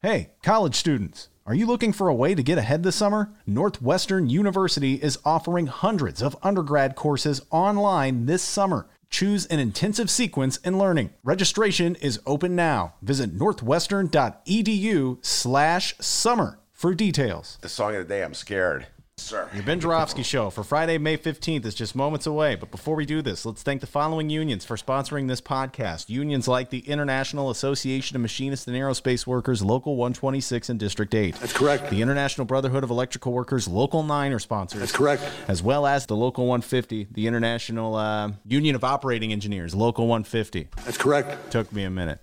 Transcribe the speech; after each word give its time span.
Hey, 0.00 0.30
college 0.44 0.76
students. 0.76 1.28
Are 1.44 1.56
you 1.56 1.66
looking 1.66 1.92
for 1.92 2.06
a 2.06 2.14
way 2.14 2.36
to 2.36 2.42
get 2.44 2.56
ahead 2.56 2.84
this 2.84 2.94
summer? 2.94 3.32
Northwestern 3.48 4.30
University 4.30 4.94
is 4.94 5.18
offering 5.24 5.66
hundreds 5.66 6.22
of 6.22 6.36
undergrad 6.40 6.94
courses 6.94 7.42
online 7.50 8.26
this 8.26 8.40
summer. 8.40 8.86
Choose 9.10 9.46
an 9.46 9.58
intensive 9.58 10.08
sequence 10.08 10.58
in 10.58 10.78
learning. 10.78 11.10
Registration 11.24 11.96
is 11.96 12.20
open 12.26 12.54
now. 12.54 12.94
Visit 13.02 13.34
northwestern.edu 13.34 15.18
slash 15.26 15.96
summer 15.98 16.60
for 16.72 16.94
details. 16.94 17.58
The 17.60 17.68
song 17.68 17.96
of 17.96 18.06
the 18.06 18.14
day, 18.14 18.22
I'm 18.22 18.34
scared. 18.34 18.86
Sir. 19.20 19.48
Your 19.54 19.62
Ben 19.62 19.80
Joravsky 19.80 20.22
Show 20.22 20.50
for 20.50 20.62
Friday, 20.62 20.98
May 20.98 21.16
15th 21.16 21.64
is 21.64 21.74
just 21.74 21.94
moments 21.94 22.26
away. 22.26 22.54
But 22.54 22.70
before 22.70 22.94
we 22.94 23.04
do 23.04 23.22
this, 23.22 23.44
let's 23.44 23.62
thank 23.62 23.80
the 23.80 23.86
following 23.86 24.30
unions 24.30 24.64
for 24.64 24.76
sponsoring 24.76 25.28
this 25.28 25.40
podcast. 25.40 26.08
Unions 26.08 26.48
like 26.48 26.70
the 26.70 26.80
International 26.80 27.50
Association 27.50 28.16
of 28.16 28.22
Machinists 28.22 28.66
and 28.66 28.76
Aerospace 28.76 29.26
Workers, 29.26 29.62
Local 29.62 29.96
126 29.96 30.68
and 30.68 30.78
District 30.78 31.14
8. 31.14 31.34
That's 31.36 31.52
correct. 31.52 31.90
The 31.90 32.02
International 32.02 32.44
Brotherhood 32.44 32.84
of 32.84 32.90
Electrical 32.90 33.32
Workers, 33.32 33.68
Local 33.68 34.02
9 34.02 34.32
are 34.32 34.38
sponsors. 34.38 34.80
That's 34.80 34.92
correct. 34.92 35.22
As 35.48 35.62
well 35.62 35.86
as 35.86 36.06
the 36.06 36.16
Local 36.16 36.46
150, 36.46 37.08
the 37.12 37.26
International 37.26 37.94
uh, 37.94 38.32
Union 38.46 38.74
of 38.74 38.84
Operating 38.84 39.32
Engineers, 39.32 39.74
Local 39.74 40.06
150. 40.06 40.68
That's 40.84 40.98
correct. 40.98 41.50
Took 41.50 41.72
me 41.72 41.84
a 41.84 41.90
minute. 41.90 42.20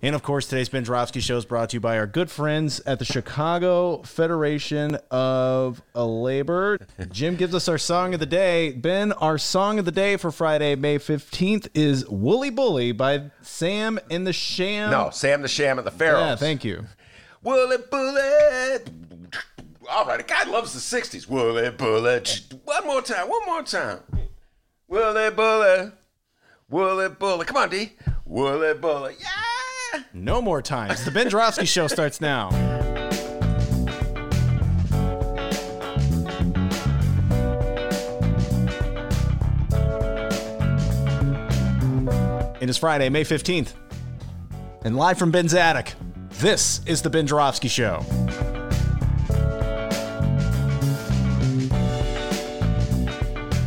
And 0.00 0.14
of 0.14 0.22
course, 0.22 0.46
today's 0.46 0.68
Ben 0.68 0.84
Joravsky 0.84 1.18
Show 1.18 1.36
is 1.38 1.44
brought 1.44 1.70
to 1.70 1.76
you 1.76 1.80
by 1.80 1.98
our 1.98 2.06
good 2.06 2.30
friends 2.30 2.78
at 2.86 3.00
the 3.00 3.04
Chicago 3.04 4.00
Federation 4.02 4.96
of 5.10 5.82
Labor. 5.92 6.78
Jim 7.10 7.34
gives 7.34 7.52
us 7.52 7.68
our 7.68 7.78
song 7.78 8.14
of 8.14 8.20
the 8.20 8.26
day. 8.26 8.70
Ben, 8.70 9.10
our 9.12 9.38
song 9.38 9.80
of 9.80 9.84
the 9.84 9.90
day 9.90 10.16
for 10.16 10.30
Friday, 10.30 10.76
May 10.76 10.98
15th 10.98 11.66
is 11.74 12.08
Woolly 12.08 12.50
Bully 12.50 12.92
by 12.92 13.32
Sam 13.42 13.98
and 14.08 14.24
the 14.24 14.32
Sham. 14.32 14.92
No, 14.92 15.10
Sam 15.10 15.42
the 15.42 15.48
Sham 15.48 15.78
and 15.78 15.86
the 15.86 15.90
Pharaohs. 15.90 16.20
Yeah, 16.20 16.36
thank 16.36 16.64
you. 16.64 16.84
Wooly 17.42 17.78
Bully. 17.90 18.78
All 19.90 20.06
right, 20.06 20.20
a 20.20 20.22
guy 20.22 20.44
loves 20.44 20.74
the 20.74 21.00
60s. 21.00 21.28
Wooly 21.28 21.70
Bully. 21.70 22.20
One 22.64 22.86
more 22.86 23.02
time, 23.02 23.28
one 23.28 23.46
more 23.46 23.64
time. 23.64 23.98
Wooly 24.86 25.30
Bully. 25.30 25.90
Wooly 26.70 27.08
Bully. 27.08 27.44
Come 27.46 27.56
on, 27.56 27.68
D. 27.70 27.94
Wooly 28.24 28.74
Bully. 28.74 29.16
Yeah. 29.18 29.26
No 30.12 30.42
more 30.42 30.62
times. 30.62 31.04
The 31.04 31.10
Ben 31.10 31.30
Joravsky 31.30 31.64
Show 31.66 31.86
starts 31.86 32.20
now. 32.20 32.48
It 42.60 42.68
is 42.68 42.76
Friday, 42.76 43.08
May 43.08 43.24
15th. 43.24 43.74
And 44.82 44.96
live 44.96 45.18
from 45.18 45.30
Ben's 45.30 45.54
attic, 45.54 45.94
this 46.40 46.80
is 46.86 47.02
the 47.02 47.10
Ben 47.10 47.26
Joravsky 47.26 47.68
Show. 47.68 48.04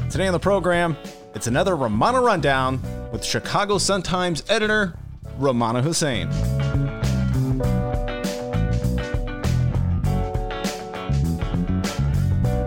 Today 0.09 0.27
on 0.27 0.33
the 0.33 0.39
program, 0.41 0.97
it's 1.33 1.47
another 1.47 1.75
Rummana 1.75 2.21
Rundown 2.21 2.81
with 3.11 3.23
Chicago 3.23 3.77
Sun-Times 3.77 4.43
editor 4.49 4.93
Rummana 5.41 5.81
Hussain. 5.81 6.29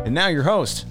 And 0.04 0.12
now 0.12 0.26
your 0.26 0.42
host, 0.42 0.86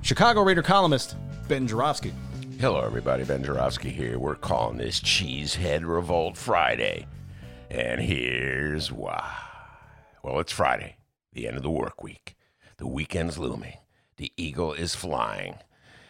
Chicago 0.00 0.42
Reader 0.42 0.62
columnist 0.62 1.16
Ben 1.48 1.66
Joravsky. 1.66 2.14
Hello, 2.58 2.80
everybody. 2.80 3.24
Ben 3.24 3.44
Joravsky 3.44 3.90
here. 3.90 4.18
We're 4.18 4.34
calling 4.36 4.78
this 4.78 5.00
Cheesehead 5.00 5.86
Revolt 5.86 6.38
Friday. 6.38 7.06
And 7.70 8.00
here's 8.00 8.90
why. 8.90 9.36
Well, 10.22 10.40
it's 10.40 10.52
Friday, 10.52 10.96
the 11.34 11.46
end 11.46 11.58
of 11.58 11.62
the 11.62 11.70
work 11.70 12.02
week. 12.02 12.36
The 12.78 12.86
weekend's 12.86 13.36
looming. 13.36 13.76
The 14.16 14.32
eagle 14.38 14.72
is 14.72 14.94
flying. 14.94 15.56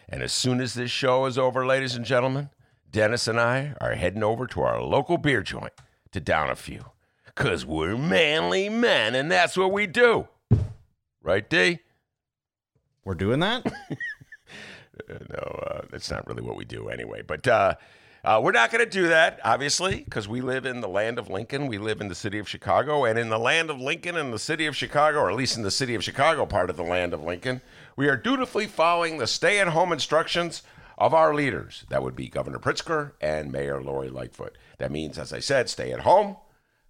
And 0.07 0.23
as 0.23 0.31
soon 0.31 0.61
as 0.61 0.73
this 0.73 0.91
show 0.91 1.25
is 1.25 1.37
over, 1.37 1.65
ladies 1.65 1.95
and 1.95 2.05
gentlemen, 2.05 2.49
Dennis 2.91 3.27
and 3.27 3.39
I 3.39 3.73
are 3.79 3.95
heading 3.95 4.23
over 4.23 4.45
to 4.47 4.61
our 4.61 4.81
local 4.81 5.17
beer 5.17 5.41
joint 5.41 5.73
to 6.11 6.19
down 6.19 6.49
a 6.49 6.55
few. 6.55 6.85
Because 7.25 7.65
we're 7.65 7.97
manly 7.97 8.67
men, 8.67 9.15
and 9.15 9.31
that's 9.31 9.55
what 9.55 9.71
we 9.71 9.87
do. 9.87 10.27
Right, 11.23 11.49
D? 11.49 11.79
We're 13.05 13.15
doing 13.15 13.39
that? 13.39 13.65
no, 15.09 15.37
uh, 15.37 15.81
that's 15.89 16.11
not 16.11 16.27
really 16.27 16.41
what 16.41 16.57
we 16.57 16.65
do 16.65 16.89
anyway. 16.89 17.21
But 17.21 17.47
uh, 17.47 17.75
uh, 18.23 18.41
we're 18.43 18.51
not 18.51 18.71
going 18.71 18.83
to 18.83 18.89
do 18.89 19.07
that, 19.07 19.39
obviously, 19.43 20.03
because 20.03 20.27
we 20.27 20.41
live 20.41 20.65
in 20.65 20.81
the 20.81 20.89
land 20.89 21.17
of 21.17 21.29
Lincoln. 21.29 21.67
We 21.67 21.77
live 21.77 22.01
in 22.01 22.09
the 22.09 22.15
city 22.15 22.37
of 22.37 22.49
Chicago. 22.49 23.05
And 23.05 23.17
in 23.17 23.29
the 23.29 23.39
land 23.39 23.69
of 23.69 23.79
Lincoln 23.79 24.17
and 24.17 24.33
the 24.33 24.39
city 24.39 24.65
of 24.65 24.75
Chicago, 24.75 25.19
or 25.19 25.31
at 25.31 25.37
least 25.37 25.55
in 25.55 25.63
the 25.63 25.71
city 25.71 25.95
of 25.95 26.03
Chicago 26.03 26.45
part 26.45 26.69
of 26.69 26.75
the 26.75 26.83
land 26.83 27.13
of 27.13 27.23
Lincoln, 27.23 27.61
we 27.95 28.09
are 28.09 28.17
dutifully 28.17 28.67
following 28.67 29.17
the 29.17 29.27
stay 29.27 29.59
at 29.59 29.69
home 29.69 29.91
instructions 29.93 30.63
of 31.01 31.15
our 31.15 31.33
leaders. 31.33 31.83
That 31.89 32.03
would 32.03 32.15
be 32.15 32.29
Governor 32.29 32.59
Pritzker 32.59 33.13
and 33.19 33.51
Mayor 33.51 33.81
Lori 33.81 34.09
Lightfoot. 34.09 34.55
That 34.77 34.91
means, 34.91 35.17
as 35.17 35.33
I 35.33 35.39
said, 35.39 35.67
stay 35.67 35.91
at 35.91 36.01
home, 36.01 36.37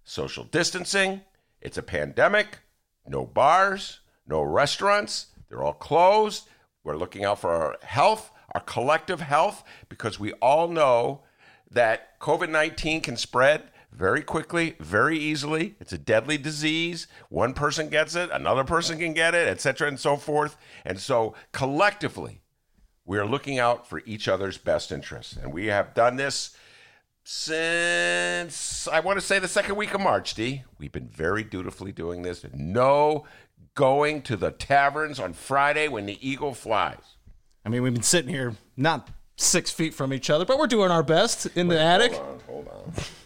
social 0.04 0.44
distancing. 0.44 1.22
It's 1.62 1.78
a 1.78 1.82
pandemic. 1.82 2.58
No 3.06 3.24
bars, 3.24 4.00
no 4.26 4.42
restaurants. 4.42 5.28
They're 5.48 5.62
all 5.62 5.72
closed. 5.72 6.46
We're 6.84 6.98
looking 6.98 7.24
out 7.24 7.40
for 7.40 7.50
our 7.50 7.78
health, 7.82 8.30
our 8.54 8.60
collective 8.60 9.22
health, 9.22 9.64
because 9.88 10.20
we 10.20 10.34
all 10.34 10.68
know 10.68 11.22
that 11.70 12.20
COVID 12.20 12.50
19 12.50 13.00
can 13.00 13.16
spread 13.16 13.62
very 13.90 14.20
quickly, 14.20 14.76
very 14.78 15.18
easily. 15.18 15.74
It's 15.80 15.94
a 15.94 15.98
deadly 15.98 16.36
disease. 16.36 17.06
One 17.30 17.54
person 17.54 17.88
gets 17.88 18.14
it, 18.14 18.28
another 18.30 18.64
person 18.64 18.98
can 18.98 19.14
get 19.14 19.34
it, 19.34 19.48
etc., 19.48 19.88
and 19.88 19.98
so 19.98 20.18
forth. 20.18 20.58
And 20.84 21.00
so 21.00 21.34
collectively, 21.52 22.42
we 23.04 23.18
are 23.18 23.26
looking 23.26 23.58
out 23.58 23.86
for 23.86 24.02
each 24.06 24.28
other's 24.28 24.58
best 24.58 24.92
interests. 24.92 25.36
And 25.36 25.52
we 25.52 25.66
have 25.66 25.94
done 25.94 26.16
this 26.16 26.56
since, 27.24 28.88
I 28.88 29.00
want 29.00 29.18
to 29.18 29.24
say, 29.24 29.38
the 29.38 29.48
second 29.48 29.76
week 29.76 29.94
of 29.94 30.00
March, 30.00 30.34
D. 30.34 30.64
We've 30.78 30.92
been 30.92 31.08
very 31.08 31.44
dutifully 31.44 31.92
doing 31.92 32.22
this. 32.22 32.44
No 32.52 33.24
going 33.74 34.22
to 34.22 34.36
the 34.36 34.50
taverns 34.50 35.18
on 35.18 35.32
Friday 35.32 35.88
when 35.88 36.06
the 36.06 36.18
eagle 36.26 36.54
flies. 36.54 37.16
I 37.64 37.68
mean, 37.68 37.82
we've 37.82 37.94
been 37.94 38.02
sitting 38.02 38.30
here 38.30 38.54
not 38.76 39.08
six 39.42 39.70
feet 39.70 39.94
from 39.94 40.12
each 40.12 40.30
other, 40.30 40.44
but 40.44 40.58
we're 40.58 40.66
doing 40.66 40.90
our 40.90 41.02
best 41.02 41.46
in 41.56 41.68
the 41.68 41.80
attic. 41.80 42.12
Hold 42.12 42.28
on, 42.28 42.40
hold 42.46 42.68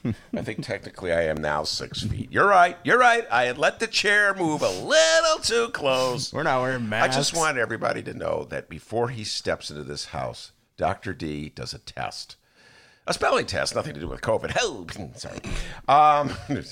on. 0.05 0.15
I 0.37 0.43
think 0.43 0.65
technically 0.65 1.13
I 1.13 1.23
am 1.23 1.37
now 1.37 1.65
six 1.65 2.03
feet. 2.03 2.31
You're 2.31 2.47
right. 2.47 2.77
You're 2.85 2.99
right. 2.99 3.27
I 3.31 3.45
had 3.45 3.59
let 3.59 3.81
the 3.81 3.87
chair 3.87 4.35
move 4.35 4.63
a 4.63 4.71
little 4.71 5.39
too 5.43 5.69
close. 5.73 6.33
We're 6.33 6.45
not 6.45 6.61
wearing 6.63 6.89
masks. 6.89 7.17
I 7.17 7.19
just 7.19 7.37
want 7.37 7.59
everybody 7.59 8.03
to 8.05 8.15
know 8.15 8.47
that 8.51 8.69
before 8.69 9.09
he 9.09 9.25
steps 9.25 9.71
into 9.71 9.83
this 9.83 10.07
house, 10.07 10.53
Dr. 10.77 11.15
D 11.15 11.49
does 11.49 11.75
a 11.75 11.79
test. 11.79 12.37
A 13.09 13.15
spelling 13.15 13.47
test, 13.47 13.75
nothing 13.75 13.95
to 13.95 14.01
do 14.01 14.09
with 14.09 14.21
COVID. 14.21 14.57
Oh, 14.61 14.87
sorry. 15.15 15.39
Um, 15.89 16.37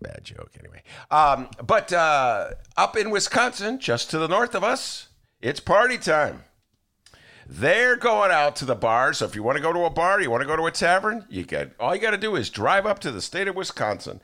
bad 0.00 0.20
joke, 0.24 0.50
anyway. 0.58 0.82
Um, 1.10 1.48
but 1.64 1.92
uh, 1.92 2.50
up 2.76 2.96
in 2.96 3.10
Wisconsin, 3.10 3.78
just 3.78 4.10
to 4.10 4.18
the 4.18 4.28
north 4.28 4.54
of 4.54 4.64
us, 4.64 5.08
it's 5.40 5.60
party 5.60 5.98
time. 5.98 6.44
They're 7.54 7.96
going 7.96 8.30
out 8.30 8.56
to 8.56 8.64
the 8.64 8.74
bar. 8.74 9.12
So 9.12 9.26
if 9.26 9.34
you 9.34 9.42
want 9.42 9.56
to 9.58 9.62
go 9.62 9.74
to 9.74 9.84
a 9.84 9.90
bar, 9.90 10.22
you 10.22 10.30
want 10.30 10.40
to 10.40 10.46
go 10.46 10.56
to 10.56 10.64
a 10.64 10.70
tavern, 10.70 11.26
you 11.28 11.44
got 11.44 11.68
all 11.78 11.94
you 11.94 12.00
got 12.00 12.12
to 12.12 12.16
do 12.16 12.34
is 12.34 12.48
drive 12.48 12.86
up 12.86 12.98
to 13.00 13.10
the 13.10 13.20
state 13.20 13.46
of 13.46 13.54
Wisconsin. 13.54 14.22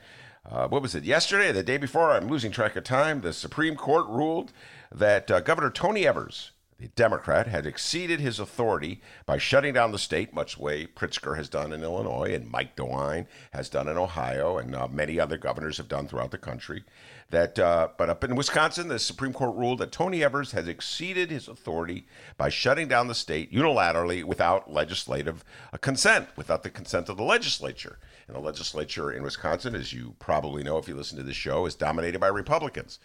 Uh, 0.49 0.67
what 0.67 0.81
was 0.81 0.95
it? 0.95 1.03
Yesterday, 1.03 1.51
the 1.51 1.61
day 1.61 1.77
before? 1.77 2.09
I'm 2.09 2.27
losing 2.27 2.51
track 2.51 2.75
of 2.75 2.85
time. 2.85 3.21
The 3.21 3.31
Supreme 3.31 3.75
Court 3.75 4.07
ruled 4.07 4.51
that 4.91 5.29
uh, 5.29 5.41
Governor 5.41 5.69
Tony 5.69 6.07
Evers, 6.07 6.53
the 6.79 6.87
Democrat, 6.87 7.45
had 7.45 7.67
exceeded 7.67 8.19
his 8.19 8.39
authority 8.39 8.99
by 9.27 9.37
shutting 9.37 9.75
down 9.75 9.91
the 9.91 9.99
state, 9.99 10.33
much 10.33 10.55
the 10.55 10.63
way 10.63 10.87
Pritzker 10.87 11.37
has 11.37 11.49
done 11.49 11.71
in 11.71 11.83
Illinois 11.83 12.33
and 12.33 12.49
Mike 12.49 12.75
DeWine 12.75 13.27
has 13.51 13.69
done 13.69 13.87
in 13.87 13.97
Ohio, 13.97 14.57
and 14.57 14.73
uh, 14.73 14.87
many 14.87 15.19
other 15.19 15.37
governors 15.37 15.77
have 15.77 15.87
done 15.87 16.07
throughout 16.07 16.31
the 16.31 16.39
country. 16.39 16.83
That, 17.31 17.59
uh, 17.59 17.89
but 17.95 18.09
up 18.09 18.23
in 18.23 18.35
Wisconsin, 18.35 18.87
the 18.87 18.97
Supreme 18.97 19.33
Court 19.33 19.55
ruled 19.55 19.77
that 19.79 19.91
Tony 19.91 20.23
Evers 20.23 20.51
has 20.53 20.67
exceeded 20.67 21.29
his 21.29 21.47
authority 21.47 22.07
by 22.37 22.49
shutting 22.49 22.87
down 22.87 23.07
the 23.07 23.13
state 23.13 23.53
unilaterally 23.53 24.23
without 24.23 24.71
legislative 24.71 25.45
uh, 25.71 25.77
consent, 25.77 26.29
without 26.35 26.63
the 26.63 26.71
consent 26.71 27.07
of 27.07 27.17
the 27.17 27.23
legislature. 27.23 27.99
And 28.27 28.35
the 28.35 28.41
legislature 28.41 29.11
in 29.11 29.21
Wisconsin, 29.21 29.75
as 29.75 29.93
you 29.93 30.15
probably 30.17 30.63
know 30.63 30.79
if 30.79 30.87
you 30.87 30.95
listen 30.95 31.17
to 31.17 31.23
this 31.23 31.35
show, 31.35 31.67
is 31.67 31.75
dominated 31.75 32.19
by 32.19 32.27
Republicans. 32.27 32.97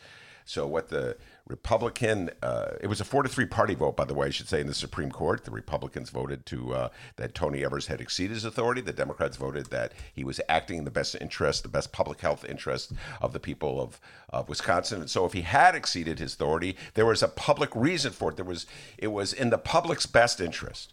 So 0.44 0.66
what 0.66 0.88
the 0.88 1.16
Republican, 1.46 2.30
uh, 2.42 2.72
it 2.80 2.86
was 2.86 3.00
a 3.00 3.04
four 3.04 3.22
to 3.22 3.28
three 3.28 3.46
party 3.46 3.74
vote, 3.74 3.96
by 3.96 4.04
the 4.04 4.14
way, 4.14 4.26
I 4.28 4.30
should 4.30 4.48
say, 4.48 4.60
in 4.60 4.66
the 4.66 4.74
Supreme 4.74 5.10
Court. 5.10 5.44
The 5.44 5.50
Republicans 5.50 6.10
voted 6.10 6.44
to 6.46 6.74
uh, 6.74 6.88
that 7.16 7.34
Tony 7.34 7.64
Evers 7.64 7.86
had 7.86 8.00
exceeded 8.00 8.34
his 8.34 8.44
authority. 8.44 8.80
The 8.80 8.92
Democrats 8.92 9.36
voted 9.36 9.66
that 9.66 9.92
he 10.12 10.24
was 10.24 10.40
acting 10.48 10.78
in 10.78 10.84
the 10.84 10.90
best 10.90 11.16
interest, 11.20 11.62
the 11.62 11.68
best 11.68 11.92
public 11.92 12.20
health 12.20 12.44
interest 12.44 12.92
of 13.20 13.32
the 13.32 13.40
people 13.40 13.80
of, 13.80 14.00
of 14.30 14.48
Wisconsin. 14.48 15.00
And 15.00 15.10
so, 15.10 15.24
if 15.24 15.32
he 15.32 15.42
had 15.42 15.74
exceeded 15.74 16.18
his 16.18 16.34
authority, 16.34 16.76
there 16.94 17.06
was 17.06 17.22
a 17.22 17.28
public 17.28 17.74
reason 17.74 18.12
for 18.12 18.30
it. 18.30 18.36
There 18.36 18.44
was 18.44 18.66
it 18.98 19.08
was 19.08 19.32
in 19.32 19.50
the 19.50 19.58
public's 19.58 20.06
best 20.06 20.40
interest. 20.40 20.92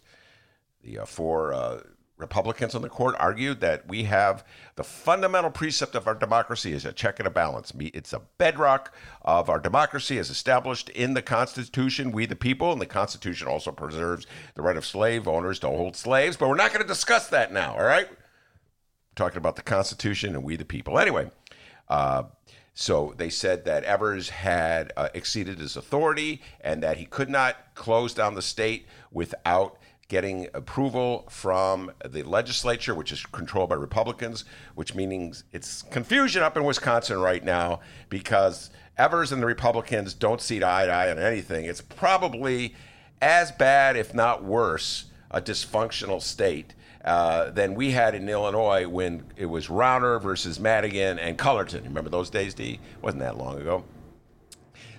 The 0.82 1.00
uh, 1.00 1.06
four 1.06 1.52
uh, 1.52 1.80
Republicans 2.22 2.74
on 2.74 2.80
the 2.80 2.88
court 2.88 3.14
argued 3.18 3.60
that 3.60 3.86
we 3.86 4.04
have 4.04 4.44
the 4.76 4.84
fundamental 4.84 5.50
precept 5.50 5.94
of 5.94 6.06
our 6.06 6.14
democracy 6.14 6.72
is 6.72 6.86
a 6.86 6.92
check 6.92 7.18
and 7.18 7.26
a 7.26 7.30
balance. 7.30 7.72
It's 7.78 8.14
a 8.14 8.22
bedrock 8.38 8.94
of 9.22 9.50
our 9.50 9.58
democracy 9.58 10.18
as 10.18 10.30
established 10.30 10.88
in 10.90 11.12
the 11.12 11.20
Constitution, 11.20 12.12
we 12.12 12.24
the 12.24 12.36
people, 12.36 12.72
and 12.72 12.80
the 12.80 12.86
Constitution 12.86 13.48
also 13.48 13.72
preserves 13.72 14.26
the 14.54 14.62
right 14.62 14.76
of 14.76 14.86
slave 14.86 15.28
owners 15.28 15.58
to 15.58 15.66
hold 15.66 15.96
slaves. 15.96 16.36
But 16.38 16.48
we're 16.48 16.54
not 16.54 16.72
going 16.72 16.82
to 16.82 16.88
discuss 16.88 17.26
that 17.28 17.52
now, 17.52 17.74
all 17.74 17.84
right? 17.84 18.08
We're 18.08 18.16
talking 19.16 19.38
about 19.38 19.56
the 19.56 19.62
Constitution 19.62 20.34
and 20.34 20.44
we 20.44 20.56
the 20.56 20.64
people. 20.64 20.98
Anyway, 20.98 21.30
uh, 21.88 22.22
so 22.72 23.12
they 23.18 23.28
said 23.28 23.66
that 23.66 23.84
Evers 23.84 24.30
had 24.30 24.92
uh, 24.96 25.08
exceeded 25.12 25.58
his 25.58 25.76
authority 25.76 26.40
and 26.60 26.82
that 26.82 26.96
he 26.96 27.04
could 27.04 27.28
not 27.28 27.74
close 27.74 28.14
down 28.14 28.34
the 28.34 28.42
state 28.42 28.86
without 29.10 29.76
getting 30.12 30.46
approval 30.52 31.24
from 31.30 31.90
the 32.06 32.22
legislature, 32.22 32.94
which 32.94 33.10
is 33.12 33.24
controlled 33.24 33.70
by 33.70 33.74
Republicans, 33.74 34.44
which 34.74 34.94
means 34.94 35.44
it's 35.52 35.80
confusion 35.80 36.42
up 36.42 36.54
in 36.54 36.64
Wisconsin 36.64 37.18
right 37.18 37.42
now 37.42 37.80
because 38.10 38.68
Evers 38.98 39.32
and 39.32 39.40
the 39.40 39.46
Republicans 39.46 40.12
don't 40.12 40.42
see 40.42 40.58
eye 40.62 40.84
to 40.84 40.92
eye 40.92 41.10
on 41.10 41.18
anything. 41.18 41.64
It's 41.64 41.80
probably 41.80 42.74
as 43.22 43.52
bad, 43.52 43.96
if 43.96 44.12
not 44.12 44.44
worse, 44.44 45.06
a 45.30 45.40
dysfunctional 45.40 46.20
state. 46.20 46.74
Uh, 47.04 47.50
than 47.50 47.74
we 47.74 47.90
had 47.90 48.14
in 48.14 48.28
Illinois 48.28 48.86
when 48.86 49.24
it 49.36 49.46
was 49.46 49.66
Rauner 49.66 50.22
versus 50.22 50.60
Madigan 50.60 51.18
and 51.18 51.36
Cullerton. 51.36 51.82
Remember 51.82 52.10
those 52.10 52.30
days, 52.30 52.54
D? 52.54 52.78
Wasn't 53.00 53.20
that 53.20 53.36
long 53.36 53.60
ago. 53.60 53.82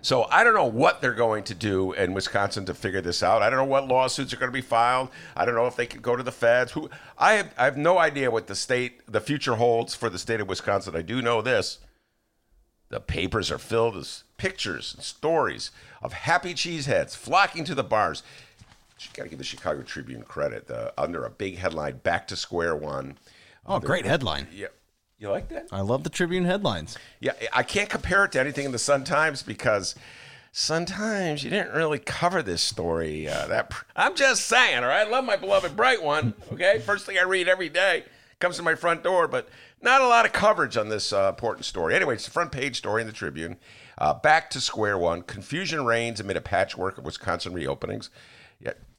So 0.04 0.28
I 0.30 0.44
don't 0.44 0.54
know 0.54 0.66
what 0.66 1.02
they're 1.02 1.14
going 1.14 1.46
to 1.46 1.56
do 1.56 1.94
in 1.94 2.14
Wisconsin 2.14 2.66
to 2.66 2.74
figure 2.74 3.00
this 3.00 3.24
out. 3.24 3.42
I 3.42 3.50
don't 3.50 3.58
know 3.58 3.66
what 3.66 3.88
lawsuits 3.88 4.34
are 4.34 4.38
going 4.38 4.52
to 4.52 4.54
be 4.54 4.62
filed. 4.62 5.08
I 5.34 5.46
don't 5.46 5.56
know 5.56 5.66
if 5.66 5.78
they 5.78 5.86
could 5.86 6.02
go 6.02 6.18
to 6.18 6.22
the 6.22 6.32
feds. 6.32 6.74
Who 6.74 6.90
I 7.18 7.34
have, 7.36 7.54
I 7.58 7.64
have 7.64 7.78
no 7.78 7.98
idea 7.98 8.30
what 8.30 8.48
the 8.48 8.56
state, 8.56 9.02
the 9.08 9.22
future 9.22 9.56
holds 9.56 9.96
for 9.96 10.10
the 10.10 10.20
state 10.20 10.42
of 10.42 10.50
Wisconsin. 10.50 10.94
I 10.94 11.04
do 11.04 11.22
know 11.22 11.42
this: 11.42 11.80
the 12.90 13.00
papers 13.00 13.50
are 13.50 13.58
filled 13.58 13.96
with 13.96 14.24
pictures 14.38 14.94
and 14.94 15.04
stories 15.06 15.72
of 16.02 16.12
happy 16.12 16.54
cheeseheads 16.54 17.16
flocking 17.16 17.64
to 17.64 17.74
the 17.74 17.84
bars. 17.84 18.24
You 19.00 19.08
got 19.14 19.24
to 19.24 19.30
give 19.30 19.40
the 19.40 19.46
Chicago 19.46 19.84
Tribune 19.84 20.24
credit. 20.24 20.70
Uh, 20.70 20.92
under 20.98 21.24
a 21.24 21.30
big 21.30 21.58
headline, 21.60 21.98
"Back 21.98 22.28
to 22.28 22.36
Square 22.36 22.76
One." 22.76 23.18
Oh, 23.66 23.76
uh, 23.76 23.80
great 23.80 24.06
headline! 24.06 24.48
Yeah, 24.54 24.68
you 25.20 25.30
like 25.30 25.50
that? 25.50 25.68
I 25.72 25.82
love 25.82 26.04
the 26.04 26.10
Tribune 26.10 26.46
headlines. 26.46 26.98
Yeah, 27.20 27.34
I 27.54 27.64
can't 27.64 27.90
compare 27.90 28.26
it 28.26 28.32
to 28.34 28.40
anything 28.40 28.66
in 28.66 28.72
the 28.72 28.80
Sun 28.80 29.04
Times 29.06 29.44
because 29.44 29.96
Sun 30.52 30.86
Times 30.86 31.44
you 31.44 31.50
didn't 31.50 31.74
really 31.74 32.00
cover 32.00 32.44
this 32.44 32.62
story. 32.62 33.28
Uh, 33.28 33.48
that 33.48 33.74
I'm 33.96 34.16
just 34.16 34.46
saying. 34.46 34.84
All 34.84 34.90
right, 34.90 35.08
I 35.08 35.10
love 35.10 35.24
my 35.24 35.36
beloved 35.36 35.76
Bright 35.76 36.04
One. 36.04 36.34
Okay, 36.52 36.80
first 36.80 37.06
thing 37.06 37.18
I 37.18 37.24
read 37.24 37.48
every 37.48 37.70
day 37.70 38.04
comes 38.40 38.58
to 38.58 38.64
my 38.64 38.76
front 38.76 39.04
door, 39.04 39.28
but 39.28 39.48
not 39.82 40.02
a 40.02 40.08
lot 40.08 40.26
of 40.26 40.34
coverage 40.34 40.78
on 40.78 40.90
this 40.90 41.14
uh, 41.14 41.30
important 41.30 41.66
story. 41.66 41.96
Anyway, 41.96 42.16
it's 42.16 42.26
the 42.26 42.32
front 42.32 42.52
page 42.52 42.78
story 42.78 43.02
in 43.02 43.08
the 43.08 43.14
Tribune. 43.14 43.58
Uh, 43.98 44.14
back 44.14 44.50
to 44.50 44.60
square 44.60 44.98
one. 44.98 45.22
Confusion 45.22 45.86
reigns 45.86 46.20
amid 46.20 46.36
a 46.36 46.42
patchwork 46.42 46.98
of 46.98 47.06
Wisconsin 47.06 47.54
reopenings. 47.54 48.10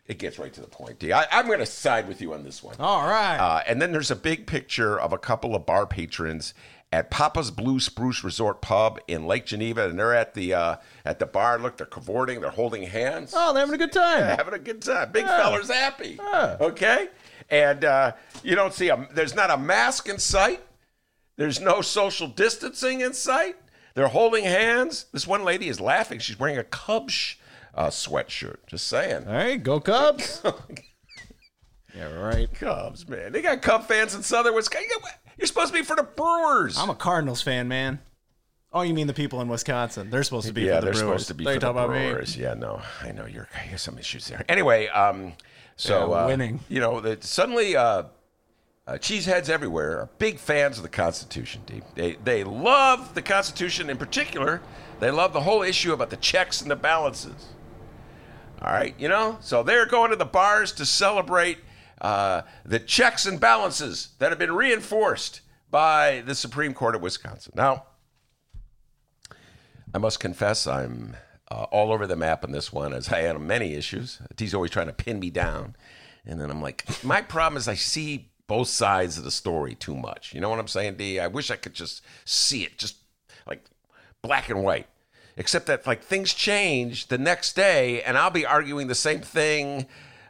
It 0.07 0.19
gets 0.19 0.39
right 0.39 0.53
to 0.53 0.61
the 0.61 0.67
point. 0.67 0.99
D. 0.99 1.13
I, 1.13 1.27
I'm 1.33 1.47
going 1.47 1.61
to 1.61 1.67
side 1.67 2.07
with 2.07 2.21
you 2.21 2.35
on 2.35 2.45
this 2.45 2.63
one. 2.63 2.77
All 2.79 3.07
right. 3.07 3.39
Uh, 3.39 3.63
and 3.67 3.81
then 3.81 3.91
there's 3.91 4.11
a 4.11 4.17
big 4.17 4.47
picture 4.47 5.01
of 5.01 5.13
a 5.15 5.19
couple 5.19 5.55
of 5.55 5.65
bar 5.65 5.87
patrons 5.87 6.53
at 6.93 7.11
Papa's 7.11 7.51
Blue 7.51 7.81
Spruce 7.81 8.23
Resort 8.23 8.61
Pub 8.61 9.01
in 9.09 9.27
Lake 9.27 9.47
Geneva, 9.47 9.89
and 9.89 9.99
they're 9.99 10.15
at 10.15 10.35
the 10.35 10.55
uh, 10.55 10.77
at 11.05 11.19
the 11.19 11.27
bar. 11.27 11.59
Look, 11.59 11.77
they're 11.77 11.87
cavorting, 11.87 12.41
they're 12.41 12.51
holding 12.51 12.85
hands. 12.85 13.33
Oh, 13.35 13.53
they're 13.53 13.67
having 13.67 13.75
a 13.75 13.79
good 13.79 13.93
time. 13.93 14.21
Yeah, 14.21 14.37
having 14.37 14.55
a 14.55 14.59
good 14.59 14.81
time. 14.81 15.11
Big 15.11 15.25
yeah. 15.25 15.39
feller's 15.39 15.71
happy. 15.71 16.19
Yeah. 16.21 16.57
Okay, 16.61 17.09
and 17.51 17.85
uh, 17.85 18.13
you 18.45 18.55
don't 18.55 18.73
see 18.73 18.91
a. 18.91 19.09
There's 19.13 19.35
not 19.35 19.51
a 19.51 19.57
mask 19.57 20.09
in 20.09 20.19
sight. 20.19 20.63
There's 21.37 21.61
no 21.61 21.81
social 21.81 22.29
distancing 22.29 23.01
in 23.01 23.13
sight. 23.13 23.57
They're 23.95 24.09
holding 24.09 24.45
hands. 24.45 25.07
This 25.13 25.27
one 25.27 25.45
lady 25.45 25.69
is 25.69 25.81
laughing. 25.81 26.21
She's 26.21 26.39
wearing 26.39 26.59
a 26.59 26.65
Cubs 26.65 27.37
uh, 27.75 27.89
sweatshirt. 27.89 28.59
Just 28.67 28.87
saying. 28.87 29.27
All 29.27 29.35
right, 29.35 29.63
go 29.63 29.81
Cubs. 29.81 30.43
yeah, 31.97 32.13
right. 32.13 32.53
Cubs, 32.55 33.09
man. 33.09 33.33
They 33.33 33.43
got 33.43 33.63
Cub 33.63 33.87
fans 33.87 34.15
in 34.15 34.23
Southern 34.23 34.55
Wisconsin. 34.55 34.89
You're 35.39 35.47
supposed 35.47 35.73
to 35.73 35.79
be 35.79 35.85
for 35.85 35.97
the 35.97 36.05
Brewers. 36.05 36.79
I'm 36.79 36.91
a 36.91 36.95
Cardinals 36.95 37.43
fan, 37.43 37.69
man. 37.69 38.01
Oh, 38.73 38.83
you 38.83 38.95
mean 38.95 39.07
the 39.07 39.15
people 39.15 39.41
in 39.41 39.49
Wisconsin? 39.49 40.11
They're 40.11 40.25
supposed 40.25 40.49
to 40.49 40.53
be 40.53 40.63
yeah, 40.63 40.81
for 40.81 40.87
the 40.87 40.93
they're 40.93 40.93
Brewers. 40.93 41.27
supposed 41.27 41.29
to 41.29 41.35
be 41.35 41.45
they 41.45 41.55
for 41.55 41.61
the 41.61 41.73
Brewers. 41.73 42.37
Yeah, 42.37 42.55
no, 42.55 42.83
I 43.03 43.13
know 43.13 43.27
you're. 43.27 43.49
I 43.55 43.59
have 43.59 43.81
some 43.81 43.99
issues 43.99 44.27
there. 44.27 44.45
Anyway, 44.49 44.89
um, 44.89 45.35
so 45.77 46.13
yeah, 46.13 46.27
winning. 46.27 46.57
Uh, 46.57 46.63
you 46.69 46.81
know, 46.81 47.01
the, 47.01 47.19
suddenly. 47.21 47.77
Uh, 47.77 48.05
uh, 48.87 48.93
cheeseheads 48.99 49.49
everywhere 49.49 49.99
are 50.01 50.11
big 50.19 50.39
fans 50.39 50.77
of 50.77 50.83
the 50.83 50.91
Constitution, 50.91 51.63
Deep. 51.65 51.85
They, 51.95 52.17
they 52.23 52.45
love 52.45 53.15
the 53.15 53.23
Constitution 53.23 53.89
in 53.89 53.97
particular. 53.97 54.61
They 55.01 55.11
love 55.11 55.33
the 55.33 55.41
whole 55.41 55.63
issue 55.63 55.93
about 55.93 56.11
the 56.11 56.19
checks 56.19 56.61
and 56.61 56.71
the 56.71 56.77
balances. 56.77 57.47
All 58.65 58.73
right, 58.73 58.95
you 58.99 59.09
know, 59.09 59.37
so 59.43 59.63
they're 59.63 59.85
going 59.85 60.09
to 60.09 60.17
the 60.17 60.25
bars 60.25 60.73
to 60.73 60.87
celebrate 60.87 61.59
uh, 62.01 62.43
the 62.65 62.79
checks 62.79 63.27
and 63.27 63.39
balances 63.39 64.15
that 64.21 64.31
have 64.31 64.39
been 64.39 64.55
reinforced 64.55 65.43
by 65.71 66.23
the 66.25 66.35
Supreme 66.35 66.73
Court 66.73 66.95
of 66.95 67.03
Wisconsin. 67.03 67.53
Now, 67.55 67.85
I 69.93 69.99
must 69.99 70.19
confess, 70.19 70.67
I'm 70.67 71.15
uh, 71.51 71.65
all 71.65 71.93
over 71.93 72.07
the 72.07 72.17
map 72.17 72.43
on 72.43 72.53
this 72.53 72.73
one, 72.73 72.95
as 72.95 73.13
I 73.13 73.29
on 73.29 73.47
many 73.47 73.75
issues. 73.75 74.19
He's 74.39 74.55
always 74.55 74.71
trying 74.71 74.87
to 74.87 74.95
pin 74.95 75.21
me 75.21 75.29
down. 75.29 75.77
And 76.25 76.41
then 76.41 76.51
I'm 76.51 76.63
like, 76.63 76.87
my 77.05 77.21
problem 77.21 77.59
is 77.59 77.69
I 77.69 77.75
see 77.75 78.31
both 78.47 78.69
sides 78.69 79.19
of 79.19 79.25
the 79.25 79.31
story 79.31 79.75
too 79.75 79.95
much. 79.95 80.33
You 80.33 80.41
know 80.41 80.49
what 80.49 80.59
I'm 80.59 80.69
saying, 80.69 80.97
D? 80.97 81.21
I 81.21 81.27
wish 81.27 81.51
I 81.51 81.57
could 81.57 81.75
just 81.75 82.03
see 82.25 82.63
it, 82.63 82.79
just 82.79 82.97
like 83.47 83.67
black 84.23 84.49
and 84.49 84.65
white 84.65 84.87
except 85.37 85.67
that 85.67 85.87
like 85.87 86.03
things 86.03 86.33
change 86.35 87.09
the 87.09 87.19
next 87.19 87.55
day 87.55 88.03
and 88.03 88.17
I'll 88.17 88.31
be 88.31 88.47
arguing 88.47 88.87
the 88.87 88.95
same 88.95 89.21
thing 89.21 89.87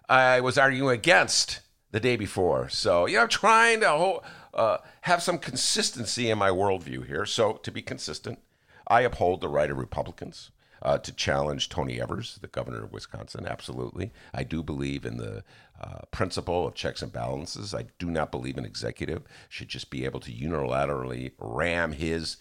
I 0.08 0.40
was 0.40 0.58
arguing 0.58 0.94
against 0.94 1.60
the 1.90 2.00
day 2.00 2.16
before. 2.16 2.68
So, 2.68 3.06
you 3.06 3.16
know, 3.16 3.22
I'm 3.22 3.28
trying 3.28 3.80
to 3.80 4.20
uh, 4.52 4.78
have 5.02 5.22
some 5.22 5.38
consistency 5.38 6.30
in 6.30 6.38
my 6.38 6.50
worldview 6.50 7.06
here. 7.06 7.24
So, 7.24 7.54
to 7.62 7.70
be 7.70 7.82
consistent, 7.82 8.40
I 8.86 9.02
uphold 9.02 9.40
the 9.40 9.48
right 9.48 9.70
of 9.70 9.78
Republicans 9.78 10.50
uh, 10.82 10.98
to 10.98 11.12
challenge 11.12 11.68
Tony 11.68 12.00
Evers, 12.00 12.38
the 12.40 12.48
governor 12.48 12.84
of 12.84 12.92
Wisconsin. 12.92 13.46
Absolutely. 13.46 14.12
I 14.34 14.44
do 14.44 14.62
believe 14.62 15.04
in 15.04 15.16
the 15.16 15.42
uh, 15.80 16.00
principle 16.10 16.66
of 16.66 16.74
checks 16.74 17.00
and 17.00 17.12
balances. 17.12 17.74
I 17.74 17.86
do 17.98 18.10
not 18.10 18.30
believe 18.30 18.58
an 18.58 18.66
executive 18.66 19.22
should 19.48 19.68
just 19.68 19.90
be 19.90 20.04
able 20.04 20.20
to 20.20 20.32
unilaterally 20.32 21.32
ram 21.38 21.92
his 21.92 22.36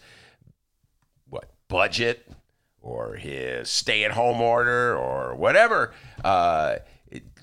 what 1.28 1.50
budget 1.68 2.30
or 2.84 3.14
his 3.14 3.70
stay-at-home 3.70 4.42
order 4.42 4.94
or 4.96 5.34
whatever, 5.34 5.94
uh, 6.22 6.76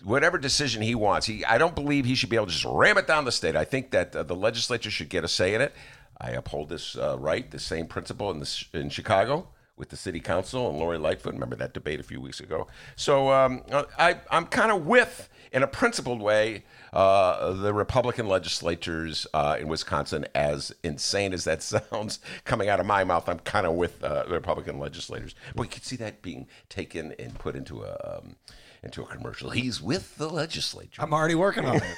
whatever 0.03 0.37
decision 0.37 0.83
he 0.83 0.93
wants. 0.93 1.25
He, 1.25 1.43
I 1.45 1.57
don't 1.57 1.73
believe 1.73 2.05
he 2.05 2.13
should 2.13 2.29
be 2.29 2.35
able 2.35 2.45
to 2.45 2.51
just 2.51 2.65
ram 2.65 2.97
it 2.99 3.07
down 3.07 3.25
the 3.25 3.31
state. 3.31 3.55
I 3.55 3.65
think 3.65 3.89
that 3.89 4.15
uh, 4.15 4.21
the 4.21 4.35
legislature 4.35 4.91
should 4.91 5.09
get 5.09 5.23
a 5.23 5.27
say 5.27 5.55
in 5.55 5.61
it. 5.61 5.73
I 6.19 6.29
uphold 6.31 6.69
this 6.69 6.95
uh, 6.95 7.17
right, 7.17 7.49
the 7.49 7.59
same 7.59 7.87
principle 7.87 8.29
in, 8.29 8.39
this, 8.39 8.65
in 8.71 8.89
Chicago, 8.89 9.47
with 9.77 9.89
the 9.89 9.97
city 9.97 10.19
council 10.19 10.69
and 10.69 10.77
Lori 10.77 10.99
Lightfoot. 10.99 11.33
Remember 11.33 11.55
that 11.55 11.73
debate 11.73 11.99
a 11.99 12.03
few 12.03 12.21
weeks 12.21 12.39
ago? 12.39 12.67
So 12.95 13.31
um, 13.31 13.63
I, 13.97 14.19
I'm 14.29 14.45
kind 14.45 14.71
of 14.71 14.85
with, 14.85 15.27
in 15.51 15.63
a 15.63 15.67
principled 15.67 16.21
way, 16.21 16.65
uh, 16.93 17.53
the 17.53 17.73
Republican 17.73 18.27
legislatures 18.27 19.25
uh, 19.33 19.57
in 19.59 19.67
Wisconsin, 19.67 20.25
as 20.35 20.73
insane 20.83 21.33
as 21.33 21.45
that 21.45 21.63
sounds 21.91 22.19
coming 22.43 22.69
out 22.69 22.79
of 22.79 22.85
my 22.85 23.03
mouth, 23.03 23.29
I'm 23.29 23.39
kind 23.39 23.65
of 23.65 23.73
with 23.73 24.03
uh, 24.03 24.23
the 24.23 24.33
Republican 24.33 24.79
legislators. 24.79 25.35
But 25.55 25.63
you 25.63 25.69
can 25.69 25.81
see 25.83 25.95
that 25.97 26.21
being 26.21 26.47
taken 26.69 27.13
and 27.17 27.37
put 27.37 27.55
into 27.55 27.83
a. 27.83 28.17
Um, 28.17 28.35
into 28.83 29.03
a 29.03 29.05
commercial. 29.05 29.51
He's 29.51 29.79
with 29.79 30.17
the 30.17 30.27
legislature. 30.27 31.03
I'm 31.03 31.13
already 31.13 31.35
working 31.35 31.65
on 31.65 31.75
it. 31.75 31.83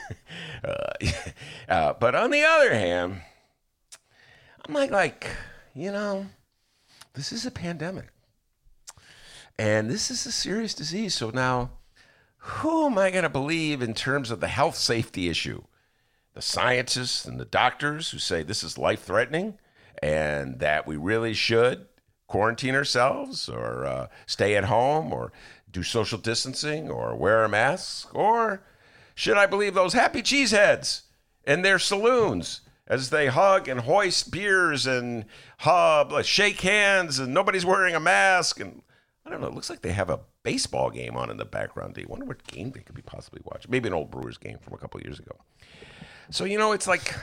Uh, 0.65 0.93
uh, 1.69 1.93
but 1.99 2.15
on 2.15 2.31
the 2.31 2.43
other 2.43 2.73
hand, 2.73 3.21
I'm 4.65 4.73
like, 4.73 4.91
like, 4.91 5.29
you 5.73 5.91
know, 5.91 6.27
this 7.13 7.33
is 7.33 7.45
a 7.45 7.51
pandemic. 7.51 8.07
And 9.59 9.89
this 9.89 10.09
is 10.09 10.25
a 10.25 10.31
serious 10.31 10.73
disease. 10.73 11.13
So 11.15 11.31
now, 11.31 11.71
who 12.45 12.87
am 12.87 12.97
I 12.97 13.09
going 13.09 13.23
to 13.23 13.29
believe 13.29 13.81
in 13.81 13.93
terms 13.93 14.29
of 14.29 14.41
the 14.41 14.49
health 14.49 14.75
safety 14.75 15.29
issue? 15.29 15.63
The 16.33 16.41
scientists 16.41 17.23
and 17.23 17.39
the 17.39 17.45
doctors 17.45 18.11
who 18.11 18.19
say 18.19 18.43
this 18.43 18.63
is 18.63 18.77
life 18.77 19.03
threatening 19.03 19.57
and 20.01 20.59
that 20.59 20.85
we 20.85 20.97
really 20.97 21.33
should 21.33 21.85
quarantine 22.27 22.75
ourselves 22.75 23.47
or 23.47 23.85
uh, 23.85 24.07
stay 24.25 24.57
at 24.57 24.65
home 24.65 25.13
or 25.13 25.31
do 25.71 25.83
social 25.83 26.17
distancing 26.17 26.89
or 26.89 27.15
wear 27.15 27.45
a 27.45 27.49
mask? 27.49 28.13
Or 28.13 28.61
should 29.15 29.37
I 29.37 29.45
believe 29.45 29.73
those 29.73 29.93
happy 29.93 30.21
cheeseheads 30.21 31.03
in 31.47 31.61
their 31.61 31.79
saloons 31.79 32.59
as 32.87 33.09
they 33.09 33.27
hug 33.27 33.69
and 33.69 33.79
hoist 33.79 34.31
beers 34.31 34.85
and 34.85 35.23
hub, 35.59 36.25
shake 36.25 36.59
hands, 36.59 37.19
and 37.19 37.33
nobody's 37.33 37.65
wearing 37.65 37.95
a 37.95 38.01
mask? 38.01 38.59
And 38.59 38.81
I 39.25 39.29
don't 39.29 39.39
know, 39.39 39.47
it 39.47 39.53
looks 39.53 39.69
like 39.69 39.81
they 39.81 39.93
have 39.93 40.09
a 40.09 40.19
baseball 40.43 40.89
game 40.89 41.15
on 41.15 41.29
in 41.29 41.37
the 41.37 41.45
background. 41.45 41.97
You 41.97 42.05
wonder 42.07 42.25
what 42.25 42.45
game 42.45 42.71
they 42.71 42.81
could 42.81 42.95
be 42.95 43.01
possibly 43.01 43.41
watching? 43.43 43.71
Maybe 43.71 43.87
an 43.87 43.93
old 43.93 44.11
Brewers 44.11 44.37
game 44.37 44.57
from 44.59 44.73
a 44.73 44.77
couple 44.77 45.01
years 45.01 45.19
ago. 45.19 45.35
So, 46.29 46.45
you 46.45 46.57
know, 46.57 46.71
it's 46.71 46.87
like 46.87 47.15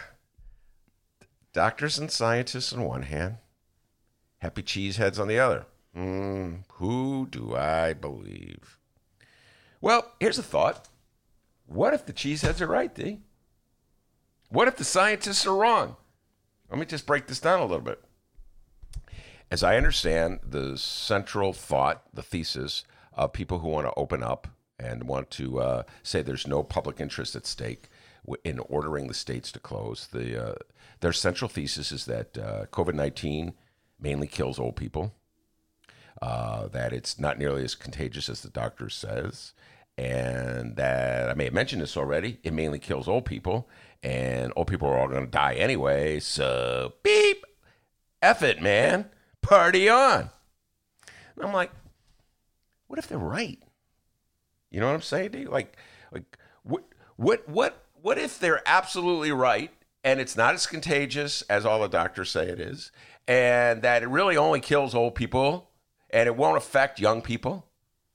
doctors 1.52 1.98
and 1.98 2.10
scientists 2.10 2.72
on 2.72 2.84
one 2.84 3.02
hand, 3.02 3.36
happy 4.38 4.62
cheeseheads 4.62 5.18
on 5.18 5.28
the 5.28 5.38
other. 5.38 5.66
Mm, 5.96 6.64
who 6.74 7.26
do 7.30 7.54
I 7.56 7.92
believe? 7.92 8.78
Well, 9.80 10.12
here's 10.20 10.38
a 10.38 10.42
thought. 10.42 10.88
What 11.66 11.94
if 11.94 12.06
the 12.06 12.12
cheeseheads 12.12 12.60
are 12.60 12.66
right, 12.66 12.94
D? 12.94 13.20
What 14.48 14.68
if 14.68 14.76
the 14.76 14.84
scientists 14.84 15.46
are 15.46 15.54
wrong? 15.54 15.96
Let 16.68 16.78
me 16.78 16.86
just 16.86 17.06
break 17.06 17.26
this 17.26 17.40
down 17.40 17.60
a 17.60 17.64
little 17.64 17.80
bit. 17.80 18.02
As 19.50 19.64
I 19.64 19.76
understand 19.76 20.40
the 20.48 20.76
central 20.78 21.52
thought, 21.52 22.02
the 22.14 22.22
thesis 22.22 22.84
of 23.24 23.32
people 23.32 23.58
who 23.58 23.68
want 23.68 23.86
to 23.86 23.92
open 23.96 24.22
up 24.22 24.48
and 24.78 25.04
want 25.04 25.30
to 25.30 25.60
uh, 25.60 25.82
say 26.02 26.22
there's 26.22 26.46
no 26.46 26.62
public 26.62 27.00
interest 27.00 27.36
at 27.36 27.46
stake 27.46 27.88
in 28.44 28.58
ordering 28.60 29.08
the 29.08 29.14
states 29.14 29.50
to 29.52 29.58
close, 29.58 30.08
the 30.12 30.50
uh, 30.50 30.54
their 31.00 31.12
central 31.12 31.48
thesis 31.48 31.92
is 31.92 32.04
that 32.06 32.36
uh, 32.36 32.66
COVID 32.66 32.94
19 32.94 33.54
mainly 33.98 34.26
kills 34.26 34.58
old 34.58 34.76
people 34.76 35.14
uh, 36.20 36.68
that 36.68 36.92
it's 36.92 37.18
not 37.18 37.38
nearly 37.38 37.64
as 37.64 37.74
contagious 37.74 38.28
as 38.28 38.42
the 38.42 38.50
doctor 38.50 38.88
says, 38.88 39.52
and 39.96 40.76
that 40.76 41.30
I 41.30 41.34
may 41.34 41.44
have 41.44 41.54
mentioned 41.54 41.82
this 41.82 41.96
already. 41.96 42.38
It 42.42 42.52
mainly 42.52 42.78
kills 42.78 43.08
old 43.08 43.24
people, 43.24 43.68
and 44.02 44.52
old 44.56 44.66
people 44.66 44.88
are 44.88 44.98
all 44.98 45.08
going 45.08 45.24
to 45.24 45.30
die 45.30 45.54
anyway. 45.54 46.20
So 46.20 46.94
beep, 47.02 47.44
F 48.22 48.42
it, 48.42 48.60
man, 48.60 49.06
party 49.40 49.88
on. 49.88 50.30
And 51.36 51.44
I'm 51.44 51.52
like, 51.52 51.70
what 52.90 52.98
if 52.98 53.06
they're 53.06 53.18
right? 53.18 53.62
You 54.70 54.80
know 54.80 54.86
what 54.86 54.94
I'm 54.94 55.02
saying? 55.02 55.30
Dude? 55.30 55.48
Like, 55.48 55.76
like 56.12 56.36
what, 56.64 56.84
what, 57.16 57.48
what, 57.48 57.84
what 58.02 58.18
if 58.18 58.38
they're 58.38 58.62
absolutely 58.66 59.32
right? 59.32 59.70
and 60.02 60.20
it's 60.20 60.36
not 60.36 60.54
as 60.54 60.66
contagious 60.66 61.42
as 61.42 61.66
all 61.66 61.80
the 61.80 61.88
doctors 61.88 62.30
say 62.30 62.48
it 62.48 62.60
is, 62.60 62.90
and 63.28 63.82
that 63.82 64.02
it 64.02 64.08
really 64.08 64.36
only 64.36 64.60
kills 64.60 64.94
old 64.94 65.14
people 65.14 65.70
and 66.10 66.26
it 66.26 66.36
won't 66.36 66.56
affect 66.56 66.98
young 66.98 67.22
people. 67.22 67.66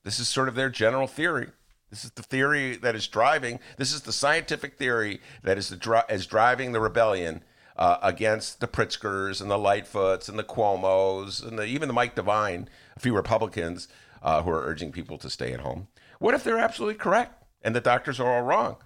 This 0.03 0.19
is 0.19 0.27
sort 0.27 0.47
of 0.47 0.55
their 0.55 0.69
general 0.69 1.07
theory. 1.07 1.49
This 1.89 2.03
is 2.03 2.11
the 2.11 2.23
theory 2.23 2.75
that 2.77 2.95
is 2.95 3.07
driving. 3.07 3.59
This 3.77 3.93
is 3.93 4.01
the 4.01 4.11
scientific 4.11 4.77
theory 4.77 5.21
that 5.43 5.57
is 5.57 5.69
the 5.69 6.05
is 6.09 6.25
driving 6.25 6.71
the 6.71 6.79
rebellion 6.79 7.43
uh, 7.77 7.97
against 8.01 8.59
the 8.59 8.67
Pritzkers 8.67 9.41
and 9.41 9.49
the 9.49 9.57
Lightfoots 9.57 10.27
and 10.27 10.39
the 10.39 10.43
Cuomo's 10.43 11.39
and 11.39 11.59
the, 11.59 11.65
even 11.65 11.87
the 11.87 11.93
Mike 11.93 12.15
DeWine, 12.15 12.67
a 12.97 12.99
few 12.99 13.15
Republicans 13.15 13.87
uh, 14.25 14.41
who 14.41 14.49
are 14.49 14.65
urging 14.65 14.91
people 14.91 15.17
to 15.19 15.29
stay 15.29 15.53
at 15.53 15.61
home. 15.61 15.87
What 16.19 16.33
if 16.33 16.43
they're 16.43 16.57
absolutely 16.57 16.95
correct 16.95 17.43
and 17.61 17.73
the 17.75 17.79
doctors 17.79 18.19
are 18.19 18.29
all 18.29 18.41
wrong? 18.41 18.77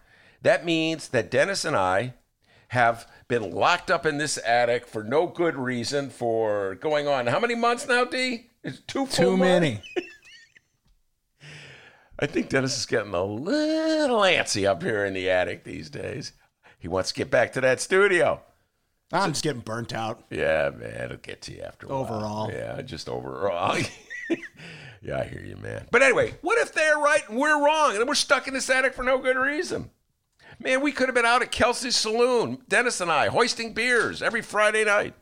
That 0.41 0.65
means 0.65 1.07
that 1.07 1.31
Dennis 1.31 1.65
and 1.65 1.75
I 1.75 2.13
have 2.69 3.07
been 3.27 3.51
locked 3.51 3.89
up 3.89 4.05
in 4.05 4.17
this 4.17 4.37
attic 4.45 4.85
for 4.85 5.03
no 5.03 5.25
good 5.27 5.55
reason 5.55 6.09
for 6.09 6.75
going 6.75 7.07
on 7.07 7.25
how 7.27 7.39
many 7.39 7.55
months 7.55 7.87
now, 7.87 8.03
D? 8.03 8.47
It's 8.63 8.81
too 8.81 9.07
too 9.07 9.37
many. 9.37 9.81
I 12.19 12.25
think 12.25 12.49
Dennis 12.49 12.77
is 12.77 12.85
getting 12.85 13.13
a 13.13 13.23
little 13.23 14.19
antsy 14.19 14.67
up 14.67 14.83
here 14.83 15.05
in 15.05 15.13
the 15.13 15.29
attic 15.29 15.63
these 15.63 15.89
days. 15.89 16.33
He 16.77 16.89
wants 16.89 17.09
to 17.09 17.15
get 17.15 17.31
back 17.31 17.53
to 17.53 17.61
that 17.61 17.79
studio. 17.79 18.41
I'm 19.13 19.29
so, 19.29 19.29
just 19.29 19.43
getting 19.43 19.61
burnt 19.61 19.93
out. 19.93 20.25
Yeah, 20.29 20.69
man, 20.75 21.05
it'll 21.05 21.17
get 21.17 21.41
to 21.43 21.55
you 21.55 21.61
after 21.61 21.87
a 21.87 21.91
overall. 21.91 22.47
While. 22.47 22.51
Yeah, 22.51 22.81
just 22.81 23.07
overall. 23.07 23.77
yeah, 25.01 25.19
I 25.19 25.23
hear 25.25 25.41
you, 25.41 25.55
man. 25.55 25.87
But 25.91 26.01
anyway, 26.01 26.35
what 26.41 26.57
if 26.57 26.73
they're 26.73 26.97
right 26.97 27.27
and 27.29 27.37
we're 27.37 27.63
wrong, 27.63 27.95
and 27.95 28.07
we're 28.07 28.15
stuck 28.15 28.47
in 28.47 28.53
this 28.53 28.69
attic 28.69 28.93
for 28.93 29.03
no 29.03 29.17
good 29.17 29.37
reason? 29.37 29.91
Man, 30.59 30.81
we 30.81 30.91
could 30.91 31.07
have 31.07 31.15
been 31.15 31.25
out 31.25 31.41
at 31.41 31.51
Kelsey's 31.51 31.95
Saloon, 31.95 32.59
Dennis 32.67 32.99
and 32.99 33.11
I, 33.11 33.27
hoisting 33.27 33.73
beers 33.73 34.21
every 34.21 34.41
Friday 34.41 34.83
night 34.83 35.13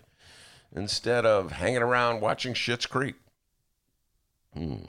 instead 0.75 1.25
of 1.25 1.51
hanging 1.53 1.81
around 1.81 2.21
watching 2.21 2.53
Schitt's 2.53 2.85
Creek. 2.87 3.15
Hmm. 4.53 4.85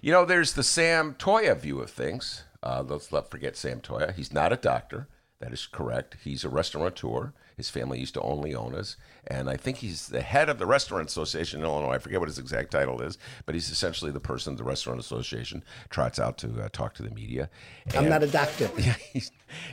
You 0.00 0.12
know, 0.12 0.24
there's 0.24 0.54
the 0.54 0.62
Sam 0.62 1.14
Toia 1.14 1.58
view 1.58 1.80
of 1.80 1.90
things. 1.90 2.44
Uh, 2.62 2.82
let's 2.86 3.12
not 3.12 3.30
forget 3.30 3.56
Sam 3.56 3.80
Toia. 3.80 4.14
He's 4.14 4.32
not 4.32 4.52
a 4.52 4.56
doctor. 4.56 5.08
That 5.40 5.52
is 5.52 5.66
correct. 5.66 6.16
He's 6.24 6.44
a 6.44 6.48
restaurateur. 6.48 7.32
His 7.56 7.70
family 7.70 8.00
used 8.00 8.14
to 8.14 8.20
own 8.20 8.42
Leona's. 8.42 8.96
And 9.26 9.48
I 9.48 9.56
think 9.56 9.78
he's 9.78 10.08
the 10.08 10.22
head 10.22 10.48
of 10.48 10.58
the 10.58 10.66
Restaurant 10.66 11.08
Association 11.08 11.60
in 11.60 11.66
Illinois. 11.66 11.94
I 11.94 11.98
forget 11.98 12.20
what 12.20 12.28
his 12.28 12.38
exact 12.38 12.70
title 12.70 13.00
is, 13.00 13.16
but 13.46 13.54
he's 13.54 13.70
essentially 13.70 14.10
the 14.10 14.20
person 14.20 14.56
the 14.56 14.64
Restaurant 14.64 15.00
Association 15.00 15.64
trots 15.88 16.18
out 16.18 16.36
to 16.38 16.64
uh, 16.64 16.68
talk 16.72 16.94
to 16.94 17.02
the 17.02 17.10
media. 17.10 17.48
And, 17.86 17.96
I'm 17.96 18.08
not 18.08 18.22
a 18.22 18.26
doctor. 18.26 18.70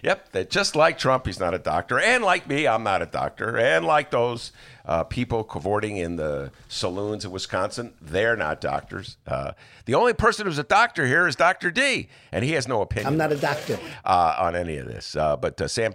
Yep. 0.03 0.31
That 0.31 0.49
just 0.49 0.75
like 0.75 0.97
Trump, 0.97 1.25
he's 1.25 1.39
not 1.39 1.53
a 1.53 1.59
doctor. 1.59 1.99
And 1.99 2.23
like 2.23 2.47
me, 2.47 2.67
I'm 2.67 2.83
not 2.83 3.01
a 3.01 3.05
doctor. 3.05 3.57
And 3.57 3.85
like 3.85 4.11
those 4.11 4.51
uh, 4.85 5.03
people 5.03 5.43
cavorting 5.43 5.97
in 5.97 6.15
the 6.15 6.51
saloons 6.67 7.25
in 7.25 7.31
Wisconsin, 7.31 7.93
they're 8.01 8.35
not 8.35 8.61
doctors. 8.61 9.17
Uh, 9.25 9.53
the 9.85 9.95
only 9.95 10.13
person 10.13 10.45
who's 10.45 10.57
a 10.57 10.63
doctor 10.63 11.05
here 11.05 11.27
is 11.27 11.35
Dr. 11.35 11.71
D, 11.71 12.09
and 12.31 12.43
he 12.43 12.51
has 12.51 12.67
no 12.67 12.81
opinion. 12.81 13.07
I'm 13.07 13.17
not 13.17 13.31
a 13.31 13.37
doctor. 13.37 13.79
Uh, 14.05 14.35
on 14.39 14.55
any 14.55 14.77
of 14.77 14.87
this. 14.87 15.15
Uh, 15.15 15.35
but 15.35 15.59
uh, 15.61 15.67
Sam 15.67 15.93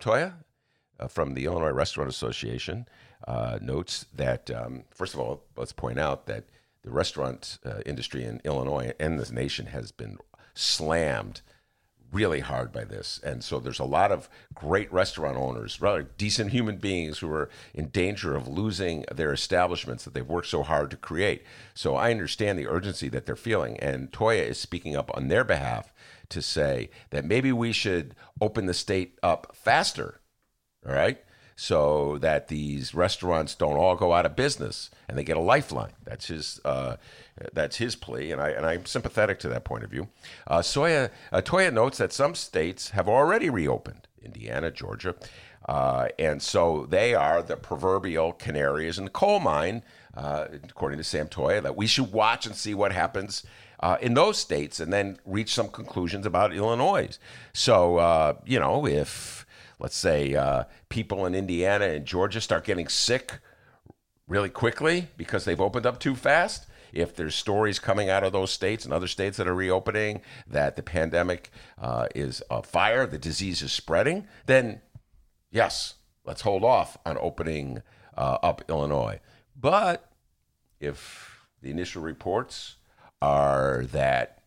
Toia 0.99 1.11
from 1.11 1.35
the 1.35 1.45
Illinois 1.45 1.71
Restaurant 1.71 2.11
Association 2.11 2.87
uh, 3.27 3.59
notes 3.61 4.07
that, 4.15 4.51
um, 4.51 4.85
first 4.91 5.15
of 5.15 5.21
all, 5.21 5.43
let's 5.57 5.73
point 5.73 5.99
out 5.99 6.27
that 6.27 6.45
the 6.83 6.91
restaurant 6.91 7.59
uh, 7.65 7.81
industry 7.85 8.25
in 8.25 8.41
Illinois 8.45 8.93
and 9.01 9.19
this 9.19 9.33
nation 9.33 9.67
has 9.67 9.91
been 9.91 10.19
slammed 10.55 11.41
really 12.13 12.41
hard 12.41 12.73
by 12.73 12.85
this. 12.85 13.21
And 13.25 13.43
so 13.43 13.59
there's 13.59 13.81
a 13.81 13.85
lot 13.85 14.13
of 14.13 14.29
great 14.55 14.91
restaurant 14.93 15.37
owners, 15.37 15.81
rather 15.81 16.05
decent 16.05 16.53
human 16.53 16.77
beings 16.77 17.19
who 17.19 17.31
are 17.33 17.51
in 17.75 17.89
danger 17.89 18.37
of 18.37 18.47
losing 18.47 19.05
their 19.13 19.33
establishments 19.33 20.05
that 20.05 20.15
they've 20.15 20.27
worked 20.27 20.47
so 20.47 20.63
hard 20.63 20.91
to 20.93 20.97
create. 20.97 21.43
So 21.75 21.97
I 21.97 22.13
understand 22.13 22.59
the 22.59 22.69
urgency 22.69 23.09
that 23.09 23.27
they're 23.27 23.37
feeling. 23.37 23.79
And 23.81 24.13
Toia 24.13 24.47
is 24.49 24.59
speaking 24.59 24.97
up 24.97 25.11
on 25.15 25.29
their 25.29 25.45
behalf 25.45 25.93
to 26.29 26.41
say 26.41 26.91
that 27.11 27.25
maybe 27.25 27.53
we 27.53 27.73
should 27.73 28.15
open 28.41 28.67
the 28.67 28.75
state 28.75 29.19
up 29.23 29.55
faster. 29.55 30.21
All 30.87 30.95
right 30.95 31.19
so 31.57 32.19
that 32.19 32.49
these 32.49 32.95
restaurants 32.95 33.55
don't 33.55 33.77
all 33.77 33.97
go 33.97 34.13
out 34.13 34.27
of 34.27 34.37
business 34.37 34.91
and 35.09 35.17
they 35.17 35.25
get 35.25 35.39
a 35.39 35.41
lifeline. 35.41 35.93
That's 36.05 36.27
his 36.27 36.61
uh, 36.67 36.97
that's 37.55 37.77
his 37.77 37.97
plea, 37.97 38.31
and 38.31 38.41
I 38.41 38.51
and 38.51 38.67
I'm 38.67 38.85
sympathetic 38.85 39.39
to 39.41 39.49
that 39.49 39.65
point 39.65 39.83
of 39.83 39.91
view. 39.91 40.09
Uh, 40.47 40.59
Soya 40.59 41.11
uh, 41.33 41.41
Toia 41.41 41.73
notes 41.73 41.99
that 41.99 42.13
some 42.13 42.35
states 42.35 42.91
have 42.91 43.09
already 43.09 43.49
reopened, 43.49 44.07
Indiana, 44.23 44.71
Georgia, 44.71 45.15
uh, 45.67 46.09
and 46.19 46.43
so 46.43 46.87
they 46.91 47.15
are 47.15 47.43
the 47.43 47.57
proverbial 47.57 48.33
canaries 48.35 48.99
in 48.99 49.05
the 49.05 49.11
coal 49.11 49.41
mine, 49.41 49.83
uh, 50.15 50.47
according 50.65 50.99
to 50.99 51.05
Sam 51.05 51.27
Toia, 51.27 51.63
that 51.63 51.77
we 51.77 51.87
should 51.87 52.13
watch 52.13 52.47
and 52.47 52.55
see 52.55 52.75
what 52.75 52.93
happens. 52.93 53.45
Uh, 53.79 53.99
in 54.01 54.15
those 54.15 54.39
states, 54.39 54.81
and 54.81 54.91
then 54.91 55.19
reach 55.27 55.53
some 55.53 55.69
conclusions 55.69 56.25
about 56.25 56.51
Illinois. 56.55 57.19
So, 57.53 57.99
uh, 57.99 58.37
you 58.47 58.59
know, 58.59 58.87
if 58.87 59.46
let's 59.79 59.97
say 59.97 60.35
uh, 60.35 60.65
people 60.89 61.27
in 61.27 61.35
Indiana 61.35 61.87
and 61.87 62.07
Georgia 62.07 62.41
start 62.41 62.65
getting 62.65 62.89
sick 62.89 63.41
really 64.27 64.49
quickly 64.49 65.09
because 65.17 65.45
they've 65.45 65.61
opened 65.61 65.87
up 65.87 66.01
too 66.01 66.15
fast, 66.15 66.67
if 66.93 67.15
there's 67.15 67.35
stories 67.35 67.79
coming 67.79 68.09
out 68.09 68.25
of 68.25 68.33
those 68.33 68.51
states 68.51 68.85
and 68.85 68.93
other 68.93 69.07
states 69.07 69.37
that 69.37 69.47
are 69.47 69.55
reopening 69.55 70.23
that 70.47 70.77
the 70.77 70.83
pandemic 70.83 71.51
uh, 71.79 72.07
is 72.15 72.43
a 72.51 72.63
fire, 72.63 73.07
the 73.07 73.19
disease 73.19 73.63
is 73.63 73.73
spreading, 73.73 74.27
then 74.47 74.81
yes, 75.51 75.95
let's 76.25 76.43
hold 76.43 76.65
off 76.65 76.97
on 77.05 77.19
opening 77.21 77.83
uh, 78.17 78.39
up 78.43 78.63
Illinois. 78.69 79.21
But 79.59 80.11
if 80.81 81.47
the 81.61 81.71
initial 81.71 82.03
reports 82.03 82.77
are 83.21 83.85
that 83.93 84.43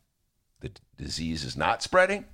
the 0.61 0.71
disease 0.97 1.43
is 1.43 1.55
not 1.55 1.81
spreading 1.81 2.25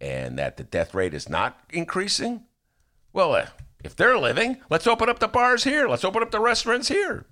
and 0.00 0.38
that 0.38 0.56
the 0.56 0.64
death 0.64 0.94
rate 0.94 1.14
is 1.14 1.28
not 1.28 1.60
increasing, 1.70 2.44
well, 3.12 3.34
uh, 3.34 3.46
if 3.82 3.96
they're 3.96 4.18
living, 4.18 4.58
let's 4.68 4.86
open 4.86 5.08
up 5.08 5.18
the 5.18 5.28
bars 5.28 5.64
here. 5.64 5.88
Let's 5.88 6.04
open 6.04 6.22
up 6.22 6.30
the 6.30 6.40
restaurants 6.40 6.88
here. 6.88 7.26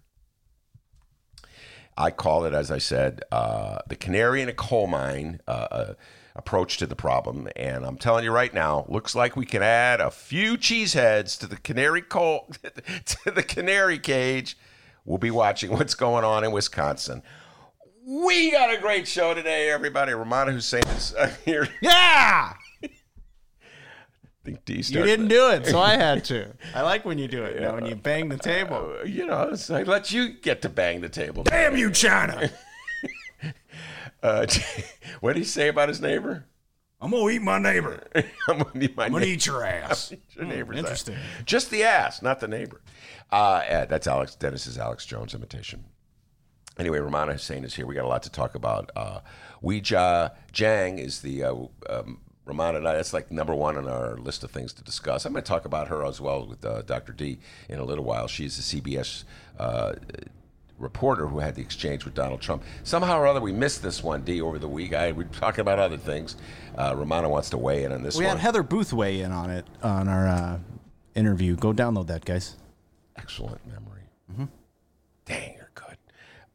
I 1.97 2.11
call 2.11 2.45
it, 2.45 2.55
as 2.55 2.71
I 2.71 2.79
said, 2.79 3.23
uh, 3.33 3.79
the 3.89 3.97
canary 3.97 4.41
in 4.41 4.49
a 4.49 4.53
coal 4.53 4.87
mine 4.87 5.41
uh, 5.49 5.67
uh, 5.71 5.95
approach 6.37 6.77
to 6.79 6.87
the 6.87 6.95
problem. 6.95 7.49
And 7.57 7.85
I'm 7.85 7.99
telling 7.99 8.25
you 8.25 8.31
right 8.31 8.55
now, 8.55 8.87
looks 8.89 9.15
like 9.17 9.37
we 9.37 9.45
can 9.45 9.63
add 9.63 10.01
a 10.01 10.11
few 10.11 10.57
cheeseheads 10.57 11.39
to 11.41 11.49
the 11.49 11.57
canary 11.57 12.03
coal 12.03 12.51
to 13.05 13.31
the 13.31 13.43
canary 13.43 13.99
cage. 13.99 14.57
We'll 15.05 15.19
be 15.19 15.33
watching 15.33 15.73
what's 15.73 15.95
going 15.95 16.25
on 16.25 16.45
in 16.45 16.53
Wisconsin. 16.53 17.23
We 18.07 18.53
got 18.53 18.73
a 18.73 18.81
great 18.81 19.07
show 19.09 19.35
today, 19.35 19.71
everybody. 19.71 20.13
Rummana 20.13 20.53
Hussain 20.53 20.87
is 20.97 21.15
uh, 21.15 21.31
here. 21.45 21.69
Yeah! 21.83 22.55
Think 24.45 24.65
D 24.65 24.75
You 24.77 25.05
didn't 25.05 25.29
do 25.29 25.51
it, 25.51 25.67
so 25.67 25.79
I 25.81 25.97
had 25.97 26.25
to. 26.27 26.55
I 26.75 26.83
like 26.83 27.05
when 27.05 27.19
you 27.19 27.29
do 27.29 27.45
it. 27.45 27.57
You 27.57 27.61
know, 27.63 27.75
when 27.75 27.87
you 27.87 27.97
bang 27.97 28.29
the 28.29 28.39
table. 28.39 28.97
Uh, 29.01 29.05
you 29.05 29.27
know, 29.27 29.43
it's- 29.45 29.71
I 29.71 29.83
let 29.83 30.13
you 30.13 30.31
get 30.41 30.63
to 30.63 30.69
bang 30.69 31.01
the 31.01 31.09
table. 31.09 31.43
Damn 31.43 31.77
you, 31.77 31.91
China! 31.91 32.51
Uh, 34.21 34.47
what 35.21 35.35
did 35.35 35.39
he 35.39 35.45
say 35.45 35.69
about 35.69 35.89
his 35.89 36.01
neighbor? 36.01 36.45
I'm 37.01 37.13
gonna 37.13 37.31
eat 37.31 37.43
my 37.43 37.59
neighbor. 37.61 38.03
I'm 38.49 38.59
gonna 38.59 38.71
eat 38.81 38.97
my 38.97 39.05
I'm 39.05 39.13
gonna 39.13 39.27
eat 39.27 39.47
your 39.47 39.65
ass. 39.65 40.13
Your 40.35 40.45
neighbor's 40.47 40.79
ass. 40.79 40.81
interesting. 40.81 41.17
Just 41.45 41.71
the 41.71 41.85
ass, 41.85 42.21
not 42.21 42.41
the 42.41 42.49
neighbor. 42.49 42.81
Uh, 43.31 43.85
that's 43.87 44.09
Alex 44.09 44.35
Dennis's 44.35 44.77
Alex 44.77 45.07
Jones 45.07 45.35
imitation. 45.35 45.85
Anyway, 46.79 46.99
Rummana 46.99 47.33
Hussain 47.33 47.63
is 47.63 47.75
here. 47.75 47.87
We 47.87 47.95
got 47.95 48.05
a 48.05 48.09
lot 48.09 48.25
to 48.25 48.31
talk 48.31 48.57
about. 48.57 48.91
Uh, 48.97 49.21
Weijia 49.63 50.33
Jiang 50.53 50.99
is 50.99 51.21
the 51.21 51.45
uh, 51.45 51.55
um, 51.89 52.21
Rummana. 52.49 52.77
and 52.79 52.89
I, 52.89 52.95
That's 52.95 53.13
like 53.13 53.31
number 53.31 53.55
one 53.55 53.77
on 53.77 53.89
our 53.89 54.17
list 54.17 54.43
of 54.45 54.51
things 54.51 54.73
to 54.75 54.83
discuss. 54.83 55.25
I'm 55.25 55.33
going 55.33 55.45
to 55.45 55.49
talk 55.49 55.65
about 55.65 55.89
her 55.89 56.05
as 56.05 56.21
well 56.21 56.47
with 56.47 56.65
uh, 56.65 56.83
Dr. 56.83 57.13
D 57.13 57.39
in 57.69 57.79
a 57.79 57.85
little 57.85 58.05
while. 58.05 58.27
She's 58.27 58.59
a 58.59 58.63
CBS 58.81 59.25
uh, 59.59 59.93
reporter 60.79 61.27
who 61.27 61.41
had 61.41 61.55
the 61.57 61.61
exchange 61.63 62.05
with 62.05 62.15
Donald 62.15 62.41
Trump. 62.41 62.63
Somehow 62.85 63.19
or 63.19 63.27
other, 63.27 63.41
we 63.41 63.53
missed 63.53 63.83
this 63.83 64.03
one, 64.03 64.23
D, 64.23 64.41
over 64.41 64.59
the 64.59 64.69
week. 64.69 64.95
I, 64.95 65.13
we're 65.13 65.25
talking 65.25 65.61
about 65.61 65.79
other 65.79 65.97
things. 65.97 66.37
Uh, 66.77 66.95
Rummana 66.95 67.29
wants 67.29 67.51
to 67.51 67.59
weigh 67.59 67.85
in 67.85 67.93
on 67.93 68.03
this 68.03 68.17
We 68.17 68.25
one. 68.25 68.37
had 68.37 68.41
Heather 68.41 68.63
Booth 68.63 68.93
weigh 68.93 69.21
in 69.21 69.33
on 69.33 69.51
it 69.51 69.67
on 69.83 70.09
our 70.09 70.29
uh, 70.29 70.59
interview. 71.15 71.57
Go 71.57 71.73
download 71.73 72.07
that, 72.07 72.25
guys. 72.25 72.57
Excellent 73.17 73.61
memory. 73.67 73.85
Dang, 75.27 75.55
you're 75.57 75.57
good. 75.57 75.58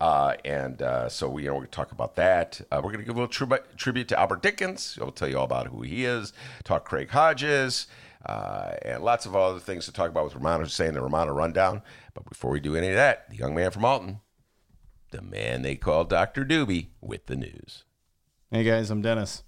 Uh, 0.04 0.36
and 0.44 0.82
uh, 0.82 1.08
so 1.08 1.30
we, 1.30 1.44
you 1.44 1.50
know, 1.50 1.56
we 1.56 1.66
talk 1.68 1.94
about 1.94 2.18
that. 2.18 2.60
Uh, 2.70 2.82
we're 2.84 2.92
going 2.92 3.00
to 3.00 3.06
give 3.06 3.16
a 3.16 3.20
little 3.20 3.26
tribu- 3.26 3.64
tribute 3.78 4.10
to 4.10 4.20
Albert 4.20 4.42
Dickens. 4.42 5.00
I'll 5.02 5.12
tell 5.12 5.30
you 5.30 5.38
all 5.38 5.46
about 5.46 5.68
who 5.68 5.82
he 5.82 6.04
is. 6.04 6.34
Talk 6.66 6.84
Craig 6.84 7.10
Hodges. 7.10 7.88
Uh, 8.26 8.74
and 8.82 9.02
lots 9.02 9.26
of 9.26 9.34
other 9.34 9.62
things 9.62 9.86
to 9.86 9.94
talk 9.94 10.10
about 10.10 10.26
with 10.26 10.34
Rummana 10.34 10.64
Hussain, 10.64 10.94
the 10.94 11.00
Rummana 11.00 11.34
Rundown. 11.34 11.82
But 12.14 12.28
before 12.28 12.52
we 12.52 12.60
do 12.60 12.76
any 12.76 12.90
of 12.90 12.96
that, 12.96 13.30
the 13.30 13.38
young 13.38 13.56
man 13.56 13.72
from 13.72 13.86
Alton, 13.86 14.20
the 15.12 15.22
man 15.22 15.62
they 15.62 15.78
call 15.78 16.04
Dr. 16.04 16.44
Doobie, 16.44 16.88
with 17.00 17.28
the 17.28 17.38
news. 17.38 17.86
Hey 18.52 18.66
guys, 18.66 18.90
I'm 18.90 19.02
Dennis. 19.02 19.44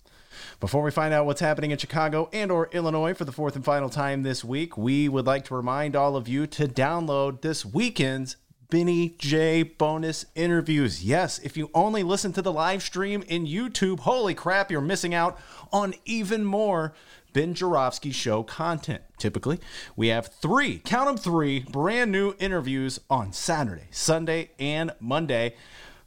Before 0.61 0.83
we 0.83 0.91
find 0.91 1.13
out 1.13 1.25
what's 1.25 1.41
happening 1.41 1.71
in 1.71 1.79
Chicago 1.79 2.29
and 2.31 2.49
or 2.49 2.69
Illinois 2.71 3.13
for 3.13 3.25
the 3.25 3.33
fourth 3.33 3.57
and 3.57 3.65
final 3.65 3.89
time 3.89 4.23
this 4.23 4.45
week, 4.45 4.77
we 4.77 5.09
would 5.09 5.25
like 5.25 5.43
to 5.45 5.55
remind 5.55 5.97
all 5.97 6.15
of 6.15 6.29
you 6.29 6.47
to 6.47 6.65
download 6.65 7.41
this 7.41 7.65
weekend's 7.65 8.37
Benny 8.69 9.15
J 9.17 9.63
bonus 9.63 10.25
interviews. 10.35 11.03
Yes, 11.03 11.39
if 11.39 11.55
you 11.55 11.69
only 11.73 12.03
listen 12.03 12.33
to 12.33 12.41
the 12.41 12.51
live 12.51 12.81
stream 12.81 13.23
in 13.27 13.45
YouTube, 13.45 14.01
holy 14.01 14.33
crap, 14.33 14.71
you're 14.71 14.81
missing 14.81 15.13
out 15.13 15.39
on 15.71 15.93
even 16.05 16.43
more 16.43 16.93
Ben 17.33 17.53
Joravsky 17.53 18.11
show 18.11 18.43
content. 18.43 19.03
Typically, 19.17 19.59
we 19.95 20.07
have 20.07 20.27
three, 20.27 20.79
count 20.79 21.07
them 21.07 21.17
three, 21.17 21.59
brand 21.59 22.11
new 22.11 22.33
interviews 22.39 22.99
on 23.09 23.33
Saturday, 23.33 23.87
Sunday, 23.91 24.51
and 24.57 24.93
Monday. 24.99 25.55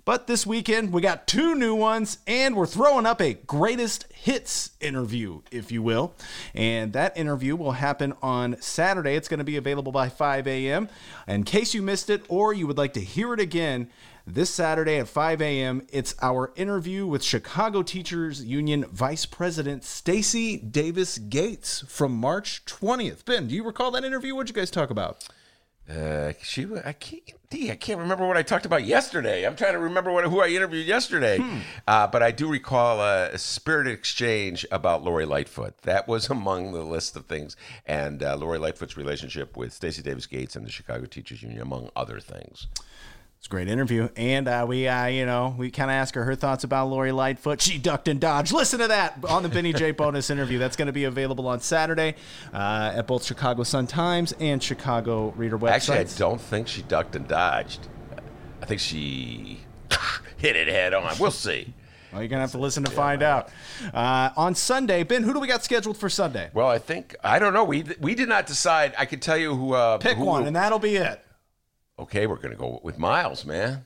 But 0.09 0.27
this 0.27 0.47
weekend, 0.47 0.91
we 0.91 1.03
got 1.03 1.27
two 1.27 1.55
new 1.55 1.75
ones, 1.75 2.17
and 2.27 2.57
we're 2.57 2.65
throwing 2.65 3.05
up 3.05 3.21
a 3.21 3.35
greatest 3.35 4.11
hits 4.11 4.71
interview, 4.81 5.43
if 5.50 5.71
you 5.71 5.83
will. 5.83 6.15
And 6.55 6.95
that 6.95 7.15
interview 7.15 7.55
will 7.57 7.73
happen 7.73 8.15
on 8.23 8.59
Saturday. 8.59 9.17
It's 9.17 9.29
going 9.29 9.37
to 9.37 9.45
be 9.45 9.59
available 9.59 9.93
by 9.93 10.09
5 10.09 10.47
a.m. 10.47 10.88
In 11.27 11.45
case 11.45 11.75
you 11.75 11.83
missed 11.83 12.09
it 12.09 12.25
or 12.31 12.55
you 12.55 12.67
would 12.67 12.79
like 12.79 12.95
to 12.95 13.03
hear 13.03 13.35
it 13.35 13.41
again, 13.41 13.91
this 14.27 14.49
Saturday 14.49 14.97
at 14.97 15.09
5 15.09 15.43
a.m., 15.43 15.87
it's 15.91 16.15
our 16.23 16.55
interview 16.57 17.06
with 17.06 17.23
Chicago 17.23 17.82
Teachers 17.82 18.43
Union 18.43 18.87
Vice 18.87 19.26
President 19.26 19.85
Stacy 19.85 20.56
Davis 20.56 21.19
Gates 21.19 21.85
from 21.87 22.17
March 22.17 22.65
20th. 22.65 23.26
Ben, 23.26 23.47
do 23.47 23.54
you 23.54 23.63
recall 23.63 23.91
that 23.91 24.04
interview? 24.04 24.35
What'd 24.35 24.49
you 24.49 24.59
guys 24.59 24.71
talk 24.71 24.89
about? 24.89 25.28
Uh, 25.89 26.33
she, 26.43 26.67
I 26.85 26.93
can't, 26.93 27.23
D, 27.49 27.71
I 27.71 27.77
can't 27.77 27.99
remember 27.99 28.27
what 28.27 28.37
I 28.37 28.43
talked 28.43 28.67
about 28.67 28.85
yesterday. 28.85 29.47
I'm 29.47 29.57
trying 29.57 29.73
to 29.73 29.79
remember 29.79 30.13
what 30.13 30.25
who 30.27 30.41
I 30.43 30.49
interviewed 30.49 30.87
yesterday. 30.87 31.39
Uh, 31.87 32.07
but 32.07 32.23
I 32.23 32.31
do 32.31 32.47
recall 32.49 33.01
a, 33.01 33.31
a 33.31 33.39
spirited 33.39 33.95
exchange 33.95 34.67
about 34.71 35.03
Lori 35.03 35.25
Lightfoot. 35.25 35.79
That 35.83 36.07
was 36.07 36.29
among 36.31 36.73
the 36.73 36.83
list 36.83 37.17
of 37.17 37.25
things, 37.25 37.57
and 37.87 38.23
uh, 38.23 38.37
Lori 38.37 38.59
Lightfoot's 38.59 38.99
relationship 38.99 39.57
with 39.57 39.73
Stacy 39.73 40.03
Davis 40.03 40.27
Gates 40.27 40.57
and 40.57 40.67
the 40.67 40.71
Chicago 40.71 41.07
Teachers 41.07 41.43
Union, 41.43 41.63
among 41.63 41.89
other 41.97 42.21
things. 42.21 42.67
It's 43.39 43.47
a 43.47 43.51
great 43.51 43.69
interview, 43.69 44.09
and 44.17 44.49
uh, 44.49 44.65
we, 44.69 44.89
uh, 44.89 45.07
you 45.07 45.25
know, 45.25 45.55
we 45.57 45.71
kind 45.71 45.93
of 45.93 45.95
ask 45.95 46.17
her 46.17 46.25
her 46.25 46.35
thoughts 46.35 46.65
about 46.65 46.89
Lori 46.89 47.13
Lightfoot. 47.13 47.61
She 47.63 47.79
ducked 47.79 48.09
and 48.09 48.19
dodged. 48.21 48.53
Listen 48.53 48.81
to 48.81 48.89
that 48.89 49.25
on 49.29 49.45
the 49.45 49.49
Benny 49.49 49.73
J 49.73 49.91
bonus 49.93 50.29
interview. 50.29 50.59
That's 50.59 50.75
going 50.75 50.87
to 50.87 50.93
be 50.93 51.05
available 51.05 51.47
on 51.47 51.61
Saturday 51.61 52.17
uh, 52.53 52.93
at 52.97 53.07
both 53.07 53.25
Chicago 53.25 53.63
Sun 53.63 53.87
Times 53.87 54.33
and 54.41 54.61
Chicago 54.61 55.31
Reader 55.37 55.57
websites. 55.57 55.71
Actually, 55.71 55.99
I 55.99 56.05
don't 56.19 56.41
think 56.41 56.67
she 56.67 56.83
ducked 56.83 57.15
and 57.15 57.29
dodged. 57.29 57.87
I 58.61 58.67
think 58.67 58.81
she 58.81 59.61
hit 60.37 60.57
it 60.57 60.67
head 60.67 60.93
on. 60.93 61.17
We'll 61.21 61.31
see. 61.31 61.73
Well, 62.13 62.23
you're 62.23 62.29
gonna 62.29 62.41
have 62.41 62.53
to 62.53 62.59
listen 62.59 62.83
to 62.85 62.91
find 62.91 63.23
out. 63.23 63.51
Uh, 63.95 64.31
on 64.37 64.57
Sunday, 64.57 65.05
Ben, 65.05 65.23
who 65.23 65.33
do 65.33 65.39
we 65.39 65.47
got 65.47 65.63
scheduled 65.63 65.97
for 65.97 66.09
Sunday? 66.09 66.51
Well, 66.55 66.67
I 66.67 66.79
think 66.79 67.15
I 67.23 67.39
don't 67.39 67.53
know. 67.53 67.63
We 67.63 67.85
we 68.01 68.17
did 68.17 68.29
not 68.29 68.47
decide. 68.49 68.95
I 68.99 69.05
could 69.05 69.23
tell 69.23 69.39
you 69.39 69.55
who. 69.55 69.75
Uh, 69.75 69.99
Pick 69.99 70.17
who- 70.17 70.25
one, 70.25 70.45
and 70.49 70.57
that'll 70.57 70.81
be 70.81 70.97
it. 70.97 71.23
Okay, 71.99 72.26
we're 72.26 72.37
gonna 72.37 72.54
go 72.54 72.80
with 72.82 72.99
Miles, 72.99 73.45
man. 73.45 73.84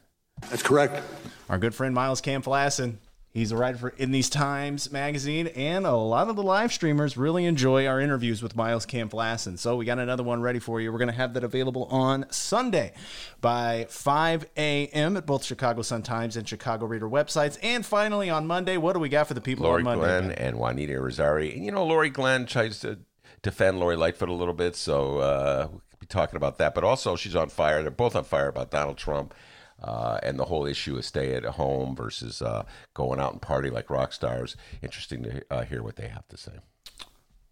That's 0.51 0.62
correct. 0.62 1.03
Our 1.48 1.59
good 1.59 1.75
friend 1.75 1.94
Miles 1.94 2.20
Kampf-Lassin. 2.20 2.96
He's 3.33 3.51
a 3.51 3.57
writer 3.57 3.79
for 3.79 3.88
In 3.96 4.11
These 4.11 4.29
Times 4.29 4.92
magazine, 4.92 5.46
and 5.46 5.87
a 5.87 5.92
lot 5.96 6.29
of 6.29 6.37
the 6.37 6.42
live 6.42 6.70
streamers 6.70 7.16
really 7.16 7.46
enjoy 7.46 7.87
our 7.87 7.98
interviews 7.98 8.42
with 8.42 8.55
Miles 8.55 8.85
Kampf-Lassin. 8.85 9.59
So 9.59 9.77
we 9.77 9.87
got 9.87 9.98
another 9.98 10.22
one 10.22 10.42
ready 10.42 10.59
for 10.59 10.83
you. 10.83 10.92
We're 10.92 10.98
going 10.98 11.09
to 11.09 11.14
have 11.14 11.33
that 11.33 11.42
available 11.42 11.85
on 11.85 12.27
Sunday 12.31 12.92
by 13.40 13.87
5 13.88 14.46
a.m. 14.59 15.16
at 15.16 15.25
both 15.25 15.44
Chicago 15.44 15.81
Sun 15.81 16.03
Times 16.03 16.37
and 16.37 16.46
Chicago 16.46 16.85
Reader 16.85 17.09
websites. 17.09 17.59
And 17.62 17.87
finally 17.87 18.29
on 18.29 18.46
Monday, 18.46 18.77
what 18.77 18.92
do 18.92 18.98
we 18.98 19.09
got 19.09 19.29
for 19.29 19.35
the 19.35 19.40
people 19.40 19.64
Lori 19.64 19.81
on 19.81 19.85
Monday? 19.85 20.05
Glenn 20.05 20.29
Ben? 20.29 20.38
and 20.38 20.59
Juanita 20.59 20.92
Rosari. 20.92 21.55
And 21.55 21.64
you 21.64 21.72
know, 21.72 21.87
Lori 21.87 22.11
Glenn 22.11 22.44
tries 22.44 22.81
to 22.81 22.98
defend 23.40 23.81
Lori 23.81 23.96
Lightfoot 23.96 24.29
a 24.29 24.35
little 24.35 24.53
bit, 24.53 24.77
so 24.77 25.18
uh, 25.20 25.68
we'll 25.70 25.83
be 26.03 26.07
talking 26.07 26.37
about 26.37 26.59
that. 26.59 26.75
But 26.75 26.85
also, 26.85 27.17
she's 27.17 27.37
on 27.37 27.49
fire. 27.49 27.81
They're 27.81 27.91
both 27.91 28.17
on 28.17 28.25
fire 28.25 28.49
about 28.49 28.71
Donald 28.71 28.99
Trump. 28.99 29.35
Uh, 29.83 30.21
and 30.23 30.38
the 30.38 30.45
whole 30.45 30.65
issue 30.65 30.97
of 30.97 31.05
stay 31.05 31.35
at 31.35 31.45
home 31.45 31.97
versus 31.97 32.41
uh, 32.41 32.62
going 32.95 33.19
out 33.19 33.33
and 33.33 33.43
party 33.43 33.69
like 33.69 33.91
rock 33.91 34.12
stars. 34.12 34.57
Interesting 34.81 35.25
to 35.25 35.43
uh, 35.51 35.65
hear 35.65 35.83
what 35.83 35.97
they 35.97 36.07
have 36.07 36.29
to 36.29 36.37
say. 36.37 36.53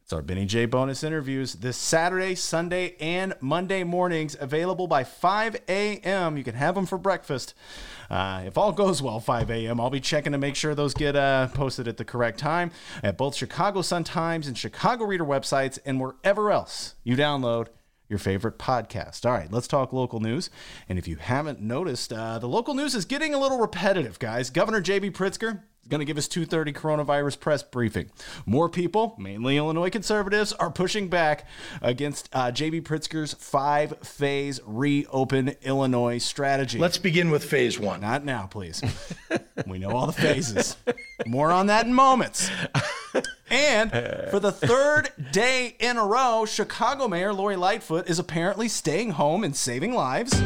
It's 0.05 0.13
our 0.13 0.23
Benny 0.23 0.45
J 0.45 0.67
bonus 0.67 1.03
interviews 1.03 1.55
this 1.55 1.77
Saturday, 1.77 2.37
Sunday, 2.37 2.95
and 3.01 3.35
Monday 3.41 3.83
mornings, 3.83 4.37
available 4.39 4.87
by 4.87 5.03
5 5.03 5.57
a.m. 5.69 6.37
You 6.37 6.45
can 6.45 6.55
have 6.55 6.77
them 6.77 6.87
for 6.87 6.99
breakfast. 6.99 7.55
Uh, 8.09 8.43
if 8.47 8.57
all 8.57 8.73
goes 8.73 9.03
well, 9.03 9.19
5 9.19 9.51
a.m. 9.51 9.81
I'll 9.81 9.91
be 9.91 10.01
checking 10.01 10.33
to 10.33 10.39
make 10.39 10.57
sure 10.57 10.75
those 10.75 10.95
get 10.95 11.17
uh, 11.17 11.49
posted 11.49 11.89
at 11.89 11.97
the 11.97 12.05
correct 12.05 12.39
time 12.39 12.71
at 13.03 13.17
both 13.17 13.35
Chicago 13.35 13.83
Sun 13.83 14.05
Times 14.05 14.47
and 14.47 14.57
Chicago 14.57 15.05
Reader 15.05 15.25
websites 15.25 15.81
and 15.85 16.01
wherever 16.01 16.53
else 16.53 16.95
you 17.03 17.17
download 17.17 17.69
your 18.11 18.19
favorite 18.19 18.59
podcast. 18.59 19.25
All 19.25 19.33
right, 19.33 19.51
let's 19.51 19.69
talk 19.69 19.93
local 19.93 20.21
news. 20.21 20.51
And 20.89 20.99
if 20.99 21.09
you 21.09 21.17
haven't 21.17 21.61
noticed, 21.61 22.13
uh, 22.13 22.39
the 22.39 22.49
local 22.49 22.75
news 22.75 22.95
is 22.95 23.05
getting 23.07 23.33
a 23.33 23.39
little 23.39 23.59
repetitive, 23.59 24.19
guys. 24.19 24.51
Governor 24.51 24.81
J.B. 24.81 25.13
Pritzker 25.13 25.63
going 25.89 26.01
to 26.01 26.05
give 26.05 26.19
us 26.19 26.29
2:30 26.29 26.73
coronavirus 26.75 27.41
press 27.41 27.63
briefing. 27.63 28.11
More 28.47 28.69
people, 28.69 29.15
mainly 29.19 29.57
Illinois 29.57 29.91
conservatives, 29.91 30.53
are 30.55 30.71
pushing 30.71 31.09
back 31.09 31.47
against 31.83 32.29
uh, 32.33 32.51
J.B. 32.51 32.83
Pritzker's 32.83 33.35
five-phase 33.35 34.61
reopen 34.65 35.57
Illinois 35.63 36.19
strategy. 36.19 36.79
Let's 36.79 36.99
begin 36.99 37.31
with 37.31 37.45
phase 37.45 37.79
one. 37.79 38.01
Not 38.01 38.25
now, 38.25 38.47
please. 38.47 38.83
we 39.67 39.79
know 39.79 39.91
all 39.91 40.07
the 40.07 40.13
phases. 40.13 40.77
More 41.27 41.51
on 41.51 41.67
that 41.67 41.87
in 41.87 41.95
moments. 41.95 42.51
And 43.51 43.91
for 44.31 44.39
the 44.39 44.53
third 44.53 45.11
day 45.33 45.75
in 45.81 45.97
a 45.97 46.07
row, 46.07 46.47
Chicago 46.47 47.09
Mayor 47.09 47.33
Lori 47.33 47.57
Lightfoot 47.57 48.09
is 48.09 48.21
apparently 48.21 48.69
staying 48.69 49.11
home 49.11 49.43
and 49.43 49.57
saving 49.57 49.93
lives 49.93 50.41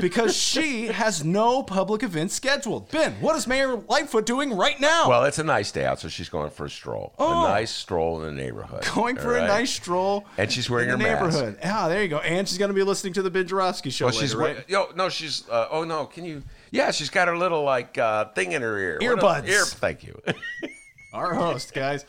because 0.00 0.36
she 0.36 0.86
has 0.86 1.24
no 1.24 1.62
public 1.62 2.04
events 2.04 2.34
scheduled. 2.34 2.88
Ben, 2.90 3.14
what 3.14 3.36
is 3.36 3.48
Mayor 3.48 3.76
Lightfoot 3.88 4.26
doing 4.26 4.49
right 4.54 4.78
now? 4.80 5.08
Well, 5.08 5.24
it's 5.24 5.38
a 5.38 5.44
nice 5.44 5.70
day 5.72 5.84
out, 5.84 6.00
so 6.00 6.08
she's 6.08 6.28
going 6.28 6.50
for 6.50 6.66
a 6.66 6.70
stroll. 6.70 7.12
Oh. 7.18 7.44
A 7.46 7.48
nice 7.48 7.70
stroll 7.70 8.22
in 8.22 8.34
the 8.36 8.42
neighborhood. 8.42 8.84
Going 8.94 9.16
for 9.16 9.36
all 9.38 9.44
a 9.44 9.46
nice 9.48 9.70
stroll. 9.70 10.26
And 10.38 10.50
she's 10.50 10.68
wearing 10.70 10.90
in 10.90 10.98
the 10.98 11.04
her 11.08 11.24
mask. 11.24 11.34
neighborhood. 11.36 11.58
Ah, 11.64 11.88
there 11.88 12.02
you 12.02 12.08
go. 12.08 12.18
And 12.18 12.48
she's 12.48 12.58
going 12.58 12.68
to 12.70 12.74
be 12.74 12.82
listening 12.82 13.12
to 13.14 13.22
the 13.22 13.30
Ben 13.30 13.46
Joravsky 13.46 13.90
show 13.90 14.06
Well, 14.06 14.14
later, 14.14 14.26
she's 14.26 14.34
right? 14.34 14.64
Yo, 14.68 14.88
no, 14.96 15.08
she's. 15.08 15.48
Uh, 15.48 15.68
oh 15.70 15.84
no, 15.84 16.06
can 16.06 16.24
you? 16.24 16.42
Yeah, 16.70 16.90
she's 16.90 17.10
got 17.10 17.28
her 17.28 17.36
little 17.36 17.62
like 17.62 17.98
uh, 17.98 18.26
thing 18.26 18.52
in 18.52 18.62
her 18.62 18.78
ear. 18.78 18.98
Earbuds. 19.00 19.48
Ear. 19.48 19.64
Thank 19.64 20.04
you. 20.04 20.20
Our 21.12 21.34
host, 21.34 21.74
guys. 21.74 22.04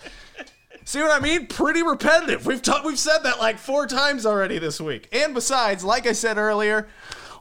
See 0.84 1.00
what 1.00 1.12
I 1.12 1.20
mean? 1.24 1.48
Pretty 1.48 1.84
repetitive. 1.84 2.46
We've 2.46 2.62
ta- 2.62 2.82
we've 2.84 3.00
said 3.00 3.20
that 3.20 3.40
like 3.40 3.58
four 3.58 3.88
times 3.88 4.26
already 4.26 4.58
this 4.60 4.82
week. 4.82 5.08
And 5.12 5.34
besides, 5.34 5.84
like 5.84 6.06
I 6.08 6.12
said 6.12 6.38
earlier, 6.38 6.88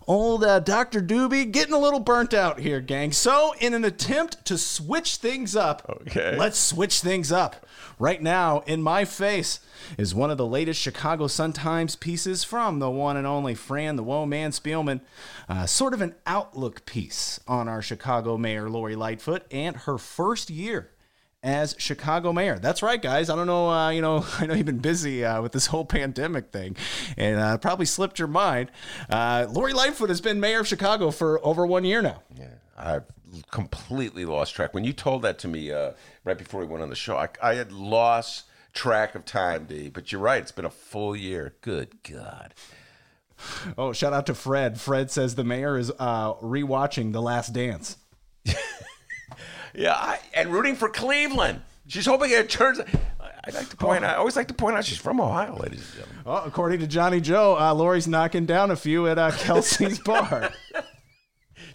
old 0.07 0.43
uh, 0.45 0.61
Dr. 0.61 1.01
Doobie 1.01 1.51
getting 1.53 1.75
a 1.75 1.79
little 1.79 2.01
burnt 2.01 2.35
out 2.35 2.61
here, 2.61 2.81
gang. 2.81 3.13
So, 3.13 3.55
in 3.61 3.75
an 3.75 3.85
attempt 3.85 4.45
to 4.47 4.59
switch 4.59 5.17
things 5.17 5.55
up, 5.57 5.85
Okay. 6.07 6.37
let's 6.37 6.59
switch 6.59 7.01
things 7.01 7.31
up. 7.31 7.67
Right 7.99 8.23
now, 8.23 8.61
in 8.67 8.83
my 8.83 9.05
face 9.05 9.61
is 9.99 10.15
one 10.15 10.31
of 10.31 10.39
the 10.39 10.47
latest 10.47 10.81
Chicago 10.81 11.27
Sun-Times 11.27 11.97
pieces 11.97 12.45
from 12.45 12.79
the 12.79 12.91
one 12.91 13.17
and 13.17 13.27
only 13.27 13.55
Fran 13.55 13.97
the 13.97 14.03
Woe 14.03 14.25
Man 14.25 14.53
Spielman. 14.53 15.01
Uh, 15.49 15.67
sort 15.67 15.93
of 15.93 16.01
an 16.01 16.15
outlook 16.27 16.87
piece 16.87 17.41
on 17.47 17.69
our 17.69 17.83
Chicago 17.83 18.39
mayor, 18.39 18.71
Lori 18.71 18.97
Lightfoot, 18.97 19.43
and 19.51 19.77
her 19.77 19.99
first 19.99 20.49
year 20.49 20.91
as 21.43 21.75
Chicago 21.79 22.33
mayor. 22.33 22.59
That's 22.59 22.83
right, 22.83 23.01
guys. 23.01 23.31
I 23.31 23.37
don't 23.37 23.47
know. 23.47 23.71
Uh, 23.71 23.91
you 23.91 24.03
know, 24.03 24.25
I 24.39 24.47
know 24.47 24.55
you've 24.55 24.67
been 24.67 24.79
busy 24.79 25.25
uh, 25.25 25.41
with 25.43 25.53
this 25.53 25.67
whole 25.67 25.85
pandemic 25.85 26.51
thing, 26.51 26.77
and 27.17 27.39
uh, 27.41 27.59
probably 27.59 27.87
slipped 27.87 28.19
your 28.19 28.29
mind. 28.29 28.71
Uh, 29.09 29.47
Lori 29.51 29.73
Lightfoot 29.73 30.09
has 30.09 30.21
been 30.21 30.41
mayor 30.41 30.61
of 30.61 30.67
Chicago 30.67 31.11
for 31.11 31.45
over 31.45 31.67
one 31.67 31.85
year 31.85 32.03
now. 32.03 32.23
Yeah, 32.37 32.55
I've 32.77 33.05
completely 33.51 34.25
lost 34.25 34.55
track. 34.55 34.75
When 34.75 34.85
you 34.85 34.93
told 34.93 35.23
that 35.23 35.39
to 35.41 35.49
me 35.49 35.71
uh, 35.73 35.93
right 36.25 36.37
before 36.39 36.61
we 36.61 36.67
went 36.67 36.83
on 36.83 36.91
the 36.91 36.97
show, 36.97 37.17
I, 37.17 37.29
I 37.43 37.55
had 37.55 37.73
lost 37.73 38.45
track 38.73 39.15
of 39.15 39.25
time, 39.25 39.65
D. 39.65 39.89
But 39.89 40.13
you're 40.13 40.21
right; 40.21 40.43
it's 40.43 40.53
been 40.53 40.65
a 40.65 40.71
full 40.71 41.17
year. 41.17 41.55
Good 41.61 42.03
God. 42.03 42.55
Oh, 43.79 43.95
shout 43.95 44.13
out 44.13 44.27
to 44.27 44.35
Fred. 44.35 44.79
Fred 44.79 45.11
says 45.11 45.35
the 45.35 45.45
mayor 45.45 45.79
is 45.79 45.91
uh, 45.99 46.35
rewatching 46.35 47.15
The 47.15 47.23
Last 47.23 47.55
Dance. 47.55 47.97
Yeah, 49.75 49.95
I, 49.95 50.19
and 50.35 50.51
rooting 50.51 50.75
for 50.77 50.89
Cleveland. 50.89 51.63
She's 51.87 52.07
hoping 52.07 52.31
it 52.31 52.49
turns. 52.49 52.81
I 52.81 53.51
like 53.53 53.69
to 53.71 53.77
point 53.77 54.05
out. 54.05 54.15
I 54.15 54.19
always 54.19 54.37
like 54.37 54.49
to 54.49 54.55
point 54.55 54.77
out 54.77 54.85
she's 54.85 54.99
from 54.99 55.21
Ohio, 55.21 55.57
ladies 55.57 55.81
and 55.81 56.05
gentlemen. 56.05 56.23
Oh, 56.27 56.43
according 56.45 56.81
to 56.81 56.87
Johnny 56.87 57.21
Joe, 57.21 57.57
uh, 57.59 57.73
Lori's 57.75 58.07
knocking 58.07 58.47
down 58.47 58.71
a 58.71 58.77
few 58.77 59.07
at 59.09 59.19
uh, 59.19 59.31
Kelsey's 59.39 59.99
bar. 59.99 60.51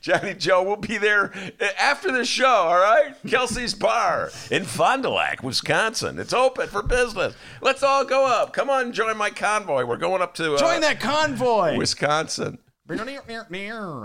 Johnny 0.01 0.35
Joe 0.35 0.61
will 0.61 0.77
be 0.77 0.99
there 0.99 1.33
after 1.81 2.11
the 2.11 2.23
show, 2.25 2.45
all 2.45 2.77
right? 2.77 3.15
Kelsey's 3.27 3.73
Bar 3.73 4.29
in 4.51 4.63
Fond 4.63 5.01
du 5.01 5.09
Lac, 5.09 5.41
Wisconsin. 5.41 6.19
It's 6.19 6.33
open 6.33 6.67
for 6.67 6.83
business. 6.83 7.33
Let's 7.59 7.81
all 7.81 8.05
go 8.05 8.23
up. 8.23 8.53
Come 8.53 8.69
on, 8.69 8.93
join 8.93 9.17
my 9.17 9.31
convoy. 9.31 9.83
We're 9.85 9.97
going 9.97 10.21
up 10.21 10.35
to 10.35 10.53
uh, 10.53 10.57
Join 10.59 10.81
that 10.81 10.99
convoy. 10.99 11.75
Wisconsin. 11.75 12.59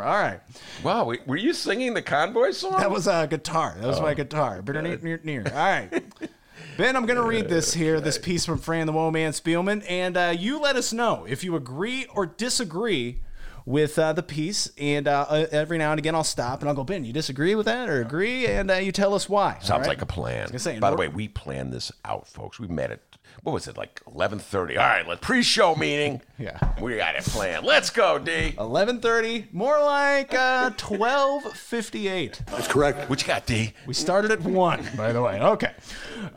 All 0.03 0.17
right. 0.17 0.41
Wow, 0.83 1.13
were 1.27 1.37
you 1.37 1.53
singing 1.53 1.95
the 1.95 2.03
convoy 2.03 2.53
song? 2.53 2.79
That 2.79 2.91
was 2.91 3.07
a 3.07 3.27
guitar. 3.29 3.77
That 3.79 3.87
was 3.87 4.01
my 4.01 4.15
guitar. 4.15 4.63
Near, 4.63 4.99
near, 4.99 5.21
near. 5.23 5.45
All 5.47 5.53
right. 5.53 6.03
Ben, 6.77 6.97
I'm 6.97 7.05
going 7.05 7.19
to 7.19 7.27
read 7.27 7.49
this 7.49 7.75
here, 7.75 8.01
this 8.01 8.17
piece 8.17 8.47
from 8.47 8.57
Fran 8.57 8.87
the 8.87 8.93
Woe 8.93 9.11
Man 9.11 9.33
Spielman, 9.33 9.85
and 9.87 10.17
uh, 10.17 10.35
you 10.37 10.59
let 10.59 10.77
us 10.77 10.95
know 10.95 11.27
if 11.29 11.45
you 11.45 11.57
agree 11.57 12.07
or 12.15 12.25
disagree 12.25 13.21
with 13.67 13.99
uh, 13.99 14.13
the 14.13 14.23
piece. 14.23 14.71
And 14.79 15.07
uh, 15.07 15.27
uh, 15.29 15.47
every 15.53 15.79
now 15.79 15.91
and 15.91 15.99
again, 15.99 16.15
I'll 16.15 16.25
stop 16.25 16.61
and 16.61 16.69
I'll 16.69 16.75
go, 16.75 16.85
Ben, 16.85 17.05
you 17.05 17.13
disagree 17.13 17.55
with 17.55 17.67
that 17.67 17.89
or 17.89 18.01
agree? 18.01 18.47
And 18.47 18.71
uh, 18.71 18.77
you 18.77 18.93
tell 18.93 19.15
us 19.15 19.29
why. 19.29 19.59
Sounds 19.61 19.81
right? 19.81 19.89
like 19.89 20.03
a 20.03 20.07
plan. 20.07 20.57
say, 20.59 20.79
By 20.79 20.91
the 20.91 20.97
way, 20.97 21.09
we 21.09 21.29
planned 21.29 21.73
this 21.73 21.93
out, 22.05 22.27
folks. 22.27 22.59
We 22.59 22.69
met 22.69 22.91
at 22.91 23.10
what 23.43 23.53
was 23.53 23.69
it 23.69 23.77
like 23.77 24.01
11:30? 24.05 24.71
All 24.79 24.87
right, 24.87 25.07
let's 25.07 25.21
pre-show 25.21 25.75
meeting. 25.75 26.23
Yeah. 26.41 26.59
we 26.81 26.97
got 26.97 27.17
it 27.17 27.25
planned. 27.25 27.67
Let's 27.67 27.91
go, 27.91 28.19
D. 28.19 28.55
11:30, 28.57 29.53
more 29.53 29.79
like 29.79 30.33
uh, 30.33 30.71
12:58. 30.71 32.47
That's 32.47 32.67
correct. 32.67 33.11
What 33.11 33.21
you 33.21 33.27
got, 33.27 33.45
D? 33.45 33.75
We 33.87 33.93
started 33.93 34.31
at 34.31 34.41
one, 34.41 34.89
by 34.97 35.13
the 35.13 35.21
way. 35.21 35.39
Okay, 35.39 35.75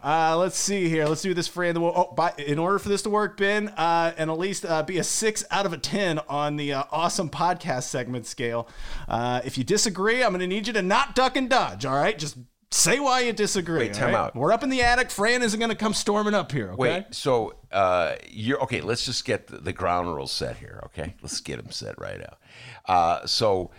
uh, 0.04 0.38
let's 0.38 0.58
see 0.58 0.90
here. 0.90 1.06
Let's 1.06 1.22
do 1.22 1.34
this 1.34 1.48
for 1.48 1.72
the 1.72 1.80
oh, 1.80 2.14
by, 2.18 2.34
in 2.38 2.60
order 2.60 2.80
for 2.80 2.90
this 2.90 3.02
to 3.04 3.10
work, 3.10 3.38
Ben, 3.38 3.70
uh, 3.70 4.12
and 4.18 4.30
at 4.30 4.38
least 4.38 4.66
uh, 4.66 4.84
be 4.84 4.98
a 4.98 5.06
six 5.06 5.46
out 5.52 5.66
of 5.66 5.72
a 5.72 5.78
ten 5.78 6.20
on 6.28 6.58
the 6.58 6.74
uh, 6.74 6.84
awesome 6.92 7.30
podcast 7.30 7.84
segment 7.84 8.26
scale. 8.26 8.68
Uh, 9.08 9.40
if 9.46 9.58
you 9.58 9.64
disagree, 9.64 10.22
I'm 10.22 10.32
going 10.32 10.42
to 10.42 10.48
need 10.48 10.68
you 10.68 10.74
to 10.74 10.82
not 10.82 11.16
duck 11.16 11.38
and 11.38 11.50
dodge. 11.50 11.86
All 11.86 11.96
right, 11.96 12.20
just 12.20 12.36
say 12.74 13.00
why 13.00 13.22
you 13.22 13.34
disagree. 13.34 13.80
Wait, 13.80 13.94
time 13.94 14.14
right? 14.14 14.16
out. 14.16 14.36
We're 14.36 14.52
up 14.52 14.64
in 14.64 14.70
the 14.70 14.82
attic. 14.82 15.12
Fran 15.12 15.42
isn't 15.44 15.60
going 15.60 15.70
to 15.70 15.76
come 15.76 15.94
storming 15.94 16.34
up 16.34 16.52
here. 16.52 16.72
Okay. 16.72 16.78
Wait, 16.78 17.06
so 17.12 17.56
uh, 17.72 18.16
you're 18.30 18.62
okay. 18.64 18.82
Let's 18.82 19.06
just 19.06 19.26
get 19.26 19.48
the, 19.48 19.58
the 19.58 19.74
ground 19.74 20.14
rules 20.14 20.32
set 20.32 20.58
here. 20.58 20.82
Okay, 20.86 21.16
let's 21.22 21.40
get 21.40 21.58
them 21.58 21.72
set 21.72 22.00
right 22.00 22.22
out. 22.22 22.40
Uh, 22.86 23.26
so, 23.26 23.72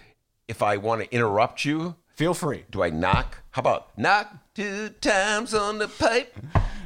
if 0.48 0.62
I 0.62 0.76
want 0.76 1.02
to 1.02 1.14
interrupt 1.14 1.64
you, 1.64 1.96
Feel 2.14 2.34
free. 2.34 2.64
do 2.70 2.82
I 2.82 2.90
knock? 2.90 3.42
How 3.50 3.60
about 3.60 3.98
knock 3.98 4.32
two 4.54 4.90
times 5.00 5.52
on 5.52 5.78
the 5.78 5.88
pipe? 5.88 6.36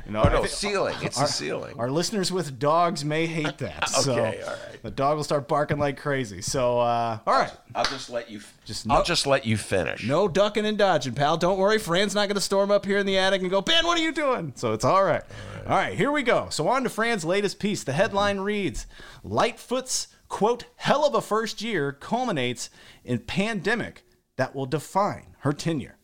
No, 0.09 0.23
oh 0.23 0.29
no, 0.29 0.39
think- 0.39 0.49
ceiling. 0.49 0.97
It's 1.03 1.19
the 1.19 1.27
ceiling. 1.27 1.75
Our 1.79 1.91
listeners 1.91 2.33
with 2.33 2.59
dogs 2.59 3.05
may 3.05 3.27
hate 3.27 3.59
that. 3.59 3.89
so 3.91 4.13
Okay, 4.13 4.41
all 4.43 4.51
right. 4.51 4.83
The 4.83 4.91
dog 4.91 5.17
will 5.17 5.25
start 5.25 5.49
barking 5.49 5.79
like 5.79 5.99
crazy. 5.99 6.41
So, 6.41 6.81
uh, 6.81 7.19
all 7.27 7.35
right. 7.35 7.53
I'll 7.75 7.85
just 7.85 8.09
let 8.09 8.31
you. 8.31 8.41
Just 8.65 8.91
I'll 8.91 9.05
just 9.05 9.27
let 9.27 9.45
you 9.45 9.57
finish. 9.57 10.07
No 10.07 10.27
ducking 10.29 10.65
and 10.65 10.79
dodging, 10.79 11.15
pal. 11.15 11.37
Don't 11.37 11.59
worry. 11.59 11.79
Fran's 11.79 12.15
not 12.15 12.29
going 12.29 12.37
to 12.37 12.41
storm 12.41 12.71
up 12.71 12.87
here 12.87 12.99
in 12.99 13.07
the 13.07 13.19
attic 13.19 13.43
and 13.43 13.51
go, 13.51 13.61
Ben, 13.61 13.85
what 13.87 13.99
are 13.99 14.03
you 14.03 14.13
doing? 14.13 14.53
So 14.57 14.73
it's 14.73 14.85
all 14.85 15.05
right. 15.05 15.23
All 15.67 15.77
right, 15.77 15.95
here 15.95 16.11
we 16.11 16.23
go. 16.23 16.47
So 16.51 16.69
on 16.69 16.85
to 16.85 16.89
Fran's 16.89 17.25
latest 17.25 17.59
piece. 17.59 17.85
The 17.85 17.93
headline 17.93 18.41
reads 18.41 18.87
Lightfoot's, 19.23 20.09
quote, 20.29 20.65
hell 20.77 21.05
of 21.05 21.15
a 21.15 21.21
first 21.21 21.61
year 21.61 21.93
culminates 21.93 22.71
in 23.05 23.19
pandemic 23.19 24.05
that 24.37 24.55
will 24.55 24.67
define 24.67 25.37
her 25.41 25.53
tenure. 25.53 25.99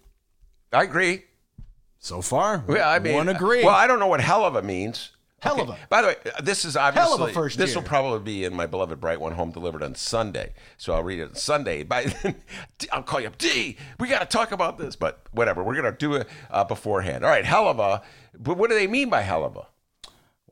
I 0.73 0.83
agree. 0.83 1.25
So 2.05 2.21
far, 2.21 2.62
Yeah, 2.69 2.87
I 2.87 2.99
mean, 2.99 3.14
one 3.14 3.31
agree. 3.31 3.64
Well, 3.64 3.75
I 3.75 3.87
don't 3.87 3.99
know 3.99 4.09
what 4.09 4.21
hell 4.21 4.45
of 4.45 4.57
a 4.57 4.62
means. 4.62 5.12
Hell 5.40 5.59
of 5.59 5.71
a. 5.71 5.79
By 5.88 6.03
the 6.03 6.09
way, 6.09 6.17
uh, 6.37 6.43
this 6.43 6.67
is 6.67 6.77
obviously 6.77 7.17
Hell 7.17 7.25
of 7.25 7.31
a 7.31 7.33
first 7.33 7.57
this 7.57 7.71
year. 7.71 7.81
will 7.81 7.88
probably 7.88 8.19
be 8.21 8.45
in 8.45 8.55
my 8.55 8.67
beloved 8.67 9.01
bright 9.01 9.19
one 9.23 9.33
home 9.33 9.53
delivered 9.53 9.83
on 9.83 9.95
Sunday. 9.95 10.53
So 10.77 10.93
I'll 10.93 11.03
read 11.03 11.19
it 11.19 11.38
Sunday. 11.38 11.83
By 11.83 12.05
then, 12.23 12.43
I'll 12.93 13.03
call 13.03 13.23
you 13.23 13.29
up. 13.29 13.38
D, 13.38 13.79
we 13.99 14.09
got 14.09 14.19
to 14.19 14.27
talk 14.27 14.53
about 14.53 14.77
this, 14.77 14.97
but 14.97 15.23
whatever. 15.33 15.62
We're 15.62 15.77
gonna 15.77 15.93
do 15.93 16.12
it 16.17 16.29
uh, 16.51 16.64
beforehand. 16.64 17.25
All 17.25 17.31
right, 17.31 17.47
hell 17.47 17.69
of 17.69 17.79
a. 17.79 18.03
But 18.38 18.59
what 18.59 18.69
do 18.69 18.77
they 18.77 18.87
mean 18.87 19.09
by 19.09 19.23
hell 19.23 19.43
of 19.43 19.57
a? 19.57 19.67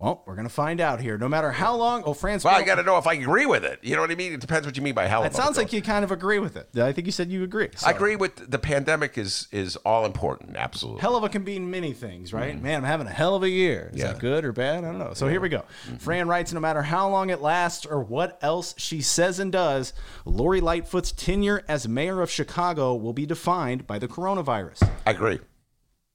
Well, 0.02 0.24
we're 0.26 0.34
going 0.34 0.48
to 0.48 0.52
find 0.52 0.80
out 0.80 1.00
here. 1.00 1.16
No 1.16 1.28
matter 1.28 1.52
how 1.52 1.76
long. 1.76 2.02
Oh, 2.04 2.12
Fran's. 2.12 2.44
Well, 2.44 2.56
I 2.56 2.64
got 2.64 2.74
to 2.74 2.82
know 2.82 2.98
if 2.98 3.06
I 3.06 3.12
agree 3.14 3.46
with 3.46 3.64
it. 3.64 3.78
You 3.82 3.94
know 3.94 4.00
what 4.02 4.10
I 4.10 4.16
mean? 4.16 4.32
It 4.32 4.40
depends 4.40 4.66
what 4.66 4.76
you 4.76 4.82
mean 4.82 4.94
by 4.94 5.06
hell 5.06 5.22
It 5.22 5.32
sounds 5.32 5.56
like 5.56 5.72
you 5.72 5.80
kind 5.80 6.02
of 6.04 6.10
agree 6.10 6.40
with 6.40 6.56
it. 6.56 6.76
I 6.76 6.92
think 6.92 7.06
you 7.06 7.12
said 7.12 7.30
you 7.30 7.44
agree. 7.44 7.68
So. 7.76 7.86
I 7.86 7.92
agree 7.92 8.16
with 8.16 8.50
the 8.50 8.58
pandemic 8.58 9.16
is 9.16 9.46
is 9.52 9.76
all 9.76 10.04
important. 10.04 10.56
Absolutely. 10.56 11.02
Hell 11.02 11.14
of 11.14 11.22
a 11.22 11.28
can 11.28 11.44
mean 11.44 11.70
many 11.70 11.92
things, 11.92 12.32
right? 12.32 12.52
Mm-hmm. 12.54 12.64
Man, 12.64 12.78
I'm 12.78 12.84
having 12.84 13.06
a 13.06 13.10
hell 13.10 13.36
of 13.36 13.44
a 13.44 13.48
year. 13.48 13.90
Is 13.94 14.00
Yeah. 14.00 14.08
that 14.08 14.18
good 14.18 14.44
or 14.44 14.50
bad? 14.52 14.78
I 14.82 14.88
don't 14.88 14.98
know. 14.98 15.14
So 15.14 15.28
here 15.28 15.40
we 15.40 15.48
go. 15.48 15.64
Mm-hmm. 15.86 15.96
Fran 15.98 16.26
writes 16.26 16.52
No 16.52 16.58
matter 16.58 16.82
how 16.82 17.08
long 17.08 17.30
it 17.30 17.40
lasts 17.40 17.86
or 17.86 18.02
what 18.02 18.40
else 18.42 18.74
she 18.76 19.02
says 19.02 19.38
and 19.38 19.52
does, 19.52 19.92
Lori 20.24 20.60
Lightfoot's 20.60 21.12
tenure 21.12 21.62
as 21.68 21.86
mayor 21.86 22.22
of 22.22 22.28
Chicago 22.28 22.92
will 22.96 23.12
be 23.12 23.24
defined 23.24 23.86
by 23.86 24.00
the 24.00 24.08
coronavirus. 24.08 24.82
I 25.06 25.12
agree. 25.12 25.38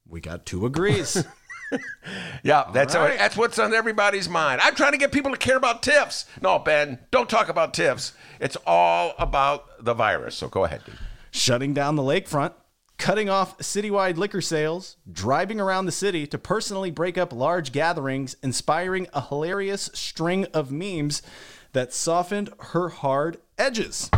We 0.06 0.20
got 0.20 0.46
two 0.46 0.66
agrees. 0.66 1.24
Yeah, 2.44 2.70
that's 2.74 2.96
right. 2.96 3.18
that's 3.18 3.36
what's 3.36 3.60
on 3.60 3.74
everybody's 3.74 4.30
mind. 4.30 4.62
I'm 4.62 4.76
trying 4.76 4.94
to 4.94 4.98
get 4.98 5.12
people 5.12 5.32
to 5.32 5.38
care 5.38 5.58
about 5.58 5.82
TIFs. 5.82 6.26
No, 6.42 6.60
Ben, 6.60 7.00
don't 7.12 7.30
talk 7.30 7.50
about 7.50 7.74
TIFs. 7.74 8.14
It's 8.40 8.56
all 8.66 9.14
about 9.20 9.84
the 9.84 9.94
virus. 9.94 10.36
So 10.36 10.48
go 10.48 10.64
ahead, 10.64 10.84
dude. 10.86 10.96
Shutting 11.32 11.74
down 11.74 11.96
the 11.96 12.04
lakefront, 12.04 12.54
cutting 12.98 13.30
off 13.30 13.58
citywide 13.58 14.18
liquor 14.18 14.40
sales, 14.42 14.98
driving 15.12 15.60
around 15.60 15.86
the 15.88 15.92
city 15.92 16.26
to 16.28 16.38
personally 16.38 16.92
break 16.92 17.18
up 17.18 17.34
large 17.34 17.72
gatherings, 17.72 18.36
inspiring 18.42 19.08
a 19.14 19.22
hilarious 19.22 19.90
string 19.94 20.46
of 20.54 20.72
memes 20.72 21.22
that 21.74 21.94
softened 21.94 22.50
her 22.60 22.90
hard 22.90 23.38
edges. 23.58 24.10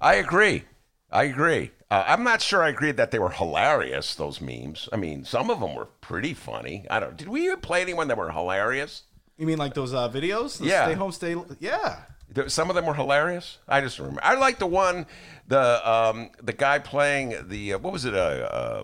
I 0.00 0.14
agree. 0.16 0.64
I 1.10 1.24
agree. 1.24 1.70
Uh, 1.90 2.04
I'm 2.06 2.22
not 2.22 2.42
sure 2.42 2.62
I 2.62 2.68
agree 2.68 2.92
that 2.92 3.10
they 3.10 3.18
were 3.18 3.30
hilarious. 3.30 4.14
Those 4.14 4.40
memes. 4.40 4.88
I 4.92 4.96
mean, 4.96 5.24
some 5.24 5.48
of 5.50 5.60
them 5.60 5.74
were 5.74 5.86
pretty 6.02 6.34
funny. 6.34 6.84
I 6.90 7.00
don't. 7.00 7.16
Did 7.16 7.28
we 7.28 7.46
even 7.46 7.60
play 7.60 7.80
anyone 7.80 8.08
that 8.08 8.18
were 8.18 8.30
hilarious? 8.30 9.04
You 9.38 9.46
mean 9.46 9.58
like 9.58 9.72
those 9.74 9.94
uh, 9.94 10.08
videos? 10.10 10.58
The 10.58 10.66
Yeah. 10.66 10.84
Stay 10.86 10.94
home, 10.94 11.12
stay. 11.12 11.36
Yeah. 11.60 12.00
There- 12.30 12.48
Some 12.50 12.68
of 12.68 12.76
them 12.76 12.84
were 12.84 12.92
hilarious. 12.94 13.56
I 13.66 13.80
just 13.80 13.98
remember. 13.98 14.20
I 14.22 14.34
like 14.34 14.58
the 14.58 14.66
one, 14.66 15.06
the 15.46 15.90
um, 15.90 16.30
the 16.42 16.52
guy 16.52 16.78
playing 16.78 17.34
the 17.48 17.74
uh, 17.74 17.78
what 17.78 17.92
was 17.92 18.04
it? 18.04 18.14
Uh, 18.14 18.18
uh, 18.18 18.82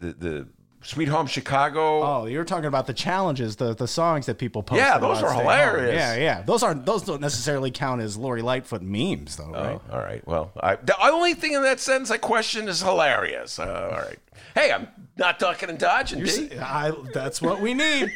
the 0.00 0.12
the 0.12 0.48
Sweet 0.88 1.08
Home 1.08 1.26
Chicago. 1.26 2.02
Oh, 2.02 2.24
you're 2.24 2.46
talking 2.46 2.64
about 2.64 2.86
the 2.86 2.94
challenges, 2.94 3.56
the 3.56 3.74
the 3.74 3.86
songs 3.86 4.24
that 4.24 4.38
people 4.38 4.62
post. 4.62 4.80
Yeah, 4.80 4.96
those 4.96 5.22
are 5.22 5.28
Stay 5.28 5.34
Home. 5.34 5.42
hilarious. 5.42 5.94
Yeah, 5.94 6.16
yeah. 6.16 6.42
Those 6.42 6.62
aren't. 6.62 6.86
Those 6.86 7.02
don't 7.02 7.20
necessarily 7.20 7.70
count 7.70 8.00
as 8.00 8.16
Lori 8.16 8.40
Lightfoot 8.40 8.80
memes, 8.80 9.36
though, 9.36 9.52
right? 9.52 9.78
Oh, 9.90 9.92
all 9.92 9.98
right. 9.98 10.26
Well, 10.26 10.50
I, 10.58 10.76
the 10.76 10.96
only 11.06 11.34
thing 11.34 11.52
in 11.52 11.62
that 11.62 11.78
sentence 11.78 12.10
I 12.10 12.16
question 12.16 12.68
is 12.68 12.80
hilarious. 12.80 13.58
Uh, 13.58 13.90
all 13.92 13.98
right. 13.98 14.18
Hey, 14.54 14.72
I'm 14.72 14.88
not 15.18 15.38
ducking 15.38 15.68
and 15.68 15.78
dodging. 15.78 16.26
I, 16.58 16.92
that's 17.12 17.42
what 17.42 17.60
we 17.60 17.74
need. 17.74 18.10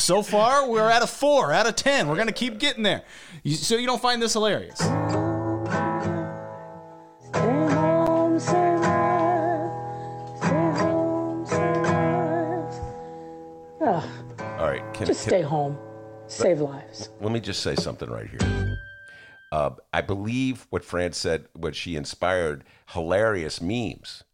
So 0.00 0.20
far, 0.22 0.68
we're 0.68 0.90
at 0.90 1.04
a 1.04 1.06
four 1.06 1.52
out 1.52 1.68
of 1.68 1.76
ten. 1.76 2.08
We're 2.08 2.16
gonna 2.16 2.32
keep 2.32 2.58
getting 2.58 2.82
there. 2.82 3.04
You, 3.44 3.54
so 3.54 3.76
you 3.76 3.86
don't 3.86 4.02
find 4.02 4.20
this 4.20 4.32
hilarious? 4.32 4.80
Can, 14.96 15.06
just 15.06 15.22
can- 15.22 15.30
stay 15.30 15.42
home. 15.42 15.78
Save 16.28 16.60
lives. 16.60 17.08
let 17.20 17.30
me 17.30 17.38
just 17.38 17.62
say 17.62 17.76
something 17.76 18.10
right 18.10 18.28
here. 18.28 18.78
Uh, 19.52 19.70
I 19.94 20.00
believe 20.00 20.66
what 20.70 20.84
Fran 20.84 21.12
said, 21.12 21.46
what 21.52 21.76
she 21.76 21.94
inspired 21.94 22.64
hilarious 22.88 23.60
memes. 23.60 24.24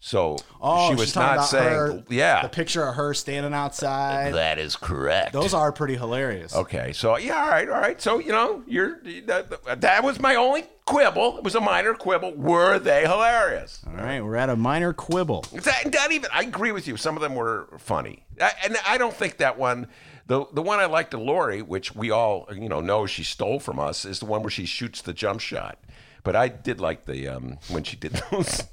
So 0.00 0.36
Oh, 0.60 0.90
she 0.90 0.94
was 0.94 1.16
not 1.16 1.42
saying, 1.46 1.64
her- 1.72 2.04
yeah, 2.10 2.42
The 2.42 2.48
picture 2.50 2.84
of 2.86 2.94
her 2.96 3.14
standing 3.14 3.54
outside. 3.54 4.34
that 4.34 4.58
is 4.58 4.76
correct. 4.76 5.32
Those 5.32 5.54
are 5.54 5.72
pretty 5.72 5.96
hilarious. 5.96 6.54
Okay, 6.54 6.92
so 6.92 7.16
yeah, 7.16 7.42
all 7.42 7.48
right, 7.48 7.68
all 7.68 7.80
right. 7.80 8.00
So 8.00 8.18
you 8.18 8.30
know, 8.30 8.62
you're 8.66 9.00
that, 9.26 9.80
that 9.80 10.04
was 10.04 10.20
my 10.20 10.34
only 10.36 10.64
quibble. 10.84 11.38
It 11.38 11.44
was 11.44 11.54
a 11.56 11.60
minor 11.60 11.94
quibble. 11.94 12.34
Were 12.36 12.78
they 12.78 13.02
hilarious? 13.06 13.80
All 13.88 13.94
right, 13.94 14.20
we're 14.20 14.36
at 14.36 14.50
a 14.50 14.56
minor 14.56 14.92
quibble. 14.92 15.46
It's 15.52 15.66
not, 15.66 15.92
not 15.92 16.12
even. 16.12 16.30
I 16.32 16.42
agree 16.42 16.72
with 16.72 16.86
you. 16.86 16.96
Some 16.98 17.16
of 17.16 17.22
them 17.22 17.34
were 17.34 17.68
funny, 17.78 18.24
I, 18.40 18.52
and 18.64 18.76
I 18.86 18.98
don't 18.98 19.14
think 19.14 19.38
that 19.38 19.58
one. 19.58 19.88
The 20.28 20.44
the 20.52 20.62
one 20.62 20.78
I 20.78 20.84
liked 20.86 21.10
to 21.12 21.18
Lori, 21.18 21.62
which 21.62 21.94
we 21.94 22.10
all 22.10 22.48
you 22.54 22.68
know 22.68 22.80
know 22.80 23.06
she 23.06 23.24
stole 23.24 23.58
from 23.58 23.80
us, 23.80 24.04
is 24.04 24.20
the 24.20 24.26
one 24.26 24.42
where 24.42 24.50
she 24.50 24.66
shoots 24.66 25.02
the 25.02 25.12
jump 25.12 25.40
shot. 25.40 25.78
But 26.22 26.36
I 26.36 26.48
did 26.48 26.80
like 26.80 27.06
the 27.06 27.28
um, 27.28 27.58
when 27.68 27.82
she 27.82 27.96
did 27.96 28.12
those. 28.30 28.64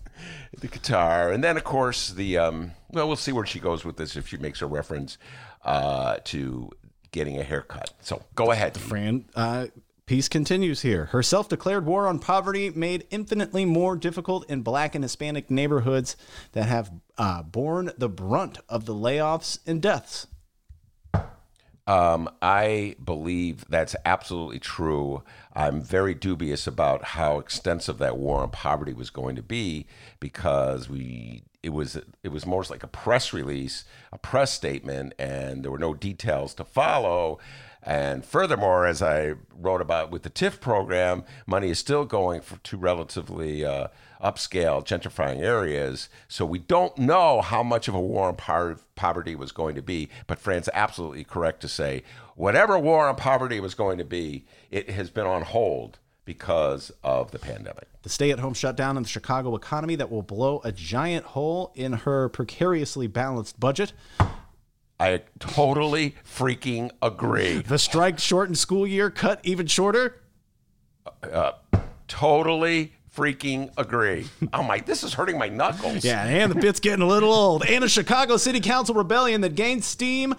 The 0.59 0.67
guitar, 0.67 1.31
and 1.31 1.43
then 1.43 1.57
of 1.57 1.65
course 1.65 2.09
the 2.09 2.37
um, 2.37 2.71
well, 2.89 3.07
we'll 3.07 3.17
see 3.17 3.33
where 3.33 3.45
she 3.45 3.59
goes 3.59 3.83
with 3.83 3.97
this 3.97 4.15
if 4.15 4.29
she 4.29 4.37
makes 4.37 4.61
a 4.61 4.65
reference 4.65 5.17
uh, 5.63 6.17
to 6.25 6.71
getting 7.11 7.37
a 7.39 7.43
haircut. 7.43 7.93
So 8.01 8.21
go 8.33 8.51
ahead. 8.51 8.77
Fran, 8.77 9.25
uh, 9.35 9.67
peace 10.05 10.29
continues 10.29 10.81
here. 10.81 11.05
Her 11.05 11.21
self 11.21 11.49
declared 11.49 11.85
war 11.85 12.07
on 12.07 12.19
poverty 12.19 12.69
made 12.69 13.05
infinitely 13.09 13.65
more 13.65 13.95
difficult 13.97 14.49
in 14.49 14.61
black 14.61 14.95
and 14.95 15.03
Hispanic 15.03 15.51
neighborhoods 15.51 16.15
that 16.53 16.67
have 16.67 16.91
uh, 17.17 17.43
borne 17.43 17.91
the 17.97 18.09
brunt 18.09 18.59
of 18.69 18.85
the 18.85 18.95
layoffs 18.95 19.59
and 19.67 19.81
deaths. 19.81 20.27
Um, 21.87 22.29
I 22.41 22.95
believe 23.03 23.65
that's 23.69 23.95
absolutely 24.05 24.59
true. 24.59 25.23
I'm 25.53 25.81
very 25.81 26.15
dubious 26.15 26.65
about 26.65 27.03
how 27.03 27.37
extensive 27.37 27.99
that 27.99 28.17
war 28.17 28.41
on 28.41 28.49
poverty 28.49 28.93
was 28.93 29.11
going 29.11 29.35
to 29.35 29.43
be 29.43 29.85
because 30.19 30.89
we 30.89 31.43
it 31.61 31.73
was 31.73 31.97
it 32.23 32.29
was 32.29 32.45
more 32.45 32.63
like 32.69 32.83
a 32.83 32.87
press 32.87 33.33
release, 33.33 33.85
a 34.11 34.17
press 34.17 34.51
statement, 34.51 35.13
and 35.19 35.63
there 35.63 35.71
were 35.71 35.79
no 35.79 35.93
details 35.93 36.53
to 36.55 36.63
follow. 36.63 37.39
And 37.81 38.25
furthermore, 38.25 38.87
as 38.87 39.03
I 39.03 39.33
wrote 39.55 39.81
about 39.81 40.09
with 40.09 40.23
the 40.23 40.29
TIF 40.31 40.59
program, 40.59 41.23
money 41.45 41.69
is 41.69 41.77
still 41.77 42.05
going 42.05 42.41
for, 42.41 42.57
to 42.57 42.77
relatively 42.77 43.63
uh, 43.63 43.87
upscale, 44.25 44.83
gentrifying 44.83 45.39
areas. 45.39 46.09
So 46.27 46.45
we 46.45 46.59
don't 46.59 46.97
know 46.97 47.41
how 47.41 47.61
much 47.61 47.87
of 47.87 47.93
a 47.93 48.01
war 48.01 48.27
on 48.27 48.35
par- 48.35 48.79
poverty 48.95 49.35
was 49.35 49.51
going 49.51 49.75
to 49.75 49.83
be. 49.83 50.09
But 50.25 50.39
Fran's 50.39 50.67
absolutely 50.73 51.23
correct 51.23 51.61
to 51.61 51.67
say 51.67 52.03
whatever 52.35 52.77
war 52.79 53.07
on 53.07 53.15
poverty 53.15 53.59
was 53.59 53.75
going 53.75 53.99
to 53.99 54.03
be, 54.03 54.45
it 54.71 54.89
has 54.89 55.09
been 55.11 55.27
on 55.27 55.43
hold 55.43 55.99
because 56.25 56.91
of 57.03 57.29
the 57.31 57.39
pandemic. 57.39 57.87
The 58.01 58.09
stay 58.09 58.31
at 58.31 58.39
home 58.39 58.55
shutdown 58.55 58.97
in 58.97 59.03
the 59.03 59.09
Chicago 59.09 59.55
economy 59.55 59.95
that 59.95 60.09
will 60.11 60.23
blow 60.23 60.59
a 60.63 60.71
giant 60.71 61.25
hole 61.25 61.71
in 61.75 61.93
her 61.93 62.29
precariously 62.29 63.07
balanced 63.07 63.59
budget. 63.59 63.93
I 64.99 65.21
totally 65.39 66.15
freaking 66.25 66.89
agree. 67.01 67.59
The 67.59 67.77
strike 67.77 68.17
shortened 68.17 68.57
school 68.57 68.87
year 68.87 69.11
cut 69.11 69.39
even 69.43 69.67
shorter. 69.67 70.21
Uh, 71.05 71.27
uh, 71.27 71.51
totally 72.07 72.93
freaking 73.15 73.71
agree. 73.77 74.27
I'm 74.53 74.67
like, 74.67 74.85
this 74.85 75.03
is 75.03 75.13
hurting 75.13 75.37
my 75.37 75.49
knuckles. 75.49 76.03
Yeah, 76.03 76.23
and 76.23 76.51
the 76.51 76.59
bit's 76.59 76.79
getting 76.79 77.01
a 77.01 77.07
little 77.07 77.31
old. 77.31 77.65
And 77.65 77.83
a 77.83 77.89
Chicago 77.89 78.37
City 78.37 78.59
Council 78.59 78.95
rebellion 78.95 79.41
that 79.41 79.55
gained 79.55 79.83
steam 79.83 80.35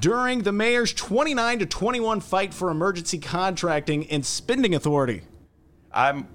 during 0.00 0.42
the 0.42 0.52
mayor's 0.52 0.92
29 0.92 1.60
to 1.60 1.66
21 1.66 2.20
fight 2.20 2.54
for 2.54 2.70
emergency 2.70 3.18
contracting 3.18 4.08
and 4.10 4.24
spending 4.24 4.74
authority. 4.74 5.22
I'm. 5.92 6.26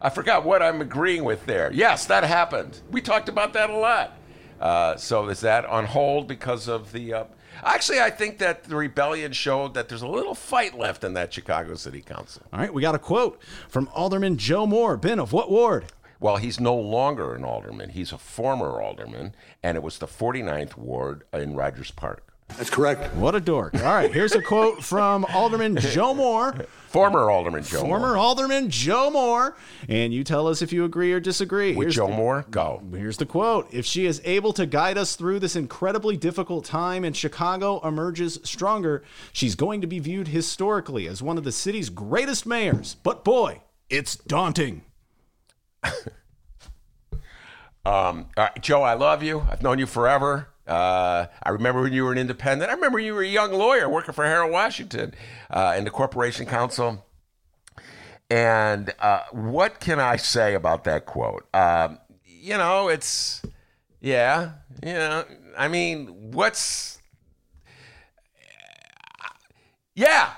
I 0.00 0.10
forgot 0.10 0.44
what 0.44 0.62
I'm 0.62 0.80
agreeing 0.82 1.24
with 1.24 1.46
there. 1.46 1.72
Yes, 1.72 2.04
that 2.06 2.22
happened. 2.22 2.78
We 2.90 3.00
talked 3.00 3.28
about 3.28 3.54
that 3.54 3.70
a 3.70 3.76
lot. 3.76 4.16
Uh, 4.60 4.96
so 4.96 5.28
is 5.28 5.40
that 5.40 5.64
on 5.64 5.86
hold 5.86 6.28
because 6.28 6.68
of 6.68 6.92
the? 6.92 7.12
Uh, 7.12 7.24
actually, 7.62 8.00
I 8.00 8.10
think 8.10 8.38
that 8.38 8.64
the 8.64 8.76
rebellion 8.76 9.32
showed 9.32 9.74
that 9.74 9.88
there's 9.88 10.02
a 10.02 10.08
little 10.08 10.34
fight 10.34 10.78
left 10.78 11.04
in 11.04 11.14
that 11.14 11.32
Chicago 11.32 11.74
City 11.74 12.00
Council. 12.00 12.42
All 12.52 12.60
right, 12.60 12.72
we 12.72 12.82
got 12.82 12.94
a 12.94 12.98
quote 12.98 13.40
from 13.68 13.88
Alderman 13.94 14.36
Joe 14.38 14.66
Moore. 14.66 14.96
Ben, 14.96 15.18
of 15.18 15.32
what 15.32 15.50
ward? 15.50 15.86
Well, 16.18 16.38
he's 16.38 16.58
no 16.58 16.74
longer 16.74 17.34
an 17.34 17.44
alderman. 17.44 17.90
He's 17.90 18.12
a 18.12 18.18
former 18.18 18.80
alderman, 18.80 19.34
and 19.62 19.76
it 19.76 19.82
was 19.82 19.98
the 19.98 20.06
49th 20.06 20.76
ward 20.76 21.24
in 21.32 21.54
Rogers 21.54 21.90
Park. 21.90 22.25
That's 22.48 22.70
correct. 22.70 23.12
What 23.16 23.34
a 23.34 23.40
dork. 23.40 23.74
All 23.74 23.82
right, 23.82 24.10
here's 24.12 24.32
a 24.34 24.40
quote 24.40 24.82
from 24.82 25.24
Alderman 25.26 25.76
Joe 25.76 26.14
Moore, 26.14 26.54
Former 26.86 27.28
alderman 27.28 27.62
Joe 27.64 27.80
former 27.80 28.06
Moore. 28.08 28.16
Alderman 28.16 28.70
Joe 28.70 29.10
Moore, 29.10 29.56
and 29.88 30.14
you 30.14 30.24
tell 30.24 30.46
us 30.46 30.62
if 30.62 30.72
you 30.72 30.84
agree 30.84 31.12
or 31.12 31.20
disagree. 31.20 31.74
With 31.74 31.86
Here's 31.86 31.96
Joe 31.96 32.06
the- 32.06 32.14
Moore, 32.14 32.46
go. 32.50 32.82
Here's 32.92 33.18
the 33.18 33.26
quote 33.26 33.68
If 33.74 33.84
she 33.84 34.06
is 34.06 34.22
able 34.24 34.52
to 34.54 34.64
guide 34.64 34.96
us 34.96 35.16
through 35.16 35.40
this 35.40 35.56
incredibly 35.56 36.16
difficult 36.16 36.64
time 36.64 37.04
and 37.04 37.14
Chicago 37.14 37.80
emerges 37.86 38.38
stronger, 38.44 39.02
she's 39.32 39.54
going 39.56 39.80
to 39.82 39.86
be 39.86 39.98
viewed 39.98 40.28
historically 40.28 41.08
as 41.08 41.22
one 41.22 41.36
of 41.36 41.44
the 41.44 41.52
city's 41.52 41.90
greatest 41.90 42.46
mayors. 42.46 42.96
But 43.02 43.24
boy, 43.24 43.60
it's 43.90 44.16
daunting. 44.16 44.82
Um, 47.84 48.26
all 48.36 48.44
right, 48.46 48.60
Joe, 48.60 48.82
I 48.82 48.94
love 48.94 49.22
you. 49.22 49.46
I've 49.48 49.62
known 49.62 49.78
you 49.78 49.86
forever. 49.86 50.48
Uh, 50.66 51.26
I 51.42 51.50
remember 51.50 51.82
when 51.82 51.92
you 51.92 52.04
were 52.04 52.12
an 52.12 52.18
independent. 52.18 52.70
I 52.70 52.74
remember 52.74 52.98
you 52.98 53.14
were 53.14 53.22
a 53.22 53.28
young 53.28 53.52
lawyer 53.52 53.88
working 53.88 54.14
for 54.14 54.24
Harold 54.24 54.52
Washington 54.52 55.14
uh, 55.50 55.74
in 55.76 55.84
the 55.84 55.90
Corporation 55.90 56.46
Counsel. 56.46 57.04
And 58.28 58.92
uh, 58.98 59.22
what 59.30 59.78
can 59.78 60.00
I 60.00 60.16
say 60.16 60.54
about 60.54 60.84
that 60.84 61.06
quote? 61.06 61.46
Um, 61.54 61.98
you 62.24 62.56
know, 62.56 62.88
it's, 62.88 63.42
yeah, 64.00 64.52
you 64.84 64.92
know, 64.92 65.24
I 65.56 65.68
mean, 65.68 66.32
what's, 66.32 66.98
yeah. 69.94 70.30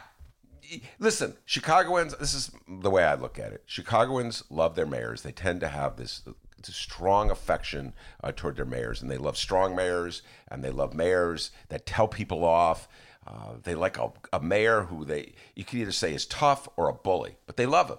Listen, 0.99 1.35
Chicagoans, 1.47 2.15
this 2.19 2.35
is 2.35 2.51
the 2.69 2.91
way 2.91 3.03
I 3.03 3.15
look 3.15 3.39
at 3.39 3.53
it. 3.53 3.63
Chicagoans 3.65 4.45
love 4.51 4.75
their 4.75 4.85
mayors. 4.85 5.23
They 5.23 5.33
tend 5.33 5.61
to 5.61 5.69
have 5.69 5.97
this 5.97 6.23
strong 6.67 7.31
affection 7.31 7.93
uh, 8.23 8.33
toward 8.35 8.57
their 8.57 8.65
mayors, 8.65 9.03
and 9.03 9.11
they 9.11 9.17
love 9.17 9.37
strong 9.37 9.75
mayors, 9.75 10.23
and 10.49 10.63
they 10.63 10.71
love 10.71 10.95
mayors 10.95 11.51
that 11.69 11.87
tell 11.87 12.09
people 12.09 12.45
off. 12.45 12.89
Uh, 13.27 13.55
they 13.63 13.75
like 13.75 13.99
a, 13.99 14.11
a 14.33 14.41
mayor 14.41 14.83
who 14.85 15.05
they 15.05 15.35
you 15.55 15.65
could 15.65 15.79
either 15.79 15.93
say 15.93 16.15
is 16.15 16.27
tough 16.27 16.69
or 16.77 16.89
a 16.89 16.95
bully, 16.95 17.37
but 17.47 17.57
they 17.57 17.67
love 17.67 17.89
him. 17.89 17.99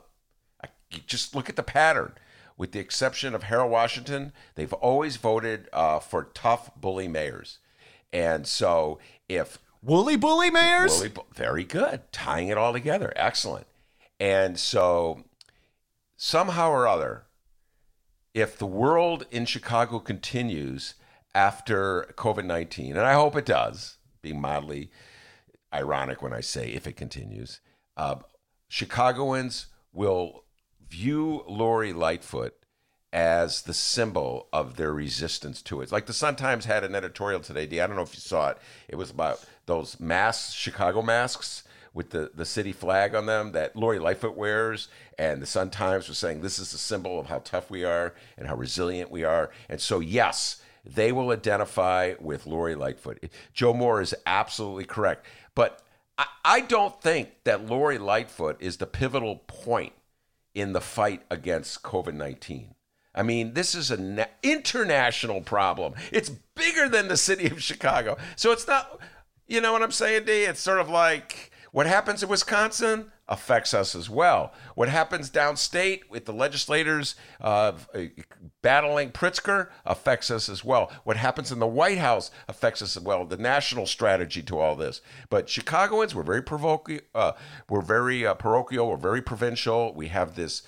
I, 0.63 0.67
just 1.05 1.35
look 1.35 1.49
at 1.49 1.55
the 1.55 1.63
pattern. 1.63 2.13
With 2.57 2.73
the 2.73 2.79
exception 2.79 3.33
of 3.33 3.43
Harold 3.43 3.71
Washington, 3.71 4.33
they've 4.55 4.73
always 4.73 5.15
voted 5.15 5.69
uh, 5.71 5.99
for 5.99 6.25
tough 6.33 6.71
bully 6.75 7.07
mayors, 7.07 7.59
and 8.11 8.45
so 8.45 8.99
if 9.29 9.59
Woolly 9.81 10.17
bully 10.17 10.49
mayors? 10.49 11.07
Bo- 11.09 11.25
very 11.33 11.63
good. 11.63 12.01
Tying 12.11 12.49
it 12.49 12.57
all 12.57 12.73
together. 12.73 13.13
Excellent. 13.15 13.65
And 14.19 14.59
so, 14.59 15.23
somehow 16.17 16.69
or 16.69 16.87
other, 16.87 17.23
if 18.33 18.57
the 18.57 18.65
world 18.65 19.25
in 19.31 19.45
Chicago 19.45 19.99
continues 19.99 20.95
after 21.33 22.13
COVID 22.17 22.45
19, 22.45 22.97
and 22.97 23.05
I 23.05 23.13
hope 23.13 23.35
it 23.35 23.45
does, 23.45 23.97
being 24.21 24.41
mildly 24.41 24.91
ironic 25.73 26.21
when 26.21 26.33
I 26.33 26.41
say 26.41 26.69
if 26.69 26.87
it 26.87 26.97
continues, 26.97 27.61
uh, 27.97 28.15
Chicagoans 28.67 29.67
will 29.93 30.45
view 30.87 31.43
Lori 31.47 31.93
Lightfoot 31.93 32.55
as 33.11 33.63
the 33.63 33.73
symbol 33.73 34.47
of 34.53 34.75
their 34.75 34.93
resistance 34.93 35.61
to 35.63 35.81
it. 35.81 35.91
Like 35.91 36.05
the 36.05 36.13
Sun 36.13 36.35
Times 36.35 36.65
had 36.65 36.83
an 36.83 36.93
editorial 36.93 37.39
today. 37.39 37.81
I 37.81 37.87
don't 37.87 37.95
know 37.95 38.03
if 38.03 38.13
you 38.13 38.21
saw 38.21 38.49
it. 38.49 38.57
It 38.87 38.95
was 38.95 39.09
about 39.09 39.43
those 39.65 39.99
masks, 39.99 40.53
Chicago 40.53 41.01
masks 41.01 41.63
with 41.93 42.11
the, 42.11 42.31
the 42.33 42.45
city 42.45 42.71
flag 42.71 43.15
on 43.15 43.25
them 43.25 43.51
that 43.53 43.75
Lori 43.75 43.99
Lightfoot 43.99 44.35
wears. 44.35 44.87
And 45.17 45.41
the 45.41 45.47
Sun 45.47 45.71
Times 45.71 46.07
was 46.07 46.17
saying 46.17 46.41
this 46.41 46.59
is 46.59 46.73
a 46.73 46.77
symbol 46.77 47.19
of 47.19 47.27
how 47.27 47.39
tough 47.39 47.69
we 47.69 47.83
are 47.83 48.13
and 48.37 48.47
how 48.47 48.55
resilient 48.55 49.11
we 49.11 49.23
are. 49.23 49.51
And 49.67 49.81
so, 49.81 49.99
yes, 49.99 50.61
they 50.85 51.11
will 51.11 51.31
identify 51.31 52.13
with 52.19 52.45
Lori 52.45 52.75
Lightfoot. 52.75 53.23
Joe 53.53 53.73
Moore 53.73 54.01
is 54.01 54.15
absolutely 54.25 54.85
correct. 54.85 55.25
But 55.55 55.81
I, 56.17 56.25
I 56.45 56.61
don't 56.61 57.01
think 57.01 57.29
that 57.43 57.65
Lori 57.65 57.97
Lightfoot 57.97 58.57
is 58.59 58.77
the 58.77 58.85
pivotal 58.85 59.37
point 59.47 59.93
in 60.53 60.73
the 60.73 60.81
fight 60.81 61.23
against 61.29 61.83
COVID 61.83 62.13
19. 62.13 62.75
I 63.15 63.23
mean, 63.23 63.53
this 63.53 63.75
is 63.75 63.91
an 63.91 64.15
na- 64.15 64.25
international 64.43 65.41
problem. 65.41 65.95
It's 66.11 66.29
bigger 66.29 66.87
than 66.87 67.07
the 67.07 67.17
city 67.17 67.47
of 67.47 67.61
Chicago. 67.61 68.17
So 68.35 68.51
it's 68.51 68.67
not, 68.67 68.99
you 69.47 69.61
know 69.61 69.73
what 69.73 69.81
I'm 69.81 69.91
saying, 69.91 70.25
D? 70.25 70.43
It's 70.43 70.59
sort 70.59 70.79
of 70.79 70.89
like 70.89 71.48
what 71.71 71.85
happens 71.85 72.23
in 72.23 72.29
Wisconsin 72.29 73.11
affects 73.27 73.73
us 73.73 73.95
as 73.95 74.09
well. 74.09 74.51
What 74.75 74.89
happens 74.89 75.29
downstate 75.29 76.09
with 76.09 76.25
the 76.25 76.33
legislators 76.33 77.15
uh, 77.39 77.73
battling 78.61 79.11
Pritzker 79.11 79.69
affects 79.85 80.31
us 80.31 80.49
as 80.49 80.65
well. 80.65 80.91
What 81.03 81.17
happens 81.17 81.51
in 81.51 81.59
the 81.59 81.67
White 81.67 81.99
House 81.99 82.31
affects 82.47 82.81
us 82.81 82.97
as 82.97 83.03
well. 83.03 83.25
The 83.25 83.37
national 83.37 83.85
strategy 83.85 84.41
to 84.43 84.57
all 84.57 84.75
this. 84.75 85.01
But 85.29 85.47
Chicagoans, 85.47 86.15
we're 86.15 86.23
very 86.23 86.41
provoking. 86.41 87.01
Uh, 87.13 87.33
we're 87.69 87.81
very 87.81 88.25
uh, 88.25 88.33
parochial. 88.33 88.89
We're 88.89 88.97
very 88.97 89.21
provincial. 89.21 89.93
We 89.93 90.07
have 90.07 90.35
this 90.35 90.63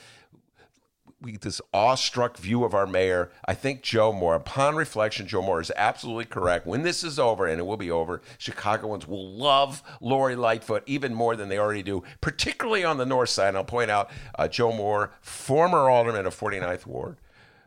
we, 1.21 1.33
get 1.33 1.41
this 1.41 1.61
awestruck 1.73 2.37
view 2.37 2.63
of 2.63 2.73
our 2.73 2.87
mayor. 2.87 3.31
I 3.45 3.53
think 3.53 3.81
Joe 3.81 4.11
Moore, 4.11 4.35
upon 4.35 4.75
reflection, 4.75 5.27
Joe 5.27 5.41
Moore 5.41 5.61
is 5.61 5.71
absolutely 5.75 6.25
correct. 6.25 6.65
When 6.65 6.83
this 6.83 7.03
is 7.03 7.19
over, 7.19 7.45
and 7.45 7.59
it 7.59 7.63
will 7.63 7.77
be 7.77 7.91
over, 7.91 8.21
Chicagoans 8.37 9.07
will 9.07 9.29
love 9.31 9.83
Lori 10.01 10.35
Lightfoot 10.35 10.83
even 10.85 11.13
more 11.13 11.35
than 11.35 11.49
they 11.49 11.57
already 11.57 11.83
do, 11.83 12.03
particularly 12.21 12.83
on 12.83 12.97
the 12.97 13.05
north 13.05 13.29
side. 13.29 13.49
And 13.49 13.57
I'll 13.57 13.63
point 13.63 13.91
out 13.91 14.09
uh, 14.37 14.47
Joe 14.47 14.71
Moore, 14.71 15.11
former 15.21 15.89
alderman 15.89 16.25
of 16.25 16.37
49th 16.37 16.85
Ward. 16.85 17.17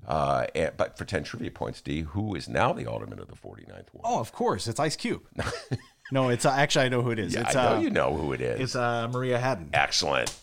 Uh, 0.07 0.47
and, 0.55 0.77
but 0.77 0.99
for 0.99 1.05
10 1.05 1.25
trivia 1.25 1.51
points, 1.51 1.81
D, 1.81 2.03
who 2.03 2.35
is 2.35 2.49
now 2.49 2.73
the 2.73 2.87
alderman 2.87 3.19
of 3.19 3.29
the 3.29 3.37
49th 3.37 3.87
Ward? 3.93 4.05
Oh, 4.05 4.21
of 4.21 4.33
course, 4.33 4.67
it's 4.67 4.81
Ice 4.81 4.97
Cube. 4.97 5.23
no, 6.13 6.29
it's 6.29 6.45
uh, 6.45 6.51
actually 6.51 6.87
I 6.87 6.89
know 6.89 7.03
who 7.03 7.11
it 7.11 7.19
is. 7.19 7.35
Yeah, 7.35 7.41
it's, 7.43 7.57
I 7.57 7.71
know 7.71 7.77
uh, 7.77 7.81
you 7.81 7.91
know 7.91 8.15
who 8.15 8.33
it 8.33 8.41
is. 8.41 8.61
It's 8.61 8.77
uh, 8.77 9.09
Maria 9.11 9.39
Hadden. 9.39 9.71
Excellent. 9.73 10.35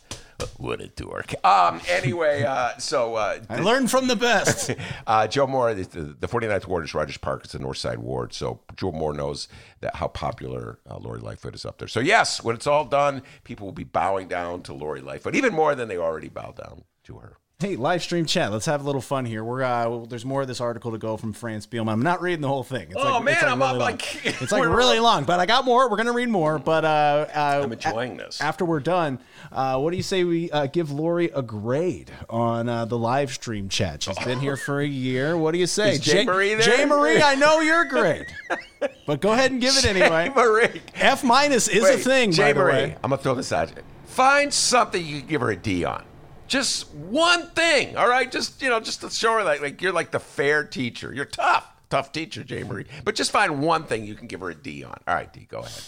What 0.58 0.82
a 0.82 0.88
dork. 0.88 1.34
Um, 1.46 1.82
anyway, 1.88 2.44
uh, 2.44 2.78
so 2.78 3.16
uh, 3.16 3.40
I 3.50 3.60
learned 3.60 3.92
from 3.92 4.08
the 4.08 4.16
best. 4.16 4.72
uh, 5.08 5.28
Joe 5.28 5.48
Moore, 5.48 5.74
the, 5.74 6.16
the 6.20 6.28
49th 6.28 6.68
Ward 6.68 6.86
is 6.86 6.94
Rogers 6.94 7.18
Park. 7.18 7.44
It's 7.44 7.54
the 7.54 7.60
North 7.60 7.78
Side 7.78 8.00
Ward. 8.00 8.34
So 8.34 8.60
Joe 8.76 8.92
Moore 8.92 9.14
knows 9.14 9.48
that 9.82 9.96
how 9.96 10.08
popular 10.08 10.80
uh, 10.90 10.98
Lori 10.98 11.20
Lightfoot 11.20 11.56
is 11.56 11.66
up 11.66 11.78
there. 11.78 11.88
So, 11.88 12.00
yes, 12.00 12.44
when 12.44 12.56
it's 12.56 12.68
all 12.68 12.86
done, 12.86 13.24
people 13.44 13.68
will 13.68 13.74
be 13.74 13.84
bowing 13.84 14.28
down 14.28 14.62
to 14.64 14.74
Lori 14.74 15.02
Lightfoot, 15.02 15.36
even 15.36 15.54
more 15.54 15.76
than 15.76 15.88
they 15.88 15.98
already 15.98 16.30
bow 16.30 16.52
down 16.52 16.84
to 17.04 17.18
her. 17.20 17.38
Hey, 17.62 17.76
live 17.76 18.02
stream 18.02 18.26
chat. 18.26 18.52
Let's 18.52 18.66
have 18.66 18.82
a 18.82 18.84
little 18.84 19.02
fun 19.02 19.24
here. 19.24 19.44
We're 19.44 19.62
uh, 19.62 20.04
there's 20.08 20.26
more 20.26 20.42
of 20.42 20.48
this 20.48 20.60
article 20.60 20.94
to 20.94 20.98
go 20.98 21.16
from 21.16 21.32
France 21.32 21.68
Spielman. 21.68 21.92
I'm 21.92 22.02
not 22.02 22.20
reading 22.20 22.42
the 22.42 22.48
whole 22.48 22.64
thing. 22.64 22.88
It's 22.90 22.96
Oh, 22.98 23.20
man, 23.20 23.36
it's 23.36 23.44
I'm 23.44 23.60
really 23.62 23.78
like- 23.78 24.26
it's 24.26 24.52
like 24.52 24.64
really 24.68 25.00
long, 25.10 25.26
but 25.26 25.40
I 25.40 25.46
got 25.46 25.64
more. 25.64 25.88
We're 25.88 25.98
gonna 25.98 26.12
read 26.12 26.30
more, 26.30 26.58
but 26.58 26.84
uh, 26.84 27.28
uh, 27.36 27.62
I'm 27.64 27.72
enjoying 27.72 28.18
this. 28.18 28.42
After 28.42 28.66
we're 28.66 28.80
done, 28.80 29.20
uh, 29.52 29.78
what 29.78 29.92
do 29.92 29.98
you 29.98 30.02
say 30.02 30.24
we 30.24 30.50
uh, 30.50 30.66
give 30.66 30.90
Lori 30.92 31.30
a 31.36 31.44
grade 31.44 32.10
on 32.32 32.68
uh, 32.68 32.86
the 32.86 32.98
live 32.98 33.32
stream 33.32 33.70
chat? 33.70 34.02
She's 34.02 34.18
been 34.26 34.40
here 34.40 34.58
for 34.58 34.82
a 34.82 34.88
year. 34.88 35.38
What 35.38 35.52
do 35.52 35.60
you 35.60 35.68
say, 35.68 35.92
Is 35.92 36.00
Jay 36.00 36.26
Marie 36.26 36.56
there? 36.56 36.62
Jay 36.78 36.86
Marie, 36.86 37.22
I 37.22 37.36
know 37.36 37.60
you're 37.60 37.86
great, 37.86 38.26
but 39.06 39.22
go 39.22 39.34
ahead 39.34 39.52
and 39.52 39.62
give 39.62 39.78
it 39.78 39.86
anyway. 39.86 40.32
Marie. 40.36 40.82
F 40.96 41.24
minus 41.24 41.68
is 41.68 41.84
a 41.88 41.98
thing, 42.00 42.32
Jay 42.32 42.42
by 42.42 42.54
the 42.54 42.60
Marie, 42.60 42.74
way. 42.74 42.98
I'm 43.04 43.12
going 43.12 43.20
to 43.20 43.24
throw 43.24 43.36
this 43.36 43.52
at 43.52 43.70
out. 43.70 43.84
Find 44.06 44.52
something 44.52 45.06
you 45.06 45.20
can 45.20 45.28
give 45.30 45.42
her 45.42 45.52
a 45.52 45.56
D 45.56 45.86
on. 45.86 46.04
Just 46.52 46.94
one 46.94 47.48
thing, 47.52 47.96
all 47.96 48.10
right? 48.10 48.30
Just, 48.30 48.62
you 48.62 48.68
know, 48.68 48.82
just 48.82 49.00
to 49.00 49.10
show 49.10 49.36
her 49.36 49.44
like, 49.46 49.62
like 49.62 49.82
you're 49.82 49.94
like 49.94 50.12
the 50.12 50.20
fair 50.20 50.66
teacher. 50.66 51.14
You're 51.14 51.24
tough. 51.24 51.66
Tough 51.90 52.12
teacher, 52.12 52.44
Jay 52.44 52.64
Marie. 52.64 52.88
But 53.06 53.16
just 53.16 53.32
find 53.32 53.62
one 53.62 53.86
thing 53.86 54.04
you 54.04 54.16
can 54.16 54.28
give 54.28 54.42
her 54.42 54.50
a 54.50 54.56
D 54.56 54.84
on. 54.84 54.98
All 55.08 55.16
right, 55.16 55.32
D, 55.32 55.48
go 55.50 55.60
ahead. 55.60 55.82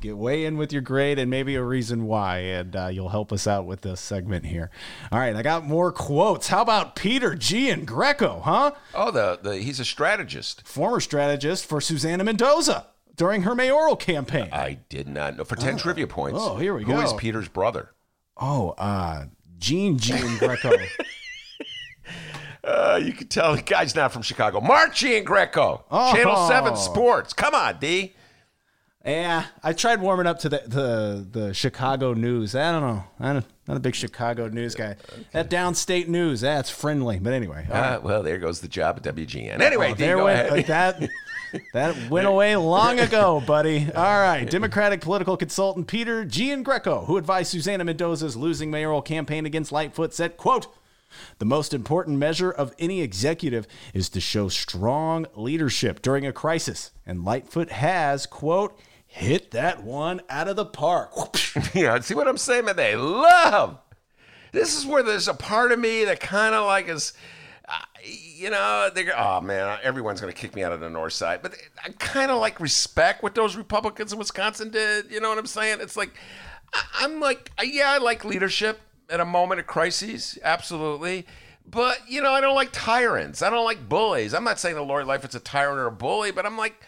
Get 0.00 0.16
way 0.16 0.46
in 0.46 0.56
with 0.56 0.72
your 0.72 0.80
grade 0.80 1.18
and 1.18 1.28
maybe 1.30 1.54
a 1.54 1.62
reason 1.62 2.06
why, 2.06 2.38
and 2.38 2.74
uh, 2.74 2.86
you'll 2.86 3.10
help 3.10 3.30
us 3.30 3.46
out 3.46 3.66
with 3.66 3.82
this 3.82 4.00
segment 4.00 4.46
here. 4.46 4.70
All 5.12 5.18
right, 5.18 5.36
I 5.36 5.42
got 5.42 5.66
more 5.66 5.92
quotes. 5.92 6.48
How 6.48 6.62
about 6.62 6.96
Peter 6.96 7.32
Giangreco, 7.32 8.40
huh? 8.40 8.72
Oh, 8.94 9.10
the, 9.10 9.38
the 9.42 9.58
he's 9.58 9.80
a 9.80 9.84
strategist. 9.84 10.66
Former 10.66 11.00
strategist 11.00 11.66
for 11.66 11.82
Susana 11.82 12.24
Mendoza 12.24 12.86
during 13.16 13.42
her 13.42 13.54
mayoral 13.54 13.96
campaign. 13.96 14.48
I 14.50 14.78
did 14.88 15.08
not 15.08 15.36
know. 15.36 15.44
For 15.44 15.56
10 15.56 15.76
trivia 15.76 16.06
points. 16.06 16.38
oh, 16.40 16.56
here 16.56 16.74
we 16.74 16.84
go. 16.84 16.94
Who 16.94 17.00
is. 17.02 17.12
Peter's 17.12 17.48
brother? 17.48 17.90
Oh, 18.38 18.70
uh, 18.78 19.26
Gene 19.60 19.98
G. 19.98 20.14
and 20.14 20.38
Greco. 20.40 20.72
Uh, 22.62 23.00
you 23.02 23.12
can 23.12 23.26
tell 23.28 23.56
the 23.56 23.62
guy's 23.62 23.94
not 23.94 24.12
from 24.12 24.22
Chicago. 24.22 24.60
Mark 24.60 24.94
Greco, 25.24 25.84
Channel 25.90 26.34
Oh. 26.36 26.48
7 26.48 26.76
Sports. 26.76 27.32
Come 27.32 27.54
on, 27.54 27.78
D. 27.78 28.14
yeah, 29.04 29.46
I 29.62 29.72
tried 29.72 30.00
warming 30.02 30.26
up 30.26 30.40
to 30.40 30.48
the 30.50 30.62
the, 30.66 31.26
the 31.40 31.54
Chicago 31.54 32.12
news. 32.12 32.54
I 32.54 32.70
don't 32.72 32.82
know. 32.82 33.04
I'm 33.18 33.34
not, 33.36 33.44
not 33.66 33.76
a 33.78 33.80
big 33.80 33.94
Chicago 33.94 34.48
news 34.48 34.74
guy. 34.74 34.96
That 35.32 35.48
downstate 35.48 36.08
news, 36.08 36.42
that's 36.42 36.68
friendly. 36.68 37.18
But 37.18 37.32
anyway, 37.32 37.66
all 37.70 37.74
right. 37.80 37.92
Uh, 37.94 38.00
well, 38.02 38.22
there 38.22 38.36
goes 38.38 38.60
the 38.60 38.68
job 38.68 38.98
at 38.98 39.14
WGN. 39.16 39.60
Anyway, 39.60 39.92
Oh, 39.92 39.94
D, 39.94 40.04
there 40.04 40.16
go 40.16 40.24
went, 40.26 40.48
ahead. 40.50 40.66
that 40.66 41.00
that 41.72 42.10
went 42.10 42.26
away 42.26 42.56
long 42.56 42.98
ago, 43.00 43.42
buddy. 43.46 43.88
All 43.94 44.20
right, 44.20 44.48
Democratic 44.48 45.00
political 45.00 45.36
consultant 45.36 45.86
Peter 45.86 46.24
Giangreco, 46.24 47.06
who 47.06 47.16
advised 47.16 47.50
Susana 47.50 47.84
Mendoza's 47.84 48.36
losing 48.36 48.70
mayoral 48.70 49.02
campaign 49.02 49.46
against 49.46 49.72
Lightfoot, 49.72 50.14
said, 50.14 50.36
"quote." 50.36 50.66
The 51.38 51.44
most 51.44 51.74
important 51.74 52.18
measure 52.18 52.52
of 52.52 52.72
any 52.78 53.02
executive 53.02 53.66
is 53.92 54.08
to 54.10 54.20
show 54.20 54.48
strong 54.48 55.26
leadership 55.34 56.02
during 56.02 56.24
a 56.24 56.32
crisis. 56.32 56.92
And 57.04 57.24
Lightfoot 57.24 57.72
has, 57.72 58.26
quote, 58.26 58.78
hit 59.08 59.50
that 59.50 59.82
one 59.82 60.20
out 60.28 60.46
of 60.46 60.54
the 60.54 60.64
park. 60.64 61.10
yeah, 61.74 61.98
see 61.98 62.14
what 62.14 62.28
I'm 62.28 62.38
saying, 62.38 62.64
man? 62.64 62.76
They 62.76 62.94
love. 62.94 63.78
This 64.52 64.78
is 64.78 64.86
where 64.86 65.02
there's 65.02 65.26
a 65.28 65.34
part 65.34 65.72
of 65.72 65.80
me 65.80 66.04
that 66.04 66.20
kind 66.20 66.54
of 66.54 66.66
like 66.66 66.88
is, 66.88 67.12
you 68.10 68.50
know, 68.50 68.90
they 68.94 69.04
go, 69.04 69.12
oh 69.16 69.40
man, 69.40 69.78
everyone's 69.82 70.20
going 70.20 70.32
to 70.32 70.38
kick 70.38 70.54
me 70.54 70.62
out 70.62 70.72
of 70.72 70.80
the 70.80 70.90
north 70.90 71.12
side. 71.12 71.42
But 71.42 71.54
I 71.84 71.90
kind 71.90 72.30
of 72.30 72.38
like 72.38 72.60
respect 72.60 73.22
what 73.22 73.34
those 73.34 73.56
Republicans 73.56 74.12
in 74.12 74.18
Wisconsin 74.18 74.70
did. 74.70 75.10
You 75.10 75.20
know 75.20 75.28
what 75.28 75.38
I'm 75.38 75.46
saying? 75.46 75.78
It's 75.80 75.96
like, 75.96 76.12
I'm 76.94 77.20
like, 77.20 77.50
yeah, 77.62 77.90
I 77.90 77.98
like 77.98 78.24
leadership 78.24 78.80
at 79.08 79.20
a 79.20 79.24
moment 79.24 79.60
of 79.60 79.66
crises, 79.66 80.38
absolutely. 80.42 81.26
But, 81.66 81.98
you 82.08 82.22
know, 82.22 82.32
I 82.32 82.40
don't 82.40 82.54
like 82.54 82.70
tyrants. 82.72 83.42
I 83.42 83.50
don't 83.50 83.64
like 83.64 83.88
bullies. 83.88 84.34
I'm 84.34 84.44
not 84.44 84.58
saying 84.58 84.74
that 84.74 84.82
Lori 84.82 85.04
Lightfoot's 85.04 85.34
a 85.34 85.40
tyrant 85.40 85.78
or 85.78 85.86
a 85.86 85.92
bully, 85.92 86.30
but 86.30 86.46
I'm 86.46 86.56
like, 86.56 86.80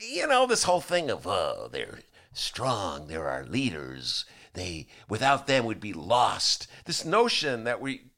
you 0.00 0.26
know, 0.26 0.46
this 0.46 0.64
whole 0.64 0.80
thing 0.80 1.10
of, 1.10 1.26
oh, 1.26 1.68
they're 1.70 2.00
strong, 2.32 3.06
they're 3.06 3.28
our 3.28 3.44
leaders. 3.44 4.24
They, 4.54 4.88
without 5.08 5.46
them, 5.46 5.64
we'd 5.64 5.80
be 5.80 5.92
lost. 5.92 6.66
This 6.86 7.04
notion 7.04 7.64
that 7.64 7.80
we, 7.80 8.09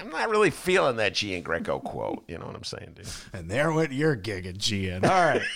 I'm 0.00 0.10
not 0.10 0.28
really 0.30 0.50
feeling 0.50 0.96
that 0.96 1.14
Giangreco 1.14 1.82
quote. 1.82 2.24
You 2.28 2.38
know 2.38 2.46
what 2.46 2.56
I'm 2.56 2.64
saying, 2.64 2.92
dude? 2.96 3.06
and 3.32 3.50
there 3.50 3.72
went 3.72 3.92
your 3.92 4.14
gig 4.16 4.46
at 4.46 4.58
Gian. 4.58 5.04
All 5.04 5.10
right. 5.10 5.42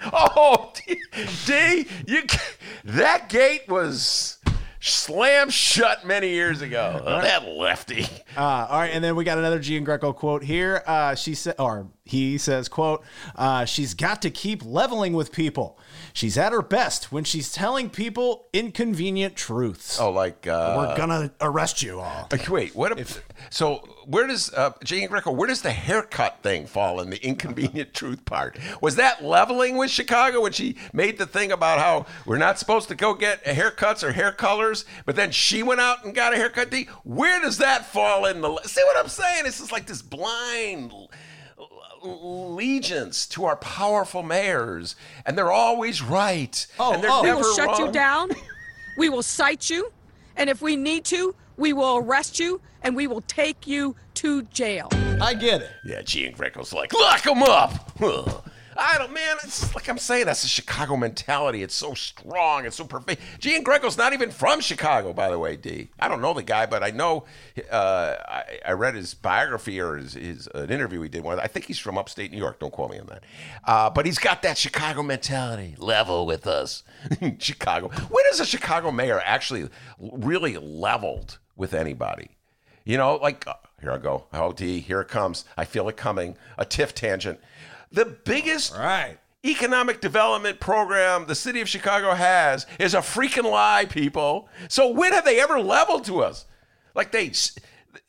Oh, 0.00 0.72
D, 0.86 0.96
D 1.44 1.86
you, 2.06 2.22
that 2.84 3.28
gate 3.28 3.68
was 3.68 4.38
slammed 4.80 5.52
shut 5.52 6.06
many 6.06 6.30
years 6.30 6.62
ago. 6.62 7.02
Oh, 7.08 7.20
that 7.20 7.46
lefty. 7.46 8.04
Uh, 8.36 8.66
all 8.70 8.78
right, 8.80 8.90
and 8.92 9.02
then 9.02 9.16
we 9.16 9.24
got 9.24 9.38
another 9.38 9.58
Giangreco 9.58 10.14
quote 10.14 10.42
here. 10.42 10.82
Uh, 10.86 11.14
she 11.14 11.34
said, 11.34 11.56
or 11.58 11.88
he 12.04 12.38
says, 12.38 12.68
"quote 12.68 13.04
uh, 13.36 13.64
She's 13.64 13.94
got 13.94 14.22
to 14.22 14.30
keep 14.30 14.64
leveling 14.64 15.12
with 15.12 15.32
people. 15.32 15.78
She's 16.18 16.36
at 16.36 16.50
her 16.50 16.62
best 16.62 17.12
when 17.12 17.22
she's 17.22 17.52
telling 17.52 17.90
people 17.90 18.46
inconvenient 18.52 19.36
truths. 19.36 20.00
Oh, 20.00 20.10
like 20.10 20.48
uh, 20.48 20.74
We're 20.76 20.96
gonna 20.96 21.30
arrest 21.40 21.80
you 21.80 22.00
all. 22.00 22.28
Wait, 22.48 22.74
what? 22.74 22.98
If, 22.98 23.22
so, 23.50 23.88
where 24.04 24.26
does 24.26 24.52
uh, 24.52 24.72
Giangreco? 24.84 25.32
Where 25.32 25.46
does 25.46 25.62
the 25.62 25.70
haircut 25.70 26.38
thing 26.42 26.66
fall 26.66 27.00
in 27.00 27.10
the 27.10 27.24
inconvenient 27.24 27.94
truth 27.94 28.24
part? 28.24 28.58
Was 28.82 28.96
that 28.96 29.22
leveling 29.22 29.76
with 29.76 29.92
Chicago 29.92 30.40
when 30.40 30.50
she 30.50 30.74
made 30.92 31.18
the 31.18 31.26
thing 31.26 31.52
about 31.52 31.78
how 31.78 32.06
we're 32.26 32.36
not 32.36 32.58
supposed 32.58 32.88
to 32.88 32.96
go 32.96 33.14
get 33.14 33.44
haircuts 33.44 34.02
or 34.02 34.10
hair 34.10 34.32
colors, 34.32 34.86
but 35.06 35.14
then 35.14 35.30
she 35.30 35.62
went 35.62 35.80
out 35.80 36.04
and 36.04 36.16
got 36.16 36.34
a 36.34 36.36
haircut? 36.36 36.68
D? 36.68 36.88
Where 37.04 37.40
does 37.40 37.58
that 37.58 37.86
fall 37.86 38.26
in 38.26 38.40
the? 38.40 38.56
See 38.64 38.82
what 38.82 38.96
I'm 38.96 39.08
saying? 39.08 39.44
It's 39.46 39.58
just 39.60 39.70
like 39.70 39.86
this 39.86 40.02
blind 40.02 40.92
allegiance 42.02 43.26
to 43.28 43.44
our 43.44 43.56
powerful 43.56 44.22
mayors, 44.22 44.96
and 45.26 45.36
they're 45.36 45.52
always 45.52 46.02
right. 46.02 46.66
Oh, 46.78 46.92
and 46.92 47.02
they're 47.02 47.10
oh. 47.12 47.22
We 47.22 47.32
will 47.32 47.54
shut 47.54 47.78
you 47.78 47.90
down. 47.92 48.30
We 48.96 49.08
will 49.08 49.22
cite 49.22 49.70
you. 49.70 49.92
And 50.36 50.48
if 50.50 50.62
we 50.62 50.76
need 50.76 51.04
to, 51.06 51.34
we 51.56 51.72
will 51.72 51.98
arrest 51.98 52.38
you 52.38 52.60
and 52.82 52.94
we 52.94 53.06
will 53.06 53.22
take 53.22 53.66
you 53.66 53.96
to 54.14 54.42
jail. 54.44 54.88
I 55.20 55.34
get 55.34 55.62
it. 55.62 55.70
Yeah, 55.84 56.02
Giangreco's 56.02 56.72
like, 56.72 56.92
lock 56.92 57.26
him 57.26 57.42
up. 57.42 58.00
I 58.80 58.96
don't, 58.96 59.12
man. 59.12 59.36
It's 59.42 59.74
like 59.74 59.88
I'm 59.88 59.98
saying, 59.98 60.26
that's 60.26 60.42
the 60.42 60.48
Chicago 60.48 60.96
mentality. 60.96 61.64
It's 61.64 61.74
so 61.74 61.94
strong. 61.94 62.64
It's 62.64 62.76
so 62.76 62.84
perfect. 62.84 63.20
Giangreco's 63.40 63.98
not 63.98 64.12
even 64.12 64.30
from 64.30 64.60
Chicago, 64.60 65.12
by 65.12 65.30
the 65.30 65.38
way. 65.38 65.56
D. 65.56 65.88
I 65.98 66.06
don't 66.06 66.20
know 66.22 66.32
the 66.32 66.44
guy, 66.44 66.66
but 66.66 66.84
I 66.84 66.90
know. 66.90 67.24
Uh, 67.70 68.14
I, 68.28 68.44
I 68.64 68.72
read 68.72 68.94
his 68.94 69.14
biography 69.14 69.80
or 69.80 69.96
his, 69.96 70.14
his 70.14 70.46
an 70.54 70.70
interview 70.70 71.02
he 71.02 71.08
did. 71.08 71.24
One. 71.24 71.40
I 71.40 71.48
think 71.48 71.66
he's 71.66 71.78
from 71.78 71.98
upstate 71.98 72.30
New 72.30 72.38
York. 72.38 72.60
Don't 72.60 72.72
quote 72.72 72.92
me 72.92 73.00
on 73.00 73.06
that. 73.06 73.24
Uh, 73.64 73.90
but 73.90 74.06
he's 74.06 74.18
got 74.18 74.42
that 74.42 74.56
Chicago 74.56 75.02
mentality. 75.02 75.74
Level 75.78 76.24
with 76.24 76.46
us, 76.46 76.84
Chicago. 77.38 77.88
When 77.88 78.24
is 78.30 78.38
a 78.38 78.46
Chicago 78.46 78.92
mayor 78.92 79.20
actually 79.24 79.68
really 79.98 80.56
leveled 80.56 81.38
with 81.56 81.74
anybody? 81.74 82.36
You 82.84 82.96
know, 82.96 83.16
like 83.16 83.46
uh, 83.46 83.54
here 83.80 83.92
I 83.92 83.98
go. 83.98 84.26
Oh, 84.32 84.52
D, 84.52 84.80
here 84.80 85.00
it 85.00 85.08
comes. 85.08 85.44
I 85.56 85.64
feel 85.64 85.88
it 85.88 85.96
coming. 85.96 86.36
A 86.56 86.64
TIF 86.64 86.92
tangent. 86.92 87.38
The 87.92 88.04
biggest 88.04 88.74
Right. 88.74 89.18
economic 89.44 90.00
development 90.00 90.60
program 90.60 91.26
the 91.26 91.34
city 91.34 91.60
of 91.60 91.68
Chicago 91.68 92.14
has 92.14 92.66
is 92.78 92.94
a 92.94 92.98
freaking 92.98 93.50
lie, 93.50 93.86
people. 93.86 94.48
So 94.68 94.88
when 94.90 95.12
have 95.12 95.24
they 95.24 95.40
ever 95.40 95.60
leveled 95.60 96.04
to 96.06 96.20
us? 96.22 96.44
Like 96.94 97.12
they 97.12 97.32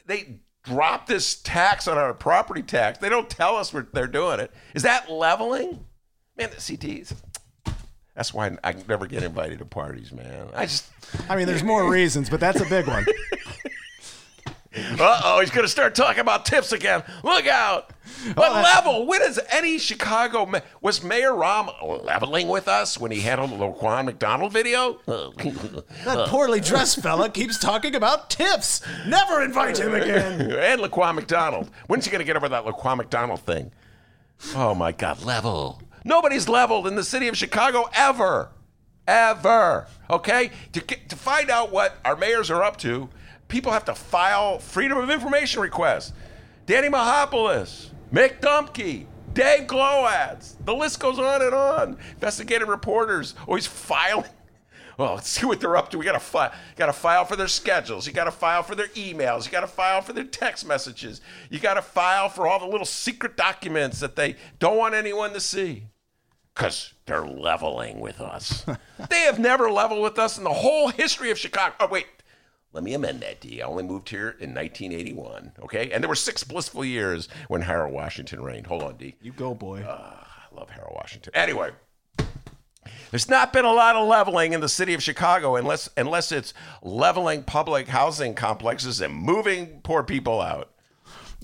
they 0.06 0.40
drop 0.64 1.08
this 1.08 1.36
tax 1.36 1.88
on 1.88 1.98
our 1.98 2.14
property 2.14 2.62
tax. 2.62 2.98
They 3.00 3.10
don't 3.10 3.30
tell 3.30 3.56
us 3.56 3.74
we're, 3.74 3.88
they're 3.94 4.08
doing 4.08 4.40
it. 4.40 4.52
Is 4.74 4.84
that 4.84 5.10
leveling? 5.10 5.86
Man, 6.38 6.50
the 6.50 6.58
CTs. 6.58 7.14
That's 8.16 8.34
why 8.34 8.58
I 8.64 8.74
never 8.88 9.08
get 9.08 9.24
invited 9.24 9.60
to 9.60 9.66
parties, 9.66 10.12
man. 10.12 10.50
I 10.54 10.66
just 10.66 10.86
I 11.30 11.36
mean, 11.38 11.48
there's 11.48 11.64
more 11.64 11.90
reasons, 11.90 12.30
but 12.30 12.40
that's 12.42 12.60
a 12.60 12.66
big 12.66 12.86
one. 12.88 13.06
Uh 14.76 15.22
oh, 15.24 15.40
he's 15.40 15.50
going 15.50 15.64
to 15.64 15.70
start 15.72 15.96
talking 15.96 16.20
about 16.20 16.46
TIFs 16.46 16.72
again. 16.74 17.04
Look 17.24 17.48
out. 17.48 17.92
What 18.36 18.52
level? 18.52 19.08
When 19.08 19.22
is 19.24 19.40
any 19.52 19.80
Chicago 19.80 20.46
ma- 20.46 20.60
was 20.80 21.04
Mayor 21.04 21.32
Rahm 21.32 22.04
leveling 22.04 22.48
with 22.48 22.68
us 22.68 23.00
when 23.00 23.10
he 23.12 23.22
handled 23.22 23.52
the 23.52 23.56
Laquan 23.56 24.06
McDonald 24.06 24.54
video? 24.54 25.00
That 26.06 26.28
poorly 26.28 26.60
dressed 26.60 27.02
fella 27.02 27.30
keeps 27.30 27.58
talking 27.58 27.96
about 27.96 28.30
TIFs. 28.30 28.86
Never 29.08 29.42
invite 29.42 29.80
him 29.80 29.96
again. 29.96 30.42
and 30.52 30.82
Laquan 30.82 31.16
McDonald. 31.16 31.72
When's 31.88 32.06
he 32.06 32.12
going 32.12 32.20
to 32.20 32.26
get 32.26 32.36
over 32.36 32.50
that 32.50 32.66
Laquan 32.66 32.98
McDonald 32.98 33.40
thing? 33.42 33.72
Oh 34.56 34.76
my 34.76 34.92
God, 34.92 35.24
level. 35.24 35.82
Nobody's 36.04 36.48
leveled 36.48 36.86
in 36.88 36.96
the 36.96 37.04
city 37.04 37.28
of 37.28 37.36
Chicago 37.36 37.90
ever. 37.94 38.50
Ever. 39.08 39.88
Okay? 40.10 40.52
To, 40.74 40.82
get, 40.82 41.10
to 41.10 41.16
find 41.16 41.50
out 41.50 41.72
what 41.72 41.98
our 42.06 42.16
mayors 42.16 42.52
are 42.52 42.64
up 42.64 42.78
to, 42.78 43.10
people 43.50 43.74
have 43.74 43.86
to 43.86 43.96
file 43.96 44.60
Freedom 44.60 44.98
of 44.98 45.10
Information 45.10 45.62
requests. 45.62 46.14
Danny 46.66 46.88
Mihalopoulos, 46.88 47.90
Mick 48.14 48.40
Dumke, 48.40 49.06
Dave 49.34 49.68
Glowads. 49.68 50.56
The 50.64 50.74
list 50.74 51.00
goes 51.00 51.20
on 51.20 51.42
and 51.42 51.54
on. 51.54 51.98
Investigative 52.14 52.70
reporters 52.70 53.36
always 53.46 53.68
filing. 53.68 54.30
Well, 54.98 55.16
let's 55.16 55.30
see 55.30 55.46
what 55.46 55.62
they're 55.62 55.78
up 55.78 55.90
to. 55.92 55.98
We 55.98 56.04
got 56.04 56.12
to 56.14 56.20
file. 56.20 56.52
Got 56.76 56.88
to 56.88 56.94
file 56.94 57.24
for 57.24 57.38
their 57.38 57.48
schedules. 57.48 58.06
You 58.06 58.12
got 58.12 58.26
to 58.26 58.32
file 58.32 58.64
for 58.64 58.76
their 58.76 58.90
emails. 58.90 59.46
You 59.46 59.52
got 59.52 59.62
to 59.62 59.68
file 59.68 60.02
for 60.02 60.12
their 60.12 60.26
text 60.26 60.68
messages. 60.68 61.22
You 61.50 61.58
got 61.60 61.76
to 61.76 61.82
file 61.82 62.28
for 62.28 62.48
all 62.48 62.60
the 62.60 62.66
little 62.66 62.86
secret 62.86 63.38
documents 63.38 64.02
that 64.02 64.18
they 64.18 64.36
don't 64.60 64.78
want 64.78 64.96
anyone 64.96 65.32
to 65.34 65.40
see. 65.40 65.86
Because 66.54 66.94
they're 67.06 67.26
leveling 67.26 68.02
with 68.02 68.20
us. 68.20 68.66
they 69.10 69.22
have 69.22 69.40
never 69.40 69.72
leveled 69.72 70.04
with 70.04 70.20
us 70.20 70.38
in 70.38 70.44
the 70.44 70.52
whole 70.52 70.90
history 70.90 71.32
of 71.32 71.40
Chicago. 71.40 71.76
Oh, 71.80 71.88
wait. 71.88 72.08
Let 72.72 72.84
me 72.84 72.94
amend 72.94 73.22
that, 73.22 73.42
D. 73.42 73.62
I 73.62 73.66
only 73.66 73.84
moved 73.84 74.10
here 74.10 74.30
in 74.40 74.54
1981, 74.54 75.54
okay? 75.64 75.90
And 75.92 76.04
there 76.04 76.10
were 76.10 76.16
six 76.16 76.44
blissful 76.44 76.86
years 76.86 77.28
when 77.48 77.62
Harold 77.62 77.94
Washington 77.94 78.44
reigned. 78.44 78.68
Hold 78.68 78.84
on, 78.84 78.96
D. 78.98 79.16
You 79.22 79.32
go, 79.32 79.56
boy. 79.56 79.84
Ah, 79.88 80.48
I 80.52 80.56
love 80.56 80.70
Harold 80.70 80.94
Washington. 80.96 81.34
Anyway, 81.36 81.72
there's 83.10 83.28
not 83.28 83.52
been 83.52 83.66
a 83.66 83.74
lot 83.74 83.96
of 83.96 84.08
leveling 84.08 84.54
in 84.54 84.62
the 84.62 84.70
city 84.70 84.94
of 84.94 85.02
Chicago 85.02 85.56
unless 85.56 85.90
unless 85.98 86.32
it's 86.32 86.54
leveling 86.84 87.44
public 87.44 87.88
housing 87.88 88.36
complexes 88.36 89.02
and 89.02 89.14
moving 89.14 89.82
poor 89.84 90.04
people 90.04 90.40
out. 90.40 90.72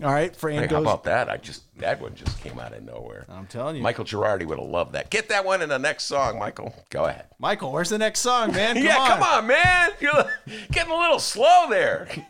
All 0.03 0.11
right, 0.11 0.35
Fran 0.35 0.61
Hey, 0.61 0.67
how 0.67 0.81
about 0.81 1.05
that? 1.05 1.29
I 1.29 1.37
just 1.37 1.63
that 1.79 2.01
one 2.01 2.15
just 2.15 2.41
came 2.41 2.59
out 2.59 2.73
of 2.73 2.83
nowhere. 2.83 3.25
I'm 3.29 3.47
telling 3.47 3.77
you. 3.77 3.81
Michael 3.81 4.03
Girardi 4.03 4.45
would 4.45 4.59
have 4.59 4.67
loved 4.67 4.93
that. 4.93 5.09
Get 5.09 5.29
that 5.29 5.45
one 5.45 5.61
in 5.61 5.69
the 5.69 5.79
next 5.79 6.03
song, 6.05 6.37
Michael. 6.37 6.75
Go 6.89 7.05
ahead. 7.05 7.27
Michael, 7.39 7.71
where's 7.71 7.89
the 7.89 7.97
next 7.97 8.19
song, 8.19 8.51
man? 8.51 8.75
Come 8.75 8.83
yeah, 8.83 8.97
on. 8.97 9.07
come 9.07 9.23
on, 9.23 9.47
man. 9.47 9.91
You're 10.01 10.29
getting 10.71 10.91
a 10.91 10.97
little 10.97 11.19
slow 11.19 11.67
there. 11.69 12.09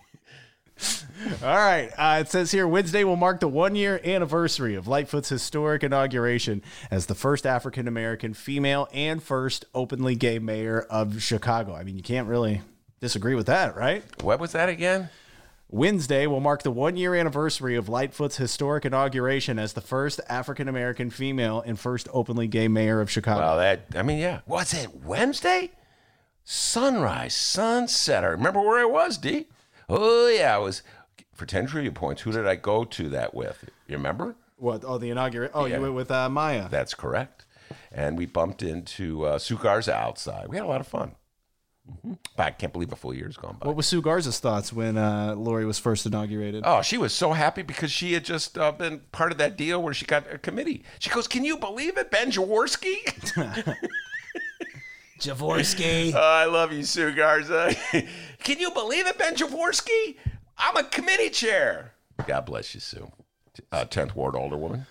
All 1.43 1.57
right. 1.57 1.89
Uh, 1.97 2.19
it 2.21 2.29
says 2.29 2.51
here 2.51 2.67
Wednesday 2.67 3.03
will 3.03 3.15
mark 3.15 3.39
the 3.39 3.47
one 3.47 3.75
year 3.75 3.99
anniversary 4.03 4.75
of 4.75 4.87
Lightfoot's 4.87 5.29
historic 5.29 5.83
inauguration 5.83 6.61
as 6.91 7.07
the 7.07 7.15
first 7.15 7.47
African 7.47 7.87
American 7.87 8.35
female 8.35 8.87
and 8.93 9.23
first 9.23 9.65
openly 9.73 10.15
gay 10.15 10.37
mayor 10.37 10.81
of 10.81 11.23
Chicago. 11.23 11.73
I 11.73 11.83
mean, 11.83 11.95
you 11.95 12.03
can't 12.03 12.27
really 12.27 12.61
disagree 12.99 13.33
with 13.33 13.47
that, 13.47 13.75
right? 13.75 14.03
What 14.21 14.39
was 14.39 14.51
that 14.51 14.69
again? 14.69 15.09
Wednesday 15.75 16.25
will 16.25 16.39
mark 16.39 16.63
the 16.63 16.71
one 16.71 16.95
year 16.95 17.13
anniversary 17.15 17.75
of 17.75 17.89
Lightfoot's 17.89 18.37
historic 18.37 18.85
inauguration 18.85 19.59
as 19.59 19.73
the 19.73 19.81
first 19.81 20.21
African 20.29 20.69
American 20.69 21.09
female 21.09 21.61
and 21.65 21.77
first 21.77 22.07
openly 22.13 22.47
gay 22.47 22.69
mayor 22.69 23.01
of 23.01 23.11
Chicago. 23.11 23.41
Well, 23.41 23.57
that 23.57 23.81
I 23.93 24.01
mean, 24.01 24.19
yeah. 24.19 24.39
Was 24.47 24.73
it 24.73 25.03
Wednesday? 25.03 25.71
Sunrise, 26.45 27.35
sunset. 27.35 28.23
I 28.23 28.27
remember 28.27 28.61
where 28.61 28.79
I 28.79 28.85
was, 28.85 29.17
D. 29.17 29.47
Oh 29.89 30.29
yeah, 30.29 30.55
I 30.55 30.59
was 30.59 30.81
for 31.33 31.45
ten 31.45 31.67
trivia 31.67 31.91
points. 31.91 32.21
Who 32.21 32.31
did 32.31 32.47
I 32.47 32.55
go 32.55 32.85
to 32.85 33.09
that 33.09 33.33
with? 33.33 33.69
You 33.85 33.97
remember? 33.97 34.37
what? 34.55 34.85
Oh, 34.85 34.97
the 34.97 35.09
inauguration. 35.09 35.51
Oh, 35.53 35.65
Yeah. 35.65 35.75
you 35.75 35.81
went 35.81 35.93
with 35.95 36.09
uh, 36.09 36.29
Maya. 36.29 36.69
That's 36.69 36.93
correct. 36.93 37.43
And 37.91 38.17
we 38.17 38.25
bumped 38.25 38.63
into 38.63 39.25
uh, 39.25 39.39
outside. 39.91 40.47
We 40.47 40.55
had 40.55 40.63
a 40.65 40.69
lot 40.69 40.79
of 40.79 40.87
fun. 40.87 41.15
Hmm 42.01 42.13
But 42.35 42.43
I 42.47 42.51
can't 42.51 42.73
believe 42.73 42.91
a 42.91 42.95
full 42.95 43.13
year's 43.13 43.37
gone 43.37 43.57
by. 43.59 43.67
What 43.67 43.75
was 43.75 43.85
Sue 43.85 44.01
Garza's 44.01 44.39
thoughts 44.39 44.73
when 44.73 44.97
uh, 44.97 45.35
Lori 45.35 45.65
was 45.65 45.79
first 45.79 46.05
inaugurated? 46.05 46.63
Oh, 46.65 46.81
she 46.81 46.97
was 46.97 47.13
so 47.13 47.33
happy 47.33 47.61
because 47.61 47.91
she 47.91 48.13
had 48.13 48.25
just 48.25 48.57
uh, 48.57 48.71
been 48.71 49.01
part 49.11 49.31
of 49.31 49.37
that 49.37 49.57
deal 49.57 49.81
where 49.81 49.93
she 49.93 50.05
got 50.05 50.25
a 50.31 50.37
committee. 50.37 50.83
She 50.99 51.09
goes, 51.09 51.27
"Can 51.27 51.45
you 51.45 51.57
believe 51.57 51.97
it, 51.97 52.11
Ben 52.11 52.31
Jaworski?" 52.31 52.95
Jaworski. 55.19 56.13
Oh, 56.15 56.19
I 56.19 56.45
love 56.45 56.71
you, 56.73 56.83
Sue 56.83 57.13
Garza. 57.15 57.73
Can 58.43 58.59
you 58.59 58.71
believe 58.71 59.07
it, 59.07 59.17
Ben 59.17 59.35
Jaworski? 59.35 60.17
I'm 60.57 60.77
a 60.77 60.83
committee 60.83 61.29
chair. 61.29 61.93
God 62.27 62.45
bless 62.45 62.73
you, 62.73 62.79
Sue. 62.81 63.11
Uh, 63.71 63.85
10th 63.85 64.15
Ward 64.15 64.35
Alderwoman. 64.35 64.85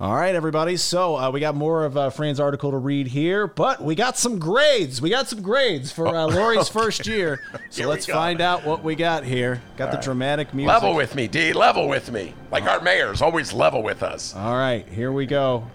All 0.00 0.14
right, 0.14 0.34
everybody. 0.34 0.78
So 0.78 1.14
uh, 1.14 1.30
we 1.30 1.40
got 1.40 1.54
more 1.54 1.84
of 1.84 1.94
uh, 1.94 2.08
Fran's 2.08 2.40
article 2.40 2.70
to 2.70 2.78
read 2.78 3.06
here, 3.06 3.46
but 3.46 3.82
we 3.82 3.94
got 3.94 4.16
some 4.16 4.38
grades. 4.38 5.02
We 5.02 5.10
got 5.10 5.28
some 5.28 5.42
grades 5.42 5.92
for 5.92 6.06
uh, 6.06 6.26
Lori's 6.26 6.70
first 6.70 7.06
year. 7.06 7.42
So 7.68 7.86
let's 7.86 8.06
go. 8.06 8.14
find 8.14 8.40
out 8.40 8.64
what 8.64 8.82
we 8.82 8.96
got 8.96 9.22
here. 9.22 9.62
Got 9.76 9.92
the 9.92 9.98
dramatic 9.98 10.52
music. 10.52 10.72
Level 10.72 10.94
with 10.94 11.14
me, 11.14 11.28
D. 11.28 11.52
Level 11.52 11.86
with 11.88 12.10
me. 12.10 12.34
Like 12.50 12.64
our 12.64 12.80
mayors 12.80 13.22
always 13.22 13.52
level 13.52 13.82
with 13.82 14.02
us. 14.02 14.34
All 14.34 14.54
right, 14.54 14.88
here 14.88 15.12
we 15.12 15.24
go. 15.26 15.66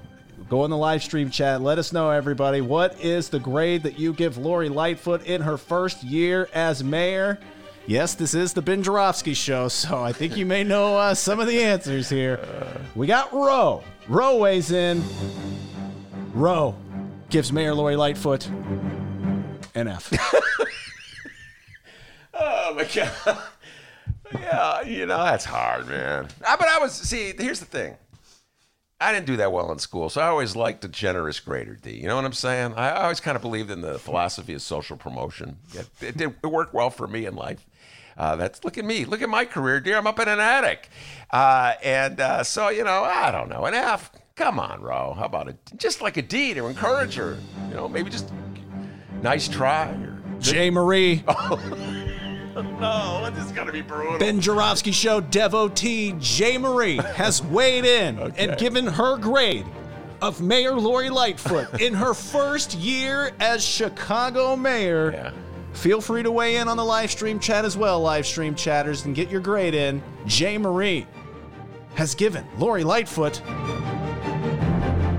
Go 0.49 0.65
in 0.65 0.71
the 0.71 0.77
live 0.77 1.01
stream 1.03 1.29
chat. 1.29 1.61
Let 1.61 1.79
us 1.79 1.93
know, 1.93 2.09
everybody. 2.09 2.59
What 2.59 2.99
is 2.99 3.29
the 3.29 3.39
grade 3.39 3.83
that 3.83 3.97
you 3.97 4.11
give 4.11 4.37
Lori 4.37 4.67
Lightfoot 4.67 5.23
in 5.23 5.41
her 5.41 5.57
first 5.57 6.03
year 6.03 6.49
as 6.53 6.83
mayor? 6.83 7.39
Yes, 7.87 8.13
this 8.15 8.33
is 8.33 8.51
the 8.51 8.61
Ben 8.61 8.83
Joravsky 8.83 9.35
show, 9.35 9.67
so 9.69 10.03
I 10.03 10.11
think 10.11 10.35
you 10.35 10.45
may 10.45 10.63
know 10.63 10.97
uh, 10.97 11.13
some 11.13 11.39
of 11.39 11.47
the 11.47 11.63
answers 11.63 12.09
here. 12.09 12.39
We 12.95 13.07
got 13.07 13.31
Roe. 13.31 13.83
Roe 14.07 14.37
weighs 14.37 14.71
in. 14.71 15.03
Roe 16.33 16.75
gives 17.29 17.51
Mayor 17.51 17.73
Lori 17.73 17.95
Lightfoot 17.95 18.47
an 19.75 19.87
F. 19.87 20.11
Oh, 22.37 22.73
my 22.75 22.83
God. 22.83 23.37
yeah, 24.33 24.81
you 24.81 25.05
know, 25.05 25.23
that's 25.23 25.45
hard, 25.45 25.87
man. 25.87 26.27
Ah, 26.45 26.57
but 26.59 26.67
I 26.67 26.79
was, 26.79 26.91
see, 26.91 27.33
here's 27.37 27.61
the 27.61 27.65
thing. 27.65 27.95
I 28.99 29.13
didn't 29.13 29.25
do 29.25 29.37
that 29.37 29.53
well 29.53 29.71
in 29.71 29.79
school, 29.79 30.09
so 30.09 30.19
I 30.19 30.27
always 30.27 30.53
liked 30.53 30.83
a 30.83 30.89
generous 30.89 31.39
grader, 31.39 31.75
D. 31.75 31.91
You 31.91 32.07
know 32.07 32.15
what 32.17 32.25
I'm 32.25 32.33
saying? 32.33 32.73
I 32.75 33.03
always 33.03 33.21
kind 33.21 33.37
of 33.37 33.41
believed 33.41 33.71
in 33.71 33.79
the 33.79 33.99
philosophy 33.99 34.53
of 34.53 34.61
social 34.61 34.97
promotion. 34.97 35.59
It, 35.73 35.87
it, 36.01 36.17
did, 36.17 36.35
it 36.43 36.47
worked 36.47 36.73
well 36.73 36.89
for 36.89 37.07
me 37.07 37.25
in 37.25 37.35
life. 37.35 37.65
Uh, 38.17 38.35
that's 38.35 38.63
look 38.63 38.77
at 38.77 38.85
me, 38.85 39.05
look 39.05 39.21
at 39.21 39.29
my 39.29 39.45
career, 39.45 39.79
dear. 39.79 39.97
I'm 39.97 40.07
up 40.07 40.19
in 40.19 40.27
an 40.27 40.39
attic, 40.39 40.89
uh, 41.31 41.73
and 41.83 42.19
uh, 42.19 42.43
so 42.43 42.69
you 42.69 42.83
know, 42.83 43.03
I 43.03 43.31
don't 43.31 43.49
know 43.49 43.65
an 43.65 43.73
F. 43.73 44.11
Come 44.35 44.59
on, 44.59 44.81
Ro. 44.81 45.13
How 45.17 45.25
about 45.25 45.47
it? 45.47 45.57
Just 45.77 46.01
like 46.01 46.17
a 46.17 46.21
D 46.21 46.53
to 46.53 46.67
encourage 46.67 47.15
her. 47.15 47.37
You 47.69 47.75
know, 47.75 47.87
maybe 47.87 48.09
just 48.09 48.31
nice 49.21 49.47
try. 49.47 49.87
Or, 49.89 50.21
J. 50.39 50.69
Marie. 50.69 51.23
no, 52.55 53.29
this 53.33 53.45
is 53.45 53.51
gonna 53.51 53.71
be 53.71 53.81
brutal. 53.81 54.17
Ben 54.17 54.39
Joravsky 54.39 54.91
Show 54.91 55.21
devotee 55.21 56.13
Jay 56.19 56.57
Marie 56.57 56.97
has 56.97 57.41
weighed 57.43 57.85
in 57.85 58.19
and 58.37 58.57
given 58.57 58.85
her 58.87 59.17
grade 59.17 59.65
of 60.21 60.41
Mayor 60.41 60.73
Lori 60.75 61.09
Lightfoot 61.09 61.81
in 61.81 61.93
her 61.93 62.13
first 62.13 62.73
year 62.75 63.31
as 63.39 63.63
Chicago 63.63 64.55
mayor. 64.55 65.11
Yeah. 65.11 65.31
Feel 65.75 66.01
free 66.01 66.23
to 66.23 66.31
weigh 66.31 66.57
in 66.57 66.67
on 66.67 66.77
the 66.77 66.85
live 66.85 67.11
stream 67.11 67.39
chat 67.39 67.65
as 67.65 67.77
well, 67.77 67.99
live 67.99 68.25
stream 68.25 68.55
chatters, 68.55 69.05
and 69.05 69.15
get 69.15 69.29
your 69.29 69.41
grade 69.41 69.75
in. 69.75 70.01
Jay 70.25 70.57
Marie 70.57 71.05
has 71.93 72.15
given 72.15 72.45
Lori 72.57 72.83
Lightfoot 72.83 73.41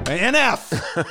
an 0.09 0.35
F 0.35 0.73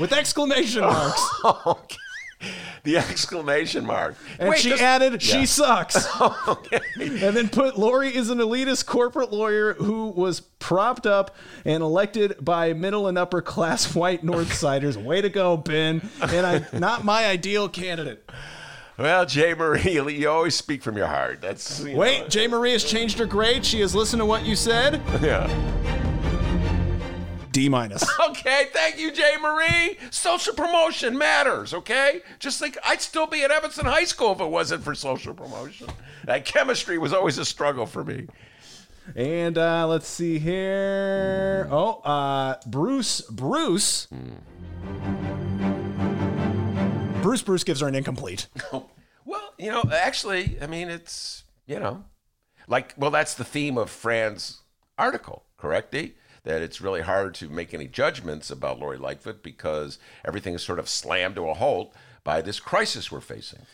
with 0.00 0.12
exclamation 0.12 0.82
marks. 0.82 1.22
Okay. 1.44 1.96
The 2.84 2.96
exclamation 2.96 3.84
mark. 3.84 4.14
And 4.38 4.48
Wait, 4.50 4.60
she 4.60 4.70
this- 4.70 4.80
added, 4.80 5.20
she 5.20 5.40
Yeah. 5.40 5.44
sucks. 5.44 6.20
okay. 6.48 6.78
and 6.98 7.36
then 7.36 7.48
put 7.48 7.76
Lori 7.78 8.14
is 8.14 8.30
an 8.30 8.38
elitist 8.38 8.86
corporate 8.86 9.32
lawyer 9.32 9.74
who 9.74 10.08
was 10.08 10.40
propped 10.40 11.04
up 11.06 11.34
and 11.64 11.82
elected 11.82 12.36
by 12.42 12.72
middle 12.72 13.06
and 13.08 13.18
upper 13.18 13.42
class 13.42 13.94
white 13.96 14.24
Northsiders. 14.24 14.96
Way 14.96 15.20
to 15.20 15.28
go, 15.28 15.56
Ben. 15.56 16.08
And 16.22 16.46
I 16.46 16.64
not 16.72 17.04
my 17.04 17.26
ideal 17.26 17.68
candidate. 17.68 18.24
Well, 18.96 19.26
Jay 19.26 19.54
Marie, 19.54 20.00
you 20.18 20.28
always 20.30 20.54
speak 20.56 20.82
from 20.82 20.96
your 20.96 21.06
heart. 21.08 21.40
That's 21.40 21.80
you 21.80 21.92
know, 21.92 21.98
Wait, 21.98 22.28
Jay 22.30 22.46
Marie 22.46 22.72
has 22.72 22.84
changed 22.84 23.18
her 23.18 23.26
grade. 23.26 23.64
She 23.66 23.80
has 23.80 23.94
listened 23.94 24.20
to 24.20 24.26
what 24.26 24.44
you 24.46 24.56
said. 24.56 25.02
yeah. 25.20 25.46
D 27.52 27.68
minus. 27.68 28.04
Okay, 28.28 28.66
thank 28.72 28.98
you, 28.98 29.10
Jay 29.10 29.34
Marie. 29.40 29.98
Social 30.10 30.54
promotion 30.54 31.16
matters, 31.18 31.74
okay? 31.74 32.20
Just 32.38 32.60
think 32.60 32.76
I'd 32.84 33.00
still 33.00 33.26
be 33.26 33.42
at 33.42 33.50
Evanston 33.50 33.86
High 33.86 34.04
School 34.04 34.32
if 34.32 34.40
it 34.40 34.48
wasn't 34.48 34.84
for 34.84 34.94
social 34.94 35.34
promotion. 35.34 35.88
That 36.24 36.44
chemistry 36.44 36.98
was 36.98 37.12
always 37.12 37.38
a 37.38 37.44
struggle 37.44 37.86
for 37.86 38.04
me. 38.04 38.26
And 39.16 39.56
uh, 39.58 39.86
let's 39.88 40.06
see 40.06 40.38
here. 40.38 41.66
Oh, 41.70 42.00
uh, 42.04 42.56
Bruce. 42.66 43.22
Bruce. 43.22 44.06
Bruce. 47.22 47.42
Bruce 47.42 47.64
gives 47.64 47.80
her 47.80 47.88
an 47.88 47.94
incomplete. 47.94 48.46
Well, 49.24 49.52
you 49.58 49.70
know, 49.70 49.84
actually, 49.92 50.56
I 50.62 50.66
mean, 50.66 50.88
it's, 50.88 51.44
you 51.66 51.78
know, 51.78 52.02
like, 52.66 52.94
well, 52.96 53.10
that's 53.10 53.34
the 53.34 53.44
theme 53.44 53.76
of 53.76 53.90
Fran's 53.90 54.62
article, 54.96 55.44
correct, 55.58 55.92
D? 55.92 56.14
That 56.48 56.62
it's 56.62 56.80
really 56.80 57.02
hard 57.02 57.34
to 57.34 57.50
make 57.50 57.74
any 57.74 57.86
judgments 57.86 58.50
about 58.50 58.78
Lori 58.78 58.96
Lightfoot 58.96 59.42
because 59.42 59.98
everything 60.24 60.54
is 60.54 60.62
sort 60.62 60.78
of 60.78 60.88
slammed 60.88 61.34
to 61.34 61.46
a 61.46 61.52
halt 61.52 61.92
by 62.24 62.40
this 62.40 62.58
crisis 62.58 63.12
we're 63.12 63.20
facing. 63.20 63.66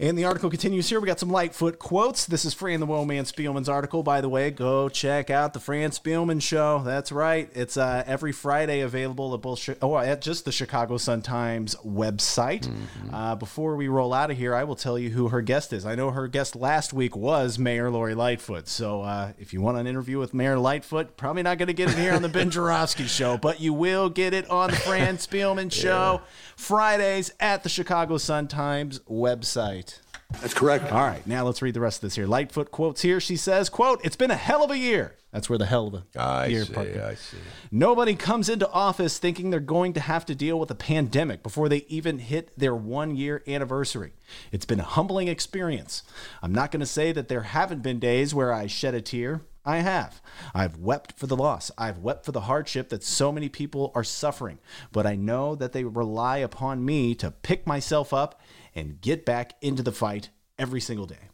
And 0.00 0.18
the 0.18 0.24
article 0.24 0.50
continues 0.50 0.88
here. 0.88 0.98
We 0.98 1.06
got 1.06 1.20
some 1.20 1.30
Lightfoot 1.30 1.78
quotes. 1.78 2.26
This 2.26 2.44
is 2.44 2.52
Fran 2.52 2.80
the 2.80 2.86
Woman 2.86 3.24
Spielman's 3.26 3.68
article, 3.68 4.02
by 4.02 4.20
the 4.20 4.28
way. 4.28 4.50
Go 4.50 4.88
check 4.88 5.30
out 5.30 5.52
the 5.52 5.60
Fran 5.60 5.90
Spielman 5.90 6.42
show. 6.42 6.82
That's 6.84 7.12
right. 7.12 7.48
It's 7.54 7.76
uh, 7.76 8.02
every 8.04 8.32
Friday 8.32 8.80
available 8.80 9.32
at 9.34 9.40
both 9.40 9.68
oh, 9.80 9.96
at 9.96 10.20
just 10.20 10.46
the 10.46 10.50
Chicago 10.50 10.96
Sun 10.96 11.22
Times 11.22 11.76
website. 11.86 12.68
Uh, 13.12 13.36
before 13.36 13.76
we 13.76 13.86
roll 13.86 14.12
out 14.12 14.32
of 14.32 14.36
here, 14.36 14.52
I 14.52 14.64
will 14.64 14.74
tell 14.74 14.98
you 14.98 15.10
who 15.10 15.28
her 15.28 15.40
guest 15.42 15.72
is. 15.72 15.86
I 15.86 15.94
know 15.94 16.10
her 16.10 16.26
guest 16.26 16.56
last 16.56 16.92
week 16.92 17.14
was 17.14 17.56
Mayor 17.56 17.88
Lori 17.88 18.16
Lightfoot. 18.16 18.66
So 18.66 19.02
uh, 19.02 19.32
if 19.38 19.52
you 19.52 19.60
want 19.60 19.78
an 19.78 19.86
interview 19.86 20.18
with 20.18 20.34
Mayor 20.34 20.58
Lightfoot, 20.58 21.16
probably 21.16 21.44
not 21.44 21.58
going 21.58 21.68
to 21.68 21.72
get 21.72 21.90
it 21.90 21.98
here 21.98 22.14
on 22.14 22.22
the 22.22 22.28
Ben 22.28 22.50
Joravsky 22.50 23.04
show, 23.04 23.38
but 23.38 23.60
you 23.60 23.72
will 23.72 24.10
get 24.10 24.34
it 24.34 24.50
on 24.50 24.70
the 24.70 24.76
Fran 24.76 25.18
Spielman 25.18 25.70
show 25.80 26.20
Fridays 26.56 27.32
at 27.38 27.62
the 27.62 27.68
Chicago 27.68 28.18
Sun 28.18 28.48
Times 28.48 28.98
website. 29.08 29.93
That's 30.40 30.54
correct. 30.54 30.90
All 30.90 31.06
right, 31.06 31.26
now 31.26 31.44
let's 31.44 31.62
read 31.62 31.74
the 31.74 31.80
rest 31.80 31.98
of 31.98 32.02
this 32.02 32.16
here. 32.16 32.26
Lightfoot 32.26 32.70
quotes 32.70 33.02
here. 33.02 33.20
She 33.20 33.36
says, 33.36 33.68
"quote 33.68 34.00
It's 34.04 34.16
been 34.16 34.30
a 34.30 34.36
hell 34.36 34.64
of 34.64 34.70
a 34.70 34.78
year." 34.78 35.16
That's 35.32 35.50
where 35.50 35.58
the 35.58 35.66
hell 35.66 35.88
of 35.88 35.94
a 35.94 36.20
I 36.20 36.46
year 36.46 36.64
see, 36.64 36.72
part. 36.72 36.88
I 36.96 37.16
see. 37.16 37.38
Nobody 37.72 38.14
comes 38.14 38.48
into 38.48 38.70
office 38.70 39.18
thinking 39.18 39.50
they're 39.50 39.58
going 39.58 39.92
to 39.94 40.00
have 40.00 40.24
to 40.26 40.34
deal 40.34 40.60
with 40.60 40.70
a 40.70 40.76
pandemic 40.76 41.42
before 41.42 41.68
they 41.68 41.84
even 41.88 42.20
hit 42.20 42.56
their 42.56 42.74
one 42.74 43.16
year 43.16 43.42
anniversary. 43.48 44.12
It's 44.52 44.64
been 44.64 44.78
a 44.78 44.84
humbling 44.84 45.26
experience. 45.26 46.04
I'm 46.40 46.52
not 46.52 46.70
going 46.70 46.80
to 46.80 46.86
say 46.86 47.10
that 47.10 47.26
there 47.26 47.42
haven't 47.42 47.82
been 47.82 47.98
days 47.98 48.32
where 48.32 48.52
I 48.52 48.68
shed 48.68 48.94
a 48.94 49.00
tear. 49.00 49.42
I 49.66 49.78
have. 49.78 50.20
I've 50.54 50.76
wept 50.76 51.18
for 51.18 51.26
the 51.26 51.36
loss. 51.36 51.70
I've 51.78 51.98
wept 51.98 52.26
for 52.26 52.32
the 52.32 52.42
hardship 52.42 52.90
that 52.90 53.02
so 53.02 53.32
many 53.32 53.48
people 53.48 53.90
are 53.94 54.04
suffering. 54.04 54.58
But 54.92 55.06
I 55.06 55.16
know 55.16 55.54
that 55.54 55.72
they 55.72 55.84
rely 55.84 56.38
upon 56.38 56.84
me 56.84 57.14
to 57.16 57.30
pick 57.30 57.66
myself 57.66 58.12
up 58.12 58.40
and 58.74 59.00
get 59.00 59.24
back 59.24 59.54
into 59.60 59.82
the 59.82 59.92
fight 59.92 60.30
every 60.58 60.80
single 60.80 61.06
day. 61.06 61.28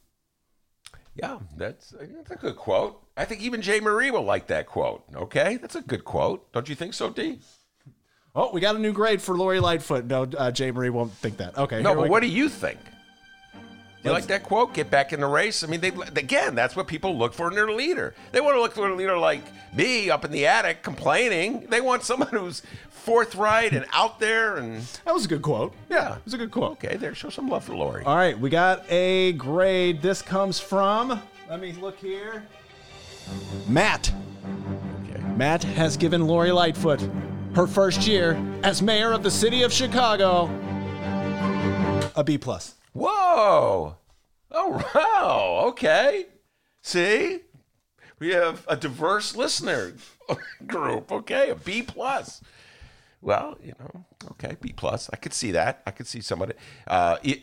Yeah, 1.14 1.38
that's, 1.57 1.91
that's 1.91 2.30
a 2.30 2.36
good 2.36 2.57
quote. 2.57 3.03
I 3.16 3.24
think 3.24 3.43
even 3.43 3.62
Jay 3.62 3.80
Marie 3.80 4.11
will 4.11 4.22
like 4.22 4.47
that 4.47 4.66
quote. 4.66 5.05
Okay, 5.14 5.57
that's 5.57 5.74
a 5.74 5.82
good 5.82 6.05
quote. 6.05 6.53
Don't 6.53 6.68
you 6.68 6.74
think 6.74 6.95
so, 6.95 7.11
D? 7.11 7.41
Oh, 8.34 8.51
we 8.53 8.61
got 8.61 8.76
a 8.76 8.78
new 8.78 8.93
grade 8.93 9.20
for 9.20 9.36
Lori 9.36 9.59
Lightfoot. 9.59 10.05
No, 10.05 10.22
uh, 10.22 10.51
Jay 10.53 10.70
Marie 10.70 10.91
won't 10.91 11.12
think 11.12 11.38
that. 11.38 11.59
Okay. 11.59 11.82
No, 11.82 11.95
but 11.95 12.09
what 12.09 12.22
go. 12.22 12.28
do 12.28 12.32
you 12.32 12.49
think? 12.49 12.78
Do 14.03 14.09
you 14.09 14.12
like 14.12 14.28
that 14.28 14.45
quote? 14.45 14.72
Get 14.72 14.91
back 14.91 15.12
in 15.12 15.20
the 15.20 15.26
race. 15.26 15.62
I 15.62 15.66
mean, 15.66 15.80
they 15.80 15.88
again, 15.88 16.55
that's 16.55 16.74
what 16.74 16.86
people 16.86 17.18
look 17.18 17.34
for 17.34 17.49
in 17.49 17.55
their 17.55 17.70
leader. 17.70 18.14
They 18.32 18.41
want 18.41 18.57
to 18.57 18.61
look 18.62 18.72
for 18.72 18.88
a 18.88 18.95
leader 18.95 19.18
like 19.18 19.43
me 19.74 20.09
up 20.09 20.24
in 20.24 20.30
the 20.30 20.47
attic 20.47 20.82
complaining. 20.82 21.66
They 21.68 21.82
want 21.82 22.05
someone 22.05 22.30
who's 22.30 22.62
forthright 23.11 23.72
and 23.72 23.84
out 23.92 24.20
there. 24.20 24.58
And 24.58 24.82
That 25.04 25.12
was 25.12 25.24
a 25.24 25.28
good 25.28 25.42
quote. 25.42 25.74
Yeah, 25.88 26.14
it 26.14 26.24
was 26.24 26.32
a 26.32 26.38
good 26.38 26.52
quote. 26.52 26.72
okay, 26.72 26.96
there, 26.96 27.12
show 27.12 27.28
some 27.28 27.48
love 27.48 27.64
for 27.64 27.74
Lori. 27.74 28.04
All 28.04 28.14
right, 28.14 28.38
we 28.38 28.50
got 28.50 28.84
a 28.88 29.32
grade. 29.32 30.00
This 30.00 30.22
comes 30.22 30.61
from, 30.61 31.20
let 31.48 31.61
me 31.61 31.72
look 31.72 31.98
here. 31.98 32.46
Matt. 33.66 34.12
Okay. 35.08 35.20
Matt 35.34 35.64
has 35.64 35.96
given 35.96 36.24
Lori 36.28 36.52
Lightfoot 36.52 37.00
her 37.56 37.66
first 37.66 38.06
year 38.06 38.40
as 38.62 38.80
mayor 38.80 39.11
of 39.11 39.24
the 39.24 39.30
city 39.30 39.64
of 39.64 39.72
Chicago 39.72 40.44
a 42.14 42.22
B 42.22 42.38
plus. 42.38 42.76
Whoa! 42.92 43.96
Oh 44.52 44.82
wow! 44.94 45.64
Okay. 45.70 46.26
See, 46.82 47.40
we 48.20 48.30
have 48.30 48.64
a 48.68 48.76
diverse 48.76 49.34
listener 49.34 49.94
group. 50.66 51.11
Okay, 51.11 51.50
a 51.50 51.56
B 51.56 51.82
plus. 51.82 52.40
Well, 53.22 53.58
you 53.62 53.74
know, 53.78 54.04
okay, 54.32 54.56
B 54.60 54.72
plus. 54.74 55.10
I 55.12 55.16
could 55.16 55.34
see 55.34 55.50
that. 55.52 55.82
I 55.86 55.90
could 55.90 56.06
see 56.06 56.20
somebody. 56.20 56.54
Uh, 56.86 57.18
it, 57.22 57.42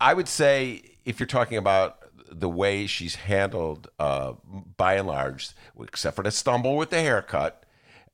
I 0.00 0.14
would 0.14 0.28
say 0.28 0.82
if 1.04 1.20
you're 1.20 1.26
talking 1.26 1.58
about 1.58 1.98
the 2.30 2.48
way 2.48 2.86
she's 2.86 3.14
handled, 3.14 3.88
uh, 3.98 4.34
by 4.76 4.94
and 4.94 5.06
large, 5.06 5.50
except 5.80 6.16
for 6.16 6.22
the 6.22 6.30
stumble 6.30 6.76
with 6.76 6.90
the 6.90 7.00
haircut, 7.00 7.64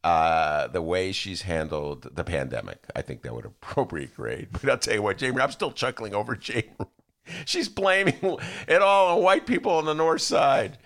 uh, 0.02 0.68
the 0.68 0.82
way 0.82 1.12
she's 1.12 1.42
handled 1.42 2.14
the 2.14 2.24
pandemic, 2.24 2.78
I 2.94 3.02
think 3.02 3.22
that 3.22 3.34
would 3.34 3.46
appropriate 3.46 4.14
grade. 4.14 4.48
But 4.52 4.68
I'll 4.68 4.78
tell 4.78 4.94
you 4.94 5.02
what, 5.02 5.18
Jamie, 5.18 5.40
I'm 5.40 5.50
still 5.50 5.72
chuckling 5.72 6.14
over 6.14 6.36
Jamie. 6.36 6.70
She's 7.46 7.70
blaming 7.70 8.18
it 8.68 8.82
all 8.82 9.16
on 9.16 9.22
white 9.24 9.46
people 9.46 9.72
on 9.72 9.86
the 9.86 9.94
north 9.94 10.20
side. 10.20 10.76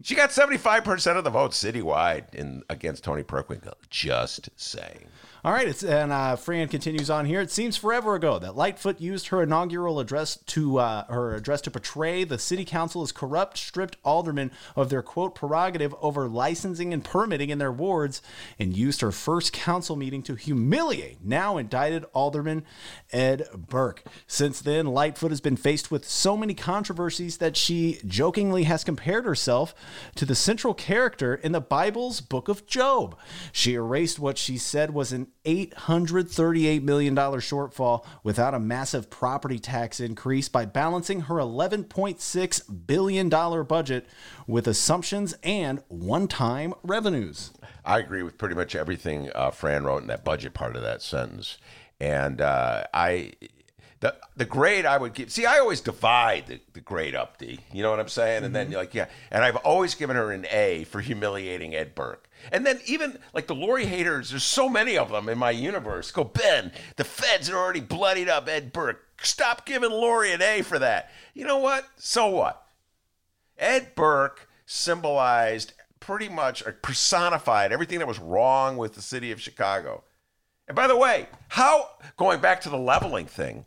She 0.00 0.14
got 0.14 0.30
75% 0.30 1.16
of 1.16 1.24
the 1.24 1.30
votes 1.30 1.60
citywide 1.60 2.32
in 2.34 2.62
against 2.70 3.02
Toni 3.02 3.24
Preckwinkle. 3.24 3.74
Just 3.90 4.48
saying. 4.54 5.06
All 5.46 5.52
right, 5.52 5.68
it's 5.68 5.84
and 5.84 6.10
uh, 6.10 6.34
Fran 6.34 6.66
continues 6.66 7.08
on 7.08 7.24
here. 7.24 7.40
It 7.40 7.52
seems 7.52 7.76
forever 7.76 8.16
ago 8.16 8.40
that 8.40 8.56
Lightfoot 8.56 9.00
used 9.00 9.28
her 9.28 9.44
inaugural 9.44 10.00
address 10.00 10.38
to 10.46 10.78
uh, 10.78 11.04
her 11.06 11.36
address 11.36 11.60
to 11.60 11.70
portray 11.70 12.24
the 12.24 12.36
city 12.36 12.64
council 12.64 13.00
as 13.02 13.12
corrupt, 13.12 13.56
stripped 13.56 13.96
aldermen 14.04 14.50
of 14.74 14.90
their 14.90 15.02
quote 15.02 15.36
prerogative 15.36 15.94
over 16.02 16.26
licensing 16.26 16.92
and 16.92 17.04
permitting 17.04 17.50
in 17.50 17.58
their 17.58 17.70
wards, 17.70 18.22
and 18.58 18.76
used 18.76 19.02
her 19.02 19.12
first 19.12 19.52
council 19.52 19.94
meeting 19.94 20.20
to 20.24 20.34
humiliate 20.34 21.22
now 21.22 21.58
indicted 21.58 22.04
alderman 22.12 22.64
Ed 23.12 23.46
Burke. 23.56 24.02
Since 24.26 24.60
then, 24.62 24.86
Lightfoot 24.86 25.30
has 25.30 25.40
been 25.40 25.56
faced 25.56 25.92
with 25.92 26.08
so 26.08 26.36
many 26.36 26.54
controversies 26.54 27.36
that 27.36 27.56
she 27.56 28.00
jokingly 28.04 28.64
has 28.64 28.82
compared 28.82 29.24
herself 29.24 29.76
to 30.16 30.24
the 30.24 30.34
central 30.34 30.74
character 30.74 31.36
in 31.36 31.52
the 31.52 31.60
Bible's 31.60 32.20
book 32.20 32.48
of 32.48 32.66
Job. 32.66 33.16
She 33.52 33.74
erased 33.74 34.18
what 34.18 34.38
she 34.38 34.58
said 34.58 34.92
was 34.92 35.12
an 35.12 35.28
$838 35.44 36.82
million 36.82 37.14
shortfall 37.14 38.04
without 38.22 38.54
a 38.54 38.60
massive 38.60 39.10
property 39.10 39.58
tax 39.58 40.00
increase 40.00 40.48
by 40.48 40.64
balancing 40.64 41.22
her 41.22 41.36
$11.6 41.36 42.86
billion 42.86 43.28
budget 43.28 44.06
with 44.46 44.66
assumptions 44.66 45.34
and 45.42 45.82
one 45.88 46.28
time 46.28 46.74
revenues. 46.82 47.52
I 47.84 47.98
agree 48.00 48.22
with 48.22 48.38
pretty 48.38 48.54
much 48.54 48.74
everything 48.74 49.30
uh, 49.34 49.50
Fran 49.50 49.84
wrote 49.84 50.02
in 50.02 50.08
that 50.08 50.24
budget 50.24 50.54
part 50.54 50.76
of 50.76 50.82
that 50.82 51.02
sentence. 51.02 51.58
And 52.00 52.40
uh, 52.40 52.84
I, 52.92 53.32
the 54.00 54.16
the 54.36 54.44
grade 54.44 54.84
I 54.84 54.98
would 54.98 55.14
give. 55.14 55.30
See, 55.30 55.46
I 55.46 55.58
always 55.58 55.80
divide 55.80 56.46
the, 56.48 56.60
the 56.74 56.80
grade 56.80 57.14
up. 57.14 57.38
D. 57.38 57.60
You 57.72 57.82
know 57.82 57.90
what 57.90 58.00
I'm 58.00 58.08
saying? 58.08 58.44
And 58.44 58.54
then 58.54 58.70
you're 58.70 58.80
like, 58.80 58.94
yeah. 58.94 59.06
And 59.30 59.42
I've 59.42 59.56
always 59.56 59.94
given 59.94 60.16
her 60.16 60.32
an 60.32 60.46
A 60.50 60.84
for 60.84 61.00
humiliating 61.00 61.74
Ed 61.74 61.94
Burke. 61.94 62.25
And 62.52 62.64
then 62.64 62.80
even 62.86 63.18
like 63.32 63.46
the 63.46 63.54
Lori 63.54 63.86
haters, 63.86 64.30
there's 64.30 64.44
so 64.44 64.68
many 64.68 64.96
of 64.96 65.10
them 65.10 65.28
in 65.28 65.38
my 65.38 65.50
universe. 65.50 66.10
Go 66.10 66.24
Ben, 66.24 66.72
the 66.96 67.04
feds 67.04 67.50
are 67.50 67.56
already 67.56 67.80
bloodied 67.80 68.28
up 68.28 68.48
Ed 68.48 68.72
Burke. 68.72 69.04
stop 69.22 69.66
giving 69.66 69.90
Lori 69.90 70.32
an 70.32 70.42
A 70.42 70.62
for 70.62 70.78
that. 70.78 71.10
You 71.34 71.44
know 71.44 71.58
what? 71.58 71.86
So 71.96 72.28
what? 72.28 72.66
Ed 73.58 73.94
Burke 73.94 74.48
symbolized 74.66 75.72
pretty 76.00 76.28
much 76.28 76.64
or 76.66 76.72
personified 76.72 77.72
everything 77.72 77.98
that 77.98 78.08
was 78.08 78.18
wrong 78.18 78.76
with 78.76 78.94
the 78.94 79.02
city 79.02 79.32
of 79.32 79.40
Chicago. 79.40 80.04
And 80.68 80.76
by 80.76 80.86
the 80.86 80.96
way, 80.96 81.28
how 81.48 81.90
going 82.16 82.40
back 82.40 82.60
to 82.62 82.68
the 82.68 82.76
leveling 82.76 83.26
thing, 83.26 83.64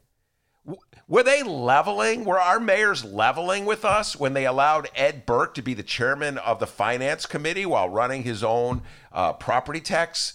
were 1.10 1.24
they 1.24 1.42
leveling? 1.42 2.24
Were 2.24 2.40
our 2.40 2.60
mayors 2.60 3.04
leveling 3.04 3.66
with 3.66 3.84
us 3.84 4.16
when 4.16 4.34
they 4.34 4.46
allowed 4.46 4.90
Ed 4.96 5.26
Burke 5.26 5.56
to 5.56 5.64
be 5.64 5.74
the 5.74 5.82
chairman 5.82 6.38
of 6.38 6.60
the 6.60 6.68
finance 6.68 7.26
committee 7.26 7.66
while 7.66 7.90
running 7.90 8.22
his 8.22 8.44
own 8.44 8.84
uh, 9.12 9.34
property 9.34 9.82
tax 9.82 10.34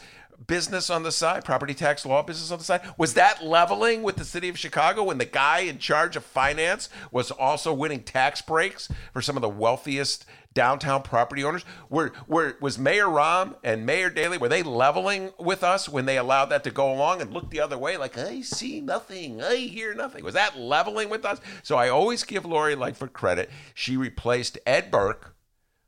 business 0.49 0.91
on 0.91 1.05
the 1.05 1.13
side, 1.13 1.45
property 1.45 1.75
tax 1.75 2.05
law 2.05 2.23
business 2.23 2.51
on 2.51 2.59
the 2.59 2.65
side? 2.65 2.81
Was 2.99 3.15
that 3.15 3.45
leveling 3.45 4.03
with 4.03 4.17
the 4.17 4.25
city 4.25 4.49
of 4.49 4.59
Chicago 4.59 5.05
when 5.05 5.19
the 5.19 5.25
guy 5.25 5.61
in 5.61 5.79
charge 5.79 6.17
of 6.17 6.25
finance 6.25 6.89
was 7.13 7.31
also 7.31 7.73
winning 7.73 8.03
tax 8.03 8.43
breaks 8.43 8.89
for 9.13 9.23
some 9.23 9.37
of 9.37 9.43
the 9.43 9.49
wealthiest 9.49 10.27
downtown 10.55 11.03
property 11.03 11.45
owners? 11.45 11.65
Were, 11.89 12.13
were 12.27 12.57
was 12.61 12.79
Mayor 12.79 13.07
Rahm 13.07 13.57
and 13.63 13.85
Mayor 13.85 14.11
Daley 14.11 14.39
were 14.39 14.49
they 14.49 14.63
leveling 14.63 15.33
with 15.39 15.63
us 15.63 15.89
when 15.89 16.07
they 16.07 16.17
allowed 16.17 16.47
that 16.47 16.65
to 16.65 16.71
go 16.71 16.93
along 16.93 17.21
and 17.21 17.33
look 17.33 17.51
the 17.51 17.61
other 17.61 17.77
way 17.77 17.97
like 17.97 18.17
I 18.17 18.41
see 18.41 18.81
nothing, 18.81 19.43
I 19.43 19.57
hear 19.57 19.95
nothing? 19.95 20.25
Was 20.25 20.35
that 20.35 20.59
leveling 20.59 21.11
with 21.11 21.25
us? 21.25 21.41
So 21.63 21.77
I 21.77 21.89
always 21.89 22.25
give 22.25 22.45
Lori 22.45 22.75
Lightfoot 22.75 23.13
credit. 23.13 23.51
She 23.75 23.97
replaced 23.97 24.59
Ed 24.65 24.91
Burke 24.91 25.35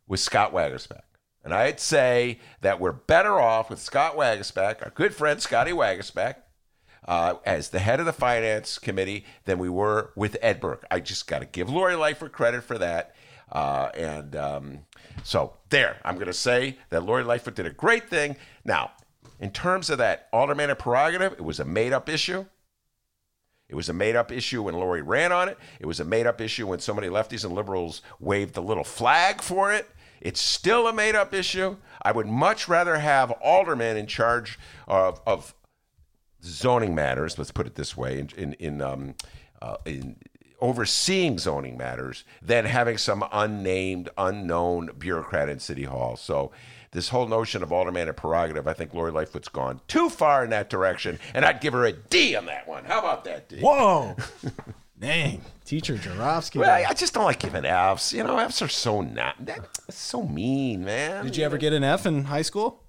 with 0.07 0.21
Scott 0.21 0.53
Waguespack. 0.53 1.03
And 1.43 1.55
I'd 1.55 1.79
say 1.79 2.41
that 2.61 2.81
we're 2.81 2.93
better 2.93 3.39
off 3.41 3.71
with 3.71 3.79
Scott 3.79 4.17
Waguespack, 4.17 4.83
our 4.83 4.91
good 4.91 5.15
friend 5.15 5.41
Scotty 5.41 5.71
Waguespack, 5.71 6.37
uh, 7.07 7.35
as 7.45 7.71
the 7.71 7.79
head 7.79 8.01
of 8.01 8.07
the 8.07 8.13
finance 8.13 8.79
committee 8.79 9.25
than 9.45 9.59
we 9.59 9.69
were 9.69 10.11
with 10.17 10.37
Ed 10.43 10.61
Burke. 10.61 10.85
I 10.91 11.01
just 11.01 11.29
got 11.29 11.39
to 11.39 11.47
give 11.47 11.71
Lori 11.71 11.95
Lightfoot 11.95 12.33
credit 12.33 12.65
for 12.65 12.79
that. 12.79 13.15
Uh, 13.51 13.91
and 13.95 14.37
um, 14.37 14.79
so 15.23 15.55
there, 15.71 15.97
I'm 16.05 16.15
going 16.15 16.27
to 16.27 16.33
say 16.33 16.79
that 16.91 17.05
Lori 17.05 17.23
Lightfoot 17.23 17.55
did 17.55 17.67
a 17.67 17.71
great 17.71 18.09
thing. 18.09 18.37
Now, 18.65 18.93
in 19.41 19.51
terms 19.51 19.91
of 19.91 19.99
that 19.99 20.29
alderman 20.33 20.75
prerogative, 20.77 21.33
it 21.33 21.45
was 21.45 21.61
a 21.61 21.65
made 21.65 21.93
up 21.93 22.09
issue. 22.09 22.47
It 23.69 23.75
was 23.75 23.89
a 23.89 23.93
made 23.93 24.15
up 24.15 24.31
issue 24.31 24.63
when 24.63 24.75
Lori 24.75 25.03
ran 25.03 25.33
on 25.33 25.49
it. 25.49 25.59
It 25.81 25.87
was 25.87 25.99
a 25.99 26.05
made 26.05 26.27
up 26.27 26.41
issue 26.41 26.69
when 26.69 26.79
so 26.79 26.95
many 26.95 27.09
lefties 27.09 27.45
and 27.45 27.55
liberals 27.55 28.01
waved 28.21 28.55
the 28.55 28.63
little 28.63 28.85
flag 28.85 29.43
for 29.43 29.73
it. 29.73 29.89
It's 30.21 30.41
still 30.41 30.87
a 30.87 30.93
made 30.93 31.15
up 31.15 31.35
issue. 31.35 31.77
I 32.03 32.13
would 32.13 32.27
much 32.27 32.69
rather 32.69 32.99
have 32.99 33.31
aldermen 33.33 33.97
in 33.97 34.07
charge 34.07 34.59
of, 34.87 35.21
of 35.27 35.55
zoning 36.43 36.95
matters, 36.95 37.39
let's 37.39 37.51
put 37.51 37.67
it 37.67 37.75
this 37.75 37.97
way, 37.97 38.21
in, 38.21 38.31
in, 38.37 38.53
in, 38.55 38.81
um, 38.81 39.15
uh, 39.61 39.77
in 39.85 40.17
overseeing 40.61 41.39
zoning 41.39 41.77
matters 41.77 42.25
than 42.41 42.65
having 42.65 42.99
some 42.99 43.25
unnamed, 43.33 44.09
unknown 44.17 44.91
bureaucrat 44.99 45.49
in 45.49 45.59
City 45.59 45.85
Hall. 45.85 46.17
So 46.17 46.51
this 46.93 47.11
whole 47.11 47.29
notion 47.29 47.63
of 47.63 47.73
alderman 47.73 48.09
and 48.09 48.17
prerogative, 48.17 48.67
I 48.67 48.73
think 48.73 48.95
Lori 48.95 49.13
Lightfoot's 49.13 49.49
gone 49.49 49.81
too 49.89 50.09
far 50.09 50.45
in 50.45 50.51
that 50.51 50.71
direction, 50.71 51.19
and 51.35 51.45
I'd 51.45 51.61
give 51.61 51.73
her 51.75 51.85
a 51.85 51.93
D 51.93 52.35
on 52.37 52.47
that 52.47 52.67
one. 52.67 52.85
How 52.85 53.01
about 53.01 53.25
that, 53.25 53.49
D? 53.49 53.61
Whoa. 53.61 54.17
Dang. 54.99 55.43
Teacher 55.65 55.99
Joravsky. 55.99 56.59
Well, 56.59 56.71
I, 56.71 56.87
I 56.89 56.95
just 56.95 57.13
don't 57.13 57.25
like 57.25 57.41
giving 57.41 57.65
Fs. 57.65 58.13
You 58.13 58.25
know, 58.25 58.39
Fs 58.39 58.63
are 58.63 58.69
so 58.69 59.03
not 59.03 59.35
that's 59.39 59.95
so 59.95 60.23
mean, 60.23 60.85
man. 60.85 61.25
Did 61.25 61.37
you 61.37 61.45
ever 61.45 61.59
get 61.59 61.73
an 61.73 61.85
F 61.85 62.07
in 62.07 62.25
high 62.25 62.43
school? 62.43 62.83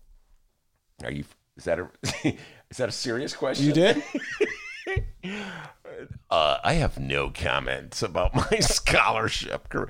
Are 1.04 1.12
you? 1.12 1.26
Is 1.58 1.66
that 1.66 1.80
a? 1.80 1.90
is 2.70 2.78
that 2.78 2.88
a 2.88 2.94
serious 2.94 3.34
question? 3.34 3.66
You 3.66 3.74
did? 3.74 4.04
Uh, 6.30 6.58
I 6.64 6.74
have 6.74 7.00
no 7.00 7.30
comments 7.30 8.02
about 8.04 8.36
my 8.36 8.60
scholarship. 8.60 9.70
career. 9.70 9.90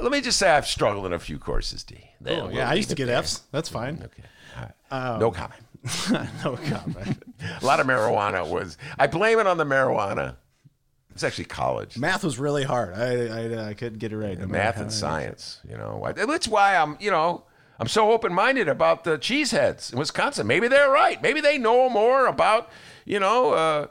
Let 0.00 0.12
me 0.12 0.20
just 0.20 0.38
say 0.38 0.50
I've 0.50 0.66
struggled 0.66 1.06
in 1.06 1.12
a 1.12 1.18
few 1.18 1.38
courses, 1.38 1.82
D. 1.82 1.98
Then 2.20 2.40
Oh, 2.40 2.48
yeah, 2.50 2.68
I 2.68 2.74
used 2.74 2.90
to 2.90 2.94
get 2.94 3.06
there. 3.06 3.18
Fs. 3.22 3.42
That's 3.50 3.68
fine. 3.68 4.02
Okay. 4.04 4.22
Right. 4.90 5.18
no 5.18 5.30
comment. 5.32 5.62
no 6.44 6.56
comment. 6.56 7.22
A 7.62 7.64
lot 7.64 7.80
of 7.80 7.86
marijuana 7.86 8.48
was. 8.48 8.76
I 8.98 9.06
blame 9.06 9.38
it 9.38 9.46
on 9.46 9.56
the 9.56 9.64
marijuana. 9.64 10.36
It's 11.12 11.22
actually 11.24 11.46
college. 11.46 11.96
Math 11.96 12.24
was 12.24 12.38
really 12.38 12.64
hard. 12.64 12.92
I 12.94 13.26
I, 13.26 13.68
I 13.70 13.74
couldn't 13.74 13.98
get 14.00 14.12
it 14.12 14.18
right. 14.18 14.38
no 14.38 14.46
math 14.46 14.76
and 14.78 14.92
science. 14.92 15.60
You 15.68 15.78
know, 15.78 16.12
that's 16.14 16.46
why 16.46 16.76
I'm. 16.76 16.96
You 17.00 17.10
know, 17.10 17.44
I'm 17.78 17.88
so 17.88 18.12
open 18.12 18.34
minded 18.34 18.68
about 18.68 19.04
the 19.04 19.16
cheeseheads 19.16 19.92
in 19.92 19.98
Wisconsin. 19.98 20.46
Maybe 20.46 20.68
they're 20.68 20.90
right. 20.90 21.20
Maybe 21.22 21.40
they 21.40 21.56
know 21.56 21.88
more 21.88 22.26
about 22.26 22.68
you 23.06 23.18
know 23.18 23.52
uh, 23.54 23.86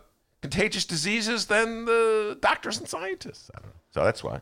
contagious 0.50 0.86
diseases 0.86 1.46
than 1.46 1.86
the 1.86 2.38
doctors 2.42 2.78
and 2.78 2.88
scientists. 2.88 3.50
I 3.56 3.60
don't 3.60 3.68
know. 3.70 3.74
So 3.92 4.04
that's 4.04 4.24
why. 4.24 4.42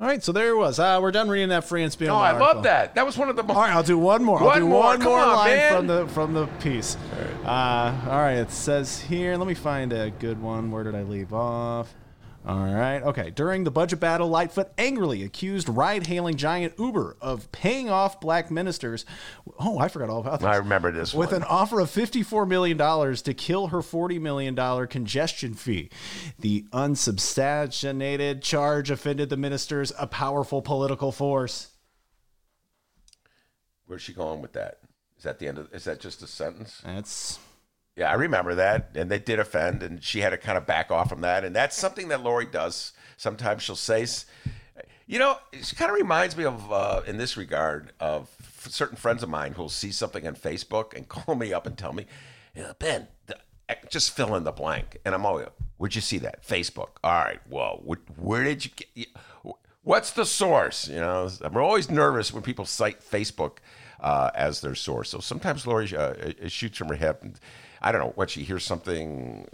All 0.00 0.08
right, 0.08 0.20
so 0.24 0.32
there 0.32 0.48
it 0.48 0.56
was. 0.56 0.80
Uh, 0.80 0.98
we're 1.00 1.12
done 1.12 1.28
reading 1.28 1.50
that 1.50 1.62
free 1.62 1.84
and 1.84 1.92
spiel. 1.92 2.12
Oh, 2.12 2.16
I 2.16 2.32
article. 2.32 2.46
love 2.46 2.62
that. 2.64 2.96
That 2.96 3.06
was 3.06 3.16
one 3.16 3.28
of 3.28 3.36
the. 3.36 3.44
All 3.44 3.54
right, 3.54 3.70
I'll 3.70 3.84
do 3.84 3.96
one 3.96 4.24
more. 4.24 4.40
I'll 4.40 4.46
One 4.46 4.58
do 4.58 4.66
more. 4.68 4.82
one 4.82 4.98
Come 5.00 5.08
more 5.12 5.20
on, 5.20 5.36
line 5.36 5.56
man. 5.56 5.72
from 5.76 5.86
the 5.86 6.06
from 6.08 6.34
the 6.34 6.46
piece. 6.58 6.96
Uh, 7.44 7.94
all 8.08 8.18
right, 8.18 8.32
it 8.38 8.50
says 8.50 9.00
here. 9.00 9.36
Let 9.36 9.46
me 9.46 9.54
find 9.54 9.92
a 9.92 10.10
good 10.10 10.42
one. 10.42 10.72
Where 10.72 10.82
did 10.82 10.96
I 10.96 11.02
leave 11.02 11.32
off? 11.32 11.94
All 12.44 12.58
right. 12.58 13.00
Okay. 13.00 13.30
During 13.30 13.62
the 13.62 13.70
budget 13.70 14.00
battle, 14.00 14.28
Lightfoot 14.28 14.72
angrily 14.76 15.22
accused 15.22 15.68
ride-hailing 15.68 16.36
giant 16.36 16.74
Uber 16.78 17.16
of 17.20 17.50
paying 17.52 17.88
off 17.88 18.20
black 18.20 18.50
ministers. 18.50 19.04
Oh, 19.60 19.78
I 19.78 19.86
forgot 19.86 20.10
all 20.10 20.20
about 20.20 20.40
this. 20.40 20.46
I 20.48 20.56
remember 20.56 20.90
this 20.90 21.14
With 21.14 21.30
one. 21.30 21.42
an 21.42 21.46
offer 21.48 21.78
of 21.78 21.88
$54 21.88 22.48
million 22.48 22.76
to 22.78 23.34
kill 23.34 23.68
her 23.68 23.78
$40 23.78 24.20
million 24.20 24.86
congestion 24.88 25.54
fee. 25.54 25.88
The 26.38 26.66
unsubstantiated 26.72 28.42
charge 28.42 28.90
offended 28.90 29.28
the 29.30 29.36
ministers, 29.36 29.92
a 29.96 30.08
powerful 30.08 30.62
political 30.62 31.12
force. 31.12 31.68
Where's 33.86 34.02
she 34.02 34.12
going 34.14 34.42
with 34.42 34.54
that? 34.54 34.78
Is 35.16 35.24
that 35.24 35.38
the 35.38 35.46
end 35.46 35.58
of? 35.58 35.72
Is 35.72 35.84
that 35.84 36.00
just 36.00 36.22
a 36.22 36.26
sentence? 36.26 36.80
That's 36.84 37.38
Yeah, 37.96 38.10
I 38.10 38.14
remember 38.14 38.54
that, 38.54 38.90
and 38.94 39.10
they 39.10 39.18
did 39.18 39.38
offend, 39.38 39.82
and 39.82 40.02
she 40.02 40.20
had 40.20 40.30
to 40.30 40.38
kind 40.38 40.56
of 40.56 40.66
back 40.66 40.90
off 40.90 41.10
from 41.10 41.20
that, 41.20 41.44
and 41.44 41.54
that's 41.54 41.76
something 41.76 42.08
that 42.08 42.22
Lori 42.22 42.46
does. 42.46 42.92
Sometimes 43.18 43.62
she'll 43.62 43.76
say, 43.76 44.06
you 45.06 45.18
know, 45.18 45.36
she 45.60 45.76
kind 45.76 45.90
of 45.90 45.96
reminds 45.96 46.34
me 46.36 46.44
of, 46.44 46.72
uh, 46.72 47.02
in 47.06 47.18
this 47.18 47.36
regard, 47.36 47.92
of 48.00 48.30
certain 48.66 48.96
friends 48.96 49.22
of 49.22 49.28
mine 49.28 49.52
who'll 49.52 49.68
see 49.68 49.92
something 49.92 50.26
on 50.26 50.34
Facebook 50.34 50.94
and 50.94 51.06
call 51.08 51.34
me 51.34 51.52
up 51.52 51.66
and 51.66 51.76
tell 51.76 51.92
me, 51.92 52.06
yeah, 52.56 52.72
Ben, 52.78 53.08
the, 53.26 53.36
eh, 53.68 53.74
just 53.90 54.12
fill 54.16 54.34
in 54.36 54.44
the 54.44 54.52
blank, 54.52 54.96
and 55.04 55.14
I'm 55.14 55.26
always, 55.26 55.48
where'd 55.76 55.94
you 55.94 56.00
see 56.00 56.18
that? 56.18 56.46
Facebook. 56.46 56.90
All 57.04 57.22
right, 57.22 57.40
well, 57.50 57.82
wh- 57.86 58.18
where 58.18 58.44
did 58.44 58.64
you 58.64 58.70
get? 58.74 59.08
What's 59.84 60.12
the 60.12 60.24
source? 60.24 60.88
You 60.88 61.00
know, 61.00 61.28
I'm 61.42 61.56
always 61.56 61.90
nervous 61.90 62.32
when 62.32 62.42
people 62.42 62.64
cite 62.64 63.00
Facebook 63.00 63.58
uh, 64.00 64.30
as 64.34 64.60
their 64.60 64.74
source. 64.74 65.10
So 65.10 65.20
sometimes 65.20 65.66
Lori 65.66 65.94
uh, 65.96 66.00
uh, 66.00 66.48
shoots 66.48 66.78
from 66.78 66.88
her 66.88 66.94
hip. 66.94 67.22
And 67.22 67.38
I 67.82 67.92
don't 67.92 68.00
know 68.00 68.12
what 68.14 68.30
she 68.30 68.42
hears 68.42 68.64
something 68.64 69.46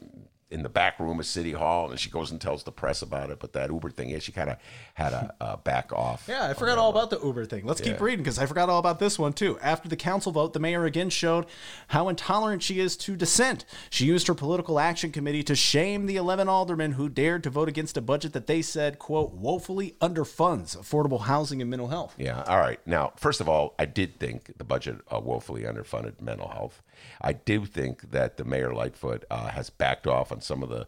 in 0.50 0.62
the 0.62 0.68
back 0.68 0.98
room 0.98 1.20
of 1.20 1.26
City 1.26 1.52
Hall, 1.52 1.90
and 1.90 2.00
she 2.00 2.08
goes 2.08 2.30
and 2.30 2.40
tells 2.40 2.62
the 2.62 2.72
press 2.72 3.02
about 3.02 3.28
it. 3.30 3.38
But 3.38 3.52
that 3.52 3.70
Uber 3.70 3.90
thing, 3.90 4.08
yeah, 4.08 4.18
she 4.18 4.32
kind 4.32 4.48
of 4.48 4.56
had 4.94 5.12
a 5.12 5.34
uh, 5.40 5.56
back 5.56 5.92
off. 5.92 6.24
Yeah, 6.26 6.48
I 6.48 6.54
forgot 6.54 6.78
all 6.78 6.88
about 6.90 7.10
the 7.10 7.20
Uber 7.22 7.44
thing. 7.44 7.66
Let's 7.66 7.80
keep 7.80 8.00
reading 8.00 8.22
because 8.22 8.38
I 8.38 8.46
forgot 8.46 8.70
all 8.70 8.78
about 8.78 8.98
this 8.98 9.18
one 9.18 9.34
too. 9.34 9.58
After 9.60 9.88
the 9.88 9.96
council 9.96 10.32
vote, 10.32 10.54
the 10.54 10.60
mayor 10.60 10.84
again 10.84 11.10
showed 11.10 11.46
how 11.88 12.08
intolerant 12.08 12.62
she 12.62 12.80
is 12.80 12.96
to 12.98 13.14
dissent. 13.14 13.64
She 13.90 14.06
used 14.06 14.26
her 14.26 14.34
political 14.34 14.78
action 14.80 15.12
committee 15.12 15.42
to 15.44 15.54
shame 15.54 16.06
the 16.06 16.16
11 16.16 16.48
aldermen 16.48 16.92
who 16.92 17.08
dared 17.08 17.42
to 17.44 17.50
vote 17.50 17.68
against 17.68 17.96
a 17.96 18.00
budget 18.00 18.32
that 18.32 18.46
they 18.46 18.62
said, 18.62 18.98
quote, 18.98 19.34
woefully 19.34 19.96
underfunds 20.00 20.78
affordable 20.78 21.22
housing 21.22 21.60
and 21.60 21.70
mental 21.70 21.88
health. 21.88 22.14
Yeah. 22.16 22.42
All 22.44 22.58
right. 22.58 22.80
Now, 22.86 23.12
first 23.16 23.40
of 23.40 23.48
all, 23.48 23.74
I 23.78 23.84
did 23.84 24.18
think 24.18 24.56
the 24.56 24.64
budget 24.64 25.00
uh, 25.10 25.20
woefully 25.20 25.62
underfunded 25.62 26.20
mental 26.22 26.48
health. 26.48 26.82
I 27.20 27.32
do 27.32 27.64
think 27.64 28.10
that 28.10 28.36
the 28.36 28.44
mayor 28.44 28.72
Lightfoot 28.72 29.24
uh, 29.30 29.48
has 29.48 29.70
backed 29.70 30.06
off 30.06 30.32
on 30.32 30.40
some 30.40 30.62
of 30.62 30.68
the. 30.68 30.86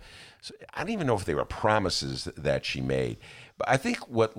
I 0.75 0.81
don't 0.81 0.91
even 0.91 1.07
know 1.07 1.17
if 1.17 1.25
they 1.25 1.35
were 1.35 1.45
promises 1.45 2.29
that 2.37 2.65
she 2.65 2.81
made, 2.81 3.19
but 3.59 3.69
I 3.69 3.77
think 3.77 3.99
what 4.09 4.35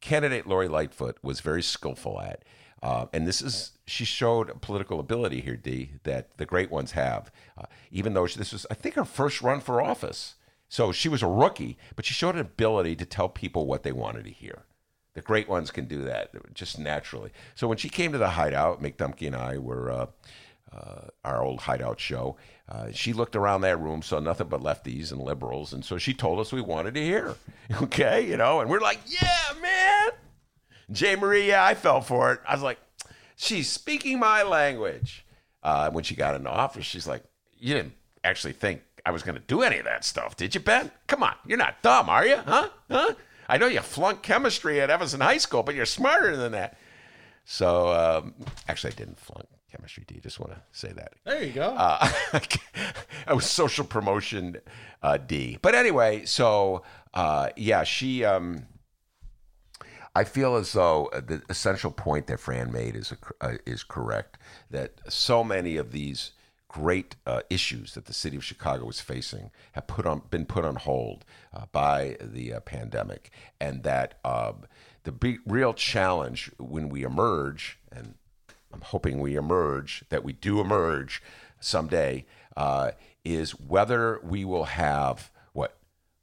candidate 0.00 0.46
Lori 0.46 0.68
Lightfoot 0.68 1.18
was 1.22 1.40
very 1.40 1.62
skillful 1.62 2.20
at, 2.20 2.44
uh, 2.82 3.06
and 3.12 3.26
this 3.26 3.40
is 3.40 3.72
she 3.86 4.04
showed 4.04 4.60
political 4.60 5.00
ability 5.00 5.40
here, 5.40 5.56
D, 5.56 5.92
that 6.02 6.36
the 6.36 6.46
great 6.46 6.70
ones 6.70 6.92
have. 6.92 7.30
Uh, 7.56 7.66
even 7.90 8.14
though 8.14 8.26
she, 8.26 8.38
this 8.38 8.52
was, 8.52 8.66
I 8.70 8.74
think, 8.74 8.94
her 8.94 9.04
first 9.04 9.42
run 9.42 9.60
for 9.60 9.80
office, 9.80 10.34
so 10.68 10.92
she 10.92 11.08
was 11.08 11.22
a 11.22 11.28
rookie, 11.28 11.78
but 11.94 12.04
she 12.04 12.14
showed 12.14 12.34
an 12.34 12.40
ability 12.40 12.96
to 12.96 13.06
tell 13.06 13.28
people 13.28 13.66
what 13.66 13.82
they 13.82 13.92
wanted 13.92 14.24
to 14.24 14.30
hear. 14.30 14.64
The 15.14 15.22
great 15.22 15.48
ones 15.48 15.70
can 15.70 15.86
do 15.86 16.02
that 16.02 16.30
just 16.52 16.78
naturally. 16.78 17.30
So 17.54 17.66
when 17.66 17.78
she 17.78 17.88
came 17.88 18.12
to 18.12 18.18
the 18.18 18.30
hideout, 18.30 18.82
Mick 18.82 18.96
Dumke 18.96 19.26
and 19.26 19.36
I 19.36 19.56
were 19.56 19.90
uh, 19.90 20.06
uh, 20.72 21.08
our 21.24 21.42
old 21.42 21.60
hideout 21.60 22.00
show. 22.00 22.36
Uh, 22.68 22.90
she 22.92 23.12
looked 23.12 23.36
around 23.36 23.60
that 23.60 23.80
room, 23.80 24.02
saw 24.02 24.18
nothing 24.18 24.48
but 24.48 24.60
lefties 24.60 25.12
and 25.12 25.20
liberals, 25.20 25.72
and 25.72 25.84
so 25.84 25.98
she 25.98 26.12
told 26.12 26.40
us 26.40 26.52
we 26.52 26.60
wanted 26.60 26.94
to 26.94 27.02
hear. 27.02 27.34
Okay, 27.82 28.24
you 28.24 28.36
know, 28.36 28.60
and 28.60 28.70
we're 28.70 28.78
like, 28.78 29.00
yeah, 29.06 29.60
man. 29.60 30.10
Jay 30.92 31.16
Marie, 31.16 31.48
yeah, 31.48 31.64
I 31.64 31.74
fell 31.74 32.00
for 32.00 32.32
it. 32.32 32.40
I 32.46 32.54
was 32.54 32.62
like, 32.62 32.78
she's 33.34 33.68
speaking 33.68 34.20
my 34.20 34.44
language. 34.44 35.24
Uh, 35.64 35.90
when 35.90 36.04
she 36.04 36.14
got 36.14 36.36
into 36.36 36.48
office, 36.48 36.84
she's 36.84 37.08
like, 37.08 37.24
you 37.58 37.74
didn't 37.74 37.94
actually 38.22 38.52
think 38.52 38.82
I 39.04 39.10
was 39.10 39.24
going 39.24 39.34
to 39.34 39.42
do 39.48 39.62
any 39.62 39.78
of 39.78 39.84
that 39.84 40.04
stuff, 40.04 40.36
did 40.36 40.54
you, 40.54 40.60
Ben? 40.60 40.92
Come 41.08 41.24
on, 41.24 41.34
you're 41.44 41.58
not 41.58 41.82
dumb, 41.82 42.08
are 42.08 42.24
you? 42.24 42.36
Huh? 42.36 42.68
Huh? 42.88 43.14
I 43.48 43.58
know 43.58 43.66
you 43.66 43.80
flunked 43.80 44.22
chemistry 44.22 44.80
at 44.80 44.90
Evanston 44.90 45.20
High 45.20 45.38
School, 45.38 45.64
but 45.64 45.74
you're 45.74 45.86
smarter 45.86 46.36
than 46.36 46.52
that. 46.52 46.78
So, 47.48 47.92
um, 47.92 48.34
actually, 48.68 48.92
I 48.92 48.96
didn't 48.96 49.20
flunk 49.20 49.46
chemistry. 49.70 50.04
D. 50.06 50.18
just 50.20 50.40
want 50.40 50.52
to 50.52 50.60
say 50.72 50.92
that? 50.92 51.12
There 51.24 51.44
you 51.44 51.52
go. 51.52 51.74
Uh, 51.76 52.08
I 53.26 53.32
was 53.34 53.46
social 53.46 53.84
promotion 53.84 54.56
uh, 55.02 55.16
D. 55.16 55.58
But 55.62 55.76
anyway, 55.76 56.24
so 56.24 56.82
uh, 57.14 57.50
yeah, 57.56 57.84
she. 57.84 58.24
Um, 58.24 58.66
I 60.14 60.24
feel 60.24 60.56
as 60.56 60.72
though 60.72 61.10
the 61.12 61.42
essential 61.50 61.90
point 61.90 62.26
that 62.28 62.40
Fran 62.40 62.72
made 62.72 62.96
is 62.96 63.12
uh, 63.40 63.52
is 63.64 63.84
correct. 63.84 64.38
That 64.70 64.94
so 65.08 65.44
many 65.44 65.76
of 65.76 65.92
these 65.92 66.32
great 66.68 67.16
uh, 67.26 67.40
issues 67.48 67.94
that 67.94 68.06
the 68.06 68.12
city 68.12 68.36
of 68.36 68.44
Chicago 68.44 68.88
is 68.88 69.00
facing 69.00 69.50
have 69.72 69.86
put 69.86 70.04
on 70.04 70.22
been 70.30 70.46
put 70.46 70.64
on 70.64 70.76
hold 70.76 71.24
uh, 71.54 71.66
by 71.70 72.16
the 72.20 72.54
uh, 72.54 72.60
pandemic, 72.60 73.30
and 73.60 73.82
that 73.82 74.18
um, 74.24 74.64
the 75.06 75.12
big, 75.12 75.38
real 75.46 75.72
challenge 75.72 76.50
when 76.58 76.88
we 76.88 77.04
emerge, 77.04 77.78
and 77.92 78.14
I'm 78.72 78.80
hoping 78.80 79.20
we 79.20 79.36
emerge, 79.36 80.02
that 80.08 80.24
we 80.24 80.32
do 80.32 80.60
emerge 80.60 81.22
someday, 81.60 82.26
uh, 82.56 82.90
is 83.24 83.52
whether 83.52 84.20
we 84.24 84.44
will 84.44 84.64
have 84.64 85.30
what 85.52 85.78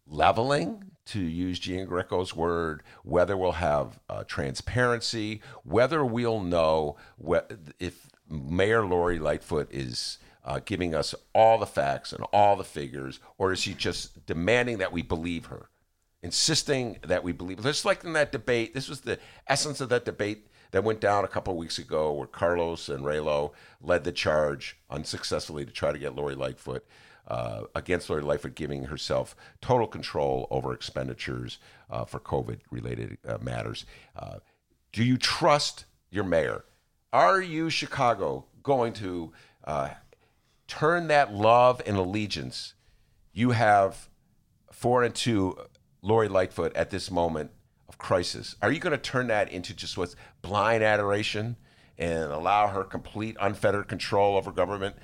leveling 0.06 0.92
to 1.06 1.22
use 1.22 1.62
Giangreco's 1.62 2.36
word, 2.36 2.84
whether 3.04 3.38
we'll 3.38 3.54
have 3.54 4.00
uh, 4.10 4.26
transparency, 4.26 5.42
whether 5.64 6.04
we'll 6.04 6.42
know 6.42 6.98
wh- 7.26 7.54
if 7.80 8.10
Mayor 8.30 8.86
Lori 8.86 9.18
Lightfoot 9.18 9.70
is 9.72 10.18
uh, 10.44 10.60
giving 10.64 10.94
us 10.94 11.16
all 11.34 11.58
the 11.58 11.66
facts 11.66 12.12
and 12.12 12.26
all 12.34 12.58
the 12.58 12.66
figures, 12.66 13.22
or 13.38 13.54
is 13.54 13.60
she 13.60 13.74
just 13.74 14.26
demanding 14.26 14.80
that 14.80 14.92
we 14.92 15.02
believe 15.02 15.46
her, 15.46 15.70
insisting 16.24 16.98
that 17.04 17.24
we 17.24 17.32
believe? 17.32 17.62
Just 17.62 17.86
like 17.86 18.04
in 18.04 18.14
that 18.14 18.32
debate, 18.32 18.74
this 18.74 18.90
was 18.90 19.02
the 19.02 19.20
essence 19.48 19.80
of 19.80 19.90
that 19.90 20.06
debate 20.06 20.48
that 20.72 20.84
went 20.84 21.00
down 21.00 21.24
a 21.24 21.28
couple 21.28 21.56
weeks 21.56 21.78
ago, 21.78 22.12
where 22.14 22.26
Carlos 22.26 22.90
and 22.90 23.04
Raylo 23.04 23.52
led 23.80 24.04
the 24.04 24.12
charge 24.12 24.80
unsuccessfully 24.90 25.66
to 25.66 25.72
try 25.72 25.92
to 25.92 26.00
get 26.00 26.16
Lori 26.16 26.34
Lightfoot 26.34 26.84
uh, 27.28 27.62
against 27.76 28.10
Lori 28.10 28.24
Lightfoot 28.24 28.56
giving 28.56 28.86
herself 28.86 29.36
total 29.62 29.88
control 29.88 30.48
over 30.50 30.74
expenditures 30.74 31.60
uh, 31.90 32.06
for 32.06 32.20
COVID 32.20 32.60
related 32.72 33.18
uh, 33.28 33.38
matters. 33.42 33.86
Uh, 34.16 34.38
do 34.92 35.04
you 35.04 35.18
trust 35.18 35.86
your 36.10 36.24
mayor? 36.24 36.66
Are 37.12 37.42
you, 37.42 37.70
Chicago, 37.70 38.46
going 38.64 38.94
to 38.94 39.32
uh, 39.64 39.90
turn 40.68 41.08
that 41.08 41.34
love 41.34 41.82
and 41.86 41.98
allegiance 41.98 42.74
you 43.32 43.52
have 43.52 44.10
for 44.72 45.04
and 45.04 45.14
Lori 46.04 46.28
Lightfoot 46.28 46.76
at 46.76 46.92
this 46.92 47.10
moment 47.10 47.50
of 47.90 47.98
crisis? 47.98 48.56
Are 48.62 48.72
you 48.72 48.80
going 48.80 48.92
to 48.92 49.02
turn 49.02 49.28
that 49.28 49.52
into 49.52 49.74
just 49.74 49.98
what's 49.98 50.16
blind 50.44 50.84
adoration 50.84 51.56
and 51.98 52.32
allow 52.32 52.68
her 52.68 52.84
complete 52.84 53.36
unfettered 53.42 53.88
control 53.88 54.38
over 54.38 54.52
government? 54.52 54.96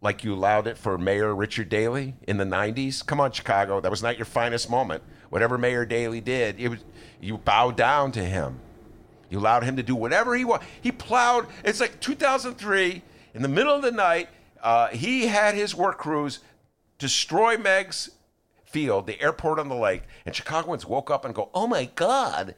like 0.00 0.22
you 0.22 0.32
allowed 0.32 0.66
it 0.66 0.78
for 0.78 0.96
Mayor 0.96 1.34
Richard 1.34 1.68
Daley 1.68 2.14
in 2.26 2.36
the 2.36 2.44
90s. 2.44 3.04
Come 3.04 3.20
on, 3.20 3.32
Chicago. 3.32 3.80
That 3.80 3.90
was 3.90 4.02
not 4.02 4.16
your 4.16 4.26
finest 4.26 4.70
moment. 4.70 5.02
Whatever 5.30 5.58
Mayor 5.58 5.84
Daley 5.84 6.20
did, 6.20 6.60
it 6.60 6.68
was, 6.68 6.84
you 7.20 7.38
bowed 7.38 7.76
down 7.76 8.12
to 8.12 8.24
him. 8.24 8.60
You 9.28 9.38
allowed 9.38 9.64
him 9.64 9.76
to 9.76 9.82
do 9.82 9.94
whatever 9.94 10.36
he 10.36 10.44
wanted. 10.44 10.66
He 10.80 10.92
plowed. 10.92 11.46
It's 11.64 11.80
like 11.80 12.00
2003, 12.00 13.02
in 13.34 13.42
the 13.42 13.48
middle 13.48 13.74
of 13.74 13.82
the 13.82 13.90
night, 13.90 14.28
uh, 14.62 14.88
he 14.88 15.26
had 15.26 15.54
his 15.54 15.74
work 15.74 15.98
crews 15.98 16.38
destroy 16.98 17.56
Meigs 17.56 18.10
Field, 18.68 19.06
the 19.06 19.20
airport 19.20 19.58
on 19.58 19.68
the 19.68 19.74
lake, 19.74 20.02
and 20.26 20.34
Chicagoans 20.34 20.86
woke 20.86 21.10
up 21.10 21.24
and 21.24 21.34
go, 21.34 21.50
oh 21.54 21.66
my 21.66 21.90
God, 21.94 22.54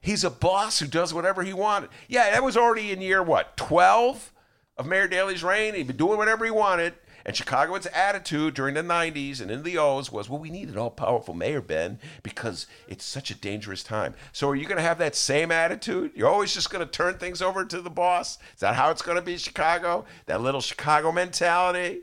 he's 0.00 0.24
a 0.24 0.30
boss 0.30 0.78
who 0.78 0.86
does 0.86 1.14
whatever 1.14 1.42
he 1.42 1.52
wanted. 1.52 1.90
Yeah, 2.08 2.30
that 2.30 2.44
was 2.44 2.56
already 2.56 2.90
in 2.92 3.00
year, 3.00 3.22
what, 3.22 3.56
12? 3.56 4.32
of 4.76 4.86
Mayor 4.86 5.08
Daley's 5.08 5.44
reign. 5.44 5.74
He'd 5.74 5.86
been 5.86 5.96
doing 5.96 6.18
whatever 6.18 6.44
he 6.44 6.50
wanted. 6.50 6.94
And 7.24 7.36
Chicagoans' 7.36 7.86
attitude 7.86 8.54
during 8.54 8.74
the 8.74 8.82
90s 8.82 9.40
and 9.40 9.48
in 9.48 9.62
the 9.62 9.78
O's 9.78 10.10
was, 10.10 10.28
well, 10.28 10.40
we 10.40 10.50
need 10.50 10.68
an 10.68 10.76
all 10.76 10.90
powerful 10.90 11.34
mayor, 11.34 11.60
Ben, 11.60 12.00
because 12.24 12.66
it's 12.88 13.04
such 13.04 13.30
a 13.30 13.36
dangerous 13.36 13.84
time. 13.84 14.14
So 14.32 14.48
are 14.48 14.56
you 14.56 14.64
going 14.64 14.78
to 14.78 14.82
have 14.82 14.98
that 14.98 15.14
same 15.14 15.52
attitude? 15.52 16.10
You're 16.16 16.28
always 16.28 16.52
just 16.52 16.70
going 16.70 16.84
to 16.84 16.90
turn 16.90 17.18
things 17.18 17.40
over 17.40 17.64
to 17.64 17.80
the 17.80 17.90
boss? 17.90 18.38
Is 18.54 18.60
that 18.60 18.74
how 18.74 18.90
it's 18.90 19.02
going 19.02 19.18
to 19.18 19.22
be 19.22 19.36
Chicago? 19.36 20.04
That 20.26 20.40
little 20.40 20.60
Chicago 20.60 21.12
mentality? 21.12 22.00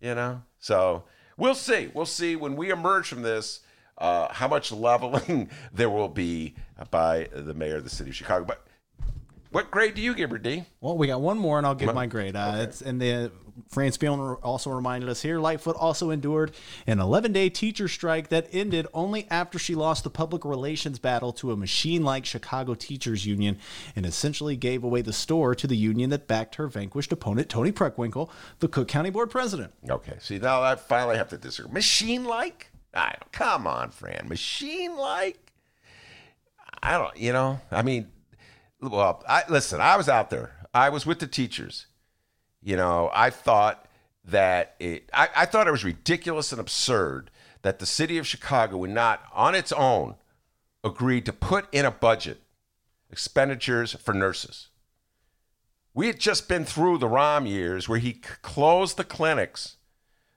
You 0.00 0.14
know? 0.14 0.42
So 0.60 1.04
we'll 1.38 1.54
see. 1.54 1.90
We'll 1.94 2.04
see 2.04 2.36
when 2.36 2.56
we 2.56 2.70
emerge 2.70 3.08
from 3.08 3.22
this. 3.22 3.60
Uh, 3.96 4.32
how 4.32 4.46
much 4.46 4.70
leveling 4.70 5.50
there 5.72 5.90
will 5.90 6.08
be 6.08 6.54
by 6.90 7.28
the 7.32 7.52
mayor 7.52 7.76
of 7.76 7.84
the 7.84 7.90
city 7.90 8.10
of 8.10 8.16
Chicago. 8.16 8.44
But 8.44 8.64
what 9.50 9.72
grade 9.72 9.94
do 9.94 10.02
you 10.02 10.14
give 10.14 10.30
her, 10.30 10.38
D? 10.38 10.64
Well, 10.80 10.96
we 10.96 11.08
got 11.08 11.20
one 11.20 11.36
more, 11.36 11.58
and 11.58 11.66
I'll 11.66 11.74
give 11.74 11.92
my 11.94 12.06
grade. 12.06 12.36
Uh, 12.36 12.50
okay. 12.54 12.62
It's 12.62 12.80
in 12.80 12.98
the 12.98 13.32
Fran 13.68 13.90
Spielman 13.90 14.38
also 14.42 14.70
reminded 14.70 15.08
us 15.08 15.22
here. 15.22 15.38
Lightfoot 15.38 15.76
also 15.76 16.10
endured 16.10 16.54
an 16.86 16.98
11-day 16.98 17.50
teacher 17.50 17.88
strike 17.88 18.28
that 18.28 18.48
ended 18.52 18.86
only 18.94 19.26
after 19.30 19.58
she 19.58 19.74
lost 19.74 20.04
the 20.04 20.10
public 20.10 20.44
relations 20.44 20.98
battle 20.98 21.32
to 21.34 21.52
a 21.52 21.56
machine-like 21.56 22.24
Chicago 22.24 22.74
teachers 22.74 23.26
union, 23.26 23.58
and 23.96 24.06
essentially 24.06 24.56
gave 24.56 24.84
away 24.84 25.02
the 25.02 25.12
store 25.12 25.54
to 25.54 25.66
the 25.66 25.76
union 25.76 26.10
that 26.10 26.28
backed 26.28 26.54
her 26.54 26.68
vanquished 26.68 27.12
opponent, 27.12 27.48
Toni 27.48 27.72
Preckwinkle, 27.72 28.30
the 28.60 28.68
Cook 28.68 28.88
County 28.88 29.10
Board 29.10 29.30
president. 29.30 29.72
Okay, 29.88 30.16
see 30.20 30.38
now 30.38 30.62
I 30.62 30.76
finally 30.76 31.16
have 31.16 31.28
to 31.30 31.38
disagree. 31.38 31.72
Machine-like? 31.72 32.70
I 32.94 33.14
don't, 33.20 33.32
come 33.32 33.66
on, 33.66 33.90
Fran. 33.90 34.28
Machine-like? 34.28 35.52
I 36.82 36.96
don't. 36.96 37.16
You 37.16 37.32
know, 37.32 37.60
I 37.70 37.82
mean 37.82 38.08
well, 38.80 39.24
I 39.28 39.42
listen, 39.48 39.80
I 39.80 39.96
was 39.96 40.08
out 40.08 40.30
there. 40.30 40.52
I 40.72 40.90
was 40.90 41.04
with 41.04 41.18
the 41.18 41.26
teachers. 41.26 41.86
You 42.62 42.76
know, 42.76 43.10
I 43.12 43.30
thought 43.30 43.86
that 44.24 44.74
it 44.78 45.08
I, 45.12 45.28
I 45.36 45.46
thought 45.46 45.68
it 45.68 45.72
was 45.72 45.84
ridiculous 45.84 46.52
and 46.52 46.60
absurd 46.60 47.30
that 47.62 47.78
the 47.78 47.86
city 47.86 48.18
of 48.18 48.26
Chicago 48.26 48.76
would 48.78 48.90
not 48.90 49.22
on 49.32 49.54
its 49.54 49.72
own 49.72 50.16
agree 50.84 51.20
to 51.22 51.32
put 51.32 51.72
in 51.72 51.84
a 51.84 51.90
budget 51.90 52.42
expenditures 53.10 53.94
for 53.94 54.12
nurses. 54.12 54.68
We 55.94 56.06
had 56.06 56.20
just 56.20 56.48
been 56.48 56.64
through 56.64 56.98
the 56.98 57.08
Rahm 57.08 57.48
years 57.48 57.88
where 57.88 57.98
he 57.98 58.12
closed 58.12 58.96
the 58.96 59.04
clinics. 59.04 59.76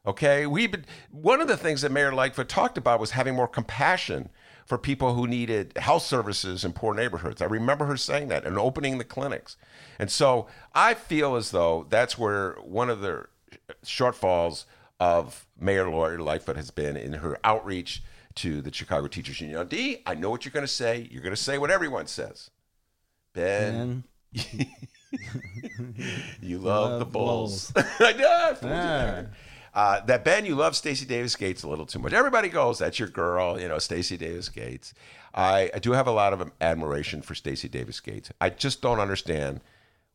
Okay, 0.06 0.48
we 0.48 0.72
one 1.12 1.42
of 1.42 1.48
the 1.48 1.58
things 1.58 1.82
that 1.82 1.92
Mayor 1.92 2.12
Lightfoot 2.12 2.50
talked 2.50 2.78
about 2.78 3.00
was 3.00 3.12
having 3.12 3.36
more 3.36 3.48
compassion 3.48 4.30
for 4.66 4.78
people 4.78 5.14
who 5.16 5.28
needed 5.28 5.78
health 5.78 6.04
services 6.04 6.64
in 6.64 6.74
poor 6.74 6.94
neighborhoods. 6.94 7.42
I 7.42 7.46
remember 7.46 7.86
her 7.86 7.98
saying 7.98 8.28
that 8.30 8.46
and 8.46 8.58
opening 8.58 8.98
the 8.98 9.04
clinics. 9.04 9.58
And 10.00 10.10
so 10.12 10.48
I 10.74 10.94
feel 10.94 11.36
as 11.36 11.52
though 11.52 11.86
that's 11.90 12.18
where 12.18 12.54
one 12.64 12.90
of 12.90 13.02
the 13.02 13.26
shortfalls 13.86 14.66
of 15.00 15.46
Mayor 15.60 15.90
Lori 15.90 16.18
Lightfoot 16.18 16.56
has 16.56 16.72
been 16.72 16.96
in 16.96 17.14
her 17.14 17.38
outreach 17.44 18.04
to 18.36 18.62
the 18.62 18.72
Chicago 18.74 19.08
Teachers 19.08 19.42
Union. 19.42 19.58
Now, 19.58 19.64
D, 19.64 20.02
I 20.06 20.16
know 20.16 20.30
what 20.30 20.46
you're 20.46 20.52
going 20.52 20.66
to 20.66 20.72
say. 20.72 21.08
You're 21.12 21.24
going 21.24 21.36
to 21.36 21.42
say 21.42 21.58
what 21.58 21.72
everyone 21.72 22.08
says. 22.08 22.50
Ben, 23.34 24.04
you 26.42 26.60
love, 26.60 26.92
love 26.92 27.00
the 27.00 27.06
Bulls. 27.06 27.72
bulls. 27.72 27.88
I 28.00 28.14
know. 28.14 28.56
I 28.70 29.26
uh, 29.74 30.02
that 30.02 30.26
Ben, 30.26 30.46
you 30.46 30.56
love 30.56 30.76
Stacy 30.76 31.06
Davis 31.06 31.36
Gates 31.36 31.64
a 31.64 31.70
little 31.70 31.86
too 31.86 32.00
much. 32.00 32.14
Everybody 32.14 32.50
goes, 32.50 32.80
that's 32.80 33.00
your 33.00 33.08
girl, 33.08 33.60
you 33.60 33.68
know, 33.68 33.80
Stacy 33.80 34.18
Davis 34.18 34.50
Gates. 34.50 34.94
I, 35.34 35.72
I 35.74 35.80
do 35.80 35.94
have 35.94 36.08
a 36.08 36.12
lot 36.12 36.34
of 36.34 36.52
admiration 36.60 37.22
for 37.22 37.36
Stacy 37.36 37.70
Davis 37.70 38.00
Gates. 38.00 38.32
I 38.42 38.50
just 38.50 38.82
don't 38.82 39.00
understand 39.00 39.62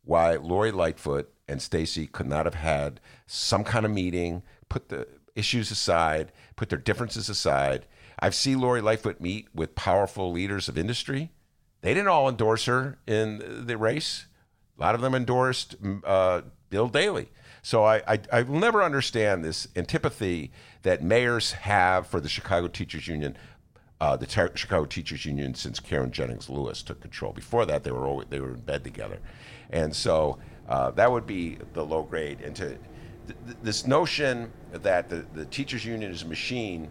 why 0.05 0.37
Lori 0.37 0.71
Lightfoot 0.73 1.33
and 1.49 1.61
Stacy 1.63 2.07
could 2.07 2.27
not 2.27 2.45
have 2.45 2.55
had 2.55 3.01
some 3.27 3.65
kind 3.65 3.87
of 3.87 3.93
meeting, 3.93 4.43
put 4.69 4.89
the 4.89 5.09
issues 5.35 5.71
aside, 5.71 6.33
put 6.55 6.69
their 6.69 6.79
differences 6.79 7.29
aside. 7.29 7.87
I've 8.19 8.35
seen 8.35 8.61
Lori 8.61 8.81
Lightfoot 8.81 9.21
meet 9.21 9.49
with 9.55 9.75
powerful 9.75 10.33
leaders 10.33 10.69
of 10.69 10.79
industry. 10.79 11.31
They 11.83 11.95
didn't 11.95 12.09
all 12.09 12.29
endorse 12.29 12.67
her 12.67 12.99
in 13.07 13.67
the 13.67 13.77
race. 13.77 14.27
A 14.79 14.83
lot 14.83 14.95
of 14.95 15.01
them 15.01 15.15
endorsed 15.15 15.77
uh, 16.05 16.43
Bill 16.69 16.89
Daley. 16.89 17.29
So 17.67 17.83
I, 17.83 17.97
I, 18.07 18.21
I 18.33 18.43
will 18.43 18.61
never 18.61 18.81
understand 18.81 19.45
this 19.45 19.67
antipathy 19.75 20.53
that 20.83 21.03
mayors 21.03 21.51
have 21.51 22.07
for 22.07 22.21
the 22.21 22.29
Chicago 22.29 22.69
Teachers 22.69 23.09
Union, 23.09 23.37
uh, 24.01 24.17
the 24.17 24.25
Ter- 24.25 24.55
Chicago 24.55 24.85
Teachers 24.85 25.27
Union 25.27 25.53
since 25.53 25.81
Karen 25.81 26.13
Jennings 26.13 26.49
Lewis 26.49 26.81
took 26.81 27.01
control. 27.01 27.33
Before 27.33 27.67
that, 27.67 27.83
they 27.83 27.91
were 27.91 28.07
always, 28.07 28.29
they 28.31 28.39
were 28.39 28.51
in 28.51 28.61
bed 28.61 28.85
together, 28.85 29.19
and 29.71 29.93
so 29.93 30.39
uh, 30.69 30.93
that 30.93 31.11
would 31.11 31.27
be 31.27 31.59
the 31.73 31.85
low 31.85 32.05
grade. 32.05 32.41
And 32.41 32.55
to 32.55 32.69
th- 32.69 32.79
this 33.65 33.85
notion 33.85 34.53
that 34.71 35.09
the, 35.09 35.27
the 35.35 35.45
teachers 35.47 35.85
union 35.85 36.13
is 36.13 36.23
a 36.23 36.27
machine 36.27 36.89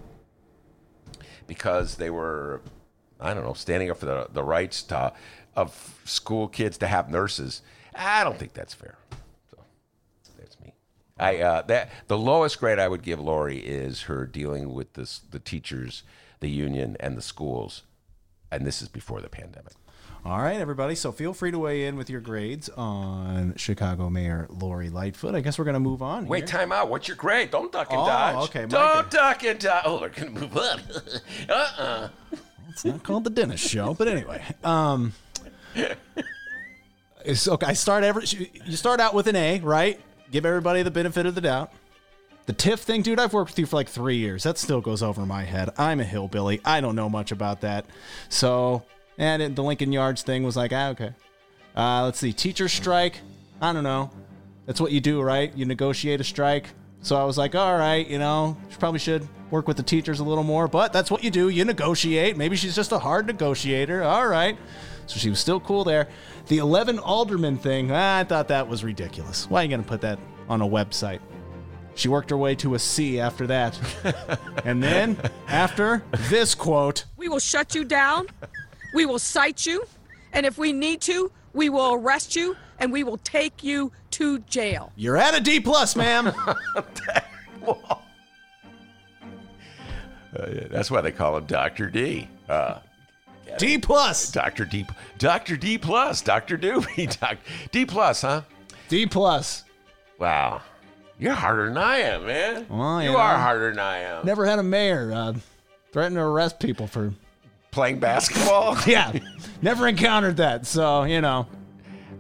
because 1.47 1.95
they 1.95 2.09
were, 2.09 2.59
I 3.21 3.33
don't 3.33 3.45
know, 3.45 3.53
standing 3.53 3.91
up 3.91 3.97
for 3.99 4.07
the, 4.07 4.27
the 4.33 4.43
rights 4.43 4.83
to, 4.83 5.13
of 5.55 6.01
school 6.03 6.49
kids 6.49 6.77
to 6.79 6.87
have 6.87 7.09
nurses. 7.09 7.61
I 7.95 8.25
don't 8.25 8.37
think 8.37 8.51
that's 8.51 8.73
fair. 8.73 8.97
I 11.17 11.37
uh, 11.39 11.61
that 11.63 11.89
the 12.07 12.17
lowest 12.17 12.59
grade 12.59 12.77
I 12.77 12.87
would 12.89 13.01
give 13.01 13.19
Lori 13.21 13.57
is 13.59 14.03
her 14.03 14.25
dealing 14.25 14.73
with 14.73 14.93
this 14.93 15.19
the 15.31 15.39
teachers, 15.39 16.03
the 16.41 16.49
union, 16.49 16.97
and 16.99 17.17
the 17.17 17.21
schools, 17.21 17.83
and 18.51 18.65
this 18.65 18.81
is 18.81 18.89
before 18.89 19.21
the 19.21 19.29
pandemic. 19.29 19.73
All 20.25 20.39
right, 20.39 20.59
everybody. 20.59 20.93
So 20.95 21.11
feel 21.13 21.33
free 21.33 21.51
to 21.51 21.59
weigh 21.59 21.85
in 21.85 21.95
with 21.95 22.09
your 22.09 22.19
grades 22.19 22.67
on 22.69 23.53
Chicago 23.55 24.09
Mayor 24.09 24.47
Lori 24.49 24.89
Lightfoot. 24.89 25.35
I 25.35 25.39
guess 25.41 25.57
we're 25.59 25.65
going 25.65 25.75
to 25.75 25.79
move 25.79 26.01
on. 26.01 26.25
Wait, 26.27 26.39
here. 26.39 26.47
time 26.47 26.71
out. 26.71 26.89
What's 26.89 27.07
your 27.07 27.15
grade? 27.15 27.51
Don't 27.51 27.71
duck 27.71 27.91
and 27.91 28.01
Oh, 28.01 28.05
dodge. 28.07 28.49
okay, 28.49 28.65
Don't 28.65 29.01
grade. 29.01 29.09
duck 29.11 29.43
and 29.43 29.59
dodge. 29.59 29.83
Oh, 29.85 30.01
we're 30.01 30.09
gonna 30.09 30.31
move 30.31 30.57
on. 30.57 30.81
uh-uh. 31.49 32.09
It's 32.71 32.83
not 32.83 33.03
called 33.03 33.23
the 33.23 33.29
dentist 33.29 33.65
show, 33.69 33.93
but 33.93 34.07
anyway. 34.09 34.43
Um, 34.65 35.13
it's 37.23 37.47
okay. 37.47 37.67
I 37.67 37.73
start 37.73 38.03
every. 38.03 38.25
You 38.65 38.75
start 38.75 38.99
out 38.99 39.13
with 39.13 39.27
an 39.27 39.35
A, 39.37 39.59
right? 39.61 40.01
Give 40.31 40.45
everybody 40.45 40.81
the 40.83 40.91
benefit 40.91 41.25
of 41.25 41.35
the 41.35 41.41
doubt. 41.41 41.71
The 42.45 42.53
TIF 42.53 42.79
thing, 42.79 43.01
dude. 43.01 43.19
I've 43.19 43.33
worked 43.33 43.51
with 43.51 43.59
you 43.59 43.65
for 43.65 43.75
like 43.75 43.89
three 43.89 44.17
years. 44.17 44.43
That 44.43 44.57
still 44.57 44.81
goes 44.81 45.01
over 45.01 45.25
my 45.25 45.43
head. 45.43 45.69
I'm 45.77 45.99
a 45.99 46.03
hillbilly. 46.03 46.61
I 46.63 46.81
don't 46.81 46.95
know 46.95 47.09
much 47.09 47.31
about 47.31 47.61
that. 47.61 47.85
So, 48.29 48.83
and 49.17 49.55
the 49.55 49.63
Lincoln 49.63 49.91
Yards 49.91 50.21
thing 50.21 50.43
was 50.43 50.55
like, 50.55 50.71
ah, 50.73 50.89
okay. 50.89 51.13
Uh, 51.75 52.03
let's 52.03 52.19
see. 52.19 52.33
Teacher 52.33 52.69
strike. 52.69 53.21
I 53.61 53.73
don't 53.73 53.83
know. 53.83 54.11
That's 54.65 54.79
what 54.79 54.91
you 54.91 55.01
do, 55.01 55.21
right? 55.21 55.55
You 55.55 55.65
negotiate 55.65 56.21
a 56.21 56.23
strike. 56.23 56.69
So 57.01 57.15
I 57.15 57.23
was 57.23 57.37
like, 57.37 57.53
all 57.53 57.77
right, 57.77 58.07
you 58.07 58.17
know, 58.17 58.57
she 58.69 58.77
probably 58.77 58.99
should 58.99 59.27
work 59.51 59.67
with 59.67 59.77
the 59.77 59.83
teachers 59.83 60.19
a 60.19 60.23
little 60.23 60.43
more, 60.43 60.67
but 60.67 60.91
that's 60.91 61.11
what 61.11 61.23
you 61.23 61.29
do. 61.29 61.49
You 61.49 61.63
negotiate. 61.63 62.35
Maybe 62.35 62.55
she's 62.55 62.75
just 62.75 62.91
a 62.91 62.97
hard 62.97 63.27
negotiator. 63.27 64.01
All 64.03 64.27
right. 64.27 64.57
So 65.07 65.19
she 65.19 65.29
was 65.29 65.39
still 65.39 65.59
cool 65.59 65.83
there. 65.83 66.07
The 66.47 66.57
11 66.59 66.99
aldermen 66.99 67.57
thing, 67.57 67.91
I 67.91 68.23
thought 68.23 68.47
that 68.49 68.67
was 68.67 68.83
ridiculous. 68.83 69.49
Why 69.49 69.61
are 69.61 69.63
you 69.63 69.69
going 69.69 69.83
to 69.83 69.87
put 69.87 70.01
that 70.01 70.19
on 70.49 70.61
a 70.61 70.67
website? 70.67 71.19
She 71.95 72.09
worked 72.09 72.29
her 72.29 72.37
way 72.37 72.55
to 72.55 72.75
a 72.75 72.79
C 72.79 73.19
after 73.19 73.47
that. 73.47 73.79
and 74.65 74.83
then, 74.83 75.17
after 75.47 76.03
this 76.29 76.53
quote, 76.53 77.05
We 77.15 77.29
will 77.29 77.39
shut 77.39 77.73
you 77.73 77.85
down. 77.85 78.27
We 78.93 79.05
will 79.05 79.19
cite 79.19 79.65
you. 79.65 79.85
And 80.33 80.45
if 80.45 80.57
we 80.57 80.73
need 80.73 80.99
to, 81.01 81.31
we 81.53 81.69
will 81.69 81.93
arrest 81.93 82.35
you 82.35 82.57
and 82.79 82.91
we 82.91 83.03
will 83.05 83.17
take 83.17 83.63
you 83.63 83.91
to 84.11 84.39
jail. 84.39 84.91
you're 84.95 85.17
at 85.17 85.33
a 85.33 85.41
D 85.41 85.59
plus, 85.59 85.95
ma'am. 85.95 86.27
Uh, 86.27 86.83
that's 90.69 90.91
why 90.91 91.01
they 91.01 91.11
call 91.11 91.37
him 91.37 91.45
Doctor 91.45 91.89
D. 91.89 92.27
Uh, 92.49 92.79
D 93.57 93.77
plus. 93.77 94.31
Doctor 94.31 94.65
D. 94.65 94.85
Doctor 95.17 95.55
D 95.57 95.77
plus. 95.77 96.21
Doctor 96.21 96.57
Doobie. 96.57 97.19
Doc, 97.19 97.37
D 97.71 97.85
plus, 97.85 98.21
huh? 98.21 98.41
D 98.89 99.05
plus. 99.05 99.63
Wow. 100.19 100.61
You're 101.17 101.33
harder 101.33 101.67
than 101.67 101.77
I 101.77 101.97
am, 101.99 102.25
man. 102.25 102.65
Well, 102.69 103.01
you 103.01 103.11
you 103.11 103.17
are 103.17 103.37
harder 103.37 103.69
than 103.69 103.79
I 103.79 103.99
am. 103.99 104.25
Never 104.25 104.45
had 104.45 104.59
a 104.59 104.63
mayor 104.63 105.11
uh, 105.13 105.33
threaten 105.93 106.15
to 106.15 106.21
arrest 106.21 106.59
people 106.59 106.87
for. 106.87 107.13
Playing 107.71 107.99
basketball. 107.99 108.77
Yeah, 108.87 109.11
never 109.61 109.87
encountered 109.87 110.37
that. 110.37 110.65
So, 110.65 111.03
you 111.03 111.19
know. 111.21 111.45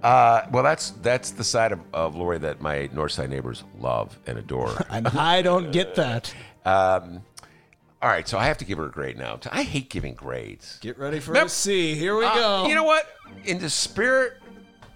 Uh, 0.03 0.45
well, 0.51 0.63
that's 0.63 0.91
that's 1.01 1.31
the 1.31 1.43
side 1.43 1.71
of, 1.71 1.79
of 1.93 2.15
Lori 2.15 2.37
that 2.39 2.61
my 2.61 2.89
North 2.93 3.13
Side 3.13 3.29
neighbors 3.29 3.63
love 3.79 4.17
and 4.27 4.37
adore. 4.37 4.71
And 4.89 5.07
I 5.07 5.41
don't 5.41 5.71
get 5.71 5.95
that. 5.95 6.33
um, 6.65 7.21
all 8.05 8.11
right, 8.11 8.27
so 8.27 8.37
I 8.37 8.45
have 8.45 8.59
to 8.59 8.65
give 8.65 8.77
her 8.77 8.85
a 8.85 8.91
grade 8.91 9.17
now. 9.17 9.39
I 9.51 9.63
hate 9.63 9.89
giving 9.89 10.13
grades. 10.13 10.77
Get 10.79 10.99
ready 10.99 11.19
for 11.19 11.31
Mem- 11.31 11.47
a 11.47 11.49
C. 11.49 11.95
Here 11.95 12.15
we 12.15 12.23
Uh, 12.23 12.35
go. 12.35 12.67
You 12.67 12.75
know 12.75 12.83
what? 12.83 13.09
In 13.45 13.57
the 13.57 13.67
spirit. 13.67 14.33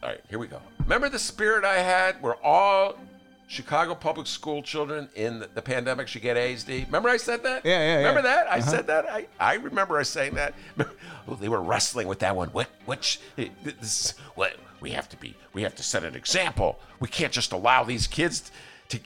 All 0.03 0.10
right, 0.10 0.22
here 0.30 0.38
we 0.38 0.45
go. 0.45 0.62
Remember 0.82 1.10
the 1.10 1.18
spirit 1.18 1.66
I 1.66 1.80
had 1.80 2.22
where 2.22 2.36
all 2.45 2.99
Chicago 3.47 3.95
public 3.95 4.28
school 4.28 4.62
children 4.62 5.10
in 5.16 5.39
the, 5.39 5.49
the 5.55 5.62
pandemic 5.64 6.07
should 6.07 6.22
get 6.22 6.38
A's, 6.38 6.64
D? 6.64 6.84
Remember 6.86 7.10
I 7.10 7.18
said 7.18 7.41
that? 7.41 7.66
Yeah, 7.66 7.80
yeah, 7.80 7.95
Remember 7.95 8.20
yeah. 8.20 8.36
that? 8.43 8.51
I 8.51 8.60
said 8.60 8.86
that? 8.86 9.10
I, 9.10 9.26
I 9.39 9.55
remember 9.55 9.97
I 9.97 10.03
saying 10.03 10.36
that. 10.36 10.53
Oh, 11.28 11.34
they 11.36 11.49
were 11.49 11.62
wrestling 11.62 12.07
with 12.07 12.20
that 12.20 12.36
one. 12.36 12.49
What? 12.49 12.68
Which? 12.86 13.20
This, 13.36 14.14
what? 14.36 14.55
We 14.82 14.91
have 14.91 15.10
to 15.10 15.18
be. 15.18 15.36
We 15.53 15.64
have 15.64 15.74
to 15.76 15.84
set 15.84 16.03
an 16.03 16.14
example. 16.16 16.80
We 16.99 17.07
can't 17.07 17.32
just 17.34 17.51
allow 17.53 17.84
these 17.84 18.05
kids 18.05 18.51
to 18.89 18.99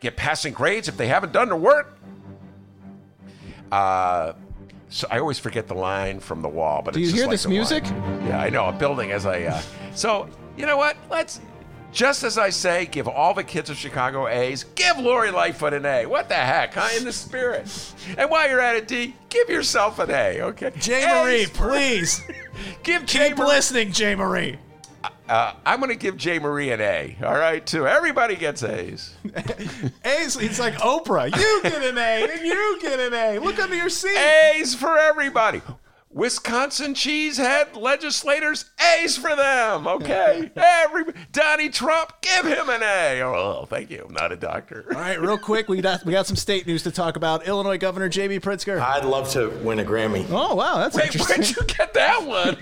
get 0.00 0.16
passing 0.16 0.54
grades 0.54 0.88
if 0.88 0.96
they 0.96 1.08
haven't 1.08 1.32
done 1.32 1.48
their 1.48 1.56
work. 1.56 1.98
Uh, 3.72 4.32
so 4.88 5.06
I 5.10 5.18
always 5.20 5.38
forget 5.38 5.68
the 5.68 5.74
line 5.74 6.18
from 6.20 6.42
the 6.42 6.48
wall, 6.48 6.82
but 6.82 6.94
Do 6.94 7.00
you 7.00 7.12
hear 7.12 7.22
like 7.24 7.30
this 7.32 7.42
the 7.44 7.48
line. 7.48 7.56
music? 7.58 7.84
Yeah, 8.26 8.40
I 8.40 8.50
know. 8.50 8.64
I'm 8.64 8.76
building 8.78 9.12
as 9.12 9.24
I. 9.26 9.42
Uh, 9.44 9.62
so 9.94 10.28
you 10.56 10.66
know 10.66 10.76
what? 10.76 10.96
Let's. 11.10 11.40
Just 11.92 12.22
as 12.22 12.38
I 12.38 12.50
say, 12.50 12.86
give 12.86 13.08
all 13.08 13.34
the 13.34 13.42
kids 13.42 13.68
of 13.68 13.76
Chicago 13.76 14.28
A's. 14.28 14.62
Give 14.76 14.96
Lori 14.98 15.32
Lightfoot 15.32 15.72
an 15.74 15.84
A. 15.84 16.06
What 16.06 16.28
the 16.28 16.36
heck, 16.36 16.74
huh? 16.74 16.88
In 16.96 17.04
the 17.04 17.12
spirit. 17.12 17.68
And 18.16 18.30
while 18.30 18.48
you're 18.48 18.60
at 18.60 18.76
it, 18.76 18.86
D, 18.86 19.12
give 19.28 19.48
yourself 19.48 19.98
an 19.98 20.08
A. 20.10 20.40
Okay. 20.40 20.70
J. 20.78 21.04
Marie, 21.06 21.46
please. 21.46 22.22
Give 22.84 23.04
J. 23.06 23.30
Keep 23.30 23.38
Marie. 23.38 23.48
listening, 23.48 23.90
J. 23.90 24.14
Marie. 24.14 24.56
Uh, 25.30 25.54
I'm 25.64 25.78
going 25.78 25.90
to 25.90 25.96
give 25.96 26.16
J. 26.16 26.40
Marie 26.40 26.72
an 26.72 26.80
A. 26.80 27.16
All 27.22 27.34
right, 27.34 27.64
too. 27.64 27.86
Everybody 27.86 28.34
gets 28.34 28.64
A's. 28.64 29.14
A's, 30.04 30.36
it's 30.36 30.58
like 30.58 30.74
Oprah. 30.74 31.26
You 31.26 31.60
get 31.62 31.84
an 31.84 31.96
A, 31.96 32.28
and 32.28 32.44
you 32.44 32.78
get 32.82 32.98
an 32.98 33.14
A. 33.14 33.38
Look 33.38 33.60
under 33.60 33.76
your 33.76 33.90
seat. 33.90 34.18
A's 34.18 34.74
for 34.74 34.98
everybody. 34.98 35.62
Wisconsin 36.12 36.92
cheesehead 36.92 37.76
legislators, 37.76 38.64
A's 38.98 39.16
for 39.16 39.36
them. 39.36 39.86
Okay, 39.86 40.50
every 40.56 41.04
Donnie 41.30 41.68
Trump, 41.68 42.12
give 42.20 42.44
him 42.46 42.68
an 42.68 42.82
A. 42.82 43.20
Oh, 43.22 43.64
thank 43.70 43.90
you. 43.90 44.04
I'm 44.08 44.12
not 44.14 44.32
a 44.32 44.36
doctor. 44.36 44.86
All 44.92 45.00
right, 45.00 45.20
real 45.20 45.38
quick, 45.38 45.68
we 45.68 45.80
got 45.80 46.04
we 46.04 46.10
got 46.10 46.26
some 46.26 46.34
state 46.34 46.66
news 46.66 46.82
to 46.82 46.90
talk 46.90 47.14
about. 47.14 47.46
Illinois 47.46 47.78
Governor 47.78 48.08
J.B. 48.08 48.40
Pritzker. 48.40 48.80
I'd 48.80 49.04
love 49.04 49.30
to 49.30 49.50
win 49.62 49.78
a 49.78 49.84
Grammy. 49.84 50.26
Oh 50.30 50.56
wow, 50.56 50.78
that's 50.78 50.96
Wait, 50.96 51.06
interesting. 51.06 51.42
where'd 51.42 51.56
you 51.56 51.62
get 51.76 51.94
that 51.94 52.26
one? 52.26 52.56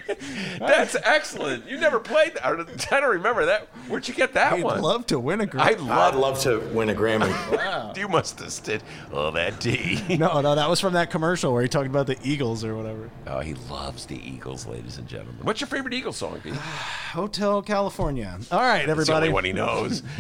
That's 0.59 0.95
excellent. 1.03 1.67
You 1.67 1.79
never 1.79 1.99
played 2.01 2.35
that. 2.35 2.45
I 2.93 3.01
don't 3.01 3.11
remember 3.11 3.47
that. 3.47 3.69
Where'd 3.89 4.07
you 4.07 4.13
get 4.15 4.35
that 4.35 4.53
I'd 4.53 4.63
one? 4.63 4.83
love 4.83 5.07
to 5.07 5.19
win 5.19 5.41
a 5.41 5.47
Grammy. 5.47 5.61
I'd 5.61 5.81
love. 5.81 6.15
love 6.15 6.39
to 6.41 6.59
win 6.75 6.91
a 6.91 6.95
Grammy. 6.95 7.31
wow. 7.57 7.95
You 7.99 8.07
must 8.09 8.39
have 8.39 8.53
stood. 8.53 8.83
Oh, 9.11 9.31
that 9.33 9.59
D. 9.59 10.01
No, 10.19 10.41
no, 10.41 10.55
that 10.55 10.69
was 10.69 10.79
from 10.81 10.93
that 10.93 11.11
commercial 11.11 11.53
where 11.53 11.63
he 11.63 11.69
talked 11.69 11.89
about 11.89 12.07
the 12.07 12.17
Eagles 12.23 12.63
or 12.65 12.77
whatever. 12.77 13.11
Oh, 13.27 13.38
he 13.41 13.55
loves 13.71 14.07
the 14.07 14.17
Eagles, 14.17 14.67
ladies 14.67 14.99
and 14.99 15.07
gentlemen. 15.09 15.37
What's 15.43 15.61
your 15.61 15.69
favorite 15.69 15.95
Eagles 15.95 16.17
song, 16.17 16.41
Pete? 16.41 16.55
Hotel 17.13 17.63
California. 17.63 18.39
All 18.51 18.61
right, 18.61 18.89
It's 18.89 19.07
the 19.07 19.15
only 19.15 19.29
everybody. 19.29 19.29
one 19.33 19.45
he 19.45 19.53
knows. 19.53 20.03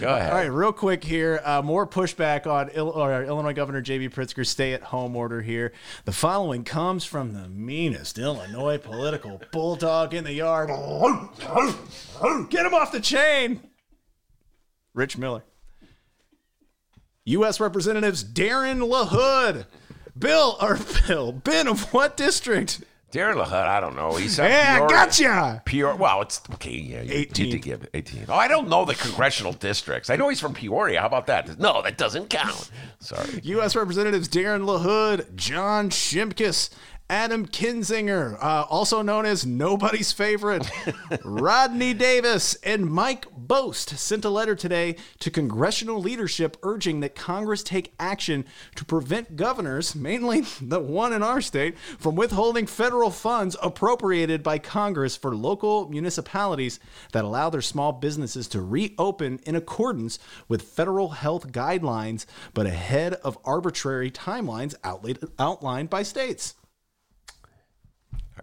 Go 0.00 0.08
ahead. 0.08 0.30
All 0.30 0.38
right, 0.38 0.46
real 0.46 0.72
quick 0.72 1.04
here. 1.04 1.40
Uh, 1.44 1.60
more 1.60 1.86
pushback 1.86 2.46
on 2.46 2.70
Il- 2.74 2.88
or 2.88 3.24
Illinois 3.24 3.52
Governor 3.52 3.82
J.B. 3.82 4.08
Pritzker's 4.08 4.48
stay-at-home 4.48 5.14
order 5.14 5.42
here. 5.42 5.72
The 6.06 6.12
following 6.12 6.64
comes 6.64 7.04
from 7.04 7.34
the 7.34 7.46
meanest 7.48 8.18
Illinois 8.18 8.78
political 8.78 9.40
bulldog 9.52 10.14
in 10.14 10.24
the 10.24 10.32
yard. 10.32 10.68
Get 12.48 12.64
him 12.66 12.72
off 12.74 12.90
the 12.90 13.00
chain. 13.02 13.60
Rich 14.94 15.18
Miller. 15.18 15.44
U.S. 17.24 17.60
Representatives 17.60 18.24
Darren 18.24 18.80
LaHood. 18.88 19.66
Bill 20.18 20.56
or 20.60 20.78
Bill 21.08 21.32
Ben 21.32 21.66
of 21.68 21.92
what 21.92 22.16
district? 22.16 22.82
Darren 23.12 23.34
LaHood, 23.34 23.52
I 23.66 23.78
don't 23.78 23.94
know. 23.94 24.16
He's 24.16 24.38
up 24.38 24.48
Yeah, 24.48 24.78
Peoria. 24.78 24.88
gotcha. 24.88 25.62
Peoria. 25.66 25.96
Well, 25.96 26.22
it's 26.22 26.40
okay. 26.54 26.70
Yeah, 26.70 27.02
you, 27.02 27.12
you 27.18 27.26
18th. 27.26 27.32
did 27.34 27.62
give 27.62 27.86
18. 27.92 28.24
Oh, 28.30 28.34
I 28.34 28.48
don't 28.48 28.68
know 28.70 28.86
the 28.86 28.94
congressional 28.94 29.52
districts. 29.52 30.08
I 30.08 30.16
know 30.16 30.30
he's 30.30 30.40
from 30.40 30.54
Peoria. 30.54 31.00
How 31.00 31.08
about 31.08 31.26
that? 31.26 31.58
No, 31.58 31.82
that 31.82 31.98
doesn't 31.98 32.30
count. 32.30 32.70
Sorry. 33.00 33.40
U.S. 33.42 33.76
Representatives 33.76 34.30
Darren 34.30 34.62
LaHood, 34.64 35.34
John 35.34 35.90
Shimkus, 35.90 36.70
Adam 37.12 37.46
Kinzinger, 37.46 38.42
uh, 38.42 38.64
also 38.70 39.02
known 39.02 39.26
as 39.26 39.44
nobody's 39.44 40.12
favorite, 40.12 40.66
Rodney 41.24 41.92
Davis, 41.92 42.54
and 42.62 42.86
Mike 42.86 43.26
Bost 43.36 43.98
sent 43.98 44.24
a 44.24 44.30
letter 44.30 44.54
today 44.54 44.96
to 45.18 45.30
congressional 45.30 46.00
leadership 46.00 46.56
urging 46.62 47.00
that 47.00 47.14
Congress 47.14 47.62
take 47.62 47.92
action 48.00 48.46
to 48.76 48.86
prevent 48.86 49.36
governors, 49.36 49.94
mainly 49.94 50.40
the 50.62 50.80
one 50.80 51.12
in 51.12 51.22
our 51.22 51.42
state, 51.42 51.78
from 51.98 52.16
withholding 52.16 52.66
federal 52.66 53.10
funds 53.10 53.58
appropriated 53.62 54.42
by 54.42 54.56
Congress 54.56 55.14
for 55.14 55.36
local 55.36 55.90
municipalities 55.90 56.80
that 57.12 57.26
allow 57.26 57.50
their 57.50 57.60
small 57.60 57.92
businesses 57.92 58.48
to 58.48 58.62
reopen 58.62 59.38
in 59.44 59.54
accordance 59.54 60.18
with 60.48 60.62
federal 60.62 61.10
health 61.10 61.52
guidelines, 61.52 62.24
but 62.54 62.64
ahead 62.64 63.12
of 63.16 63.36
arbitrary 63.44 64.10
timelines 64.10 64.74
outlaid, 64.82 65.18
outlined 65.38 65.90
by 65.90 66.02
states. 66.02 66.54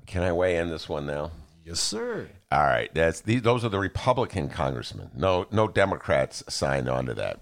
Can 0.09 0.23
I 0.23 0.31
weigh 0.31 0.57
in 0.57 0.71
this 0.71 0.89
one 0.89 1.05
now? 1.05 1.29
Yes, 1.63 1.79
sir. 1.79 2.29
All 2.51 2.63
right. 2.63 2.91
That's 2.95 3.21
these, 3.21 3.43
those 3.43 3.63
are 3.63 3.69
the 3.69 3.77
Republican 3.77 4.49
congressmen. 4.49 5.11
No, 5.15 5.45
no 5.51 5.67
Democrats 5.67 6.43
signed 6.49 6.89
on 6.89 7.05
to 7.05 7.13
that. 7.13 7.41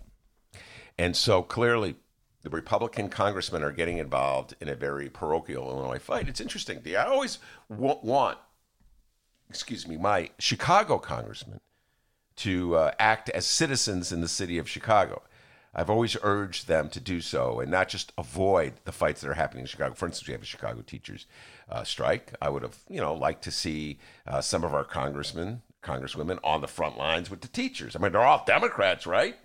And 0.98 1.16
so 1.16 1.42
clearly, 1.42 1.96
the 2.44 2.50
Republican 2.50 3.08
congressmen 3.08 3.64
are 3.64 3.72
getting 3.72 4.00
involved 4.00 4.54
in 4.60 4.68
a 4.68 4.76
very 4.76 5.10
parochial 5.10 5.70
Illinois 5.70 6.00
fight. 6.00 6.28
It's 6.28 6.42
interesting. 6.42 6.82
I 6.88 7.06
always 7.06 7.40
wa- 7.70 8.00
want, 8.04 8.38
excuse 9.50 9.88
me, 9.88 9.96
my 9.96 10.32
Chicago 10.38 10.98
congressman 10.98 11.62
to 12.38 12.76
uh, 12.76 12.92
act 13.00 13.30
as 13.30 13.46
citizens 13.46 14.12
in 14.12 14.20
the 14.20 14.28
city 14.28 14.58
of 14.58 14.68
Chicago. 14.68 15.22
I've 15.74 15.90
always 15.90 16.18
urged 16.22 16.68
them 16.68 16.90
to 16.90 17.00
do 17.00 17.22
so 17.22 17.62
and 17.62 17.72
not 17.72 17.88
just 17.88 18.12
avoid 18.18 18.74
the 18.84 18.92
fights 18.92 19.22
that 19.22 19.30
are 19.30 19.36
happening 19.36 19.62
in 19.62 19.68
Chicago. 19.68 19.94
For 19.94 20.08
instance, 20.08 20.28
we 20.28 20.34
have 20.34 20.42
a 20.42 20.46
Chicago 20.46 20.82
teachers 20.82 21.28
uh, 21.70 21.84
strike. 21.84 22.34
I 22.42 22.50
would 22.50 22.64
have, 22.64 22.78
you 22.90 23.02
know, 23.02 23.14
liked 23.14 23.44
to 23.44 23.52
see 23.52 24.00
uh, 24.26 24.42
some 24.42 24.64
of 24.64 24.74
our 24.74 24.84
congressmen, 24.84 25.62
congresswomen 25.84 26.40
on 26.44 26.62
the 26.62 26.68
front 26.68 26.98
lines 26.98 27.30
with 27.30 27.42
the 27.42 27.48
teachers. 27.48 27.96
I 27.96 28.00
mean, 28.00 28.12
they're 28.12 28.22
all 28.22 28.44
Democrats, 28.46 29.06
right? 29.06 29.36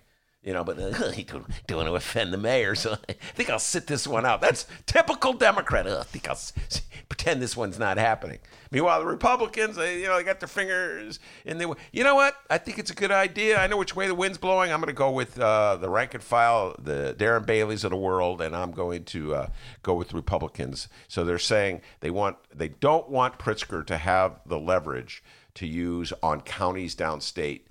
You 0.43 0.51
know, 0.51 0.63
but 0.65 0.77
uh, 0.77 1.11
he 1.11 1.23
don't, 1.23 1.45
want 1.71 1.87
to 1.87 1.95
offend 1.95 2.33
the 2.33 2.37
mayor, 2.37 2.75
so 2.75 2.97
I 3.09 3.13
think 3.33 3.49
I'll 3.49 3.59
sit 3.59 3.87
this 3.87 4.05
one 4.05 4.25
out. 4.25 4.41
That's 4.41 4.67
typical 4.85 5.31
Democrat. 5.33 5.87
Uh, 5.87 5.99
I 6.01 6.03
think 6.03 6.27
I'll 6.27 6.33
s- 6.33 6.51
s- 6.69 6.81
pretend 7.07 7.41
this 7.41 7.55
one's 7.55 7.79
not 7.79 7.97
happening. 7.97 8.39
Meanwhile, 8.69 8.99
the 8.99 9.05
Republicans, 9.05 9.77
they, 9.77 10.01
you 10.01 10.07
know, 10.07 10.17
they 10.17 10.23
got 10.23 10.41
their 10.41 10.49
fingers 10.49 11.19
in 11.45 11.59
the. 11.59 11.73
You 11.93 12.03
know 12.03 12.15
what? 12.15 12.35
I 12.49 12.57
think 12.57 12.77
it's 12.77 12.91
a 12.91 12.95
good 12.95 13.11
idea. 13.11 13.57
I 13.57 13.67
know 13.67 13.77
which 13.77 13.95
way 13.95 14.07
the 14.07 14.15
wind's 14.15 14.37
blowing. 14.37 14.71
I'm 14.71 14.79
going 14.79 14.87
to 14.87 14.93
go 14.93 15.11
with 15.11 15.39
uh, 15.39 15.77
the 15.77 15.89
rank 15.89 16.13
and 16.13 16.23
file, 16.23 16.75
the 16.77 17.15
Darren 17.17 17.45
Baileys 17.45 17.85
of 17.85 17.91
the 17.91 17.97
world, 17.97 18.41
and 18.41 18.53
I'm 18.53 18.71
going 18.71 19.05
to 19.05 19.35
uh, 19.35 19.47
go 19.81 19.93
with 19.93 20.13
Republicans. 20.13 20.89
So 21.07 21.23
they're 21.23 21.39
saying 21.39 21.81
they 22.01 22.09
want, 22.09 22.35
they 22.53 22.67
don't 22.67 23.07
want 23.07 23.39
Pritzker 23.39 23.85
to 23.85 23.97
have 23.97 24.41
the 24.45 24.59
leverage 24.59 25.23
to 25.55 25.67
use 25.67 26.11
on 26.21 26.41
counties 26.41 26.95
downstate 26.95 27.61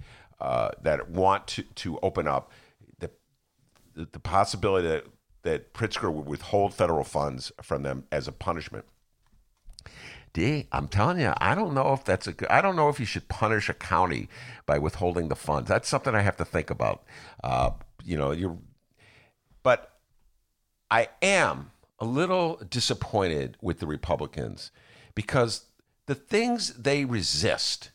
uh, 0.41 0.71
that 0.83 1.11
want 1.11 1.47
to, 1.49 1.63
to 1.63 1.99
open 2.03 2.27
up 2.27 2.51
the, 3.95 4.19
possibility 4.19 4.89
that, 4.89 5.05
that 5.43 5.75
Pritzker 5.75 6.13
would 6.13 6.27
withhold 6.27 6.75
federal 6.75 7.05
funds 7.05 7.53
from 7.63 7.83
them 7.83 8.05
as 8.13 8.29
a 8.29 8.33
punishment. 8.33 8.85
D, 10.33 10.67
I'm 10.73 10.89
telling 10.89 11.21
you, 11.21 11.33
I 11.39 11.55
don't 11.55 11.75
know 11.75 11.93
if 11.93 12.05
that's 12.05 12.27
a 12.27 12.33
good. 12.33 12.49
I 12.49 12.63
don't 12.63 12.75
know 12.75 12.89
if 12.89 12.99
you 12.99 13.05
should 13.05 13.29
punish 13.29 13.69
a 13.69 13.75
county 13.75 14.29
by 14.65 14.79
withholding 14.79 15.29
the 15.29 15.37
funds. 15.37 15.69
That's 15.69 15.89
something 15.89 16.15
I 16.15 16.23
have 16.23 16.39
to 16.39 16.45
think 16.45 16.71
about. 16.71 17.03
Uh, 17.45 17.73
you 18.03 18.17
know, 18.17 18.31
you're, 18.31 18.57
But 19.63 19.93
I 20.91 21.09
am 21.21 21.73
a 21.99 22.07
little 22.07 22.57
disappointed 22.69 23.59
with 23.61 23.79
the 23.79 23.87
Republicans 23.87 24.71
because 25.15 25.67
the 26.07 26.15
things 26.15 26.73
they 26.75 27.05
resist 27.05 27.91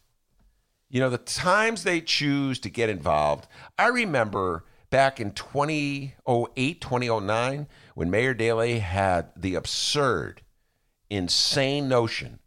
you 0.89 1.00
know, 1.00 1.10
the 1.10 1.18
times 1.18 1.84
they 1.84 2.02
choose 2.02 2.60
to 2.60 2.70
get 2.70 2.89
involved. 2.89 3.48
I 3.78 3.88
remember 3.88 4.64
back 4.90 5.20
in 5.20 5.32
2008, 5.32 6.82
2009, 6.82 7.68
when 7.96 8.10
Mayor 8.10 8.34
Daley 8.34 8.80
had 8.80 9.30
the 9.36 9.56
absurd, 9.56 10.42
insane 11.10 11.88
notion 11.88 12.40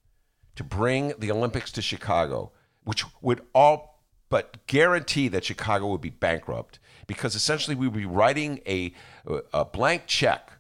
to 0.56 0.64
bring 0.64 1.14
the 1.18 1.30
Olympics 1.30 1.72
to 1.72 1.82
Chicago, 1.82 2.52
which 2.84 3.04
would 3.20 3.42
all 3.54 4.04
but 4.28 4.64
guarantee 4.66 5.26
that 5.28 5.44
Chicago 5.44 5.88
would 5.88 6.00
be 6.00 6.10
bankrupt 6.10 6.78
because 7.08 7.34
essentially 7.34 7.74
we 7.74 7.88
would 7.88 7.98
be 7.98 8.06
writing 8.06 8.60
a, 8.66 8.94
a 9.52 9.64
blank 9.64 10.04
check 10.06 10.52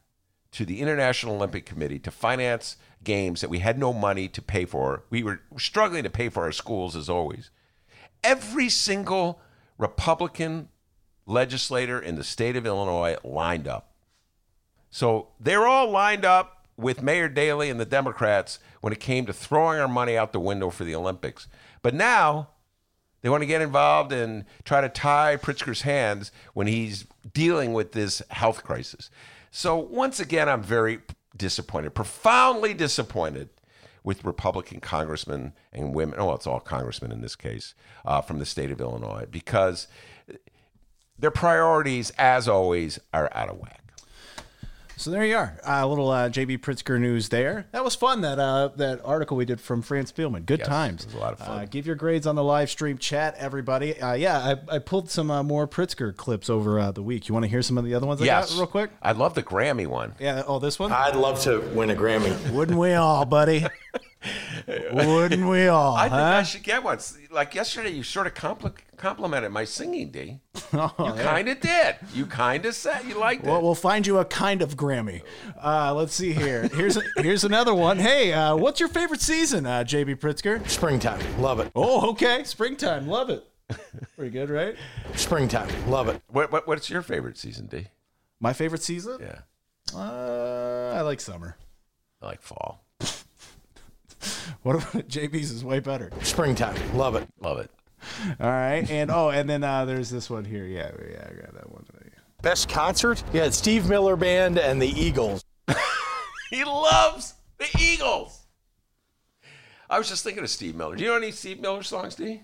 to 0.50 0.64
the 0.64 0.80
International 0.80 1.36
Olympic 1.36 1.64
Committee 1.64 2.00
to 2.00 2.10
finance 2.10 2.76
games 3.04 3.40
that 3.40 3.48
we 3.50 3.60
had 3.60 3.78
no 3.78 3.92
money 3.92 4.26
to 4.26 4.42
pay 4.42 4.64
for. 4.64 5.04
We 5.08 5.22
were 5.22 5.40
struggling 5.56 6.02
to 6.02 6.10
pay 6.10 6.28
for 6.28 6.42
our 6.42 6.52
schools 6.52 6.96
as 6.96 7.08
always 7.08 7.50
every 8.22 8.68
single 8.68 9.40
Republican 9.78 10.68
legislator 11.30 11.98
in 11.98 12.16
the 12.16 12.24
state 12.24 12.56
of 12.56 12.66
Illinois 12.66 13.16
lined 13.24 13.68
up. 13.68 13.92
So 14.90 15.28
they're 15.38 15.66
all 15.66 15.90
lined 15.90 16.24
up 16.24 16.66
with 16.76 17.02
Mayor 17.02 17.28
Daley 17.28 17.70
and 17.70 17.78
the 17.78 17.84
Democrats 17.84 18.58
when 18.80 18.92
it 18.92 19.00
came 19.00 19.26
to 19.26 19.32
throwing 19.32 19.78
our 19.78 19.88
money 19.88 20.16
out 20.16 20.32
the 20.32 20.40
window 20.40 20.70
for 20.70 20.84
the 20.84 20.94
Olympics. 20.94 21.46
But 21.82 21.94
now 21.94 22.48
they 23.22 23.28
want 23.28 23.42
to 23.42 23.46
get 23.46 23.62
involved 23.62 24.12
and 24.12 24.44
try 24.64 24.80
to 24.80 24.88
tie 24.88 25.36
Pritzker's 25.36 25.82
hands 25.82 26.32
when 26.54 26.66
he's 26.66 27.06
dealing 27.32 27.72
with 27.72 27.92
this 27.92 28.22
health 28.30 28.64
crisis. 28.64 29.10
So 29.50 29.76
once 29.76 30.20
again, 30.20 30.48
I'm 30.48 30.62
very 30.62 31.00
disappointed, 31.36 31.94
profoundly 31.94 32.74
disappointed 32.74 33.50
with 34.02 34.24
Republican 34.24 34.80
congressmen 34.80 35.52
and 35.72 35.94
women. 35.94 36.18
Oh, 36.18 36.32
it's 36.32 36.46
all 36.46 36.60
congressmen 36.60 37.12
in 37.12 37.20
this 37.20 37.36
case 37.36 37.74
uh, 38.04 38.20
from 38.22 38.38
the 38.38 38.46
state 38.46 38.70
of 38.70 38.80
Illinois 38.80 39.26
because 39.30 39.88
their 41.20 41.30
priorities, 41.30 42.10
as 42.18 42.48
always, 42.48 42.98
are 43.12 43.30
out 43.34 43.48
of 43.48 43.58
whack. 43.58 43.76
So 45.00 45.10
there 45.10 45.24
you 45.24 45.34
are, 45.34 45.58
a 45.64 45.86
little 45.86 46.10
uh, 46.10 46.28
JB 46.28 46.58
Pritzker 46.58 47.00
news 47.00 47.30
there. 47.30 47.66
That 47.72 47.82
was 47.82 47.94
fun. 47.94 48.20
That 48.20 48.38
uh, 48.38 48.68
that 48.76 49.00
article 49.02 49.38
we 49.38 49.46
did 49.46 49.58
from 49.58 49.80
Fran 49.80 50.04
Spielman. 50.04 50.44
Good 50.44 50.58
Yes, 50.58 50.68
times. 50.68 51.04
it 51.04 51.06
was 51.06 51.14
a 51.14 51.18
lot 51.18 51.32
of 51.32 51.38
fun. 51.38 51.58
Uh, 51.58 51.64
give 51.64 51.86
your 51.86 51.96
grades 51.96 52.26
on 52.26 52.34
the 52.34 52.44
live 52.44 52.68
stream 52.68 52.98
chat, 52.98 53.34
everybody. 53.38 53.98
Uh, 53.98 54.12
yeah, 54.12 54.56
I, 54.68 54.76
I 54.76 54.78
pulled 54.78 55.08
some 55.08 55.30
uh, 55.30 55.42
more 55.42 55.66
Pritzker 55.66 56.14
clips 56.14 56.50
over 56.50 56.78
uh, 56.78 56.90
the 56.90 57.02
week. 57.02 57.30
You 57.30 57.32
want 57.32 57.44
to 57.44 57.48
hear 57.48 57.62
some 57.62 57.78
of 57.78 57.86
the 57.86 57.94
other 57.94 58.06
ones 58.06 58.20
I 58.20 58.26
yes, 58.26 58.50
got 58.50 58.58
real 58.58 58.66
quick? 58.66 58.90
I 59.00 59.12
love 59.12 59.34
the 59.34 59.42
Grammy 59.42 59.86
one. 59.86 60.12
Yeah. 60.18 60.42
Oh, 60.46 60.58
this 60.58 60.78
one. 60.78 60.92
I'd 60.92 61.16
love 61.16 61.40
to 61.44 61.60
win 61.74 61.88
a 61.88 61.94
Grammy. 61.94 62.50
Wouldn't 62.50 62.76
we 62.76 62.92
all, 62.92 63.24
buddy? 63.24 63.64
Wouldn't 64.92 65.48
we 65.48 65.66
all? 65.68 65.96
I 65.96 66.02
think? 66.08 66.12
I 66.14 66.42
should 66.42 66.62
get 66.62 66.82
one. 66.82 66.98
Like 67.30 67.54
yesterday, 67.54 67.90
you 67.90 68.02
sort 68.02 68.26
of 68.26 68.34
compli- 68.34 68.74
complimented 68.96 69.50
my 69.52 69.64
singing, 69.64 70.10
D. 70.10 70.40
Oh, 70.72 70.92
you 70.98 71.12
kind 71.22 71.48
of 71.48 71.60
did. 71.60 71.96
You 72.14 72.26
kind 72.26 72.64
of 72.64 72.74
said 72.74 73.04
you 73.04 73.18
liked 73.18 73.42
it. 73.44 73.46
Well, 73.48 73.58
it. 73.58 73.62
we'll 73.62 73.74
find 73.74 74.06
you 74.06 74.18
a 74.18 74.24
kind 74.24 74.62
of 74.62 74.76
Grammy. 74.76 75.22
Uh, 75.60 75.92
let's 75.94 76.14
see 76.14 76.32
here. 76.32 76.68
Here's 76.68 76.96
here's 77.16 77.42
another 77.44 77.74
one. 77.74 77.98
Hey, 77.98 78.32
uh, 78.32 78.54
what's 78.56 78.78
your 78.78 78.88
favorite 78.88 79.20
season, 79.20 79.66
uh, 79.66 79.82
JB 79.84 80.16
Pritzker? 80.20 80.66
Springtime. 80.68 81.20
Love 81.40 81.58
it. 81.60 81.72
Oh, 81.74 82.10
okay. 82.10 82.44
Springtime. 82.44 83.08
Love 83.08 83.30
it. 83.30 83.44
Pretty 84.16 84.30
good, 84.30 84.50
right? 84.50 84.76
Springtime. 85.14 85.68
Love 85.90 86.08
it. 86.08 86.20
What, 86.28 86.50
what, 86.52 86.66
what's 86.66 86.88
your 86.90 87.02
favorite 87.02 87.38
season, 87.38 87.66
D? 87.66 87.86
My 88.40 88.52
favorite 88.52 88.82
season? 88.82 89.18
Yeah, 89.20 89.40
Uh, 89.94 90.92
I 90.96 91.00
like 91.02 91.20
summer. 91.20 91.56
I 92.22 92.26
like 92.26 92.42
fall. 92.42 92.84
What 94.62 94.76
about 94.76 95.08
JB's 95.08 95.50
is 95.50 95.64
way 95.64 95.80
better. 95.80 96.10
Springtime. 96.22 96.76
Love 96.94 97.14
it. 97.14 97.26
Love 97.40 97.60
it. 97.60 97.70
All 98.38 98.50
right, 98.50 98.88
and 98.90 99.10
oh, 99.10 99.30
and 99.30 99.48
then 99.48 99.64
uh, 99.64 99.86
there's 99.86 100.10
this 100.10 100.28
one 100.28 100.44
here. 100.44 100.66
Yeah, 100.66 100.90
yeah, 101.10 101.28
I 101.30 101.34
got 101.40 101.54
that 101.54 101.72
one. 101.72 101.86
Best 102.42 102.68
concert? 102.70 103.22
Yeah, 103.32 103.50
Steve 103.50 103.88
Miller 103.88 104.16
Band 104.16 104.58
and 104.58 104.80
the 104.80 104.88
Eagles. 104.88 105.44
He 106.50 106.64
loves 106.64 107.34
the 107.58 107.68
Eagles. 107.78 108.36
I 109.88 109.98
was 109.98 110.08
just 110.08 110.24
thinking 110.24 110.42
of 110.42 110.50
Steve 110.50 110.74
Miller. 110.74 110.96
Do 110.96 111.04
you 111.04 111.10
know 111.10 111.16
any 111.16 111.30
Steve 111.30 111.60
Miller 111.60 111.84
songs, 111.84 112.16
D? 112.16 112.42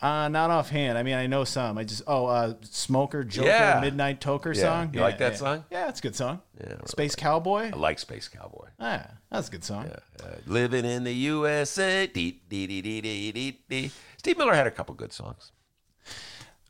Uh, 0.00 0.28
not 0.28 0.50
offhand. 0.50 0.98
I 0.98 1.02
mean, 1.02 1.14
I 1.14 1.26
know 1.26 1.44
some. 1.44 1.78
I 1.78 1.84
just 1.84 2.02
oh, 2.06 2.26
uh, 2.26 2.54
Smoker 2.62 3.24
Joker 3.24 3.48
Yeah. 3.48 3.80
Midnight 3.80 4.20
Toker 4.20 4.54
Yeah. 4.54 4.62
song. 4.62 4.90
You 4.92 5.00
like 5.00 5.18
that 5.18 5.32
yeah. 5.32 5.38
song? 5.38 5.64
Yeah, 5.70 5.88
it's 5.88 6.00
a 6.00 6.02
good 6.02 6.14
song. 6.16 6.42
Yeah, 6.60 6.68
really 6.68 6.82
Space 6.86 7.14
Cowboy. 7.14 7.70
I 7.72 7.76
like 7.76 7.98
Space 7.98 8.28
Cowboy. 8.28 8.68
Ah, 8.78 9.06
that's 9.30 9.48
a 9.48 9.50
good 9.50 9.64
song. 9.64 9.90
Uh, 10.22 10.26
living 10.46 10.84
in 10.84 11.04
the 11.04 11.14
USA. 11.14 12.06
Dee, 12.06 12.42
dee, 12.48 12.66
dee, 12.66 12.82
dee, 12.82 13.00
dee, 13.00 13.32
dee, 13.32 13.60
dee. 13.68 13.90
Steve 14.18 14.36
Miller 14.36 14.54
had 14.54 14.66
a 14.66 14.70
couple 14.70 14.94
good 14.94 15.12
songs. 15.12 15.52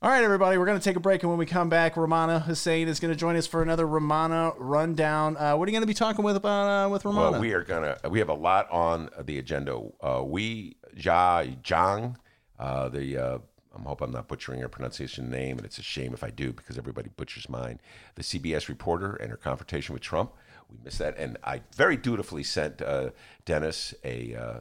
All 0.03 0.11
right, 0.11 0.23
everybody, 0.23 0.59
we're 0.59 0.67
going 0.67 0.79
to 0.79 0.85
take 0.85 0.97
a 0.97 1.01
break, 1.01 1.23
and 1.23 1.31
when 1.31 1.39
we 1.39 1.47
come 1.47 1.71
back, 1.71 1.95
Rummana 1.95 2.43
Hussain 2.43 2.87
is 2.87 3.01
going 3.01 3.13
to 3.13 3.19
join 3.19 3.35
us 3.35 3.47
for 3.47 3.63
another 3.63 3.87
Rummana 3.87 4.55
rundown. 4.59 5.39
Uh, 5.39 5.57
what 5.57 5.67
are 5.67 5.71
you 5.71 5.75
going 5.75 5.81
to 5.83 5.87
be 5.87 5.95
talking 5.95 6.23
with 6.23 6.37
about 6.37 6.87
uh, 6.87 6.89
with 6.91 7.03
Rummana? 7.05 7.33
Well, 7.33 7.41
we 7.41 7.55
are 7.55 7.63
gonna. 7.65 7.97
We 8.11 8.19
have 8.19 8.29
a 8.29 8.35
lot 8.35 8.71
on 8.71 9.09
the 9.25 9.39
agenda. 9.39 9.81
Uh, 10.01 10.23
we 10.23 10.77
Jia 10.97 11.63
Zhang, 11.63 12.17
uh, 12.59 12.89
the. 12.89 13.19
Uh, 13.19 13.39
I 13.79 13.83
hope 13.83 14.01
I'm 14.01 14.11
not 14.11 14.27
butchering 14.27 14.61
her 14.61 14.69
pronunciation 14.69 15.29
name, 15.29 15.59
and 15.59 15.67
it's 15.67 15.77
a 15.77 15.83
shame 15.83 16.15
if 16.15 16.25
I 16.25 16.31
do 16.31 16.51
because 16.51 16.79
everybody 16.79 17.11
butchers 17.15 17.47
mine. 17.47 17.79
The 18.15 18.23
CBS 18.23 18.69
reporter 18.69 19.17
and 19.17 19.31
her 19.31 19.37
confrontation 19.37 19.93
with 19.93 20.01
Trump. 20.01 20.33
We 20.71 20.79
missed 20.83 20.99
that, 20.99 21.19
and 21.19 21.37
I 21.45 21.61
very 21.75 21.99
dutifully 21.99 22.43
sent 22.43 22.81
uh, 22.81 23.11
Dennis 23.45 23.93
a 24.03 24.35
uh, 24.35 24.61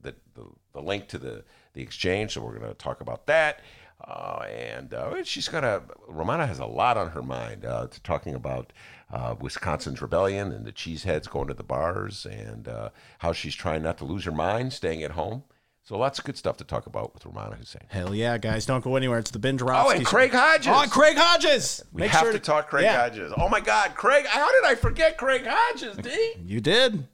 the, 0.00 0.14
the 0.34 0.44
the 0.74 0.80
link 0.80 1.08
to 1.08 1.18
the 1.18 1.44
the 1.74 1.82
exchange. 1.82 2.34
So 2.34 2.40
we're 2.40 2.56
going 2.56 2.70
to 2.70 2.74
talk 2.74 3.00
about 3.00 3.26
that. 3.26 3.60
Uh, 4.04 4.44
and 4.50 4.92
uh, 4.92 5.24
she's 5.24 5.48
got 5.48 5.64
a 5.64 5.82
Rummana 6.08 6.46
has 6.46 6.58
a 6.58 6.66
lot 6.66 6.96
on 6.96 7.10
her 7.10 7.22
mind. 7.22 7.64
Uh, 7.64 7.88
talking 8.02 8.34
about 8.34 8.72
uh, 9.10 9.34
Wisconsin's 9.40 10.02
rebellion 10.02 10.52
and 10.52 10.64
the 10.64 10.72
cheeseheads 10.72 11.28
going 11.28 11.48
to 11.48 11.54
the 11.54 11.62
bars, 11.62 12.26
and 12.26 12.68
uh, 12.68 12.90
how 13.18 13.32
she's 13.32 13.54
trying 13.54 13.82
not 13.82 13.98
to 13.98 14.04
lose 14.04 14.24
her 14.24 14.32
mind, 14.32 14.72
staying 14.72 15.02
at 15.02 15.12
home. 15.12 15.44
So 15.86 15.96
lots 15.96 16.18
of 16.18 16.24
good 16.24 16.36
stuff 16.36 16.56
to 16.56 16.64
talk 16.64 16.86
about 16.86 17.14
with 17.14 17.22
Rummana 17.22 17.56
Hussain. 17.58 17.82
Hell 17.86 18.12
yeah, 18.12 18.38
guys! 18.38 18.66
Don't 18.66 18.82
go 18.82 18.96
anywhere. 18.96 19.20
It's 19.20 19.30
the 19.30 19.38
Ben 19.38 19.56
Joravsky 19.56 19.88
Oh, 19.94 19.96
and 19.96 20.04
Craig 20.04 20.32
Hodges. 20.32 20.66
Oh, 20.66 20.82
and 20.82 20.90
Craig 20.90 21.16
Hodges. 21.16 21.84
we 21.92 22.00
Make 22.00 22.10
have 22.10 22.22
sure 22.22 22.32
to 22.32 22.40
talk 22.40 22.68
Craig 22.68 22.82
yeah, 22.86 23.02
Hodges. 23.02 23.32
Oh 23.36 23.48
my 23.48 23.60
God, 23.60 23.94
Craig! 23.94 24.26
How 24.26 24.50
did 24.50 24.64
I 24.68 24.74
forget 24.74 25.16
Craig 25.16 25.46
Hodges? 25.46 25.96
D. 25.98 26.32
You 26.44 26.60
did. 26.60 27.06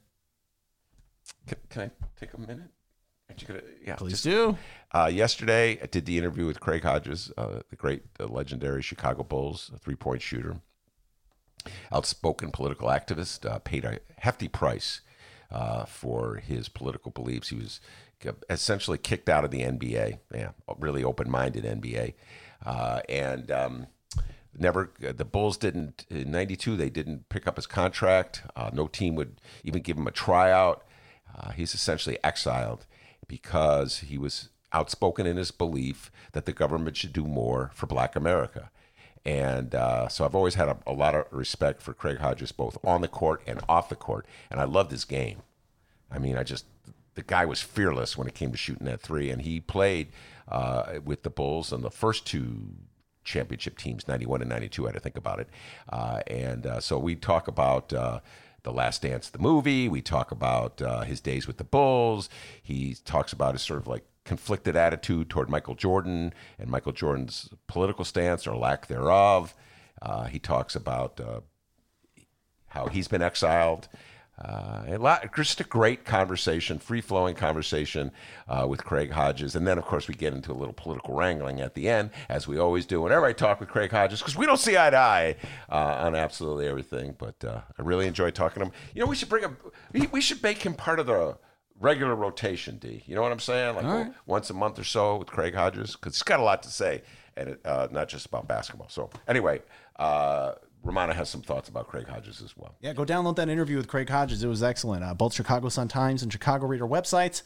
Can, 1.45 1.57
can 1.69 1.81
I 1.83 1.91
take 2.19 2.33
a 2.33 2.39
minute? 2.39 2.69
Gonna? 3.47 3.61
Yeah, 3.85 3.95
Please 3.95 4.11
just- 4.13 4.23
do. 4.23 4.57
Uh, 4.91 5.09
yesterday, 5.11 5.79
I 5.81 5.85
did 5.87 6.05
the 6.05 6.17
interview 6.17 6.45
with 6.45 6.59
Craig 6.59 6.83
Hodges, 6.83 7.31
uh, 7.37 7.59
the 7.69 7.75
great, 7.75 8.03
uh, 8.19 8.25
legendary 8.27 8.81
Chicago 8.83 9.23
Bulls 9.23 9.71
three 9.79 9.95
point 9.95 10.21
shooter, 10.21 10.57
outspoken 11.91 12.51
political 12.51 12.87
activist, 12.89 13.49
uh, 13.49 13.59
paid 13.59 13.85
a 13.85 13.99
hefty 14.17 14.47
price 14.47 15.01
uh, 15.51 15.85
for 15.85 16.35
his 16.37 16.69
political 16.69 17.11
beliefs. 17.11 17.49
He 17.49 17.55
was 17.55 17.79
essentially 18.49 18.97
kicked 18.97 19.29
out 19.29 19.43
of 19.43 19.51
the 19.51 19.61
NBA. 19.61 20.19
Yeah, 20.33 20.49
really 20.79 21.03
open-minded 21.03 21.63
NBA, 21.63 22.13
uh, 22.65 23.01
and 23.09 23.51
um, 23.51 23.87
never 24.57 24.91
the 24.99 25.25
Bulls 25.25 25.57
didn't 25.57 26.05
in 26.09 26.31
'92. 26.31 26.75
They 26.75 26.89
didn't 26.89 27.29
pick 27.29 27.47
up 27.47 27.55
his 27.55 27.67
contract. 27.67 28.43
Uh, 28.55 28.69
no 28.73 28.87
team 28.87 29.15
would 29.15 29.39
even 29.63 29.81
give 29.81 29.97
him 29.97 30.07
a 30.07 30.11
tryout. 30.11 30.83
Uh, 31.35 31.51
he's 31.51 31.73
essentially 31.73 32.17
exiled 32.23 32.85
because 33.27 33.99
he 33.99 34.17
was 34.17 34.49
outspoken 34.71 35.25
in 35.25 35.37
his 35.37 35.51
belief 35.51 36.11
that 36.33 36.45
the 36.45 36.53
government 36.53 36.97
should 36.97 37.13
do 37.13 37.23
more 37.23 37.71
for 37.73 37.85
Black 37.85 38.15
America. 38.15 38.69
And 39.25 39.73
uh, 39.73 40.09
so 40.09 40.25
I've 40.25 40.35
always 40.35 40.55
had 40.55 40.67
a, 40.67 40.77
a, 40.85 40.91
lot 40.91 41.15
of 41.15 41.25
respect 41.31 41.81
for 41.81 41.93
Craig 41.93 42.17
Hodges, 42.17 42.51
both 42.51 42.77
on 42.83 43.01
the 43.01 43.07
court 43.07 43.41
and 43.47 43.61
off 43.69 43.87
the 43.87 43.95
court. 43.95 44.25
And 44.51 44.59
I 44.59 44.65
loved 44.65 44.91
his 44.91 45.05
game. 45.05 45.43
I 46.11 46.19
mean, 46.19 46.37
I 46.37 46.43
just, 46.43 46.65
the 47.15 47.23
guy 47.23 47.45
was 47.45 47.61
fearless 47.61 48.17
when 48.17 48.27
it 48.27 48.33
came 48.33 48.51
to 48.51 48.57
shooting 48.57 48.85
that 48.85 49.01
three. 49.01 49.29
And 49.29 49.41
he 49.41 49.59
played 49.59 50.09
uh, 50.47 50.99
with 51.03 51.23
the 51.23 51.29
Bulls 51.29 51.71
on 51.71 51.81
the 51.81 51.91
first 51.91 52.25
two 52.25 52.75
championship 53.23 53.77
teams, 53.77 54.07
91 54.07 54.41
and 54.41 54.49
92, 54.49 54.83
I 54.83 54.87
had 54.89 54.93
to 54.95 54.99
think 54.99 55.17
about 55.17 55.39
it. 55.39 55.49
Uh, 55.89 56.21
and 56.27 56.65
uh, 56.65 56.79
so 56.79 56.97
we 56.99 57.15
talk 57.15 57.47
about 57.47 57.93
uh, 57.93 58.19
The 58.63 58.71
Last 58.71 59.01
Dance, 59.01 59.29
the 59.29 59.39
movie. 59.39 59.87
We 59.87 60.01
talk 60.01 60.31
about 60.31 60.81
uh, 60.81 61.01
his 61.01 61.21
days 61.21 61.47
with 61.47 61.57
the 61.57 61.63
Bulls. 61.63 62.29
He 62.61 62.95
talks 63.05 63.31
about 63.31 63.53
his 63.53 63.61
sort 63.61 63.79
of 63.79 63.87
like 63.87 64.03
conflicted 64.25 64.75
attitude 64.75 65.29
toward 65.29 65.49
Michael 65.49 65.75
Jordan 65.75 66.33
and 66.57 66.69
Michael 66.69 66.93
Jordan's 66.93 67.49
political 67.67 68.05
stance 68.05 68.47
or 68.47 68.55
lack 68.55 68.87
thereof. 68.87 69.53
Uh, 70.01 70.25
he 70.25 70.39
talks 70.39 70.75
about 70.75 71.19
how 72.67 72.87
he's 72.87 73.07
been 73.07 73.21
exiled. 73.21 73.87
Uh, 74.39 74.83
a 74.87 74.97
lot, 74.97 75.23
just 75.35 75.59
a 75.59 75.63
great 75.63 76.05
conversation, 76.05 76.79
free 76.79 77.01
flowing 77.01 77.35
conversation 77.35 78.11
uh, 78.47 78.65
with 78.67 78.83
Craig 78.83 79.11
Hodges. 79.11 79.55
And 79.55 79.67
then, 79.67 79.77
of 79.77 79.85
course, 79.85 80.07
we 80.07 80.15
get 80.15 80.33
into 80.33 80.51
a 80.51 80.57
little 80.57 80.73
political 80.73 81.13
wrangling 81.13 81.61
at 81.61 81.75
the 81.75 81.87
end, 81.87 82.09
as 82.29 82.47
we 82.47 82.57
always 82.57 82.87
do 82.87 83.01
whenever 83.01 83.25
I 83.25 83.33
talk 83.33 83.59
with 83.59 83.69
Craig 83.69 83.91
Hodges, 83.91 84.19
because 84.19 84.35
we 84.35 84.47
don't 84.47 84.59
see 84.59 84.75
eye 84.75 84.89
to 84.89 84.97
eye 84.97 85.35
uh, 85.69 85.99
on 86.05 86.15
absolutely 86.15 86.67
everything. 86.67 87.15
But 87.17 87.45
uh, 87.45 87.61
I 87.77 87.81
really 87.83 88.07
enjoy 88.07 88.31
talking 88.31 88.61
to 88.61 88.65
him. 88.67 88.73
You 88.95 89.01
know, 89.01 89.07
we 89.07 89.15
should 89.15 89.29
bring 89.29 89.43
him, 89.43 89.57
we, 89.91 90.07
we 90.07 90.19
should 90.19 90.41
make 90.41 90.63
him 90.63 90.73
part 90.73 90.99
of 90.99 91.05
the 91.05 91.37
regular 91.79 92.15
rotation, 92.15 92.77
D. 92.77 93.03
You 93.05 93.13
know 93.13 93.21
what 93.21 93.31
I'm 93.31 93.39
saying? 93.39 93.75
Like 93.75 93.85
right. 93.85 94.13
once 94.25 94.49
a 94.49 94.53
month 94.55 94.79
or 94.79 94.83
so 94.83 95.17
with 95.17 95.27
Craig 95.27 95.53
Hodges, 95.53 95.95
because 95.95 96.15
he's 96.15 96.23
got 96.23 96.39
a 96.39 96.43
lot 96.43 96.63
to 96.63 96.69
say, 96.69 97.03
and 97.37 97.49
it, 97.49 97.61
uh, 97.65 97.87
not 97.91 98.09
just 98.09 98.25
about 98.25 98.47
basketball. 98.47 98.89
So 98.89 99.11
anyway, 99.27 99.61
uh, 99.97 100.53
Rummana 100.85 101.13
has 101.15 101.29
some 101.29 101.41
thoughts 101.41 101.69
about 101.69 101.87
Craig 101.87 102.07
Hodges 102.07 102.41
as 102.41 102.57
well. 102.57 102.75
Yeah, 102.81 102.91
go 102.91 103.05
download 103.05 103.37
that 103.37 103.47
interview 103.47 103.77
with 103.77 103.87
Craig 103.87 104.09
Hodges. 104.09 104.43
It 104.43 104.47
was 104.47 104.61
excellent. 104.61 105.03
Uh, 105.03 105.13
both 105.13 105.33
Chicago 105.33 105.69
Sun 105.69 105.87
Times 105.87 106.23
and 106.23 106.31
Chicago 106.31 106.65
Reader 106.67 106.85
websites, 106.85 107.41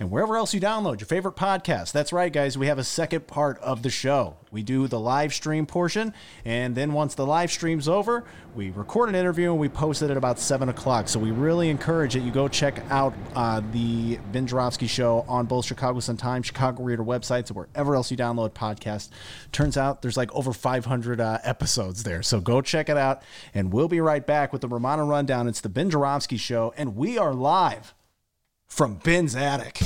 and 0.00 0.10
wherever 0.10 0.36
else 0.36 0.52
you 0.52 0.60
download 0.60 0.98
your 1.00 1.06
favorite 1.06 1.36
podcast. 1.36 1.92
That's 1.92 2.12
right, 2.12 2.32
guys. 2.32 2.58
We 2.58 2.66
have 2.66 2.78
a 2.78 2.84
second 2.84 3.28
part 3.28 3.58
of 3.58 3.82
the 3.82 3.90
show. 3.90 4.36
We 4.50 4.62
do 4.62 4.88
the 4.88 4.98
live 4.98 5.32
stream 5.32 5.64
portion, 5.66 6.12
and 6.44 6.74
then 6.74 6.92
once 6.92 7.14
the 7.14 7.24
live 7.24 7.52
stream's 7.52 7.88
over, 7.88 8.24
we 8.54 8.70
record 8.70 9.08
an 9.08 9.14
interview 9.14 9.52
and 9.52 9.60
we 9.60 9.68
post 9.68 10.02
it 10.02 10.10
at 10.10 10.16
about 10.16 10.38
7 10.38 10.68
o'clock. 10.68 11.08
So 11.08 11.20
we 11.20 11.30
really 11.30 11.68
encourage 11.68 12.14
that 12.14 12.20
you 12.20 12.32
go 12.32 12.48
check 12.48 12.82
out 12.90 13.14
uh, 13.36 13.60
the 13.72 14.16
Ben 14.32 14.46
Joravsky 14.46 14.88
Show 14.88 15.24
on 15.28 15.46
both 15.46 15.66
Chicago 15.66 16.00
Sun 16.00 16.16
Times, 16.16 16.46
Chicago 16.46 16.82
Reader 16.82 17.04
websites, 17.04 17.50
or 17.50 17.54
wherever 17.54 17.94
else 17.94 18.10
you 18.10 18.16
download 18.16 18.50
podcasts. 18.50 19.08
Turns 19.52 19.76
out 19.76 20.02
there's 20.02 20.16
like 20.16 20.34
over 20.34 20.52
500 20.52 21.20
uh, 21.20 21.38
episodes 21.44 22.02
there. 22.02 22.22
So 22.22 22.40
go 22.40 22.60
check 22.60 22.88
it 22.88 22.96
out, 22.96 23.22
and 23.54 23.72
we'll 23.72 23.88
be 23.88 24.00
right 24.00 24.26
back 24.26 24.52
with 24.52 24.62
the 24.62 24.68
Rummana 24.68 25.08
Rundown. 25.08 25.46
It's 25.46 25.60
the 25.60 25.68
Ben 25.68 25.90
Joravsky 25.90 26.36
Show, 26.36 26.74
and 26.76 26.96
we 26.96 27.16
are 27.18 27.32
live 27.32 27.94
from 28.66 28.96
Ben's 28.96 29.36
Attic. 29.36 29.80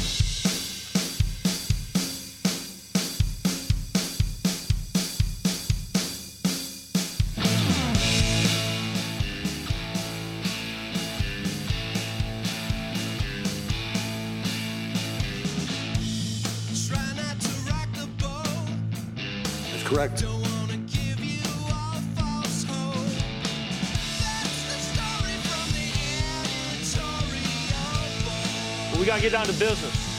Get 29.25 29.33
down 29.33 29.47
to 29.47 29.53
business. 29.55 30.11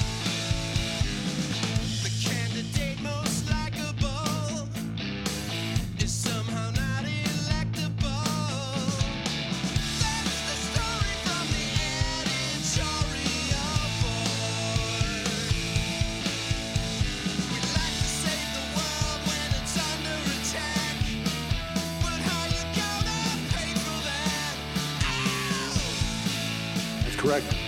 correct. 27.18 27.65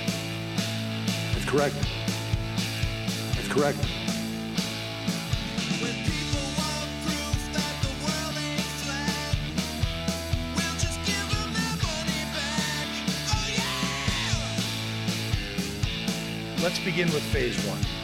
That's 1.58 1.74
correct. 1.74 1.88
That's 3.34 3.48
correct. 3.48 3.78
Let's 16.62 16.80
begin 16.80 17.08
with 17.12 17.24
phase 17.24 17.58
one. 17.66 17.97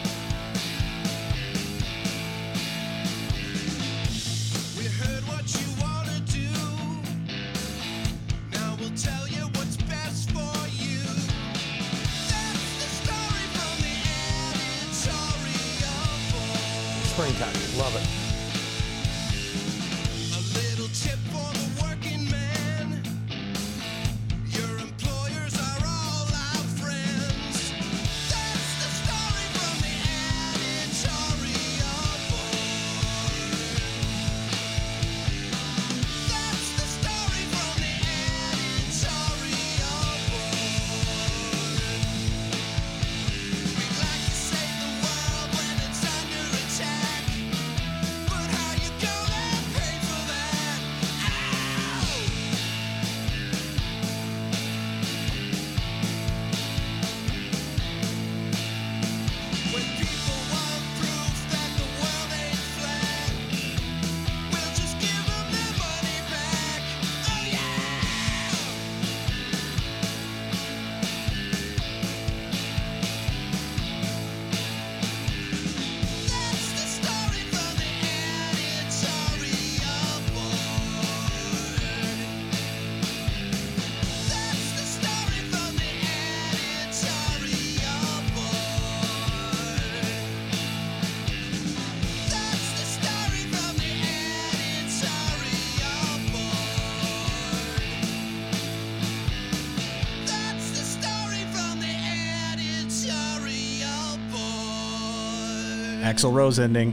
Axl 106.14 106.32
Rose 106.32 106.60
ending. 106.60 106.92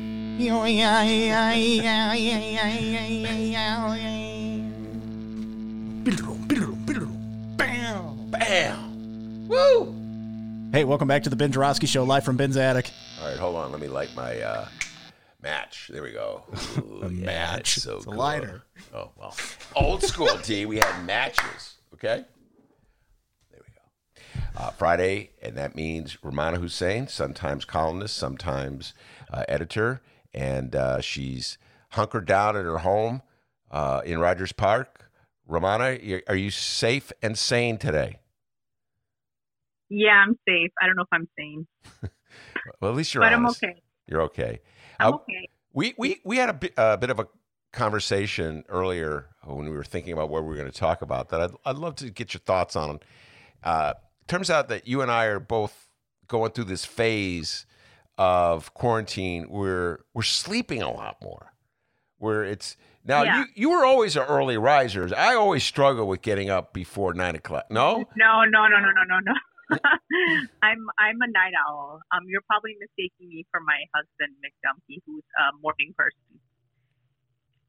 Woo! 9.48 9.96
Hey, 10.72 10.86
welcome 10.86 11.08
back 11.08 11.22
to 11.24 11.30
the 11.30 11.36
Ben 11.36 11.52
Joravsky 11.52 11.86
Show, 11.86 12.04
live 12.04 12.24
from 12.24 12.36
Ben's 12.38 12.58
attic. 12.58 12.90
All 13.22 13.28
right, 13.30 13.38
hold 13.38 13.56
on. 13.58 13.72
Let 13.72 13.80
me 13.80 13.88
light 13.88 14.10
my 14.16 14.40
uh, 14.42 14.68
match. 15.44 15.92
There 15.94 16.02
we 16.02 16.12
go. 16.14 16.44
Ooh, 16.80 17.02
yeah, 17.14 17.26
match. 17.26 17.78
it's 17.78 17.84
so 17.84 17.98
It's 17.98 18.06
a 18.06 18.10
cool. 18.10 18.18
lighter. 18.18 18.64
Oh 18.94 19.12
well, 19.18 19.36
old 19.76 20.02
school 20.02 20.30
D. 20.44 20.66
We 20.66 20.78
had 20.78 21.06
matches. 21.06 21.76
Okay. 21.94 22.24
There 23.52 23.60
we 23.60 23.74
go. 23.76 24.42
Uh, 24.64 24.72
Friday, 24.72 25.31
and 25.52 25.58
that 25.58 25.76
means 25.76 26.16
Rummana 26.24 26.60
Hussain, 26.60 27.10
sometimes 27.10 27.66
columnist, 27.66 28.16
sometimes 28.16 28.94
uh, 29.30 29.44
editor, 29.50 30.02
and 30.34 30.74
uh, 30.74 31.02
she's 31.02 31.58
hunkered 31.90 32.26
down 32.26 32.56
at 32.56 32.64
her 32.64 32.78
home 32.78 33.22
uh, 33.70 34.02
in 34.06 34.20
Rogers 34.20 34.54
Park. 34.54 35.12
Rummana, 35.50 36.24
are 36.30 36.38
you 36.38 36.52
safe 36.52 37.12
and 37.22 37.38
sane 37.38 37.78
today? 37.78 38.20
Yeah, 39.90 40.24
I'm 40.26 40.40
safe. 40.48 40.72
I 40.82 40.86
don't 40.86 40.96
know 40.96 41.02
if 41.02 41.10
I'm 41.12 41.28
sane, 41.38 41.68
Well, 42.80 42.92
at 42.92 42.96
least 42.98 43.14
you're 43.14 43.22
but 43.22 43.34
I'm 43.34 43.46
okay. 43.48 43.82
You're 44.08 44.22
okay. 44.22 44.62
I'm 45.02 45.14
Uh, 45.14 45.16
okay. 45.18 45.50
We 45.74 45.94
we 45.98 46.22
we 46.24 46.38
had 46.38 46.48
a, 46.48 46.54
bit, 46.54 46.74
a 46.78 46.98
bit 46.98 47.10
of 47.10 47.20
a 47.20 47.28
conversation 47.74 48.64
earlier 48.70 49.28
when 49.44 49.66
we 49.66 49.76
were 49.76 49.84
thinking 49.84 50.14
about 50.14 50.30
what 50.30 50.44
we 50.44 50.48
were 50.50 50.56
going 50.56 50.72
to 50.72 50.78
talk 50.78 51.02
about. 51.02 51.28
That 51.28 51.42
I'd, 51.42 51.52
I'd 51.66 51.76
love 51.76 51.96
to 51.96 52.10
get 52.10 52.34
your 52.34 52.40
thoughts 52.40 52.78
on. 52.78 53.02
Uh, 53.62 53.96
turns 54.32 54.50
out 54.50 54.70
that 54.70 54.88
you 54.88 55.02
and 55.02 55.12
I 55.12 55.26
are 55.26 55.40
both 55.40 55.90
going 56.28 56.52
through 56.52 56.64
this 56.66 56.86
phase 56.86 57.66
of 58.18 58.74
quarantine 58.74 59.44
where 59.50 60.00
we're 60.14 60.22
sleeping 60.24 60.82
a 60.82 60.90
lot 60.92 61.18
more. 61.22 61.54
Where 62.18 62.44
it's 62.46 62.78
now 63.04 63.24
Yeah. 63.24 63.40
you 63.40 63.46
you 63.56 63.70
were 63.72 63.84
always 63.84 64.16
an 64.16 64.24
early 64.24 64.58
riser. 64.58 65.10
I 65.18 65.36
always 65.36 65.64
struggle 65.64 66.08
with 66.08 66.22
getting 66.22 66.50
up 66.50 66.72
before 66.74 67.14
nine 67.14 67.36
o'clock. 67.36 67.66
No, 67.70 68.06
No, 68.16 68.44
no, 68.46 68.68
no, 68.68 68.80
no, 68.80 68.92
no, 68.92 69.04
no, 69.10 69.20
no. 69.26 69.34
I'm 70.62 70.82
I'm 71.00 71.18
a 71.22 71.28
night 71.32 71.54
owl. 71.68 72.00
Um, 72.14 72.24
you're 72.28 72.46
probably 72.48 72.76
mistaking 72.80 73.28
me 73.30 73.46
for 73.52 73.60
my 73.60 73.80
husband 73.96 74.36
Mick 74.44 74.54
Dumke, 74.64 75.02
who's 75.06 75.24
a 75.40 75.52
morning 75.62 75.94
person. 75.98 76.40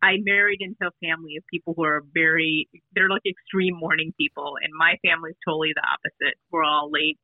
I 0.03 0.19
married 0.25 0.59
into 0.61 0.83
a 0.83 0.91
family 1.01 1.37
of 1.37 1.45
people 1.47 1.75
who 1.77 1.85
are 1.85 2.03
very 2.13 2.69
they're 2.95 3.09
like 3.09 3.23
extreme 3.27 3.79
morning 3.79 4.13
people, 4.19 4.55
and 4.63 4.73
my 4.77 4.97
family's 5.07 5.37
totally 5.47 5.71
the 5.75 5.83
opposite. 5.83 6.37
We're 6.51 6.65
all 6.65 6.91
late 6.91 7.19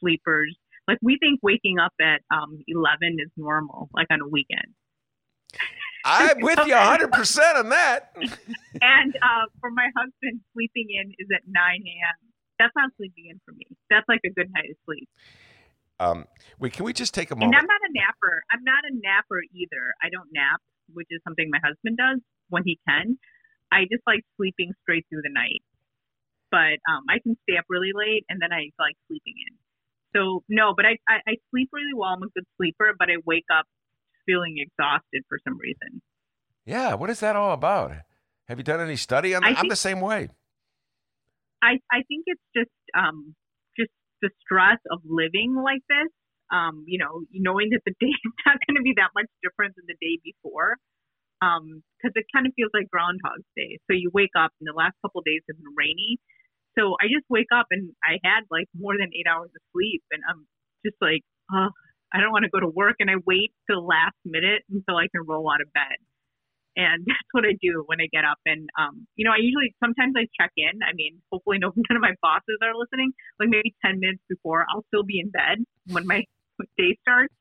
sleepers. 0.00 0.56
Like 0.88 0.98
we 1.02 1.18
think 1.20 1.38
waking 1.42 1.78
up 1.78 1.94
at 2.00 2.22
um 2.34 2.58
11 2.66 3.18
is 3.20 3.30
normal, 3.36 3.88
like 3.94 4.08
on 4.10 4.20
a 4.20 4.28
weekend. 4.28 4.74
I'm 6.04 6.40
with 6.42 6.58
you 6.66 6.74
100 6.74 7.12
percent 7.12 7.58
on 7.58 7.68
that. 7.68 8.10
and 8.16 9.14
uh, 9.16 9.46
for 9.60 9.70
my 9.70 9.88
husband, 9.96 10.40
sleeping 10.52 10.88
in 10.90 11.14
is 11.18 11.28
at 11.32 11.42
9 11.46 11.54
a.m. 11.54 12.18
That's 12.58 12.72
not 12.76 12.90
sleeping 12.96 13.30
in 13.30 13.40
for 13.46 13.52
me. 13.52 13.66
That's 13.88 14.06
like 14.08 14.20
a 14.26 14.30
good 14.30 14.50
night 14.52 14.68
of 14.68 14.76
sleep. 14.84 15.08
Um, 16.00 16.24
wait, 16.58 16.72
can 16.72 16.84
we 16.84 16.92
just 16.92 17.12
take 17.14 17.30
a 17.30 17.34
And 17.34 17.40
moment? 17.40 17.56
I'm 17.60 17.66
not 17.66 17.80
a 17.84 17.92
napper. 17.92 18.42
I'm 18.50 18.64
not 18.64 18.82
a 18.88 18.92
napper 18.96 19.40
either. 19.52 19.94
I 20.02 20.08
don't 20.08 20.28
nap, 20.32 20.60
which 20.94 21.08
is 21.10 21.20
something 21.24 21.48
my 21.50 21.60
husband 21.62 21.96
does 21.96 22.20
when 22.48 22.62
he 22.64 22.78
can. 22.88 23.18
I 23.72 23.86
just 23.90 24.02
like 24.06 24.22
sleeping 24.36 24.72
straight 24.82 25.06
through 25.08 25.22
the 25.22 25.32
night. 25.32 25.62
But 26.50 26.82
um, 26.90 27.06
I 27.08 27.22
can 27.22 27.38
stay 27.46 27.56
up 27.56 27.64
really 27.68 27.94
late 27.94 28.26
and 28.28 28.42
then 28.42 28.52
I 28.52 28.74
like 28.78 28.98
sleeping 29.06 29.34
in. 29.38 29.54
So 30.14 30.42
no, 30.48 30.74
but 30.74 30.84
I, 30.84 30.98
I, 31.06 31.22
I 31.26 31.34
sleep 31.50 31.70
really 31.72 31.94
well. 31.94 32.10
I'm 32.10 32.22
a 32.22 32.30
good 32.34 32.46
sleeper, 32.58 32.90
but 32.98 33.08
I 33.08 33.22
wake 33.24 33.46
up 33.54 33.66
feeling 34.26 34.58
exhausted 34.58 35.22
for 35.28 35.38
some 35.46 35.56
reason. 35.58 36.02
Yeah, 36.64 36.94
what 36.94 37.10
is 37.10 37.20
that 37.20 37.36
all 37.36 37.52
about? 37.52 37.92
Have 38.48 38.58
you 38.58 38.64
done 38.64 38.80
any 38.80 38.96
study 38.96 39.34
on 39.34 39.42
that? 39.42 39.58
I'm 39.58 39.68
the 39.68 39.76
same 39.76 40.00
way. 40.00 40.28
I 41.62 41.78
I 41.90 42.02
think 42.08 42.24
it's 42.26 42.42
just 42.56 42.70
um 42.98 43.34
just 43.78 43.90
the 44.22 44.30
stress 44.42 44.78
of 44.90 45.00
living 45.04 45.54
like 45.54 45.82
this. 45.88 46.10
Um, 46.50 46.84
you 46.86 46.98
know, 46.98 47.22
knowing 47.32 47.70
that 47.70 47.82
the 47.86 47.94
day 48.02 48.10
is 48.10 48.34
not 48.46 48.58
going 48.66 48.76
to 48.76 48.82
be 48.82 48.94
that 48.98 49.14
much 49.14 49.30
different 49.42 49.74
than 49.76 49.86
the 49.86 49.98
day 49.98 50.18
before. 50.22 50.76
Um, 51.40 51.80
because 51.96 52.12
it 52.20 52.28
kind 52.36 52.44
of 52.44 52.52
feels 52.52 52.68
like 52.76 52.92
Groundhog's 52.92 53.48
Day. 53.56 53.80
So 53.88 53.96
you 53.96 54.12
wake 54.12 54.36
up, 54.36 54.52
and 54.60 54.68
the 54.68 54.76
last 54.76 54.92
couple 55.00 55.24
of 55.24 55.24
days 55.24 55.40
have 55.48 55.56
been 55.56 55.72
rainy. 55.72 56.20
So 56.76 57.00
I 57.00 57.08
just 57.08 57.24
wake 57.32 57.48
up, 57.48 57.72
and 57.72 57.96
I 58.04 58.20
had 58.20 58.44
like 58.52 58.68
more 58.76 58.92
than 58.92 59.08
eight 59.16 59.24
hours 59.24 59.48
of 59.48 59.62
sleep, 59.72 60.04
and 60.12 60.20
I'm 60.28 60.44
just 60.84 61.00
like, 61.00 61.24
oh, 61.48 61.72
I 62.12 62.20
don't 62.20 62.32
want 62.32 62.44
to 62.44 62.52
go 62.52 62.60
to 62.60 62.68
work, 62.68 63.00
and 63.00 63.08
I 63.08 63.16
wait 63.24 63.56
till 63.64 63.80
the 63.80 63.88
last 63.88 64.20
minute 64.28 64.68
until 64.68 65.00
I 65.00 65.08
can 65.08 65.24
roll 65.24 65.48
out 65.48 65.64
of 65.64 65.72
bed 65.72 65.96
and 66.76 67.04
that's 67.06 67.30
what 67.32 67.44
I 67.44 67.54
do 67.60 67.84
when 67.86 68.00
I 68.00 68.08
get 68.12 68.24
up. 68.24 68.38
And 68.46 68.68
um, 68.78 69.06
you 69.16 69.24
know, 69.24 69.32
I 69.32 69.40
usually 69.40 69.74
sometimes 69.82 70.14
I 70.16 70.26
check 70.38 70.52
in. 70.56 70.82
I 70.82 70.92
mean, 70.94 71.20
hopefully 71.32 71.58
no 71.58 71.72
none 71.76 71.96
of 71.96 72.02
my 72.02 72.14
bosses 72.22 72.58
are 72.62 72.74
listening. 72.74 73.12
Like 73.38 73.48
maybe 73.50 73.74
ten 73.84 74.00
minutes 74.00 74.22
before, 74.28 74.66
I'll 74.72 74.84
still 74.88 75.04
be 75.04 75.20
in 75.20 75.30
bed 75.30 75.64
when 75.90 76.06
my 76.06 76.24
day 76.78 76.96
starts, 77.02 77.34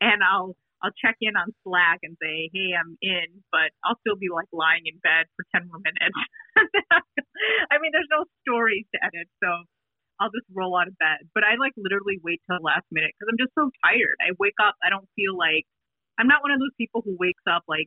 and 0.00 0.22
I'll 0.22 0.56
I'll 0.82 0.94
check 0.94 1.16
in 1.20 1.34
on 1.34 1.50
Slack 1.66 2.00
and 2.06 2.16
say, 2.22 2.50
hey, 2.54 2.70
I'm 2.78 2.94
in, 3.02 3.42
but 3.50 3.74
I'll 3.82 3.98
still 4.06 4.14
be 4.16 4.30
like 4.30 4.48
lying 4.52 4.86
in 4.86 4.98
bed 5.02 5.26
for 5.36 5.44
ten 5.54 5.66
more 5.68 5.80
minutes. 5.82 6.18
I 7.72 7.82
mean, 7.82 7.90
there's 7.92 8.10
no 8.10 8.24
stories 8.46 8.86
to 8.94 8.98
edit, 9.04 9.28
so. 9.42 9.64
I'll 10.20 10.34
just 10.34 10.50
roll 10.50 10.74
out 10.74 10.90
of 10.90 10.98
bed, 10.98 11.30
but 11.30 11.46
I 11.46 11.54
like 11.62 11.70
literally 11.78 12.18
wait 12.26 12.42
till 12.42 12.58
the 12.58 12.66
last 12.66 12.82
minute 12.90 13.14
because 13.14 13.30
I'm 13.30 13.38
just 13.38 13.54
so 13.54 13.70
tired. 13.86 14.18
I 14.18 14.34
wake 14.34 14.58
up, 14.58 14.74
I 14.82 14.90
don't 14.90 15.06
feel 15.14 15.38
like 15.38 15.62
I'm 16.18 16.26
not 16.26 16.42
one 16.42 16.50
of 16.50 16.58
those 16.58 16.74
people 16.74 17.02
who 17.06 17.14
wakes 17.18 17.42
up 17.46 17.62
like 17.70 17.86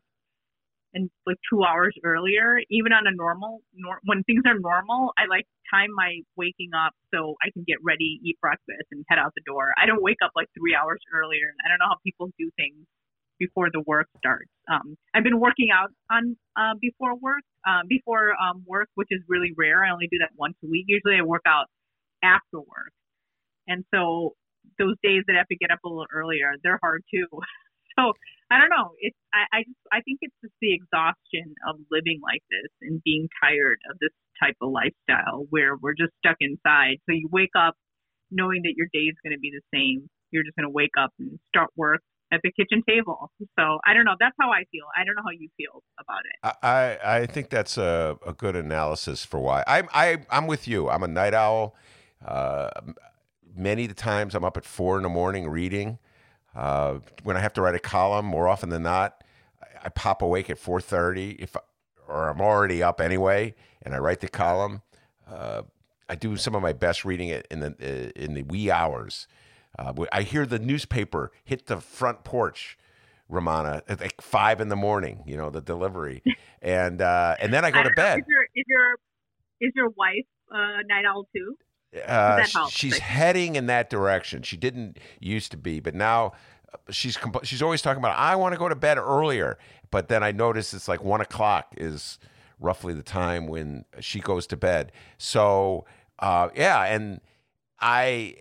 and 0.94 1.10
like 1.26 1.38
two 1.50 1.64
hours 1.64 1.96
earlier, 2.04 2.60
even 2.70 2.92
on 2.94 3.08
a 3.08 3.12
normal, 3.16 3.62
nor- 3.74 4.00
when 4.06 4.24
things 4.24 4.44
are 4.46 4.60
normal, 4.60 5.14
I 5.18 5.26
like 5.30 5.46
time 5.74 5.90
my 5.96 6.20
waking 6.36 6.72
up 6.76 6.94
so 7.14 7.36
I 7.44 7.52
can 7.52 7.64
get 7.68 7.78
ready, 7.84 8.20
eat 8.24 8.40
breakfast, 8.42 8.88
and 8.92 9.06
head 9.10 9.20
out 9.20 9.34
the 9.36 9.42
door. 9.46 9.74
I 9.82 9.86
don't 9.86 10.02
wake 10.04 10.18
up 10.24 10.32
like 10.36 10.48
three 10.58 10.76
hours 10.76 11.00
earlier. 11.14 11.54
I 11.66 11.70
don't 11.70 11.80
know 11.80 11.90
how 11.90 11.98
people 12.04 12.30
do 12.38 12.52
things 12.58 12.86
before 13.40 13.70
the 13.72 13.82
work 13.88 14.08
starts. 14.18 14.50
Um, 14.72 14.96
I've 15.14 15.24
been 15.24 15.40
working 15.40 15.70
out 15.74 15.92
on 16.12 16.38
uh, 16.56 16.76
before 16.80 17.16
work, 17.18 17.44
uh, 17.68 17.82
before 17.88 18.34
um, 18.42 18.64
work, 18.68 18.90
which 18.96 19.08
is 19.12 19.22
really 19.28 19.54
rare. 19.58 19.84
I 19.84 19.92
only 19.92 20.08
do 20.12 20.20
that 20.20 20.32
once 20.38 20.56
a 20.64 20.68
week. 20.68 20.86
Usually, 20.88 21.18
I 21.18 21.24
work 21.24 21.44
out 21.48 21.68
after 22.24 22.60
work, 22.60 22.94
and 23.68 23.84
so 23.94 24.36
those 24.78 24.96
days 25.04 25.24
that 25.28 25.34
I 25.34 25.38
have 25.40 25.48
to 25.48 25.56
get 25.58 25.72
up 25.72 25.80
a 25.86 25.90
little 25.90 26.06
earlier, 26.14 26.54
they're 26.64 26.80
hard 26.82 27.04
too. 27.14 27.28
so 27.98 28.14
I 28.52 28.60
don't 28.60 28.70
know. 28.70 28.92
It's 29.00 29.18
I, 29.34 29.60
I 29.60 29.60
just 29.64 29.80
I 29.92 30.02
think 30.02 30.20
it's 30.22 30.36
just 30.42 30.54
the 30.62 30.74
exhaustion 30.74 31.56
of 31.68 31.80
living 31.90 32.20
like 32.24 32.44
this 32.52 32.72
and 32.82 33.02
being 33.04 33.30
tired 33.42 33.80
of 33.90 33.98
this 34.00 34.12
type 34.42 34.56
of 34.62 34.72
lifestyle 34.72 35.46
where 35.50 35.78
we're 35.78 35.96
just 35.96 36.12
stuck 36.20 36.38
inside. 36.40 36.98
So 37.08 37.14
you 37.14 37.30
wake 37.32 37.56
up 37.58 37.76
knowing 38.30 38.62
that 38.64 38.74
your 38.76 38.88
day 38.94 39.08
is 39.08 39.16
going 39.24 39.36
to 39.36 39.40
be 39.40 39.52
the 39.52 39.64
same. 39.74 40.10
You're 40.32 40.44
just 40.44 40.56
going 40.56 40.68
to 40.68 40.74
wake 40.74 40.96
up 41.00 41.12
and 41.20 41.40
start 41.50 41.70
work 41.76 42.02
at 42.32 42.40
the 42.44 42.52
kitchen 42.52 42.82
table. 42.88 43.30
So 43.60 43.80
I 43.86 43.94
don't 43.94 44.06
know. 44.06 44.16
That's 44.20 44.36
how 44.40 44.50
I 44.52 44.64
feel. 44.72 44.86
I 44.98 45.04
don't 45.04 45.16
know 45.16 45.24
how 45.24 45.36
you 45.38 45.50
feel 45.58 45.84
about 46.00 46.22
it. 46.26 46.58
I, 46.64 47.20
I 47.20 47.26
think 47.26 47.50
that's 47.50 47.78
a, 47.78 48.18
a 48.26 48.34
good 48.34 48.56
analysis 48.56 49.26
for 49.26 49.40
why. 49.40 49.64
I, 49.68 49.84
I, 49.94 50.18
I'm 50.30 50.48
with 50.48 50.68
you. 50.68 50.90
I'm 50.90 51.04
a 51.04 51.08
night 51.08 51.34
owl. 51.34 51.76
Uh, 52.26 52.70
many 53.56 53.84
of 53.84 53.90
the 53.90 53.96
times 53.96 54.34
I'm 54.34 54.46
up 54.46 54.58
at 54.58 54.66
four 54.66 54.98
in 54.98 55.04
the 55.04 55.10
morning 55.10 55.50
reading. 55.50 56.00
Uh, 56.56 57.00
when 57.24 57.38
I 57.38 57.40
have 57.40 57.54
to 57.54 57.62
write 57.62 57.76
a 57.76 57.80
column, 57.80 58.26
more 58.26 58.48
often 58.48 58.70
than 58.70 58.84
not, 58.84 59.24
I, 59.62 59.86
I 59.86 59.90
pop 59.90 60.22
awake 60.22 60.50
at 60.50 60.58
4:30 60.58 61.38
if, 61.40 61.56
I- 61.56 61.62
or 62.08 62.30
I'm 62.30 62.42
already 62.42 62.84
up 62.84 63.00
anyway, 63.00 63.56
and 63.82 63.96
I 63.96 64.00
write 64.00 64.20
the 64.20 64.28
column. 64.28 64.82
Uh, 65.30 65.64
I 66.10 66.16
do 66.16 66.36
some 66.36 66.56
of 66.56 66.62
my 66.62 66.74
best 66.74 67.06
reading 67.06 67.30
it 67.30 67.48
in 67.50 67.62
the 67.62 67.68
uh, 67.82 68.12
in 68.22 68.34
the 68.34 68.44
wee 68.44 68.70
hours. 68.70 69.28
Uh, 69.80 69.94
I 70.12 70.24
hear 70.24 70.46
the 70.46 70.60
newspaper 70.60 71.32
hit 71.46 71.68
the 71.68 71.78
front 71.78 72.26
porch, 72.26 72.78
Rummana, 73.32 73.82
at 73.88 74.02
like 74.02 74.20
five 74.22 74.60
in 74.60 74.68
the 74.68 74.76
morning. 74.76 75.24
You 75.26 75.38
know 75.38 75.50
the 75.50 75.62
delivery, 75.62 76.22
and 76.62 77.02
uh, 77.02 77.38
and 77.40 77.54
then 77.54 77.64
I 77.64 77.72
go 77.72 77.80
I 77.80 77.84
to 77.84 77.90
don't 77.90 77.98
know, 77.98 78.04
bed. 78.04 78.20
Is 78.20 78.26
your 78.28 78.44
is 78.56 78.66
your 78.68 78.96
is 79.62 79.72
your 79.74 79.90
wife 79.92 80.26
uh, 80.54 80.82
night 80.86 81.06
owl 81.08 81.28
too? 81.34 81.56
Uh, 81.94 82.38
that 82.38 82.50
sh- 82.50 82.54
helps. 82.54 82.72
she's 82.74 82.98
heading 83.00 83.56
in 83.56 83.66
that 83.68 83.90
direction. 83.90 84.44
She 84.44 84.58
didn't 84.58 84.98
used 85.20 85.52
to 85.52 85.58
be, 85.58 85.80
but 85.80 85.94
now 85.94 86.34
uh, 86.74 86.78
she's 86.92 87.18
she's 87.44 87.62
always 87.62 87.82
talking 87.82 88.02
about 88.02 88.18
I 88.18 88.36
want 88.36 88.54
to 88.54 88.60
go 88.60 88.70
to 88.70 88.76
bed 88.76 88.98
earlier. 88.98 89.58
But 89.90 90.08
then 90.08 90.24
I 90.24 90.32
notice 90.32 90.74
it's 90.74 90.88
like 90.88 91.04
one 91.04 91.20
o'clock 91.20 91.74
is 91.78 92.18
roughly 92.60 92.94
the 92.94 93.04
time 93.04 93.48
when 93.48 93.84
she 94.00 94.20
goes 94.22 94.48
to 94.48 94.58
bed. 94.58 94.92
So 95.18 95.86
uh, 96.20 96.50
yeah, 96.56 96.84
and 96.84 97.20
I 97.80 98.36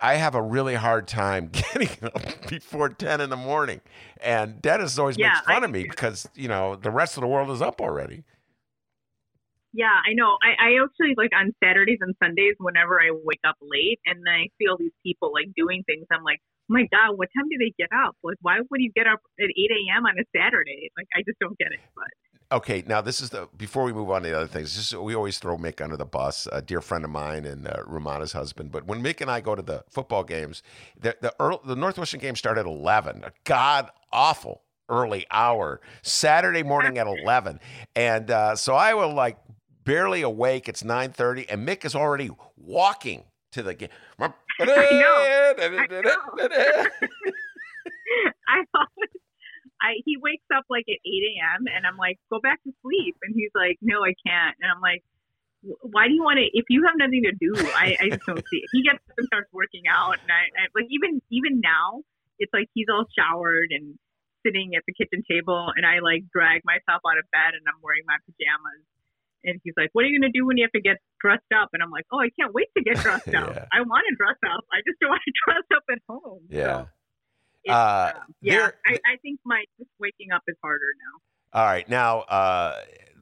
I 0.00 0.14
have 0.14 0.34
a 0.34 0.40
really 0.40 0.74
hard 0.76 1.06
time 1.06 1.48
getting 1.52 1.90
up 2.02 2.22
before 2.48 2.88
ten 2.88 3.20
in 3.20 3.28
the 3.28 3.36
morning, 3.36 3.82
and 4.22 4.62
Dennis 4.62 4.98
always 4.98 5.18
Yeah, 5.18 5.28
makes 5.34 5.40
fun 5.40 5.62
I 5.62 5.66
of 5.66 5.70
me 5.70 5.82
because 5.82 6.26
you 6.34 6.48
know 6.48 6.74
the 6.76 6.90
rest 6.90 7.16
of 7.18 7.20
the 7.20 7.26
world 7.26 7.50
is 7.50 7.60
up 7.60 7.80
already. 7.82 8.24
Yeah, 9.72 9.94
I 9.94 10.14
know. 10.14 10.34
I, 10.42 10.58
I 10.58 10.68
actually 10.82 11.14
like 11.16 11.30
on 11.30 11.54
Saturdays 11.62 11.98
and 12.00 12.14
Sundays 12.22 12.58
whenever 12.58 13.00
I 13.00 13.14
wake 13.14 13.42
up 13.46 13.56
late 13.62 14.00
and 14.06 14.18
then 14.26 14.34
I 14.34 14.46
see 14.58 14.66
all 14.66 14.76
these 14.76 14.94
people 15.06 15.30
like 15.32 15.54
doing 15.54 15.84
things. 15.86 16.06
I'm 16.10 16.24
like, 16.24 16.42
oh 16.42 16.74
my 16.74 16.90
god, 16.90 17.14
what 17.14 17.28
time 17.36 17.46
do 17.48 17.56
they 17.58 17.72
get 17.78 17.90
up? 17.94 18.16
Like, 18.22 18.38
why 18.42 18.58
would 18.58 18.80
you 18.80 18.90
get 18.94 19.06
up 19.06 19.20
at 19.38 19.46
8 19.46 19.70
a.m. 19.70 20.06
on 20.06 20.18
a 20.18 20.26
Saturday? 20.34 20.90
Like, 20.98 21.06
I 21.14 21.22
just 21.22 21.38
don't 21.38 21.56
get 21.58 21.70
it. 21.70 21.78
But 21.94 22.10
Okay, 22.52 22.82
now 22.84 23.00
this 23.00 23.20
is 23.20 23.30
the 23.30 23.48
before 23.56 23.84
we 23.84 23.92
move 23.92 24.10
on 24.10 24.22
to 24.22 24.28
the 24.28 24.36
other 24.36 24.48
things. 24.48 24.74
This 24.74 24.88
is, 24.92 24.98
we 24.98 25.14
always 25.14 25.38
throw 25.38 25.56
Mick 25.56 25.80
under 25.80 25.96
the 25.96 26.04
bus, 26.04 26.48
a 26.50 26.60
dear 26.60 26.80
friend 26.80 27.04
of 27.04 27.10
mine 27.10 27.44
and 27.44 27.68
uh, 27.68 27.84
Rummana's 27.86 28.32
husband. 28.32 28.72
But 28.72 28.86
when 28.86 29.00
Mick 29.04 29.20
and 29.20 29.30
I 29.30 29.40
go 29.40 29.54
to 29.54 29.62
the 29.62 29.84
football 29.88 30.24
games, 30.24 30.64
the 31.00 31.16
the, 31.20 31.32
early, 31.38 31.58
the 31.64 31.76
Northwestern 31.76 32.18
game 32.18 32.34
started 32.34 32.62
at 32.62 32.66
eleven, 32.66 33.22
a 33.22 33.30
god 33.44 33.90
awful 34.12 34.62
early 34.88 35.26
hour, 35.30 35.80
Saturday 36.02 36.64
morning 36.64 36.98
at 36.98 37.06
eleven, 37.22 37.60
and 37.94 38.32
uh, 38.32 38.56
so 38.56 38.74
I 38.74 38.94
will 38.94 39.14
like 39.14 39.36
barely 39.90 40.22
awake. 40.22 40.68
It's 40.68 40.84
nine 40.84 41.10
thirty, 41.12 41.48
and 41.48 41.66
Mick 41.66 41.84
is 41.84 41.94
already 41.94 42.30
walking 42.56 43.24
to 43.52 43.62
the 43.62 43.74
game. 43.74 43.88
I 44.20 44.64
know. 44.64 44.74
I 45.58 45.78
know. 45.88 46.12
I 48.48 48.64
I 49.82 49.94
he 50.04 50.16
wakes 50.20 50.44
up 50.54 50.64
like 50.68 50.84
at 50.88 51.00
8 51.00 51.08
a.m. 51.08 51.64
and 51.74 51.86
I'm 51.86 51.96
like, 51.96 52.18
go 52.30 52.38
back 52.40 52.62
to 52.64 52.72
sleep, 52.82 53.16
and 53.22 53.34
he's 53.34 53.50
like, 53.54 53.78
no, 53.80 54.04
I 54.04 54.14
can't, 54.26 54.56
and 54.60 54.70
I'm 54.70 54.80
like. 54.80 55.02
Why 55.84 56.08
do 56.08 56.16
you 56.16 56.24
want 56.24 56.40
to? 56.40 56.48
If 56.56 56.72
you 56.72 56.88
have 56.88 56.96
nothing 56.96 57.20
to 57.28 57.36
do, 57.36 57.52
I, 57.76 57.92
I 58.00 58.08
just 58.08 58.24
don't 58.24 58.40
see 58.48 58.64
it. 58.64 58.68
He 58.72 58.80
gets 58.80 58.96
up 58.96 59.12
and 59.20 59.28
starts 59.28 59.52
working 59.52 59.84
out, 59.92 60.16
and 60.16 60.32
I, 60.32 60.48
I 60.56 60.72
like 60.72 60.88
even 60.88 61.20
even 61.28 61.60
now, 61.60 62.00
it's 62.40 62.48
like 62.56 62.72
he's 62.72 62.88
all 62.88 63.04
showered 63.12 63.68
and 63.68 64.00
sitting 64.40 64.72
at 64.72 64.88
the 64.88 64.96
kitchen 64.96 65.20
table, 65.28 65.68
and 65.76 65.84
I 65.84 66.00
like 66.00 66.24
drag 66.32 66.64
myself 66.64 67.04
out 67.04 67.20
of 67.20 67.28
bed, 67.28 67.52
and 67.52 67.60
I'm 67.68 67.76
wearing 67.84 68.08
my 68.08 68.16
pajamas, 68.24 68.88
and 69.44 69.60
he's 69.64 69.74
like, 69.76 69.90
"What 69.92 70.04
are 70.04 70.08
you 70.08 70.20
gonna 70.20 70.32
do 70.32 70.46
when 70.46 70.56
you 70.56 70.64
have 70.64 70.72
to 70.72 70.80
get 70.80 70.98
dressed 71.20 71.52
up?" 71.54 71.70
And 71.72 71.82
I'm 71.82 71.90
like, 71.90 72.06
"Oh, 72.12 72.20
I 72.20 72.30
can't 72.38 72.52
wait 72.52 72.68
to 72.76 72.82
get 72.82 72.96
dressed 73.02 73.34
up. 73.34 73.68
I 73.72 73.80
want 73.82 74.04
to 74.08 74.14
dress 74.16 74.36
up. 74.54 74.64
I 74.72 74.78
just 74.86 74.98
don't 75.00 75.10
want 75.14 75.22
to 75.26 75.32
dress 75.46 75.64
up 75.76 75.82
at 75.90 75.98
home." 76.08 76.40
Yeah. 76.48 76.84
It's, 77.62 77.72
Uh, 77.72 78.12
um, 78.16 78.34
yeah, 78.40 78.70
I, 78.86 78.92
I 78.94 79.16
think 79.20 79.38
my 79.44 79.64
just 79.78 79.90
waking 79.98 80.32
up 80.32 80.42
is 80.48 80.56
harder 80.62 80.86
now. 80.98 81.58
All 81.60 81.66
right, 81.66 81.86
now 81.88 82.20
uh, 82.20 82.76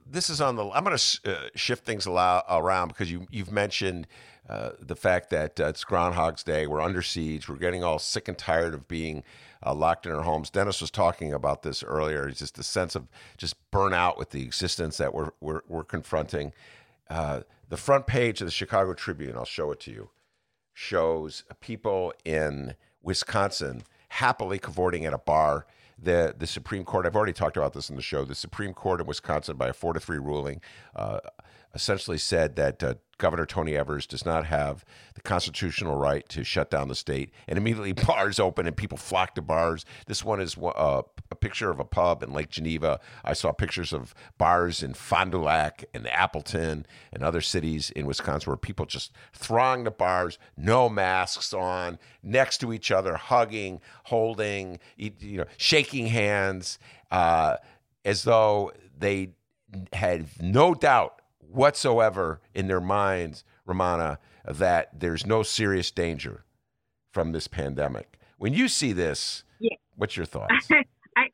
this 0.07 0.31
is 0.31 0.41
on 0.41 0.57
the. 0.57 0.71
I'm 0.71 0.85
going 0.85 0.97
to 0.97 1.37
uh, 1.37 1.49
shift 1.57 1.85
things 1.85 2.07
allow, 2.07 2.45
around 2.49 2.89
because 2.89 3.11
you 3.11 3.27
you've 3.31 3.51
mentioned 3.51 4.07
uh, 4.49 4.71
the 4.81 4.95
fact 4.97 5.31
that 5.31 5.59
uh, 5.59 5.67
it's 5.67 5.83
Groundhog's 5.83 6.45
Day. 6.45 6.67
We're 6.67 6.81
under 6.81 7.03
siege. 7.03 7.49
We're 7.49 7.57
getting 7.57 7.83
all 7.83 7.99
sick 7.99 8.29
and 8.29 8.39
tired 8.39 8.75
of 8.75 8.87
being 8.87 9.25
uh, 9.65 9.75
locked 9.75 10.07
in 10.07 10.13
our 10.13 10.23
homes. 10.23 10.51
Dennis 10.51 10.81
was 10.81 10.91
talking 10.91 11.33
about 11.33 11.63
this 11.63 11.83
earlier. 11.83 12.29
It's 12.29 12.39
just 12.39 12.59
a 12.59 12.63
sense 12.63 12.95
of 12.95 13.09
just 13.37 13.57
burnout 13.71 14.19
with 14.19 14.31
the 14.31 14.43
existence 14.43 14.97
that 14.99 15.15
we're 15.15 15.31
we're, 15.41 15.63
we're 15.69 15.85
confronting. 15.85 16.53
Uh, 17.11 17.41
the 17.69 17.77
front 17.77 18.07
page 18.07 18.41
of 18.41 18.47
the 18.47 18.53
Chicago 18.53 18.95
Tribune. 18.95 19.37
I'll 19.37 19.45
show 19.45 19.71
it 19.73 19.81
to 19.81 19.91
you. 19.91 20.11
Shows 20.73 21.45
people 21.61 22.13
in 22.25 22.77
Wisconsin 23.03 23.83
happily 24.09 24.59
cavorting 24.59 25.05
at 25.05 25.13
a 25.13 25.19
bar. 25.19 25.67
The 26.01 26.35
the 26.39 26.47
Supreme 26.47 26.85
Court. 26.85 27.07
I've 27.07 27.17
already 27.17 27.33
talked 27.33 27.57
about 27.57 27.73
this 27.73 27.91
in 27.91 27.97
the 27.97 28.03
show. 28.03 28.25
The 28.25 28.37
Supreme 28.37 28.73
Court 28.73 29.01
in 29.01 29.07
Wisconsin, 29.07 29.57
by 29.57 29.69
a 29.69 29.73
four 29.73 29.93
to 29.93 30.01
three 30.01 30.19
ruling, 30.19 30.61
uh, 30.95 31.19
essentially 31.79 32.19
said 32.19 32.57
that 32.57 32.83
uh, 32.83 32.95
Governor 33.19 33.47
Tony 33.47 33.77
Evers 33.77 34.05
does 34.05 34.27
not 34.27 34.47
have 34.47 34.85
the 35.15 35.21
constitutional 35.21 35.95
right 35.95 36.29
to 36.29 36.43
shut 36.43 36.71
down 36.73 36.89
the 36.89 36.97
state, 36.97 37.31
and 37.47 37.57
immediately 37.57 37.93
bars 38.07 38.41
open 38.41 38.67
and 38.67 38.77
people 38.77 38.99
flock 38.99 39.37
to 39.37 39.43
bars. 39.43 39.85
This 40.09 40.25
one 40.25 40.41
is 40.41 40.57
uh, 40.59 41.03
a 41.31 41.35
picture 41.37 41.71
of 41.71 41.79
a 41.79 41.85
pub 41.85 42.25
in 42.25 42.33
Lake 42.33 42.51
Geneva. 42.51 42.99
I 43.25 43.33
saw 43.33 43.53
pictures 43.53 43.93
of 43.93 44.13
bars 44.39 44.83
in 44.83 44.93
Fond 44.93 45.31
du 45.31 45.39
Lac 45.39 45.85
and 45.95 46.09
Appleton 46.09 46.85
and 47.13 47.23
other 47.23 47.41
cities 47.41 47.91
in 47.91 48.07
Wisconsin 48.07 48.51
where 48.51 48.57
people 48.57 48.85
just 48.85 49.13
throng 49.33 49.85
the 49.85 49.93
bars, 49.93 50.37
no 50.57 50.89
masks 50.89 51.55
on, 51.55 52.01
next 52.25 52.59
to 52.59 52.73
each 52.73 52.91
other, 52.91 53.15
hugging, 53.15 53.81
holding, 54.05 54.81
you 54.97 55.39
know, 55.39 55.47
shaking 55.57 56.09
hands, 56.09 56.81
uh, 57.13 57.55
as 58.05 58.25
though 58.25 58.73
they 58.99 59.31
had 59.93 60.27
no 60.41 60.75
doubt 60.75 61.21
whatsoever 61.51 62.41
in 62.55 62.69
their 62.69 62.81
minds, 62.81 63.45
Rummana, 63.67 64.19
that 64.45 64.99
there's 64.99 65.27
no 65.27 65.43
serious 65.43 65.91
danger 65.91 66.45
from 67.13 67.33
this 67.33 67.49
pandemic. 67.49 68.19
When 68.39 68.55
you 68.55 68.69
see 68.69 68.93
this, 68.93 69.45
Yeah. 69.59 69.77
what's 69.97 70.17
your 70.17 70.27
thoughts? 70.35 70.69
I, 70.71 70.85
I 71.17 71.27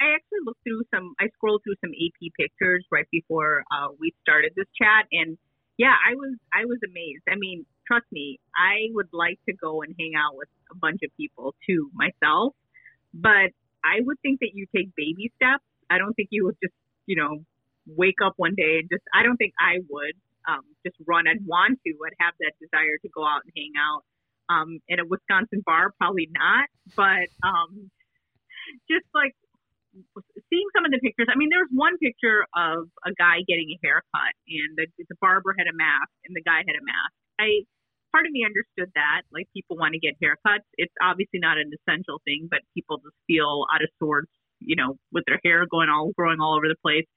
I 0.00 0.14
actually 0.14 0.40
looked 0.44 0.62
through 0.64 0.82
some. 0.94 1.14
I 1.20 1.28
scrolled 1.34 1.62
through 1.64 1.76
some 1.80 1.90
AP 1.92 2.30
pictures 2.38 2.84
right 2.90 3.06
before 3.10 3.64
uh, 3.70 3.88
we 3.98 4.12
started 4.22 4.52
this 4.56 4.66
chat, 4.80 5.06
and 5.12 5.38
yeah, 5.76 5.94
I 5.94 6.14
was 6.14 6.36
I 6.52 6.64
was 6.64 6.78
amazed. 6.84 7.22
I 7.28 7.36
mean, 7.36 7.66
trust 7.86 8.06
me, 8.12 8.38
I 8.56 8.88
would 8.94 9.08
like 9.12 9.38
to 9.48 9.54
go 9.54 9.82
and 9.82 9.94
hang 9.98 10.12
out 10.16 10.36
with 10.36 10.48
a 10.70 10.76
bunch 10.76 11.00
of 11.04 11.10
people 11.16 11.54
too 11.66 11.90
myself, 11.94 12.54
but 13.14 13.50
I 13.84 14.00
would 14.00 14.20
think 14.22 14.40
that 14.40 14.50
you 14.54 14.66
take 14.74 14.94
baby 14.96 15.32
steps. 15.36 15.64
I 15.90 15.98
don't 15.98 16.14
think 16.14 16.28
you 16.30 16.44
would 16.46 16.56
just 16.62 16.74
you 17.06 17.16
know 17.16 17.44
wake 17.86 18.20
up 18.24 18.34
one 18.36 18.54
day 18.56 18.80
and 18.80 18.88
just. 18.90 19.02
I 19.14 19.22
don't 19.22 19.36
think 19.36 19.52
I 19.60 19.80
would 19.88 20.16
um, 20.48 20.64
just 20.86 20.96
run. 21.06 21.26
I'd 21.28 21.44
want 21.46 21.78
to. 21.86 21.90
I'd 22.06 22.18
have 22.20 22.34
that 22.40 22.52
desire 22.60 22.98
to 23.02 23.08
go 23.14 23.24
out 23.24 23.42
and 23.44 23.52
hang 23.56 23.72
out. 23.78 24.02
Um, 24.50 24.80
in 24.88 25.00
a 25.00 25.06
Wisconsin 25.06 25.62
bar, 25.64 25.94
probably 25.96 26.28
not, 26.34 26.66
but 26.96 27.30
um, 27.46 27.88
just 28.90 29.06
like 29.14 29.32
seeing 30.50 30.68
some 30.74 30.84
of 30.84 30.90
the 30.90 31.00
pictures. 31.00 31.28
I 31.30 31.36
mean, 31.36 31.48
there's 31.48 31.70
one 31.72 31.96
picture 31.98 32.44
of 32.56 32.88
a 33.06 33.12
guy 33.16 33.44
getting 33.48 33.72
a 33.72 33.78
haircut, 33.80 34.34
and 34.48 34.76
the, 34.76 34.86
the 34.98 35.16
barber 35.20 35.54
had 35.56 35.68
a 35.68 35.76
mask, 35.76 36.12
and 36.24 36.36
the 36.36 36.42
guy 36.42 36.64
had 36.64 36.76
a 36.76 36.84
mask. 36.84 37.14
I 37.40 37.64
part 38.12 38.28
of 38.28 38.32
me 38.32 38.44
understood 38.44 38.92
that, 38.94 39.24
like 39.32 39.48
people 39.56 39.76
want 39.76 39.96
to 39.96 40.00
get 40.00 40.20
haircuts. 40.20 40.68
It's 40.76 40.92
obviously 41.00 41.40
not 41.40 41.56
an 41.56 41.72
essential 41.72 42.20
thing, 42.24 42.48
but 42.50 42.60
people 42.76 43.00
just 43.00 43.16
feel 43.26 43.64
out 43.72 43.80
of 43.80 43.88
sorts, 43.98 44.30
you 44.60 44.76
know, 44.76 45.00
with 45.12 45.24
their 45.26 45.40
hair 45.44 45.64
going 45.66 45.88
all 45.88 46.12
growing 46.12 46.40
all 46.40 46.54
over 46.54 46.68
the 46.68 46.78
place. 46.84 47.08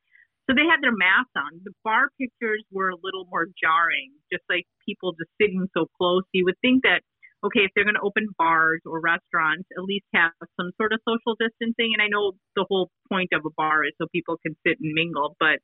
So 0.46 0.54
they 0.54 0.66
had 0.70 0.82
their 0.82 0.94
masks 0.94 1.34
on. 1.36 1.62
The 1.66 1.74
bar 1.84 2.10
pictures 2.22 2.62
were 2.70 2.90
a 2.90 3.02
little 3.02 3.26
more 3.34 3.50
jarring, 3.58 4.14
just 4.32 4.46
like 4.50 4.66
people 4.86 5.14
just 5.18 5.32
sitting 5.42 5.66
so 5.74 5.90
close. 5.98 6.24
You 6.34 6.46
would 6.46 6.60
think 6.62 6.84
that 6.84 7.02
okay, 7.46 7.62
if 7.62 7.72
they're 7.76 7.86
going 7.86 8.00
to 8.00 8.06
open 8.06 8.26
bars 8.38 8.82
or 8.90 8.98
restaurants, 9.00 9.70
at 9.78 9.86
least 9.86 10.06
have 10.18 10.34
some 10.58 10.74
sort 10.82 10.94
of 10.94 11.00
social 11.06 11.38
distancing. 11.38 11.94
And 11.94 12.02
I 12.02 12.10
know 12.10 12.34
the 12.58 12.66
whole 12.66 12.90
point 13.06 13.30
of 13.38 13.46
a 13.46 13.54
bar 13.54 13.86
is 13.86 13.94
so 14.02 14.10
people 14.10 14.38
can 14.42 14.58
sit 14.66 14.82
and 14.82 14.94
mingle, 14.98 15.38
but 15.40 15.62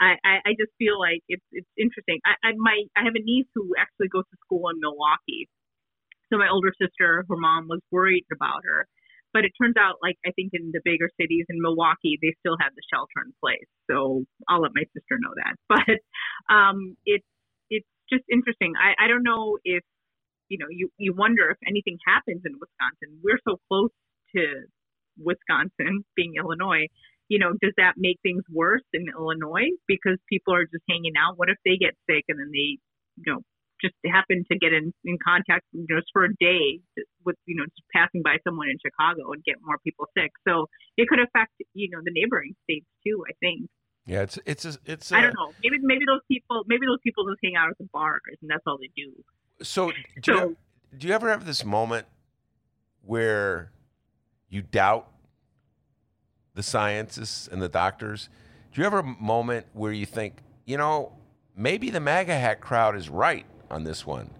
I, 0.00 0.16
I, 0.24 0.34
I 0.46 0.50
just 0.56 0.72
feel 0.78 0.98
like 0.98 1.20
it's 1.28 1.44
it's 1.52 1.68
interesting. 1.76 2.22
I, 2.24 2.38
I 2.40 2.50
my 2.56 2.76
I 2.96 3.04
have 3.04 3.18
a 3.18 3.24
niece 3.24 3.50
who 3.54 3.74
actually 3.76 4.08
goes 4.08 4.24
to 4.30 4.36
school 4.46 4.70
in 4.70 4.78
Milwaukee. 4.80 5.50
So 6.30 6.38
my 6.38 6.48
older 6.48 6.72
sister, 6.76 7.24
her 7.28 7.36
mom 7.36 7.68
was 7.68 7.80
worried 7.90 8.26
about 8.32 8.62
her. 8.64 8.86
But 9.32 9.44
it 9.44 9.52
turns 9.60 9.76
out, 9.76 9.96
like 10.02 10.16
I 10.26 10.32
think 10.32 10.50
in 10.52 10.72
the 10.72 10.80
bigger 10.84 11.10
cities 11.20 11.46
in 11.48 11.60
Milwaukee, 11.60 12.18
they 12.20 12.34
still 12.40 12.56
have 12.60 12.72
the 12.74 12.82
shelter 12.88 13.24
in 13.26 13.32
place. 13.40 13.68
So 13.90 14.24
I'll 14.48 14.62
let 14.62 14.72
my 14.74 14.84
sister 14.96 15.16
know 15.20 15.34
that. 15.36 15.54
But 15.68 16.54
um, 16.54 16.96
it's 17.04 17.26
it's 17.70 17.86
just 18.10 18.24
interesting. 18.32 18.72
I, 18.80 19.04
I 19.04 19.08
don't 19.08 19.22
know 19.22 19.58
if 19.64 19.84
you 20.48 20.58
know, 20.58 20.66
you, 20.70 20.90
you 20.98 21.14
wonder 21.14 21.50
if 21.50 21.58
anything 21.66 21.98
happens 22.06 22.42
in 22.44 22.52
Wisconsin. 22.58 23.20
We're 23.22 23.40
so 23.46 23.60
close 23.68 23.90
to 24.36 24.64
Wisconsin, 25.20 26.04
being 26.16 26.34
Illinois. 26.36 26.88
You 27.28 27.38
know, 27.38 27.52
does 27.60 27.74
that 27.76 27.94
make 27.96 28.18
things 28.22 28.42
worse 28.50 28.84
in 28.92 29.04
Illinois 29.12 29.68
because 29.86 30.16
people 30.28 30.54
are 30.54 30.64
just 30.64 30.84
hanging 30.88 31.12
out? 31.20 31.36
What 31.36 31.50
if 31.50 31.58
they 31.64 31.76
get 31.76 31.92
sick 32.08 32.24
and 32.28 32.40
then 32.40 32.48
they, 32.52 32.80
you 33.20 33.26
know, 33.26 33.40
just 33.80 33.94
happen 34.06 34.44
to 34.50 34.58
get 34.58 34.72
in, 34.72 34.92
in 35.04 35.18
contact, 35.22 35.64
you 35.72 35.86
know, 35.88 36.00
just 36.00 36.10
for 36.12 36.24
a 36.24 36.34
day 36.40 36.80
with, 37.24 37.36
you 37.46 37.56
know, 37.56 37.64
just 37.64 37.88
passing 37.94 38.22
by 38.22 38.36
someone 38.44 38.68
in 38.68 38.78
Chicago 38.84 39.32
and 39.32 39.42
get 39.44 39.56
more 39.62 39.78
people 39.84 40.06
sick. 40.16 40.30
So 40.46 40.66
it 40.96 41.08
could 41.08 41.20
affect, 41.20 41.52
you 41.74 41.88
know, 41.90 42.00
the 42.04 42.12
neighboring 42.12 42.54
states 42.64 42.86
too, 43.06 43.24
I 43.28 43.32
think. 43.40 43.70
Yeah, 44.06 44.22
it's 44.22 44.38
it's 44.46 44.64
a, 44.64 44.78
it's. 44.86 45.12
I 45.12 45.20
don't 45.20 45.34
know. 45.34 45.52
Maybe 45.62 45.76
maybe 45.82 46.04
those 46.06 46.22
people 46.28 46.64
maybe 46.66 46.86
those 46.86 47.00
people 47.04 47.28
just 47.28 47.40
hang 47.44 47.56
out 47.56 47.68
at 47.68 47.76
the 47.76 47.88
bars 47.92 48.22
and 48.40 48.50
that's 48.50 48.62
all 48.66 48.78
they 48.78 48.90
do. 48.96 49.12
So 49.62 49.92
do 50.22 50.32
you, 50.32 50.56
do 50.96 51.08
you 51.08 51.14
ever 51.14 51.28
have 51.28 51.44
this 51.44 51.62
moment 51.64 52.06
where 53.04 53.70
you 54.48 54.62
doubt 54.62 55.08
the 56.54 56.62
scientists 56.62 57.48
and 57.48 57.60
the 57.60 57.68
doctors? 57.68 58.30
Do 58.72 58.80
you 58.80 58.86
ever 58.86 58.96
have 58.96 59.04
a 59.04 59.22
moment 59.22 59.66
where 59.74 59.92
you 59.92 60.06
think, 60.06 60.38
you 60.64 60.78
know, 60.78 61.12
maybe 61.54 61.90
the 61.90 62.00
MAGA 62.00 62.34
hat 62.34 62.60
crowd 62.60 62.96
is 62.96 63.10
right 63.10 63.46
on 63.70 63.84
this 63.84 64.06
one? 64.06 64.30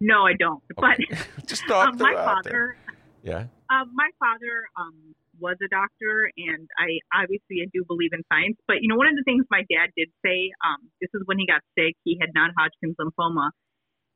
No, 0.00 0.26
I 0.26 0.34
don't. 0.38 0.62
But 0.76 0.98
Just 1.46 1.66
thought 1.66 1.88
um, 1.94 1.98
my 1.98 2.14
father, 2.14 2.76
Yeah. 3.22 3.46
um, 3.70 3.90
my 3.94 4.10
father 4.18 4.66
um, 4.76 5.14
was 5.38 5.56
a 5.62 5.68
doctor, 5.68 6.30
and 6.36 6.68
I 6.78 6.98
obviously 7.14 7.62
I 7.62 7.70
do 7.72 7.84
believe 7.86 8.10
in 8.12 8.22
science. 8.32 8.56
But 8.66 8.82
you 8.82 8.88
know, 8.88 8.96
one 8.96 9.06
of 9.06 9.14
the 9.14 9.22
things 9.24 9.46
my 9.50 9.62
dad 9.70 9.90
did 9.96 10.08
say, 10.24 10.50
um, 10.66 10.90
this 11.00 11.10
is 11.14 11.22
when 11.26 11.38
he 11.38 11.46
got 11.46 11.62
sick. 11.78 11.94
He 12.04 12.18
had 12.20 12.30
non-Hodgkin's 12.34 12.96
lymphoma. 12.98 13.50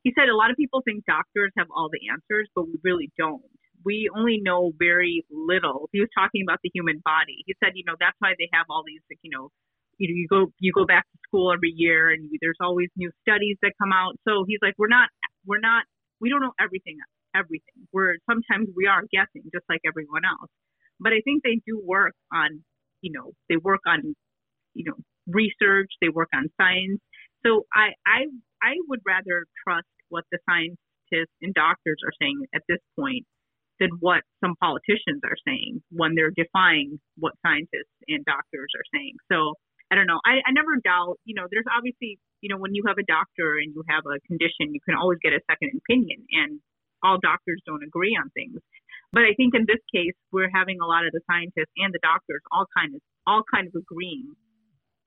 He 0.03 0.13
said 0.17 0.29
a 0.29 0.35
lot 0.35 0.51
of 0.51 0.57
people 0.57 0.81
think 0.83 1.03
doctors 1.05 1.51
have 1.57 1.67
all 1.73 1.89
the 1.91 1.99
answers, 2.11 2.47
but 2.55 2.67
we 2.67 2.75
really 2.83 3.11
don't. 3.17 3.41
We 3.83 4.09
only 4.15 4.39
know 4.41 4.71
very 4.77 5.23
little. 5.31 5.89
He 5.91 5.99
was 5.99 6.09
talking 6.15 6.43
about 6.43 6.59
the 6.63 6.71
human 6.73 7.01
body. 7.03 7.43
He 7.45 7.55
said, 7.63 7.71
you 7.75 7.83
know, 7.85 7.95
that's 7.99 8.15
why 8.19 8.33
they 8.39 8.49
have 8.51 8.65
all 8.69 8.83
these, 8.85 9.01
like, 9.09 9.19
you 9.21 9.31
know, 9.31 9.49
you 9.97 10.07
know, 10.07 10.15
you 10.15 10.27
go 10.29 10.51
you 10.59 10.71
go 10.73 10.85
back 10.85 11.03
to 11.03 11.17
school 11.27 11.51
every 11.51 11.73
year, 11.75 12.09
and 12.09 12.29
there's 12.41 12.57
always 12.61 12.89
new 12.95 13.11
studies 13.21 13.57
that 13.61 13.73
come 13.81 13.91
out. 13.91 14.15
So 14.27 14.43
he's 14.47 14.59
like, 14.61 14.73
we're 14.77 14.87
not 14.91 15.09
we're 15.45 15.59
not 15.59 15.83
we 16.19 16.29
don't 16.29 16.41
know 16.41 16.53
everything 16.59 16.97
everything. 17.35 17.87
We're 17.93 18.15
sometimes 18.29 18.69
we 18.75 18.87
are 18.87 19.03
guessing 19.11 19.43
just 19.53 19.65
like 19.69 19.81
everyone 19.85 20.23
else. 20.25 20.49
But 20.99 21.13
I 21.13 21.21
think 21.23 21.43
they 21.43 21.61
do 21.65 21.81
work 21.83 22.13
on 22.33 22.63
you 23.01 23.11
know 23.13 23.31
they 23.49 23.57
work 23.57 23.81
on 23.87 24.15
you 24.73 24.85
know 24.85 24.97
research, 25.27 25.91
they 26.01 26.09
work 26.09 26.29
on 26.33 26.47
science. 26.59 27.01
So 27.45 27.65
I 27.73 27.93
I 28.05 28.27
I 28.61 28.73
would 28.87 29.01
rather 29.05 29.45
trust 29.67 29.87
what 30.09 30.23
the 30.31 30.39
scientists 30.49 31.35
and 31.41 31.53
doctors 31.53 31.99
are 32.05 32.13
saying 32.19 32.45
at 32.55 32.61
this 32.67 32.79
point 32.97 33.25
than 33.79 33.89
what 33.99 34.21
some 34.43 34.55
politicians 34.59 35.21
are 35.23 35.37
saying 35.45 35.81
when 35.91 36.15
they're 36.15 36.33
defying 36.35 36.99
what 37.17 37.33
scientists 37.45 37.93
and 38.07 38.25
doctors 38.25 38.71
are 38.75 38.87
saying. 38.93 39.13
So 39.31 39.53
I 39.91 39.95
don't 39.95 40.07
know. 40.07 40.19
I, 40.25 40.43
I 40.43 40.51
never 40.51 40.75
doubt, 40.83 41.19
you 41.23 41.35
know, 41.35 41.47
there's 41.49 41.67
obviously, 41.71 42.19
you 42.41 42.49
know, 42.49 42.59
when 42.59 42.75
you 42.75 42.83
have 42.87 42.97
a 42.99 43.07
doctor 43.07 43.55
and 43.55 43.73
you 43.73 43.83
have 43.87 44.03
a 44.05 44.19
condition, 44.27 44.75
you 44.75 44.83
can 44.83 44.95
always 44.95 45.19
get 45.23 45.31
a 45.31 45.39
second 45.49 45.79
opinion 45.79 46.27
and 46.31 46.59
all 47.03 47.17
doctors 47.21 47.61
don't 47.65 47.83
agree 47.83 48.17
on 48.19 48.29
things. 48.31 48.59
But 49.13 49.23
I 49.23 49.33
think 49.39 49.55
in 49.55 49.63
this 49.63 49.79
case, 49.93 50.17
we're 50.31 50.51
having 50.51 50.83
a 50.83 50.85
lot 50.85 51.07
of 51.07 51.15
the 51.15 51.23
scientists 51.31 51.71
and 51.77 51.93
the 51.93 52.03
doctors 52.03 52.43
all 52.51 52.67
kind 52.75 52.95
of 52.95 53.01
all 53.25 53.43
kind 53.47 53.67
of 53.67 53.73
agreeing 53.75 54.35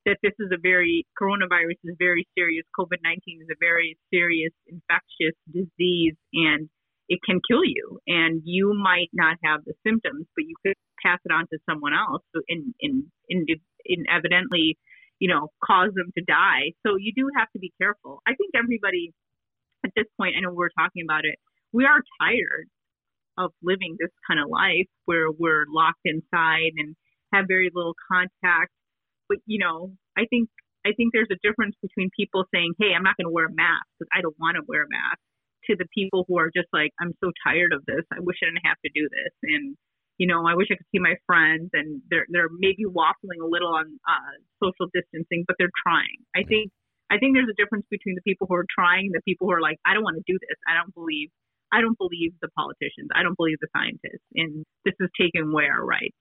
that 0.07 0.17
this 0.23 0.33
is 0.41 0.49
a 0.53 0.61
very 0.61 1.05
coronavirus 1.21 1.77
is 1.85 1.97
very 1.99 2.27
serious. 2.37 2.65
COVID 2.79 3.05
nineteen 3.05 3.45
is 3.45 3.49
a 3.53 3.61
very 3.61 3.99
serious 4.09 4.53
infectious 4.67 5.37
disease, 5.53 6.17
and 6.33 6.71
it 7.13 7.21
can 7.29 7.41
kill 7.45 7.65
you. 7.65 8.01
And 8.07 8.41
you 8.45 8.73
might 8.73 9.11
not 9.13 9.37
have 9.45 9.61
the 9.67 9.75
symptoms, 9.87 10.25
but 10.35 10.49
you 10.49 10.57
could 10.65 10.77
pass 11.05 11.19
it 11.25 11.33
on 11.33 11.45
to 11.53 11.59
someone 11.69 11.93
else, 11.93 12.25
and 12.49 12.73
in 12.81 13.13
in 13.29 13.45
in 13.47 13.61
evidently, 14.11 14.79
you 15.19 15.29
know, 15.29 15.49
cause 15.65 15.91
them 15.95 16.13
to 16.17 16.25
die. 16.25 16.73
So 16.87 16.97
you 16.99 17.13
do 17.15 17.31
have 17.37 17.49
to 17.53 17.59
be 17.59 17.73
careful. 17.81 18.23
I 18.27 18.35
think 18.35 18.53
everybody 18.57 19.13
at 19.85 19.93
this 19.97 20.07
point, 20.19 20.35
I 20.37 20.41
know 20.41 20.53
we're 20.53 20.75
talking 20.79 21.05
about 21.07 21.25
it. 21.25 21.37
We 21.73 21.87
are 21.87 22.03
tired 22.21 22.69
of 23.39 23.53
living 23.63 23.97
this 23.99 24.11
kind 24.29 24.41
of 24.41 24.51
life 24.51 24.89
where 25.07 25.31
we're 25.31 25.65
locked 25.69 26.05
inside 26.05 26.73
and 26.79 26.97
have 27.33 27.47
very 27.49 27.71
little 27.75 27.95
contact 28.11 28.71
but 29.31 29.39
you 29.47 29.61
know, 29.61 29.93
I 30.19 30.27
think 30.29 30.51
I 30.87 30.91
think 30.97 31.15
there's 31.15 31.31
a 31.33 31.41
difference 31.47 31.77
between 31.81 32.11
people 32.19 32.45
saying, 32.53 32.75
"Hey, 32.81 32.93
I'm 32.97 33.05
not 33.05 33.17
going 33.17 33.31
to 33.31 33.33
wear 33.33 33.47
a 33.47 33.55
mask 33.55 33.87
because 33.97 34.11
I 34.13 34.21
don't 34.21 34.37
want 34.41 34.57
to 34.57 34.65
wear 34.69 34.85
a 34.85 34.91
mask," 34.91 35.21
to 35.71 35.77
the 35.77 35.87
people 35.95 36.27
who 36.29 36.39
are 36.39 36.51
just 36.55 36.69
like, 36.75 36.91
"I'm 37.01 37.15
so 37.23 37.33
tired 37.47 37.73
of 37.73 37.87
this. 37.87 38.05
I 38.13 38.21
wish 38.21 38.39
I 38.43 38.47
didn't 38.51 38.67
have 38.67 38.81
to 38.85 38.91
do 38.95 39.09
this," 39.09 39.33
and 39.45 39.77
you 40.21 40.29
know, 40.29 40.45
I 40.45 40.53
wish 40.53 40.69
I 40.69 40.77
could 40.77 40.85
see 40.93 41.01
my 41.01 41.17
friends, 41.25 41.73
and 41.73 42.05
they're 42.13 42.29
they're 42.29 42.53
maybe 42.53 42.85
waffling 42.85 43.41
a 43.41 43.49
little 43.49 43.73
on 43.73 43.89
uh, 44.05 44.37
social 44.61 44.93
distancing, 44.93 45.49
but 45.49 45.57
they're 45.57 45.73
trying. 45.81 46.21
I 46.37 46.45
think 46.45 46.69
I 47.09 47.17
think 47.17 47.33
there's 47.33 47.49
a 47.49 47.57
difference 47.57 47.89
between 47.89 48.21
the 48.21 48.25
people 48.29 48.45
who 48.45 48.55
are 48.55 48.69
trying, 48.69 49.17
the 49.17 49.25
people 49.25 49.49
who 49.49 49.57
are 49.57 49.65
like, 49.65 49.81
"I 49.89 49.97
don't 49.97 50.05
want 50.05 50.21
to 50.21 50.27
do 50.29 50.37
this. 50.37 50.61
I 50.69 50.77
don't 50.77 50.93
believe." 50.93 51.33
I 51.73 51.81
don't 51.81 51.97
believe 51.97 52.35
the 52.43 52.51
politicians. 52.59 53.15
I 53.15 53.23
don't 53.23 53.37
believe 53.39 53.55
the 53.63 53.71
scientists, 53.71 54.27
and 54.35 54.67
this 54.85 54.95
is 54.99 55.09
taking 55.15 55.55
away 55.55 55.71
our 55.71 55.87
rights. 55.87 56.19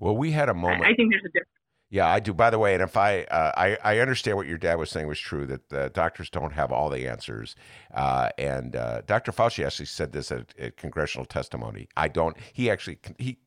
Well, 0.00 0.16
we 0.16 0.32
had 0.32 0.48
a 0.48 0.54
moment. 0.54 0.88
I, 0.88 0.92
I 0.92 0.94
think 0.96 1.12
there's 1.12 1.28
a 1.28 1.28
difference. 1.28 1.59
Yeah, 1.92 2.08
I 2.08 2.20
do. 2.20 2.32
By 2.32 2.50
the 2.50 2.58
way, 2.58 2.74
and 2.74 2.82
if 2.84 2.96
I 2.96 3.22
uh, 3.24 3.50
I, 3.56 3.76
I 3.82 3.98
understand 3.98 4.36
what 4.36 4.46
your 4.46 4.58
dad 4.58 4.76
was 4.76 4.90
saying 4.90 5.08
was 5.08 5.18
true 5.18 5.44
that 5.46 5.70
the 5.70 5.90
doctors 5.92 6.30
don't 6.30 6.52
have 6.52 6.70
all 6.70 6.88
the 6.88 7.08
answers, 7.08 7.56
uh, 7.92 8.30
and 8.38 8.76
uh, 8.76 9.02
Dr. 9.06 9.32
Fauci 9.32 9.66
actually 9.66 9.86
said 9.86 10.12
this 10.12 10.30
at, 10.30 10.54
at, 10.56 10.76
congressional 10.76 11.24
testimony. 11.24 11.88
I 11.96 12.06
don't. 12.06 12.36
He 12.52 12.70
actually 12.70 13.00
he 13.18 13.38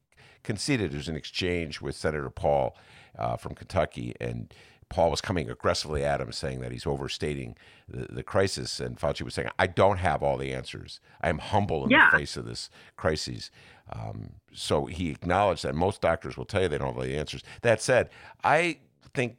conceded 0.43 0.91
there's 0.91 1.07
an 1.07 1.15
exchange 1.15 1.79
with 1.79 1.95
Senator 1.95 2.29
Paul 2.29 2.75
uh, 3.17 3.37
from 3.37 3.55
Kentucky, 3.55 4.13
and 4.19 4.53
Paul 4.93 5.09
was 5.09 5.21
coming 5.21 5.49
aggressively 5.49 6.05
at 6.05 6.21
him, 6.21 6.31
saying 6.31 6.59
that 6.61 6.71
he's 6.71 6.85
overstating 6.85 7.55
the, 7.89 8.05
the 8.13 8.21
crisis, 8.21 8.79
and 8.79 8.99
Fauci 8.99 9.23
was 9.23 9.33
saying, 9.33 9.49
"I 9.57 9.65
don't 9.65 9.97
have 9.97 10.21
all 10.21 10.37
the 10.37 10.53
answers. 10.53 10.99
I 11.19 11.29
am 11.29 11.39
humble 11.39 11.83
in 11.85 11.89
yeah. 11.89 12.11
the 12.11 12.17
face 12.19 12.37
of 12.37 12.45
this 12.45 12.69
crisis." 12.95 13.49
Um, 13.91 14.33
so 14.53 14.85
he 14.85 15.09
acknowledged 15.09 15.63
that 15.63 15.73
most 15.73 15.99
doctors 15.99 16.37
will 16.37 16.45
tell 16.45 16.61
you 16.61 16.67
they 16.67 16.77
don't 16.77 16.93
have 16.95 17.03
the 17.03 17.17
answers. 17.17 17.43
That 17.63 17.81
said, 17.81 18.11
I 18.43 18.77
think 19.15 19.37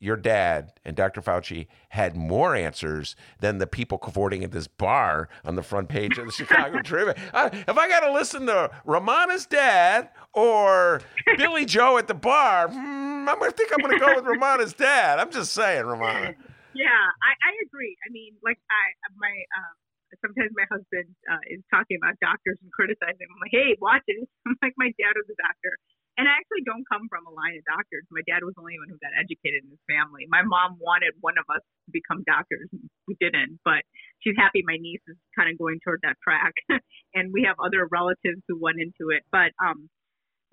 your 0.00 0.16
dad 0.16 0.72
and 0.84 0.96
Dr. 0.96 1.22
Fauci 1.22 1.66
had 1.90 2.16
more 2.16 2.54
answers 2.54 3.16
than 3.40 3.58
the 3.58 3.66
people 3.66 3.98
cavorting 3.98 4.44
at 4.44 4.52
this 4.52 4.66
bar 4.66 5.28
on 5.44 5.54
the 5.54 5.62
front 5.62 5.88
page 5.88 6.18
of 6.18 6.26
the 6.26 6.32
Chicago 6.36 6.82
Tribune. 6.82 7.16
Uh, 7.32 7.50
if 7.52 7.78
I 7.78 7.88
got 7.88 8.00
to 8.00 8.12
listen 8.12 8.46
to 8.46 8.70
Rummana's 8.86 9.46
dad 9.46 10.10
or 10.32 11.00
Billy 11.38 11.64
Joe 11.64 11.96
at 11.98 12.08
the 12.08 12.14
bar, 12.14 12.68
hmm, 12.68 13.28
I'm 13.28 13.38
to 13.40 13.50
think 13.52 13.72
I'm 13.72 13.80
going 13.80 13.98
to 13.98 14.04
go 14.04 14.14
with 14.14 14.24
Rummana's 14.24 14.74
dad. 14.74 15.18
I'm 15.18 15.30
just 15.30 15.52
saying, 15.52 15.84
Rummana. 15.84 16.34
Yeah, 16.74 16.90
I, 16.90 17.32
I 17.38 17.52
agree. 17.64 17.96
I 18.02 18.10
mean, 18.10 18.34
like 18.42 18.58
I, 18.66 18.82
my 19.16 19.30
uh, 19.30 19.74
sometimes 20.20 20.50
my 20.54 20.66
husband 20.70 21.08
uh, 21.30 21.42
is 21.50 21.62
talking 21.70 21.98
about 21.98 22.18
doctors 22.18 22.58
and 22.62 22.70
criticizing. 22.70 23.26
I'm 23.30 23.40
like, 23.42 23.54
hey, 23.54 23.78
watch 23.80 24.04
it. 24.06 24.26
I'm 24.46 24.58
like, 24.62 24.74
my 24.76 24.90
dad 24.98 25.14
was 25.14 25.26
a 25.30 25.38
doctor. 25.38 25.72
And 26.14 26.30
I 26.30 26.38
actually 26.38 26.62
don't 26.62 26.86
come 26.86 27.10
from 27.10 27.26
a 27.26 27.34
line 27.34 27.58
of 27.58 27.66
doctors. 27.66 28.06
My 28.14 28.22
dad 28.22 28.46
was 28.46 28.54
the 28.54 28.62
only 28.62 28.78
one 28.78 28.86
who 28.86 29.02
got 29.02 29.10
educated 29.18 29.66
in 29.66 29.74
his 29.74 29.82
family. 29.90 30.30
My 30.30 30.46
mom 30.46 30.78
wanted 30.78 31.18
one 31.18 31.34
of 31.34 31.46
us 31.50 31.62
to 31.62 31.90
become 31.90 32.22
doctors. 32.22 32.70
And 32.70 32.86
we 33.10 33.18
didn't, 33.18 33.58
but 33.66 33.82
she's 34.22 34.38
happy 34.38 34.62
my 34.62 34.78
niece 34.78 35.02
is 35.10 35.18
kind 35.34 35.50
of 35.50 35.58
going 35.58 35.82
toward 35.82 36.06
that 36.06 36.14
track. 36.22 36.54
and 37.18 37.34
we 37.34 37.42
have 37.50 37.58
other 37.58 37.90
relatives 37.90 38.46
who 38.46 38.62
went 38.62 38.78
into 38.78 39.10
it. 39.10 39.26
But 39.34 39.50
um, 39.58 39.90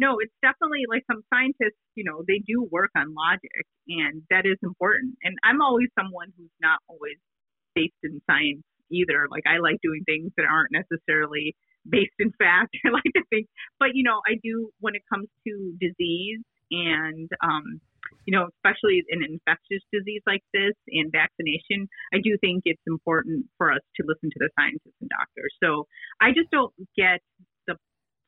no, 0.01 0.17
it's 0.17 0.33
definitely 0.41 0.89
like 0.89 1.05
some 1.05 1.21
scientists, 1.29 1.77
you 1.93 2.01
know, 2.01 2.25
they 2.25 2.41
do 2.41 2.65
work 2.65 2.89
on 2.97 3.13
logic, 3.13 3.61
and 3.85 4.25
that 4.33 4.49
is 4.49 4.57
important. 4.65 5.13
And 5.21 5.37
I'm 5.45 5.61
always 5.61 5.93
someone 5.93 6.33
who's 6.33 6.53
not 6.57 6.81
always 6.89 7.21
based 7.77 8.01
in 8.01 8.17
science 8.25 8.65
either. 8.89 9.29
Like 9.29 9.45
I 9.45 9.61
like 9.61 9.77
doing 9.85 10.01
things 10.09 10.33
that 10.41 10.49
aren't 10.49 10.73
necessarily 10.73 11.53
based 11.87 12.17
in 12.19 12.31
fact. 12.37 12.75
I 12.85 12.89
like 12.89 13.11
to 13.15 13.23
think, 13.29 13.47
but 13.79 13.89
you 13.93 14.03
know, 14.03 14.21
I 14.27 14.35
do 14.43 14.69
when 14.79 14.95
it 14.95 15.01
comes 15.11 15.27
to 15.47 15.73
disease 15.79 16.41
and 16.71 17.29
um, 17.43 17.81
you 18.25 18.37
know, 18.37 18.47
especially 18.57 19.03
an 19.09 19.23
infectious 19.23 19.83
disease 19.91 20.21
like 20.25 20.43
this 20.53 20.73
and 20.89 21.11
vaccination, 21.11 21.87
I 22.13 22.17
do 22.23 22.37
think 22.41 22.63
it's 22.65 22.81
important 22.87 23.45
for 23.57 23.71
us 23.71 23.81
to 23.97 24.03
listen 24.05 24.29
to 24.29 24.39
the 24.39 24.49
scientists 24.57 24.97
and 25.01 25.09
doctors. 25.09 25.53
So 25.63 25.87
I 26.19 26.29
just 26.29 26.49
don't 26.51 26.73
get 26.95 27.19
the 27.67 27.75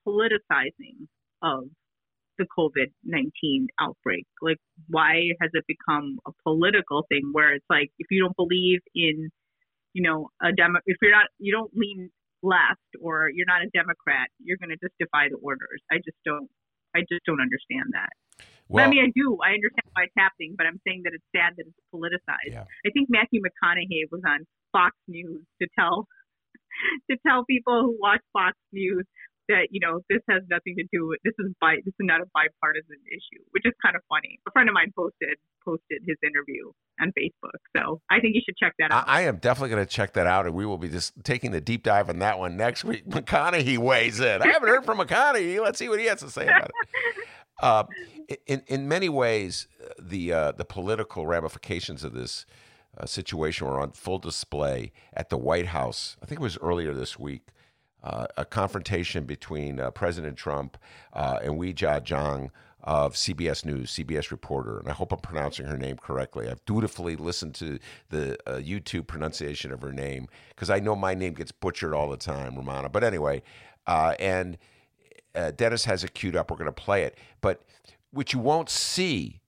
politicizing 0.08 1.08
of 1.42 1.66
the 2.38 2.46
COVID 2.58 2.90
19 3.06 3.68
outbreak. 3.80 4.26
Like, 4.42 4.58
why 4.90 5.30
has 5.42 5.52
it 5.54 5.66
become 5.68 6.18
a 6.28 6.32
political 6.44 7.06
thing 7.10 7.30
where 7.32 7.54
it's 7.54 7.66
like, 7.70 7.92
if 8.00 8.08
you 8.10 8.24
don't 8.24 8.36
believe 8.36 8.80
in 8.96 9.30
you 9.94 10.02
know, 10.02 10.30
a 10.42 10.52
demo, 10.52 10.80
if 10.86 10.98
you're 11.02 11.12
not, 11.12 11.28
you 11.40 11.54
don't 11.54 11.72
lean 11.76 12.10
left 12.44 12.84
or 13.02 13.32
you're 13.34 13.48
not 13.48 13.64
a 13.64 13.70
Democrat, 13.74 14.28
you're 14.44 14.60
going 14.60 14.70
to 14.70 14.78
just 14.78 14.94
defy 15.00 15.32
the 15.32 15.40
orders. 15.40 15.82
I 15.92 15.98
just 15.98 16.20
don't, 16.28 16.52
I 16.96 17.02
just 17.10 17.26
don't 17.26 17.42
understand 17.42 17.96
that. 17.96 18.14
Well, 18.70 18.86
I 18.86 18.90
mean, 18.90 19.04
I 19.04 19.12
do. 19.16 19.38
I 19.44 19.56
understand 19.56 19.88
why 19.94 20.04
it's 20.06 20.18
happening, 20.18 20.56
but 20.58 20.66
I'm 20.66 20.80
saying 20.88 21.04
that 21.04 21.14
it's 21.14 21.26
sad 21.36 21.54
that 21.58 21.66
it's 21.68 21.84
politicized. 21.94 22.54
Yeah. 22.54 22.66
I 22.86 22.90
think 22.92 23.10
Matthew 23.10 23.42
McConaughey 23.42 24.08
was 24.12 24.22
on 24.28 24.46
Fox 24.72 24.96
News 25.08 25.44
to 25.62 25.68
tell 25.78 26.08
to 27.12 27.18
tell 27.26 27.46
people 27.46 27.82
who 27.82 27.98
watch 28.00 28.22
Fox 28.32 28.58
News 28.72 29.06
that 29.50 29.68
you 29.72 29.80
know 29.80 30.00
this 30.10 30.22
has 30.30 30.42
nothing 30.50 30.76
to 30.78 30.84
do 30.92 31.08
with 31.08 31.20
this 31.24 31.34
is 31.40 31.52
bi 31.60 31.76
this 31.86 31.94
is 31.94 32.06
not 32.06 32.22
a 32.22 32.26
bipartisan 32.34 33.00
issue, 33.08 33.44
which 33.52 33.64
is 33.66 33.74
kind 33.84 33.96
of 33.96 34.02
funny. 34.10 34.40
A 34.48 34.52
friend 34.52 34.70
of 34.70 34.74
mine 34.74 34.92
posted 34.96 35.38
posted 35.64 36.02
his 36.08 36.18
interview 36.24 36.72
on 37.02 37.12
Facebook, 37.18 37.60
so 37.76 38.02
I 38.10 38.20
think 38.20 38.36
you 38.36 38.42
should 38.46 38.58
check 38.58 38.74
that 38.80 38.92
out. 38.92 39.08
I, 39.08 39.20
I 39.20 39.22
am 39.22 39.38
definitely 39.38 39.76
going 39.76 39.86
to 39.86 39.92
check 39.92 40.14
that 40.14 40.28
out, 40.28 40.46
and 40.46 40.56
we 40.56 40.66
will 40.66 40.78
be 40.78 40.90
just 40.90 41.14
taking 41.24 41.52
the 41.52 41.62
deep 41.62 41.84
dive 41.84 42.10
on 42.10 42.20
that 42.20 42.40
one 42.40 42.58
next 42.58 42.84
week. 42.84 43.06
McConaughey 43.10 43.78
weighs 43.78 44.20
in. 44.20 44.42
I 44.42 44.48
haven't 44.48 44.70
heard 44.70 44.86
from 44.86 45.00
McConaughey. 45.00 45.62
Let's 45.62 45.80
see 45.80 45.90
what 45.90 46.00
he 46.00 46.06
has 46.06 46.20
to 46.20 46.30
say 46.30 46.44
about 46.44 46.70
it. 46.70 46.72
Uh, 47.62 47.84
in 48.48 48.64
in 48.68 48.88
many 48.88 49.08
ways, 49.08 49.68
the 50.02 50.34
uh, 50.34 50.52
the 50.54 50.66
political 50.66 51.28
ramifications 51.28 52.04
of 52.04 52.14
this. 52.14 52.46
Uh, 52.96 53.08
situation 53.08 53.66
were 53.66 53.80
on 53.80 53.92
full 53.92 54.20
display 54.20 54.92
at 55.14 55.30
the 55.30 55.38
White 55.38 55.66
House. 55.66 56.16
I 56.22 56.28
think 56.28 56.40
it 56.40 56.44
was 56.44 56.60
earlier 56.60 56.94
this 56.94 57.18
week 57.18 57.48
uh, 58.04 58.28
a 58.38 58.46
confrontation 58.46 59.24
between 59.24 59.80
uh, 59.80 59.92
President 59.92 60.38
Trump 60.38 60.78
uh, 61.14 61.40
and 61.42 61.54
Weijia 61.54 62.02
Jiang 62.02 62.50
of 62.84 63.14
CBS 63.14 63.64
News, 63.64 63.92
CBS 63.92 64.30
reporter, 64.30 64.78
and 64.78 64.90
I 64.90 64.92
hope 64.92 65.14
I'm 65.14 65.20
pronouncing 65.20 65.66
her 65.68 65.78
name 65.78 65.96
correctly. 65.96 66.50
I've 66.50 66.64
dutifully 66.66 67.16
listened 67.16 67.56
to 67.56 67.80
the 68.10 68.38
uh, 68.46 68.58
YouTube 68.58 69.08
pronunciation 69.08 69.72
of 69.72 69.82
her 69.82 69.94
name 69.94 70.28
because 70.50 70.70
I 70.70 70.80
know 70.80 70.96
my 70.96 71.14
name 71.14 71.34
gets 71.34 71.54
butchered 71.54 71.94
all 71.94 72.10
the 72.10 72.18
time, 72.18 72.56
Rummana. 72.56 72.92
But 72.92 73.06
anyway, 73.06 73.42
uh, 73.88 74.16
and 74.20 74.58
uh, 75.34 75.52
Dennis 75.52 75.86
has 75.86 76.04
it 76.04 76.14
queued 76.14 76.36
up. 76.36 76.52
We're 76.52 76.58
going 76.58 76.66
to 76.66 76.74
play 76.74 77.04
it. 77.04 77.18
But 77.40 77.64
what 78.12 78.34
you 78.34 78.40
won't 78.40 78.70
see 78.70 79.40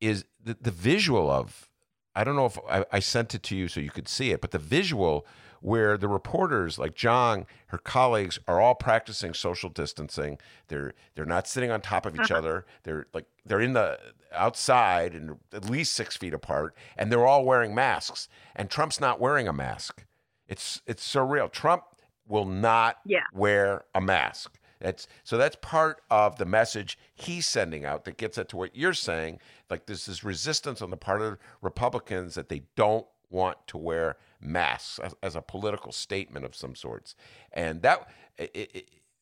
is 0.00 0.24
the, 0.42 0.56
the 0.58 0.70
visual 0.70 1.30
of 1.30 1.68
I 2.16 2.24
don't 2.24 2.36
know 2.36 2.46
if 2.46 2.58
I, 2.70 2.84
I 2.92 3.00
sent 3.00 3.34
it 3.34 3.42
to 3.44 3.56
you 3.56 3.68
so 3.68 3.80
you 3.80 3.90
could 3.90 4.08
see 4.08 4.30
it, 4.30 4.40
but 4.40 4.52
the 4.52 4.58
visual 4.58 5.26
where 5.64 5.96
the 5.96 6.06
reporters 6.08 6.78
like 6.78 6.94
Zhang, 6.94 7.46
her 7.68 7.78
colleagues 7.78 8.38
are 8.46 8.60
all 8.60 8.74
practicing 8.74 9.32
social 9.32 9.70
distancing. 9.70 10.36
They're 10.68 10.92
they're 11.14 11.24
not 11.24 11.48
sitting 11.48 11.70
on 11.70 11.80
top 11.80 12.04
of 12.04 12.14
each 12.14 12.30
Uh-huh. 12.30 12.36
other. 12.36 12.66
They're 12.82 13.06
like 13.14 13.24
they're 13.46 13.62
in 13.62 13.72
the 13.72 13.98
outside 14.32 15.14
and 15.14 15.38
at 15.54 15.64
least 15.64 15.94
six 15.94 16.18
feet 16.18 16.34
apart, 16.34 16.76
and 16.98 17.10
they're 17.10 17.26
all 17.26 17.46
wearing 17.46 17.74
masks. 17.74 18.28
And 18.54 18.68
Trump's 18.70 19.00
not 19.00 19.20
wearing 19.20 19.48
a 19.48 19.54
mask. 19.54 20.04
It's 20.46 20.82
it's 20.86 21.02
surreal. 21.10 21.50
Trump 21.50 21.84
will 22.28 22.44
not 22.44 22.96
Yeah. 23.06 23.24
wear 23.32 23.84
a 23.94 24.02
mask. 24.02 24.58
That's 24.80 25.06
so 25.22 25.38
that's 25.38 25.56
part 25.62 26.02
of 26.10 26.36
the 26.36 26.44
message 26.44 26.98
he's 27.14 27.46
sending 27.46 27.86
out 27.86 28.04
that 28.04 28.18
gets 28.18 28.36
at 28.36 28.50
to 28.50 28.58
what 28.58 28.76
you're 28.76 28.92
saying. 28.92 29.40
Like 29.70 29.86
there's 29.86 30.04
this 30.04 30.22
resistance 30.22 30.82
on 30.82 30.90
the 30.90 30.98
part 30.98 31.22
of 31.22 31.38
Republicans 31.62 32.34
that 32.34 32.50
they 32.50 32.64
don't 32.76 33.06
want 33.34 33.58
to 33.66 33.76
wear 33.76 34.16
masks 34.40 34.98
as, 34.98 35.14
as 35.22 35.36
a 35.36 35.42
political 35.42 35.92
statement 35.92 36.44
of 36.44 36.54
some 36.54 36.74
sorts, 36.74 37.14
and 37.52 37.82
that. 37.82 38.08
i 38.38 38.48
i 38.54 38.66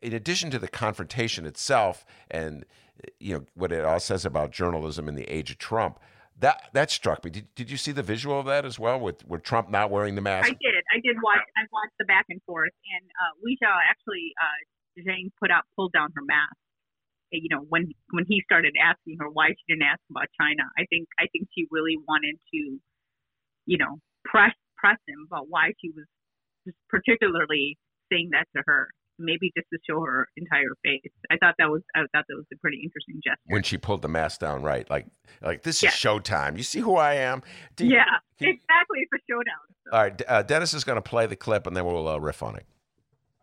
in 0.02 0.12
addition 0.12 0.51
to 0.51 0.59
the 0.59 0.66
confrontation 0.66 1.47
itself, 1.47 2.05
and 2.28 2.66
you 3.20 3.34
know 3.34 3.44
what 3.55 3.70
it 3.70 3.84
all 3.84 4.01
says 4.01 4.24
about 4.26 4.51
journalism 4.51 5.09
in 5.09 5.14
the 5.14 5.30
age 5.32 5.51
of 5.52 5.59
Trump, 5.59 6.01
that 6.39 6.70
that 6.72 6.90
struck 6.90 7.24
me. 7.24 7.30
Did, 7.30 7.47
did 7.55 7.70
you 7.70 7.76
see 7.76 7.93
the 7.93 8.02
visual 8.02 8.39
of 8.39 8.47
that 8.47 8.64
as 8.64 8.78
well, 8.78 8.98
with 8.98 9.26
with 9.26 9.43
Trump 9.43 9.70
not 9.70 9.90
wearing 9.90 10.14
the 10.14 10.20
mask? 10.20 10.47
I 10.47 10.51
did. 10.51 10.82
I 10.93 10.98
did 11.02 11.16
watch. 11.22 11.47
I 11.56 11.62
watched 11.72 11.97
the 11.98 12.05
back 12.05 12.26
and 12.28 12.43
forth, 12.43 12.72
and 12.98 13.05
uh, 13.14 13.32
Weijia 13.40 13.72
actually, 13.89 14.34
uh, 14.43 15.06
Zhang 15.06 15.30
put 15.39 15.51
out, 15.51 15.64
pulled 15.76 15.93
down 15.93 16.10
her 16.16 16.22
mask. 16.26 16.56
You 17.30 17.48
know, 17.48 17.64
when 17.68 17.93
when 18.10 18.26
he 18.28 18.43
started 18.44 18.74
asking 18.76 19.16
her 19.20 19.30
why 19.30 19.51
she 19.51 19.64
didn't 19.68 19.86
ask 19.86 20.01
about 20.10 20.26
China, 20.39 20.68
I 20.76 20.84
think 20.90 21.09
I 21.18 21.26
think 21.32 21.48
she 21.55 21.66
really 21.70 21.97
wanted 21.97 22.36
to, 22.52 22.80
you 23.66 23.78
know, 23.78 23.98
press 24.24 24.52
press 24.76 24.98
him 25.06 25.26
about 25.30 25.47
why 25.48 25.72
she 25.80 25.90
was 25.90 26.05
just 26.66 26.76
particularly 26.89 27.78
saying 28.12 28.30
that 28.32 28.47
to 28.56 28.62
her. 28.66 28.89
Maybe 29.18 29.52
just 29.56 29.68
to 29.72 29.78
show 29.89 30.01
her 30.05 30.26
entire 30.36 30.72
face. 30.82 31.12
I 31.30 31.36
thought 31.36 31.55
that 31.59 31.70
was 31.70 31.82
I 31.94 32.01
thought 32.01 32.24
that 32.28 32.34
was 32.34 32.47
a 32.52 32.56
pretty 32.56 32.80
interesting 32.82 33.20
gesture. 33.22 33.39
when 33.47 33.62
she 33.62 33.76
pulled 33.78 34.02
the 34.02 34.09
mask 34.09 34.40
down, 34.40 34.62
right? 34.62 34.89
Like, 34.90 35.06
like 35.43 35.62
this 35.62 35.76
is 35.76 35.82
Yes. 35.84 35.97
showtime. 36.01 36.56
You 36.56 36.62
see 36.64 36.80
who 36.80 36.97
I 36.97 37.14
am? 37.14 37.43
You- 37.78 37.90
yeah, 37.90 38.05
can 38.39 38.48
you- 38.48 38.55
exactly. 38.55 38.98
It's 39.01 39.12
a 39.12 39.18
showdown. 39.30 39.93
All 39.93 40.01
right, 40.01 40.22
uh, 40.26 40.43
Dennis 40.43 40.72
is 40.74 40.82
going 40.84 40.97
to 40.97 41.02
play 41.02 41.26
the 41.26 41.36
clip, 41.36 41.66
and 41.66 41.76
then 41.76 41.84
we'll 41.84 42.09
uh, 42.09 42.16
riff 42.18 42.43
on 42.43 42.56
it. 42.56 42.64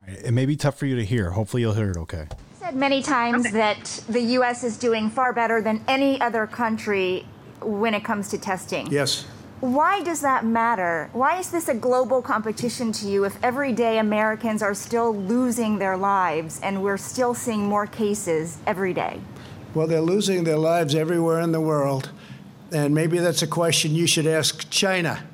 It 0.07 0.33
may 0.33 0.45
be 0.47 0.55
tough 0.55 0.77
for 0.77 0.85
you 0.87 0.95
to 0.95 1.05
hear. 1.05 1.29
Hopefully, 1.31 1.61
you'll 1.61 1.73
hear 1.75 1.91
it 1.91 1.97
okay. 1.97 2.27
said 2.55 2.75
many 2.75 3.03
times 3.03 3.51
that 3.51 3.85
the 4.09 4.21
U.S. 4.21 4.63
is 4.63 4.75
doing 4.77 5.09
far 5.09 5.33
better 5.33 5.61
than 5.61 5.83
any 5.87 6.19
other 6.19 6.47
country 6.47 7.25
when 7.61 7.93
it 7.93 8.03
comes 8.03 8.29
to 8.29 8.37
testing. 8.39 8.87
Yes. 8.91 9.25
Why 9.61 10.01
does 10.03 10.21
that 10.21 10.45
matter? 10.45 11.09
Why 11.11 11.37
is 11.37 11.51
this 11.51 11.67
a 11.67 11.73
global 11.73 12.21
competition 12.21 12.93
to 12.93 13.09
you 13.09 13.25
if 13.25 13.37
every 13.43 13.73
day 13.73 13.97
Americans 13.97 14.61
are 14.61 14.73
still 14.73 15.13
losing 15.13 15.79
their 15.79 15.97
lives 15.97 16.61
and 16.63 16.81
we're 16.81 16.97
still 16.97 17.33
seeing 17.33 17.65
more 17.65 17.85
cases 17.85 18.57
every 18.65 18.93
day? 18.93 19.19
Well, 19.73 19.85
they're 19.85 19.99
losing 19.99 20.45
their 20.45 20.57
lives 20.57 20.95
everywhere 20.95 21.41
in 21.41 21.51
the 21.51 21.59
world. 21.59 22.09
And 22.71 22.95
maybe 22.95 23.19
that's 23.19 23.41
a 23.41 23.47
question 23.47 23.93
you 23.93 24.07
should 24.07 24.27
ask 24.27 24.69
China. 24.69 25.25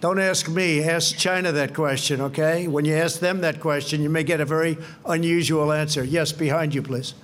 Don't 0.00 0.18
ask 0.18 0.48
me, 0.48 0.82
ask 0.82 1.16
China 1.16 1.52
that 1.52 1.72
question, 1.72 2.20
okay? 2.22 2.66
When 2.66 2.84
you 2.84 2.94
ask 2.94 3.20
them 3.20 3.42
that 3.42 3.60
question, 3.60 4.02
you 4.02 4.10
may 4.10 4.24
get 4.24 4.40
a 4.40 4.44
very 4.44 4.76
unusual 5.06 5.72
answer. 5.72 6.02
Yes, 6.02 6.32
behind 6.32 6.74
you, 6.74 6.82
please. 6.82 7.14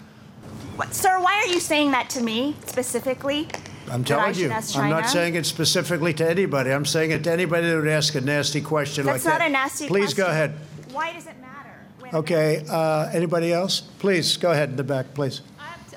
What, 0.77 0.95
sir, 0.95 1.19
why 1.21 1.35
are 1.45 1.53
you 1.53 1.59
saying 1.59 1.91
that 1.93 2.11
to 2.11 2.23
me 2.23 2.55
specifically? 2.67 3.49
I'm 3.91 4.05
telling 4.05 4.35
you. 4.35 4.51
ask 4.51 4.77
I'm 4.77 4.91
not 4.91 5.09
saying 5.09 5.35
it 5.35 5.47
specifically 5.47 6.13
to 6.15 6.29
anybody. 6.29 6.73
I'm 6.73 6.85
saying 6.85 7.11
it 7.11 7.25
to 7.25 7.33
anybody 7.33 7.69
that 7.69 7.77
would 7.77 7.89
ask 7.89 8.15
a 8.15 8.21
nasty 8.21 8.61
question 8.61 9.07
That's 9.07 9.25
like 9.25 9.39
that. 9.39 9.39
That's 9.39 9.41
not 9.41 9.49
a 9.49 9.53
nasty 9.53 9.89
Please 9.89 10.15
go 10.15 10.27
ahead. 10.27 10.55
Why 10.93 11.13
does 11.13 11.27
it 11.27 11.35
matter? 11.41 12.17
Okay, 12.17 12.65
uh, 12.69 13.11
anybody 13.13 13.53
else? 13.53 13.81
Please, 13.81 14.37
go 14.37 14.53
ahead 14.53 14.71
in 14.71 14.77
the 14.77 14.85
back, 14.85 15.15
please. 15.15 15.43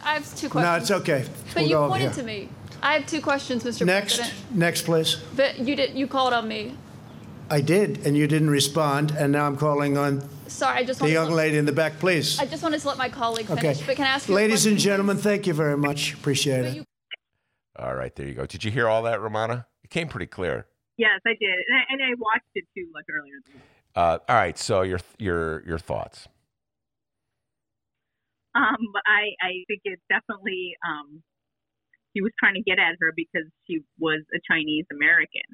I 0.04 0.14
have 0.14 0.36
two 0.36 0.50
questions. 0.50 0.54
No, 0.54 0.76
it's 0.76 0.92
okay. 1.02 1.26
But 1.54 1.56
We'll 1.56 1.64
you 1.66 1.70
go 1.72 1.84
over 1.84 1.90
pointed 1.90 2.14
here. 2.14 2.22
to 2.22 2.24
me. 2.24 2.50
I 2.82 2.94
have 2.94 3.06
two 3.06 3.22
questions, 3.22 3.64
Mr. 3.64 3.86
Next, 3.86 4.18
President. 4.18 4.56
next, 4.56 4.82
please. 4.84 5.18
But 5.36 5.60
you 5.60 5.76
did. 5.76 5.96
You 5.96 6.08
called 6.08 6.34
on 6.34 6.48
me. 6.48 6.76
I 7.50 7.62
did, 7.62 8.06
and 8.06 8.16
you 8.16 8.28
didn't 8.28 8.50
respond, 8.50 9.12
and 9.12 9.32
now 9.32 9.46
I'm 9.46 9.58
calling 9.58 9.98
on 9.98 10.28
Sorry, 10.48 10.80
I 10.80 10.84
just 10.84 11.00
the 11.00 11.10
young 11.10 11.30
to, 11.30 11.36
lady 11.36 11.58
in 11.58 11.66
the 11.66 11.72
back, 11.72 12.00
please. 12.00 12.40
I 12.40 12.46
just 12.46 12.64
wanted 12.64 12.80
to 12.82 12.88
let 12.88 12.98
my 12.98 13.10
colleague 13.10 13.48
finish. 13.48 13.78
Okay. 13.78 13.86
But 13.86 13.96
can 13.96 14.06
I 14.06 14.10
ask 14.10 14.28
you 14.28 14.34
a 14.34 14.36
Ladies 14.36 14.62
question, 14.62 14.72
and 14.74 14.80
gentlemen, 14.80 15.18
thank 15.18 15.48
you 15.48 15.54
very 15.54 15.78
much. 15.78 16.14
Appreciate 16.14 16.66
it. 16.66 16.89
All 17.80 17.96
right, 17.96 18.14
there 18.14 18.28
you 18.28 18.34
go. 18.34 18.46
Did 18.46 18.64
you 18.66 18.72
hear 18.72 18.90
all 18.90 19.04
that, 19.04 19.20
Rummana? 19.20 19.66
It 19.84 19.90
came 19.90 20.10
pretty 20.10 20.28
clear. 20.28 20.68
Yes, 20.98 21.22
I 21.26 21.32
did, 21.40 21.48
and 21.48 21.80
I, 21.80 21.84
and 21.94 22.04
I 22.04 22.12
watched 22.20 22.52
it 22.56 22.66
too, 22.76 22.92
like 22.94 23.06
earlier. 23.10 23.40
Uh, 23.96 24.20
all 24.28 24.36
right, 24.36 24.58
so 24.58 24.82
your 24.82 25.00
your 25.18 25.64
your 25.66 25.80
thoughts. 25.80 26.28
Um, 28.54 28.84
I 29.08 29.32
I 29.40 29.64
think 29.72 29.80
it's 29.86 30.04
definitely 30.10 30.76
um, 30.84 31.24
he 32.12 32.22
was 32.22 32.34
trying 32.38 32.56
to 32.56 32.62
get 32.62 32.80
at 32.80 33.00
her 33.00 33.14
because 33.16 33.48
she 33.64 33.80
was 33.98 34.28
a 34.36 34.44
Chinese 34.44 34.84
American, 34.92 35.48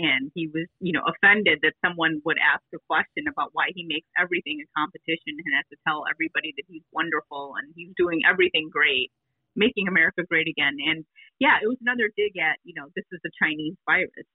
and 0.00 0.32
he 0.34 0.48
was 0.48 0.64
you 0.80 0.96
know 0.96 1.04
offended 1.04 1.60
that 1.60 1.76
someone 1.84 2.22
would 2.24 2.38
ask 2.40 2.64
a 2.72 2.80
question 2.88 3.28
about 3.28 3.50
why 3.52 3.68
he 3.76 3.84
makes 3.84 4.08
everything 4.16 4.64
a 4.64 4.68
competition 4.72 5.36
and 5.36 5.52
has 5.52 5.68
to 5.68 5.76
tell 5.84 6.08
everybody 6.08 6.56
that 6.56 6.64
he's 6.64 6.86
wonderful 6.96 7.52
and 7.60 7.76
he's 7.76 7.92
doing 8.00 8.24
everything 8.24 8.72
great, 8.72 9.12
making 9.54 9.84
America 9.84 10.24
great 10.24 10.48
again. 10.48 10.80
And 10.80 11.04
yeah, 11.40 11.58
it 11.62 11.68
was 11.68 11.78
another 11.80 12.10
dig 12.16 12.36
at 12.38 12.58
you 12.64 12.74
know 12.76 12.88
this 12.96 13.06
is 13.12 13.20
a 13.26 13.32
Chinese 13.42 13.76
virus. 13.86 14.28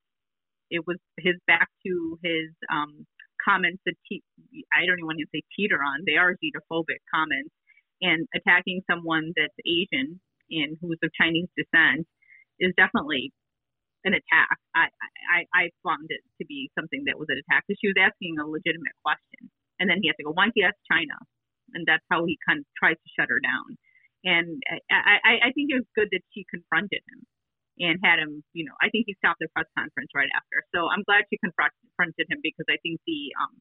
It 0.71 0.85
was 0.87 0.97
his 1.19 1.35
back 1.47 1.69
to 1.85 2.19
his 2.23 2.49
um, 2.71 3.05
comments 3.43 3.81
that 3.85 3.95
te- 4.09 4.23
I 4.73 4.85
don't 4.85 4.99
even 4.99 5.07
want 5.07 5.19
to 5.19 5.29
say 5.33 5.43
teeter 5.55 5.79
on. 5.83 6.03
They 6.05 6.17
are 6.17 6.35
xenophobic 6.41 7.03
comments 7.13 7.53
and 8.01 8.27
attacking 8.35 8.81
someone 8.89 9.33
that's 9.35 9.55
Asian 9.65 10.19
and 10.51 10.77
who's 10.81 10.99
of 11.03 11.11
Chinese 11.19 11.49
descent 11.57 12.07
is 12.59 12.73
definitely 12.77 13.31
an 14.05 14.13
attack. 14.13 14.57
I, 14.75 14.91
I, 15.31 15.39
I 15.55 15.63
found 15.83 16.07
it 16.09 16.21
to 16.41 16.45
be 16.45 16.69
something 16.77 17.03
that 17.07 17.19
was 17.19 17.27
an 17.31 17.39
attack 17.39 17.63
because 17.67 17.79
she 17.79 17.87
was 17.87 17.99
asking 17.99 18.37
a 18.39 18.47
legitimate 18.47 18.95
question. 19.03 19.47
And 19.79 19.89
then 19.89 19.99
he 20.01 20.07
has 20.11 20.17
to 20.19 20.25
go, 20.27 20.31
why 20.35 20.45
don't 20.47 20.57
you 20.59 20.67
ask 20.67 20.77
China? 20.89 21.15
And 21.73 21.87
that's 21.87 22.03
how 22.11 22.25
he 22.25 22.37
kind 22.47 22.59
of 22.59 22.65
tries 22.77 22.99
to 22.99 23.09
shut 23.15 23.31
her 23.31 23.39
down. 23.39 23.79
And 24.23 24.63
I, 24.89 25.19
I, 25.23 25.33
I 25.47 25.49
think 25.51 25.71
it 25.71 25.83
was 25.83 25.89
good 25.95 26.07
that 26.11 26.23
she 26.33 26.45
confronted 26.49 27.03
him 27.11 27.27
and 27.79 27.99
had 28.03 28.19
him, 28.19 28.43
you 28.53 28.65
know, 28.65 28.73
I 28.81 28.89
think 28.89 29.05
he 29.07 29.15
stopped 29.19 29.39
the 29.39 29.47
press 29.51 29.67
conference 29.77 30.09
right 30.15 30.29
after. 30.35 30.63
So 30.73 30.87
I'm 30.87 31.03
glad 31.03 31.25
she 31.29 31.37
confronted 31.37 32.25
him 32.29 32.39
because 32.41 32.65
I 32.69 32.77
think 32.83 33.01
the 33.07 33.33
um, 33.41 33.55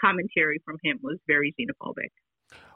commentary 0.00 0.60
from 0.64 0.76
him 0.82 1.00
was 1.02 1.18
very 1.26 1.54
xenophobic. 1.58 2.12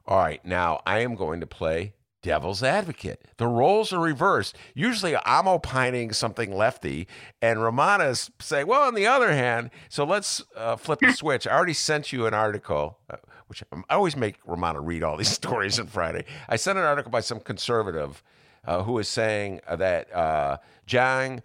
All 0.07 0.19
right, 0.19 0.43
now 0.45 0.81
I 0.87 1.01
am 1.01 1.15
going 1.15 1.41
to 1.41 1.47
play 1.47 1.95
devil's 2.23 2.63
advocate. 2.63 3.25
The 3.37 3.47
roles 3.47 3.93
are 3.93 4.01
reversed. 4.01 4.57
Usually 4.75 5.17
I'm 5.25 5.49
opining 5.49 6.13
something 6.13 6.55
lefty, 6.55 7.07
and 7.41 7.59
Rummana's 7.59 8.31
saying, 8.41 8.67
well, 8.67 8.83
on 8.83 8.95
the 8.95 9.07
other 9.07 9.33
hand, 9.33 9.71
so 9.89 10.05
let's 10.05 10.43
uh, 10.57 10.77
flip 10.77 11.01
the 11.01 11.13
switch. 11.15 11.47
I 11.47 11.55
already 11.55 11.75
sent 11.75 12.13
you 12.13 12.27
an 12.27 12.35
article, 12.35 12.99
uh, 13.11 13.17
which 13.47 13.63
I 13.73 13.95
always 13.95 14.17
make 14.17 14.43
Rummana 14.45 14.81
read 14.85 15.03
all 15.03 15.17
these 15.17 15.29
stories 15.43 15.79
on 15.79 15.87
Friday. 15.87 16.25
I 16.49 16.57
sent 16.57 16.79
an 16.79 16.85
article 16.85 17.11
by 17.11 17.21
some 17.21 17.41
conservative 17.41 18.23
uh, 18.67 18.83
who 18.83 18.99
is 18.99 19.09
saying 19.09 19.61
that 19.69 20.15
uh, 20.15 20.59
Zhang 20.87 21.43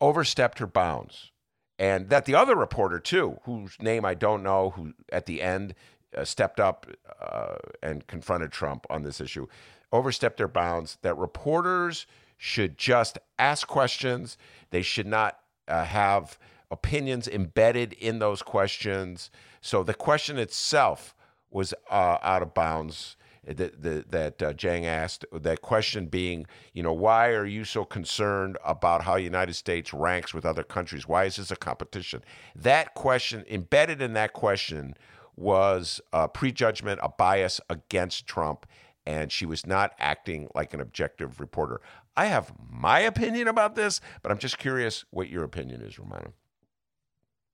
overstepped 0.00 0.58
her 0.58 0.66
bounds. 0.66 1.30
And 1.78 2.08
that 2.10 2.24
the 2.24 2.36
other 2.36 2.54
reporter, 2.54 3.00
too, 3.00 3.38
whose 3.44 3.76
name 3.80 4.04
I 4.04 4.14
don't 4.14 4.42
know, 4.44 4.70
who 4.70 4.92
at 5.12 5.26
the 5.26 5.42
end 5.42 5.74
uh, 6.16 6.24
stepped 6.24 6.60
up 6.60 6.86
uh, 7.20 7.56
and 7.82 8.06
confronted 8.06 8.52
Trump 8.52 8.86
on 8.88 9.02
this 9.02 9.20
issue, 9.20 9.48
overstepped 9.92 10.38
their 10.38 10.48
bounds. 10.48 10.98
That 11.02 11.16
reporters 11.16 12.06
should 12.36 12.76
just 12.76 13.18
ask 13.38 13.66
questions. 13.66 14.36
They 14.70 14.82
should 14.82 15.06
not 15.06 15.38
uh, 15.68 15.84
have 15.84 16.38
opinions 16.70 17.28
embedded 17.28 17.92
in 17.94 18.18
those 18.18 18.42
questions. 18.42 19.30
So 19.60 19.82
the 19.82 19.94
question 19.94 20.38
itself 20.38 21.14
was 21.50 21.72
uh, 21.90 22.18
out 22.22 22.42
of 22.42 22.54
bounds. 22.54 23.16
That, 23.46 24.10
that, 24.10 24.42
uh, 24.42 24.54
Jang 24.54 24.86
asked, 24.86 25.26
that 25.30 25.60
question 25.60 26.06
being, 26.06 26.46
you 26.72 26.82
know, 26.82 26.94
why 26.94 27.28
are 27.28 27.44
you 27.44 27.64
so 27.64 27.84
concerned 27.84 28.56
about 28.64 29.02
how 29.02 29.16
United 29.16 29.52
States 29.52 29.92
ranks 29.92 30.32
with 30.32 30.46
other 30.46 30.62
countries? 30.62 31.06
Why 31.06 31.24
is 31.24 31.36
this 31.36 31.50
a 31.50 31.56
competition? 31.56 32.24
That 32.56 32.94
question, 32.94 33.44
embedded 33.50 34.00
in 34.00 34.14
that 34.14 34.32
question, 34.32 34.94
was 35.36 36.00
a 36.10 36.26
prejudgment, 36.26 37.00
a 37.02 37.10
bias 37.10 37.60
against 37.68 38.26
Trump, 38.26 38.64
and 39.06 39.30
she 39.30 39.46
was 39.46 39.66
not 39.66 39.92
acting 39.98 40.48
like 40.54 40.74
an 40.74 40.80
objective 40.80 41.40
reporter. 41.40 41.80
I 42.16 42.26
have 42.26 42.52
my 42.70 43.00
opinion 43.00 43.48
about 43.48 43.74
this, 43.74 44.00
but 44.22 44.30
I'm 44.30 44.38
just 44.38 44.58
curious 44.58 45.04
what 45.10 45.28
your 45.28 45.44
opinion 45.44 45.82
is, 45.82 45.96
Rummana. 45.96 46.32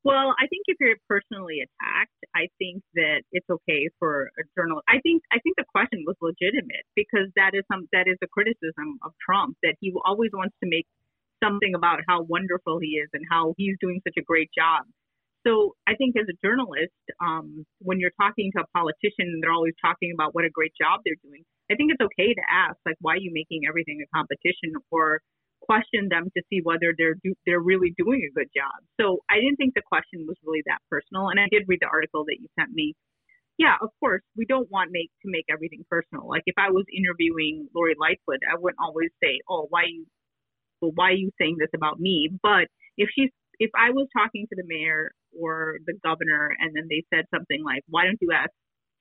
Well, 0.02 0.32
I 0.40 0.46
think 0.48 0.64
if 0.66 0.78
you're 0.80 0.96
personally 1.08 1.60
attacked, 1.60 2.16
I 2.34 2.48
think 2.58 2.82
that 2.94 3.20
it's 3.32 3.48
okay 3.50 3.90
for 3.98 4.30
a 4.38 4.42
journalist. 4.56 4.84
I 4.88 4.98
think 5.00 5.22
I 5.30 5.38
think 5.40 5.56
the 5.56 5.68
question 5.68 6.04
was 6.06 6.16
legitimate 6.22 6.88
because 6.96 7.28
that 7.36 7.52
is 7.52 7.64
some 7.70 7.86
that 7.92 8.08
is 8.08 8.16
a 8.22 8.26
criticism 8.26 8.96
of 9.04 9.12
Trump 9.20 9.58
that 9.62 9.76
he 9.80 9.92
always 10.06 10.30
wants 10.32 10.56
to 10.64 10.68
make 10.70 10.86
something 11.44 11.74
about 11.74 12.00
how 12.08 12.22
wonderful 12.22 12.78
he 12.80 12.96
is 12.96 13.08
and 13.12 13.24
how 13.30 13.52
he's 13.58 13.76
doing 13.80 14.00
such 14.04 14.16
a 14.16 14.22
great 14.22 14.48
job. 14.56 14.88
So 15.46 15.74
I 15.88 15.94
think 15.96 16.16
as 16.16 16.28
a 16.28 16.36
journalist, 16.44 16.92
um, 17.20 17.64
when 17.80 17.98
you're 17.98 18.14
talking 18.20 18.52
to 18.56 18.64
a 18.64 18.68
politician 18.76 19.40
they're 19.40 19.52
always 19.52 19.74
talking 19.80 20.12
about 20.12 20.34
what 20.34 20.44
a 20.44 20.50
great 20.50 20.72
job 20.76 21.00
they're 21.04 21.20
doing, 21.24 21.44
I 21.70 21.76
think 21.76 21.92
it's 21.92 22.02
okay 22.02 22.34
to 22.34 22.44
ask 22.50 22.76
like, 22.84 22.96
why 23.00 23.14
are 23.14 23.24
you 23.24 23.32
making 23.32 23.64
everything 23.68 24.04
a 24.04 24.08
competition 24.16 24.76
or 24.90 25.20
question 25.60 26.08
them 26.10 26.28
to 26.36 26.42
see 26.50 26.60
whether 26.62 26.92
they're 26.96 27.16
do, 27.22 27.34
they're 27.46 27.62
really 27.62 27.94
doing 27.96 28.26
a 28.26 28.32
good 28.34 28.48
job. 28.56 28.74
So 29.00 29.20
I 29.30 29.36
didn't 29.36 29.56
think 29.56 29.74
the 29.74 29.86
question 29.86 30.26
was 30.26 30.36
really 30.44 30.62
that 30.66 30.80
personal, 30.90 31.28
and 31.28 31.38
I 31.38 31.46
did 31.50 31.68
read 31.68 31.80
the 31.80 31.92
article 31.92 32.24
that 32.26 32.36
you 32.40 32.48
sent 32.58 32.72
me. 32.72 32.94
Yeah, 33.58 33.76
of 33.80 33.90
course, 34.00 34.22
we 34.36 34.46
don't 34.46 34.70
want 34.70 34.90
make 34.90 35.12
to 35.22 35.28
make 35.30 35.44
everything 35.52 35.84
personal. 35.88 36.26
Like 36.26 36.42
if 36.46 36.56
I 36.56 36.70
was 36.70 36.84
interviewing 36.88 37.68
Lori 37.74 37.94
Lightfoot, 38.00 38.40
I 38.50 38.56
wouldn't 38.58 38.80
always 38.82 39.10
say, 39.22 39.40
"Oh, 39.48 39.66
why 39.68 39.84
you, 39.86 40.06
well, 40.80 40.92
why 40.94 41.10
are 41.10 41.20
you 41.22 41.30
saying 41.38 41.56
this 41.60 41.70
about 41.74 42.00
me?" 42.00 42.30
But 42.42 42.68
if 42.96 43.10
she's 43.14 43.30
if 43.60 43.70
I 43.76 43.90
was 43.90 44.08
talking 44.16 44.46
to 44.48 44.56
the 44.56 44.64
mayor 44.66 45.12
or 45.38 45.78
the 45.86 45.94
governor 46.04 46.50
and 46.58 46.74
then 46.74 46.86
they 46.88 47.04
said 47.12 47.24
something 47.34 47.62
like, 47.64 47.82
"Why 47.88 48.04
don't 48.04 48.18
you 48.20 48.32
ask 48.32 48.50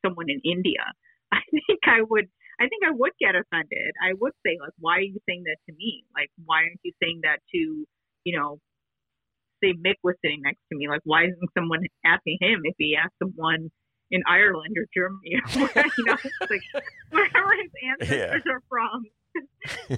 someone 0.06 0.30
in 0.30 0.42
India?" 0.44 0.84
I 1.32 1.42
think 1.52 1.80
I 1.86 2.02
would 2.02 2.28
I 2.60 2.68
think 2.68 2.84
I 2.86 2.92
would 2.92 3.14
get 3.20 3.36
offended. 3.36 3.92
I 4.04 4.14
would 4.20 4.34
say, 4.46 4.58
like, 4.60 4.74
why 4.80 4.98
are 4.98 5.08
you 5.08 5.20
saying 5.28 5.44
that 5.46 5.58
to 5.70 5.76
me? 5.78 6.04
Like, 6.14 6.30
why 6.44 6.64
aren't 6.68 6.82
you 6.84 6.92
saying 7.02 7.22
that 7.24 7.40
to, 7.56 7.88
you 8.26 8.34
know, 8.38 8.60
say 9.64 9.74
Mick 9.74 9.96
was 10.04 10.16
sitting 10.24 10.42
next 10.44 10.60
to 10.72 10.78
me? 10.78 10.88
Like, 10.90 11.02
why 11.06 11.24
isn't 11.24 11.52
someone 11.58 11.84
asking 12.06 12.38
him 12.42 12.62
if 12.66 12.76
he 12.78 12.96
asked 12.96 13.16
someone 13.24 13.72
in 14.12 14.22
Ireland 14.28 14.76
or 14.76 14.86
Germany 14.94 15.40
or 15.40 15.48
where, 15.76 15.86
you 15.96 16.04
know, 16.04 16.18
like 16.50 16.64
wherever 17.12 17.52
his 17.62 17.72
ancestors 17.84 18.44
Yeah. 18.46 18.52
are 18.52 18.64
from? 18.68 19.06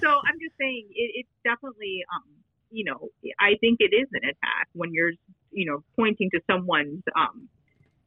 so 0.02 0.08
I'm 0.22 0.38
just 0.38 0.54
saying 0.60 0.86
it, 0.94 1.24
it's 1.26 1.34
definitely, 1.44 2.04
um, 2.14 2.30
you 2.70 2.84
know, 2.84 3.08
I 3.40 3.56
think 3.60 3.78
it 3.80 3.90
is 3.94 4.06
an 4.12 4.22
attack 4.28 4.68
when 4.72 4.90
you're, 4.92 5.12
you 5.52 5.66
know, 5.66 5.82
pointing 5.96 6.30
to 6.30 6.40
someone's 6.50 7.02
um, 7.16 7.48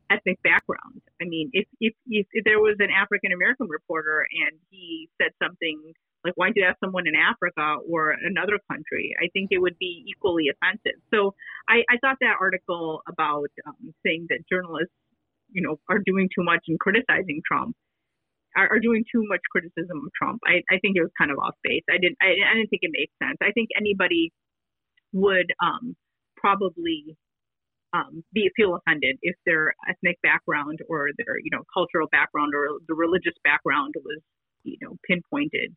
ethnic 0.09 0.41
background. 0.43 1.01
I 1.21 1.25
mean, 1.25 1.49
if 1.53 1.67
if 1.79 1.93
if, 2.07 2.27
if 2.31 2.43
there 2.43 2.59
was 2.59 2.75
an 2.79 2.89
African 2.91 3.31
American 3.31 3.67
reporter 3.67 4.25
and 4.31 4.59
he 4.69 5.09
said 5.21 5.31
something 5.41 5.93
like, 6.23 6.33
"Why 6.35 6.47
don't 6.47 6.57
you 6.57 6.65
ask 6.65 6.79
someone 6.79 7.07
in 7.07 7.15
Africa 7.15 7.77
or 7.89 8.11
another 8.11 8.59
country?" 8.69 9.15
I 9.21 9.29
think 9.33 9.49
it 9.51 9.59
would 9.59 9.77
be 9.79 10.05
equally 10.07 10.45
offensive. 10.49 10.99
So 11.13 11.33
I, 11.69 11.83
I 11.89 11.97
thought 12.01 12.17
that 12.21 12.37
article 12.39 13.01
about 13.07 13.49
um, 13.65 13.93
saying 14.05 14.27
that 14.29 14.39
journalists, 14.51 14.93
you 15.51 15.61
know, 15.61 15.79
are 15.89 15.99
doing 16.05 16.29
too 16.35 16.43
much 16.43 16.65
in 16.67 16.77
criticizing 16.77 17.41
Trump. 17.45 17.75
Are, 18.57 18.71
are 18.71 18.79
doing 18.79 19.03
too 19.11 19.25
much 19.27 19.41
criticism 19.51 19.99
of 20.05 20.11
Trump. 20.15 20.39
I, 20.47 20.63
I 20.73 20.79
think 20.79 20.95
it 20.95 21.01
was 21.01 21.11
kind 21.19 21.29
of 21.29 21.37
off 21.39 21.55
base. 21.61 21.83
I 21.91 21.97
didn't. 21.99 22.15
I, 22.21 22.39
I 22.39 22.55
didn't 22.55 22.69
think 22.69 22.87
it 22.87 22.91
made 22.93 23.11
sense. 23.21 23.35
I 23.41 23.51
think 23.51 23.67
anybody 23.75 24.31
would 25.11 25.51
um, 25.61 25.95
probably 26.37 27.17
um, 27.95 28.23
be 28.33 28.49
feel 28.55 28.75
offended 28.75 29.17
if 29.21 29.35
their 29.45 29.73
ethnic 29.89 30.17
background 30.21 30.79
or 30.89 31.09
their 31.17 31.37
you 31.43 31.49
know 31.51 31.63
cultural 31.73 32.07
background 32.11 32.53
or 32.55 32.67
the 32.87 32.93
religious 32.95 33.33
background 33.43 33.93
was 34.03 34.19
you 34.63 34.77
know 34.81 34.95
pinpointed 35.07 35.75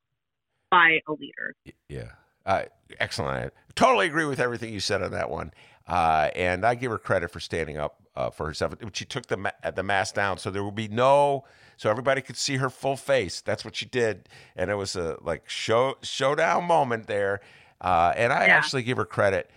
by 0.70 0.98
a 1.08 1.12
leader. 1.12 1.54
Yeah. 1.88 2.12
Uh, 2.44 2.64
excellent. 2.98 3.46
I 3.46 3.72
totally 3.74 4.06
agree 4.06 4.24
with 4.24 4.40
everything 4.40 4.72
you 4.72 4.80
said 4.80 5.02
on 5.02 5.10
that 5.12 5.28
one. 5.30 5.52
Uh, 5.86 6.30
and 6.34 6.64
I 6.64 6.74
give 6.74 6.90
her 6.90 6.98
credit 6.98 7.30
for 7.30 7.40
standing 7.40 7.76
up 7.78 7.96
uh, 8.16 8.30
for 8.30 8.46
herself. 8.46 8.74
She 8.92 9.04
took 9.04 9.26
the 9.26 9.36
ma- 9.38 9.70
the 9.74 9.82
mask 9.82 10.14
down, 10.14 10.38
so 10.38 10.50
there 10.50 10.62
would 10.64 10.74
be 10.74 10.88
no, 10.88 11.44
so 11.78 11.90
everybody 11.90 12.20
could 12.20 12.36
see 12.36 12.56
her 12.56 12.68
full 12.68 12.96
face. 12.96 13.40
That's 13.40 13.64
what 13.64 13.76
she 13.76 13.86
did, 13.86 14.28
and 14.56 14.70
it 14.70 14.74
was 14.74 14.96
a 14.96 15.16
like 15.22 15.48
show 15.48 15.96
showdown 16.02 16.64
moment 16.64 17.06
there. 17.06 17.40
Uh, 17.80 18.12
and 18.16 18.32
I 18.32 18.46
Yeah. 18.46 18.56
actually 18.56 18.82
give 18.82 18.96
her 18.98 19.04
credit. 19.06 19.50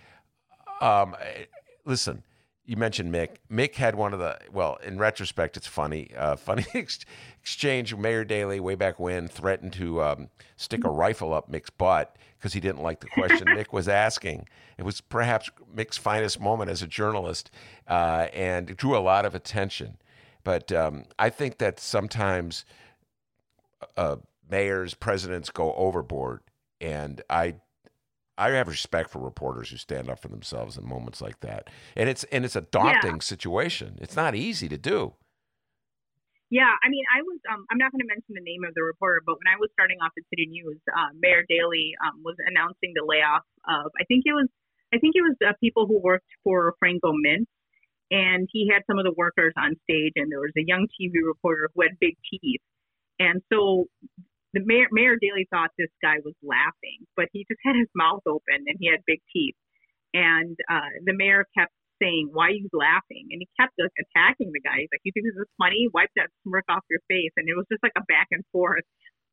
Um, 0.80 1.16
eh, 1.20 1.46
listen, 1.86 2.24
you 2.66 2.78
mentioned 2.78 3.14
Mick. 3.14 3.38
Mick 3.52 3.76
had 3.76 3.96
one 3.96 4.14
of 4.14 4.20
the 4.20 4.38
well, 4.52 4.78
in 4.84 4.98
retrospect, 4.98 5.58
it's 5.58 5.68
funny. 5.68 6.12
Uh, 6.16 6.36
funny 6.38 6.66
ex- 6.74 7.06
exchange. 7.42 7.96
Mayor 7.96 8.24
Daley, 8.24 8.60
way 8.60 8.76
back 8.76 9.00
when, 9.00 9.28
threatened 9.28 9.74
to 9.74 10.02
um, 10.02 10.30
stick 10.58 10.84
a 10.84 10.90
rifle 10.90 11.34
up 11.34 11.52
Mick's 11.52 11.70
butt 11.70 12.16
because 12.38 12.54
he 12.54 12.60
didn't 12.60 12.82
like 12.82 13.00
the 13.00 13.08
question 13.08 13.48
Mick 13.50 13.72
was 13.72 13.88
asking. 13.88 14.48
It 14.78 14.84
was 14.84 15.02
perhaps 15.02 15.50
Mick's 15.76 15.98
finest 15.98 16.40
moment 16.40 16.70
as 16.70 16.82
a 16.82 16.88
journalist, 16.88 17.52
uh, 17.88 18.28
and 18.34 18.70
it 18.70 18.78
drew 18.78 18.98
a 18.98 19.00
lot 19.00 19.26
of 19.26 19.36
attention. 19.36 19.98
But 20.44 20.72
um, 20.72 21.06
I 21.20 21.30
think 21.30 21.60
that 21.60 21.80
sometimes 21.80 22.66
uh, 23.96 24.18
mayors, 24.50 24.94
presidents 24.94 25.50
go 25.50 25.74
overboard, 25.76 26.42
and 26.80 27.22
I 27.30 27.56
I 28.38 28.50
have 28.52 28.68
respect 28.68 29.10
for 29.10 29.20
reporters 29.20 29.70
who 29.70 29.78
stand 29.78 30.10
up 30.10 30.20
for 30.20 30.28
themselves 30.28 30.78
in 30.78 30.88
moments 30.88 31.22
like 31.22 31.42
that. 31.42 31.70
And 31.96 32.10
it's 32.10 32.24
and 32.26 32.46
it's 32.46 32.56
a 32.56 32.62
daunting 32.62 33.22
situation. 33.22 33.98
It's 34.02 34.16
not 34.16 34.36
easy 34.36 34.68
to 34.70 34.78
do. 34.78 35.14
Yeah, 36.52 36.68
I 36.84 36.92
mean, 36.92 37.06
I 37.08 37.24
was. 37.24 37.40
Um, 37.48 37.64
I'm 37.72 37.80
not 37.80 37.96
going 37.96 38.04
to 38.04 38.12
mention 38.12 38.36
the 38.36 38.44
name 38.44 38.68
of 38.68 38.76
the 38.76 38.84
reporter, 38.84 39.24
but 39.26 39.40
when 39.40 39.48
I 39.48 39.56
was 39.56 39.72
starting 39.72 40.04
off 40.04 40.12
at 40.20 40.28
City 40.28 40.52
News, 40.52 40.84
uh, 40.92 41.16
Mayor 41.16 41.48
Daley 41.48 41.96
um, 42.04 42.20
was 42.28 42.36
announcing 42.44 42.92
the 42.92 43.08
layoff 43.08 43.48
of. 43.64 43.88
I 43.96 44.04
think 44.04 44.28
it 44.28 44.36
was. 44.36 44.52
I 44.94 45.00
think 45.00 45.16
it 45.16 45.24
was 45.24 45.40
uh, 45.40 45.56
people 45.64 45.88
who 45.88 46.04
worked 46.04 46.28
for 46.44 46.76
Frango 46.84 47.16
Mint, 47.16 47.48
and 48.12 48.50
he 48.52 48.68
had 48.68 48.84
some 48.84 49.00
of 49.00 49.08
the 49.08 49.16
workers 49.16 49.54
on 49.56 49.80
stage, 49.88 50.12
and 50.20 50.28
there 50.28 50.44
was 50.44 50.52
a 50.60 50.68
young 50.68 50.92
TV 50.92 51.24
reporter 51.24 51.72
who 51.72 51.88
had 51.88 51.96
big 52.04 52.20
teeth, 52.28 52.60
and 53.16 53.40
so 53.48 53.88
the 54.54 54.62
mayor, 54.66 54.88
Mayor 54.92 55.18
thought 55.50 55.72
this 55.78 55.92
guy 56.02 56.20
was 56.24 56.36
laughing, 56.44 57.08
but 57.16 57.28
he 57.32 57.46
just 57.50 57.60
had 57.64 57.76
his 57.76 57.88
mouth 57.96 58.22
open 58.28 58.68
and 58.68 58.78
he 58.80 58.90
had 58.90 59.00
big 59.08 59.22
teeth, 59.32 59.56
and 60.14 60.58
uh, 60.70 60.92
the 61.06 61.14
mayor 61.14 61.46
kept 61.58 61.72
saying, 62.02 62.30
"Why 62.34 62.48
are 62.48 62.58
you 62.58 62.70
laughing?" 62.74 63.30
And 63.32 63.40
he 63.40 63.48
kept 63.60 63.74
like, 63.80 63.96
attacking 63.96 64.52
the 64.52 64.62
guy. 64.62 64.84
He's 64.84 64.92
like, 64.92 65.02
"You 65.04 65.12
think 65.14 65.26
this 65.26 65.40
is 65.40 65.48
funny? 65.58 65.88
Wipe 65.94 66.12
that 66.18 66.30
smirk 66.44 66.66
off 66.70 66.84
your 66.90 67.00
face." 67.08 67.32
And 67.38 67.48
it 67.48 67.56
was 67.56 67.66
just 67.72 67.84
like 67.84 67.96
a 67.96 68.04
back 68.08 68.28
and 68.32 68.44
forth. 68.52 68.84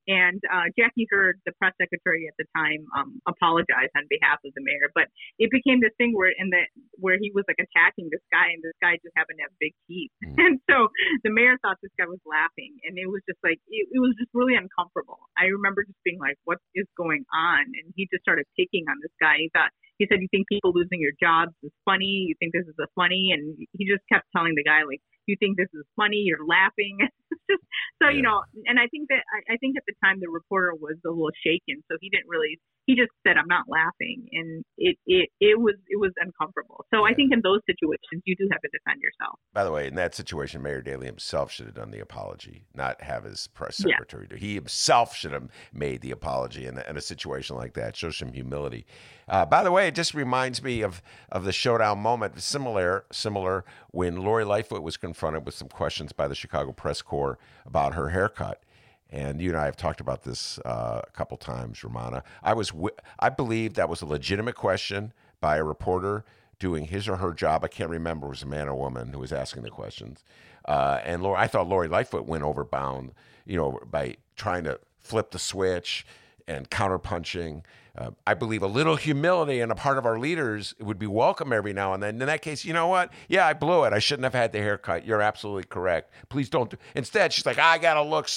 And 0.09 0.41
uh, 0.49 0.73
Jackie 0.73 1.05
Heard, 1.13 1.37
the 1.45 1.53
press 1.61 1.77
secretary 1.77 2.25
at 2.25 2.33
the 2.41 2.49
time, 2.57 2.89
um, 2.97 3.21
apologized 3.29 3.93
on 3.93 4.09
behalf 4.09 4.41
of 4.41 4.57
the 4.57 4.65
mayor. 4.65 4.89
But 4.97 5.13
it 5.37 5.53
became 5.53 5.85
this 5.85 5.93
thing 6.01 6.17
where 6.17 6.33
in 6.33 6.49
the 6.49 6.65
where 6.97 7.21
he 7.21 7.29
was 7.37 7.45
like 7.45 7.61
attacking 7.61 8.09
this 8.09 8.25
guy, 8.33 8.49
and 8.57 8.65
this 8.65 8.75
guy 8.81 8.97
just 9.05 9.13
happened 9.13 9.37
to 9.39 9.45
have 9.47 9.55
big 9.61 9.77
teeth. 9.87 10.11
And 10.49 10.63
so 10.71 10.89
the 11.27 11.35
mayor 11.35 11.59
thought 11.61 11.77
this 11.83 11.93
guy 11.99 12.07
was 12.09 12.23
laughing, 12.25 12.73
and 12.89 12.97
it 12.97 13.05
was 13.11 13.21
just 13.29 13.43
like 13.45 13.61
it, 13.69 13.85
it 13.93 14.01
was 14.01 14.17
just 14.17 14.33
really 14.33 14.57
uncomfortable. 14.57 15.29
I 15.37 15.53
remember 15.53 15.85
just 15.85 16.01
being 16.09 16.17
like, 16.17 16.41
"What 16.49 16.57
is 16.73 16.89
going 16.97 17.29
on?" 17.35 17.69
And 17.69 17.93
he 17.93 18.09
just 18.09 18.25
started 18.25 18.49
picking 18.57 18.89
on 18.89 18.97
this 19.05 19.13
guy. 19.21 19.37
He 19.45 19.53
thought 19.53 19.75
he 20.01 20.09
said, 20.09 20.25
"You 20.25 20.31
think 20.33 20.49
people 20.49 20.73
losing 20.73 21.05
your 21.05 21.13
jobs 21.21 21.53
is 21.61 21.75
funny? 21.85 22.33
You 22.33 22.35
think 22.41 22.57
this 22.57 22.65
is 22.65 22.79
a 22.81 22.89
funny?" 22.97 23.37
And 23.37 23.61
he 23.77 23.85
just 23.85 24.07
kept 24.09 24.25
telling 24.33 24.57
the 24.57 24.65
guy 24.65 24.89
like, 24.89 25.03
"You 25.29 25.37
think 25.39 25.57
this 25.57 25.69
is 25.75 25.85
funny? 25.95 26.25
You're 26.25 26.45
laughing." 26.47 26.99
it's 27.31 27.43
just 27.51 27.63
so 28.03 28.09
you 28.09 28.23
know. 28.23 28.43
And 28.67 28.81
I 28.81 28.89
think 28.89 29.09
that 29.09 29.23
I, 29.29 29.55
I 29.55 29.57
think 29.59 29.77
at 29.77 29.85
the 29.87 29.95
time 30.03 30.19
the 30.21 30.29
reporter 30.29 30.75
was 30.75 30.97
a 31.07 31.11
little 31.11 31.31
shaken, 31.45 31.85
so 31.91 31.97
he 32.01 32.09
didn't 32.11 32.29
really. 32.29 32.59
He 32.87 32.97
just 32.97 33.13
said, 33.27 33.37
"I'm 33.37 33.49
not 33.49 33.69
laughing," 33.69 34.25
and 34.33 34.65
it 34.79 34.97
it 35.07 35.29
it 35.41 35.61
was 35.61 35.75
it 35.89 36.01
was 36.01 36.13
uncomfortable. 36.19 36.87
So 36.93 37.05
I 37.05 37.13
think 37.13 37.33
in 37.33 37.41
those 37.45 37.61
situations 37.69 38.23
you 38.25 38.35
do 38.35 38.49
have 38.51 38.63
to 38.63 38.69
defend 38.73 39.03
yourself. 39.03 39.39
By 39.53 39.65
the 39.65 39.71
way, 39.73 39.87
in 39.87 39.95
that 39.97 40.15
situation, 40.15 40.63
Mayor 40.63 40.81
Daley 40.81 41.07
himself 41.07 41.53
should 41.53 41.67
have 41.67 41.75
done 41.75 41.91
the 41.91 42.01
apology, 42.01 42.65
not 42.75 43.03
have 43.03 43.25
his 43.25 43.47
press 43.49 43.85
Yeah. 43.85 43.93
secretary 43.93 44.27
do. 44.27 44.37
He 44.37 44.55
himself 44.55 45.15
should 45.15 45.33
have 45.33 45.49
made 45.73 46.01
the 46.01 46.13
apology 46.13 46.65
in, 46.67 46.79
in 46.79 46.97
a 46.97 47.01
situation 47.03 47.57
like 47.57 47.75
that. 47.75 47.95
Show 47.95 48.11
some 48.11 48.33
humility. 48.33 48.87
Uh, 49.29 49.45
by 49.45 49.63
the 49.63 49.71
way, 49.71 49.89
it 49.89 49.95
just 49.95 50.15
reminds 50.15 50.63
me 50.63 50.81
of 50.81 51.03
of 51.31 51.45
the 51.45 51.53
showdown 51.53 51.99
moment, 51.99 52.41
similar 52.41 53.05
similar 53.13 53.67
when 53.91 54.17
Lori 54.17 54.45
Lightfoot 54.45 54.83
was 54.83 54.97
confronted 54.97 55.18
with 55.23 55.55
some 55.55 55.69
questions 55.69 56.13
by 56.13 56.29
the 56.29 56.35
Chicago 56.35 56.73
Press 56.73 57.03
Corps 57.03 57.39
about 57.67 57.95
her 57.95 58.11
haircut. 58.11 58.63
And 59.11 59.41
you 59.41 59.51
and 59.51 59.59
I 59.59 59.65
have 59.65 59.77
talked 59.77 60.01
about 60.01 60.23
this 60.23 60.59
uh, 60.61 61.01
a 61.07 61.11
couple 61.13 61.37
times, 61.37 61.81
Rummana. 61.81 62.23
I 62.43 62.53
was, 62.53 62.73
I 63.19 63.31
believe 63.31 63.75
that 63.75 63.89
was 63.89 64.03
a 64.03 64.07
legitimate 64.07 64.55
question 64.55 65.13
by 65.41 65.57
a 65.57 65.65
reporter 65.65 66.25
doing 66.59 66.85
his 66.85 67.09
or 67.09 67.17
her 67.17 67.33
job. 67.33 67.65
I 67.65 67.69
can't 67.69 67.91
remember 67.91 68.27
it 68.27 68.31
was 68.31 68.43
a 68.43 68.47
man 68.47 68.69
or 68.69 68.75
woman 68.75 69.13
who 69.13 69.21
was 69.21 69.33
asking 69.33 69.63
the 69.63 69.71
questions. 69.71 70.25
Uh, 70.65 71.01
and 71.05 71.23
Lori, 71.23 71.39
I 71.39 71.47
thought 71.47 71.69
Lori 71.69 71.89
Lightfoot 71.89 72.27
went 72.27 72.45
overbound, 72.45 73.11
you 73.47 73.57
know, 73.57 73.81
by 73.91 74.17
trying 74.37 74.65
to 74.65 74.79
flip 75.01 75.31
the 75.31 75.39
switch 75.39 76.05
and 76.47 76.69
counterpunching. 76.71 77.63
Uh, 77.99 78.11
I 78.27 78.35
believe 78.35 78.63
a 78.63 78.69
little 78.69 78.95
humility 78.95 79.61
on 79.61 79.73
a 79.73 79.75
part 79.75 79.99
of 79.99 80.07
our 80.07 80.21
leaders 80.21 80.73
would 80.79 81.01
be 81.01 81.09
welcome 81.09 81.53
every 81.53 81.73
now 81.73 81.95
and 81.95 82.03
then. 82.03 82.21
In 82.21 82.27
that 82.29 82.43
case, 82.43 82.65
you 82.65 82.73
know 82.73 82.87
what? 82.87 83.13
Yeah, 83.29 83.45
I 83.45 83.55
blew 83.55 83.83
it. 83.85 83.93
I 83.93 83.99
shouldn't 83.99 84.23
have 84.23 84.35
had 84.35 84.53
the 84.53 84.61
haircut. 84.61 85.05
You're 85.05 85.21
absolutely 85.21 85.65
correct. 85.65 86.13
Please 86.29 86.49
don't. 86.49 86.71
Do. 86.71 86.77
Instead, 86.95 87.33
she's 87.33 87.45
like, 87.45 87.59
I 87.59 87.77
gotta 87.79 88.03
look. 88.03 88.29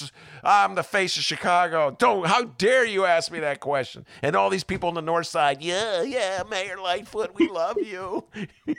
I'm 0.42 0.74
the 0.74 0.82
face 0.82 1.16
of 1.16 1.22
Chicago. 1.22 1.94
Don't. 1.96 2.26
How 2.26 2.42
dare 2.42 2.84
you 2.84 3.04
ask 3.04 3.30
me 3.30 3.38
that 3.40 3.60
question? 3.60 4.04
And 4.22 4.34
all 4.34 4.50
these 4.50 4.64
people 4.64 4.88
on 4.88 4.96
the 4.96 5.02
north 5.02 5.28
side. 5.28 5.62
Yeah, 5.62 6.02
yeah, 6.02 6.42
Mayor 6.50 6.78
Lightfoot, 6.78 7.32
we 7.36 7.48
love 7.48 7.76
you. 7.80 8.24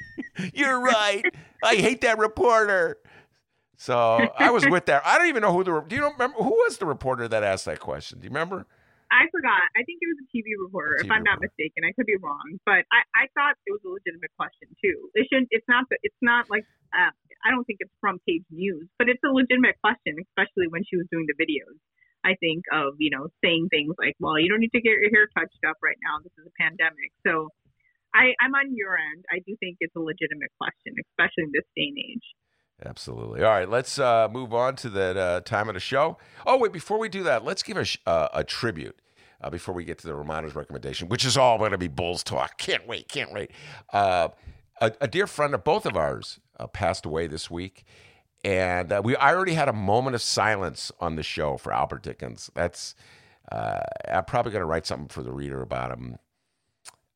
You're 0.53 0.81
right. 0.81 1.23
I 1.63 1.75
hate 1.75 2.01
that 2.01 2.17
reporter. 2.17 2.97
So 3.77 3.93
I 4.37 4.49
was 4.49 4.67
with 4.67 4.87
that. 4.87 5.03
I 5.05 5.17
don't 5.17 5.27
even 5.27 5.43
know 5.43 5.53
who 5.53 5.63
the. 5.63 5.81
Do 5.87 5.95
you 5.95 6.09
remember 6.09 6.37
who 6.37 6.51
was 6.51 6.77
the 6.77 6.85
reporter 6.85 7.29
that 7.29 7.43
asked 7.43 7.65
that 7.65 7.79
question? 7.79 8.19
Do 8.19 8.25
you 8.25 8.29
remember? 8.29 8.65
I 9.13 9.29
forgot. 9.29 9.61
I 9.77 9.85
think 9.85 10.01
it 10.01 10.09
was 10.09 10.25
a 10.25 10.27
TV 10.33 10.57
reporter, 10.57 10.97
A 10.97 11.05
if 11.05 11.11
I'm 11.13 11.21
not 11.21 11.37
mistaken. 11.37 11.85
I 11.85 11.93
could 11.93 12.09
be 12.09 12.17
wrong, 12.17 12.57
but 12.65 12.81
I, 12.89 13.05
I 13.13 13.23
thought 13.37 13.53
it 13.69 13.71
was 13.71 13.85
a 13.85 13.93
legitimate 13.93 14.33
question 14.33 14.73
too. 14.81 15.13
It 15.13 15.29
shouldn't. 15.29 15.53
It's 15.53 15.69
not. 15.69 15.85
It's 16.01 16.21
not 16.25 16.49
like. 16.49 16.65
Uh, 16.89 17.13
I 17.45 17.53
don't 17.53 17.61
think 17.69 17.77
it's 17.85 17.93
from 18.01 18.17
page 18.25 18.41
news, 18.49 18.89
but 18.97 19.09
it's 19.13 19.21
a 19.21 19.29
legitimate 19.29 19.77
question, 19.85 20.17
especially 20.17 20.65
when 20.73 20.81
she 20.81 20.97
was 20.97 21.05
doing 21.13 21.29
the 21.29 21.37
videos. 21.37 21.77
I 22.25 22.33
think 22.41 22.65
of 22.73 22.97
you 22.97 23.13
know 23.13 23.29
saying 23.45 23.69
things 23.69 23.93
like, 24.01 24.17
"Well, 24.17 24.41
you 24.41 24.49
don't 24.49 24.65
need 24.65 24.73
to 24.73 24.81
get 24.81 24.97
your 24.97 25.13
hair 25.13 25.29
touched 25.37 25.61
up 25.61 25.77
right 25.85 25.99
now. 26.01 26.17
This 26.25 26.33
is 26.41 26.49
a 26.49 26.55
pandemic." 26.57 27.13
So, 27.21 27.53
I, 28.17 28.33
I'm 28.41 28.57
on 28.57 28.73
your 28.73 28.97
end. 28.97 29.29
I 29.29 29.45
do 29.45 29.53
think 29.61 29.77
it's 29.77 29.93
a 29.93 30.01
legitimate 30.01 30.49
question, 30.57 30.97
especially 30.97 31.45
in 31.45 31.53
this 31.53 31.69
day 31.77 31.93
and 31.93 32.01
age. 32.01 32.27
Absolutely. 32.85 33.41
All 33.43 33.49
right, 33.49 33.69
let's 33.69 33.97
uh, 33.97 34.27
move 34.31 34.53
on 34.53 34.75
to 34.77 34.89
that 34.89 35.17
uh, 35.17 35.41
time 35.41 35.69
of 35.69 35.73
the 35.73 35.79
show. 35.79 36.17
Oh, 36.45 36.57
wait, 36.57 36.73
before 36.73 36.99
we 36.99 37.07
do 37.07 37.23
that, 37.23 37.45
let's 37.45 37.63
give 37.63 37.77
a, 37.77 37.85
sh- 37.85 37.97
uh, 38.05 38.27
a 38.33 38.43
tribute 38.43 38.99
uh, 39.41 39.49
before 39.49 39.73
we 39.73 39.85
get 39.85 39.97
to 39.99 40.07
the 40.07 40.13
Rummana's 40.13 40.55
recommendation, 40.55 41.07
which 41.07 41.23
is 41.23 41.37
all 41.37 41.57
going 41.57 41.71
to 41.71 41.77
be 41.77 41.87
Bulls 41.87 42.23
talk. 42.23 42.57
Can't 42.57 42.85
wait, 42.87 43.07
can't 43.07 43.31
wait. 43.31 43.51
Uh, 43.91 44.29
a, 44.81 44.91
a 45.01 45.07
dear 45.07 45.27
friend 45.27 45.53
of 45.53 45.63
both 45.63 45.85
of 45.85 45.95
ours 45.95 46.39
uh, 46.59 46.67
passed 46.67 47.05
away 47.05 47.27
this 47.27 47.49
week. 47.49 47.85
And 48.45 48.93
we 49.05 49.15
I 49.15 49.33
already 49.33 49.53
had 49.53 49.69
a 49.69 49.73
moment 49.73 50.15
of 50.15 50.21
silence 50.21 50.91
on 50.99 51.15
the 51.15 51.23
show 51.23 51.55
for 51.55 51.71
Albert 51.71 52.03
Dickens. 52.03 52.51
That's 52.53 52.93
I'm 53.49 54.25
probably 54.25 54.51
going 54.51 54.61
to 54.61 54.65
write 54.65 54.85
something 54.85 55.07
for 55.07 55.23
the 55.23 55.31
reader 55.31 55.61
about 55.61 55.91
him. 55.91 56.17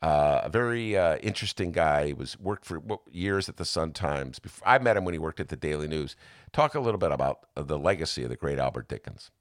Uh, 0.01 0.41
a 0.43 0.49
very 0.49 0.95
uh, 0.95 1.17
interesting 1.17 1.71
guy. 1.71 2.07
He 2.07 2.13
was 2.13 2.39
worked 2.39 2.65
for 2.65 2.81
years 3.09 3.49
at 3.49 3.57
the 3.57 3.65
Sun 3.65 3.93
Times. 3.93 4.37
Before, 4.37 4.67
I 4.67 4.77
met 4.77 4.95
him 4.95 5.05
when 5.05 5.13
he 5.13 5.19
worked 5.19 5.39
at 5.39 5.49
the 5.49 5.55
Daily 5.55 5.87
News. 5.87 6.15
Talk 6.53 6.75
a 6.75 6.79
little 6.79 6.99
bit 6.99 7.11
about 7.11 7.47
uh, 7.55 7.63
the 7.63 7.79
legacy 7.79 8.23
of 8.23 8.29
the 8.29 8.35
great 8.35 8.59
Albert 8.59 8.87
Dickens. 8.87 9.31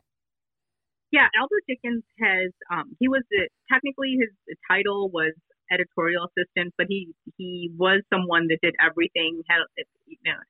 Yeah, 1.12 1.28
Albert 1.38 1.64
Dickens 1.68 2.04
has. 2.20 2.52
Um, 2.72 2.96
he 2.98 3.08
was 3.08 3.22
technically 3.70 4.16
his 4.18 4.56
title 4.70 5.10
was 5.10 5.34
editorial 5.70 6.24
assistant, 6.24 6.72
but 6.78 6.86
he 6.88 7.12
he 7.36 7.70
was 7.76 8.02
someone 8.12 8.48
that 8.48 8.58
did 8.62 8.74
everything. 8.80 9.42
Had 9.48 9.58
you 10.06 10.16
know, 10.24 10.40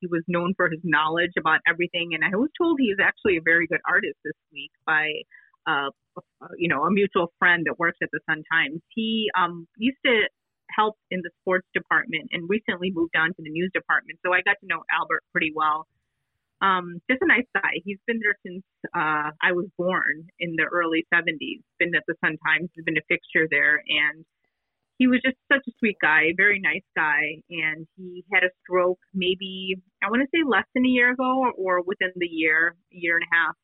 he 0.00 0.06
was 0.06 0.22
known 0.28 0.54
for 0.56 0.70
his 0.70 0.80
knowledge 0.84 1.32
about 1.36 1.58
everything, 1.68 2.10
and 2.14 2.24
I 2.24 2.36
was 2.36 2.50
told 2.56 2.78
he 2.78 2.86
is 2.86 2.98
actually 3.02 3.36
a 3.36 3.42
very 3.44 3.66
good 3.66 3.80
artist 3.88 4.16
this 4.24 4.38
week 4.52 4.70
by. 4.86 5.10
You 6.56 6.68
know, 6.68 6.84
a 6.84 6.90
mutual 6.90 7.32
friend 7.38 7.64
that 7.66 7.78
works 7.78 7.98
at 8.02 8.08
the 8.12 8.20
Sun 8.28 8.42
Times. 8.50 8.80
He 8.94 9.28
um, 9.38 9.66
used 9.76 9.98
to 10.06 10.28
help 10.74 10.96
in 11.10 11.20
the 11.22 11.30
sports 11.42 11.66
department 11.74 12.28
and 12.32 12.48
recently 12.48 12.90
moved 12.90 13.14
on 13.16 13.28
to 13.28 13.42
the 13.42 13.50
news 13.50 13.70
department. 13.74 14.18
So 14.24 14.32
I 14.32 14.42
got 14.42 14.56
to 14.60 14.66
know 14.66 14.82
Albert 14.92 15.22
pretty 15.32 15.52
well. 15.54 15.86
Um, 16.62 17.00
just 17.10 17.20
a 17.22 17.26
nice 17.26 17.46
guy. 17.54 17.84
He's 17.84 17.98
been 18.06 18.20
there 18.22 18.36
since 18.44 18.64
uh, 18.94 19.30
I 19.42 19.52
was 19.52 19.66
born 19.76 20.26
in 20.40 20.56
the 20.56 20.64
early 20.64 21.04
70s. 21.12 21.60
Been 21.78 21.94
at 21.94 22.02
the 22.08 22.14
Sun 22.24 22.38
Times, 22.46 22.70
has 22.76 22.84
been 22.84 22.96
a 22.96 23.04
fixture 23.08 23.46
there, 23.50 23.82
and 23.86 24.24
he 24.98 25.06
was 25.06 25.20
just 25.22 25.36
such 25.52 25.60
a 25.68 25.72
sweet 25.78 25.96
guy, 26.00 26.32
very 26.36 26.58
nice 26.60 26.86
guy. 26.96 27.42
And 27.50 27.86
he 27.96 28.24
had 28.32 28.42
a 28.42 28.48
stroke 28.62 29.00
maybe 29.12 29.76
I 30.02 30.08
want 30.08 30.22
to 30.22 30.28
say 30.32 30.42
less 30.48 30.64
than 30.74 30.86
a 30.86 30.88
year 30.88 31.12
ago, 31.12 31.44
or 31.44 31.52
or 31.52 31.82
within 31.82 32.12
the 32.16 32.26
year, 32.26 32.74
a 32.92 32.96
year 32.96 33.16
and 33.16 33.24
a 33.30 33.34
half. 33.34 33.54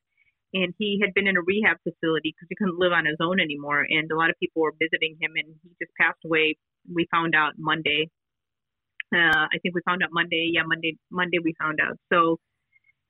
And 0.54 0.74
he 0.78 1.00
had 1.00 1.14
been 1.14 1.26
in 1.26 1.36
a 1.36 1.42
rehab 1.42 1.78
facility 1.82 2.34
because 2.34 2.48
he 2.48 2.56
couldn't 2.56 2.78
live 2.78 2.92
on 2.92 3.06
his 3.06 3.16
own 3.20 3.40
anymore. 3.40 3.86
And 3.88 4.10
a 4.10 4.16
lot 4.16 4.30
of 4.30 4.36
people 4.38 4.62
were 4.62 4.74
visiting 4.78 5.16
him, 5.20 5.32
and 5.36 5.54
he 5.62 5.70
just 5.80 5.92
passed 5.98 6.20
away. 6.24 6.56
We 6.92 7.06
found 7.10 7.34
out 7.34 7.54
Monday. 7.56 8.10
Uh, 9.14 9.48
I 9.48 9.56
think 9.62 9.74
we 9.74 9.80
found 9.84 10.02
out 10.02 10.10
Monday. 10.12 10.50
Yeah, 10.52 10.62
Monday. 10.66 10.96
Monday 11.10 11.38
we 11.42 11.54
found 11.58 11.80
out. 11.80 11.96
So 12.12 12.38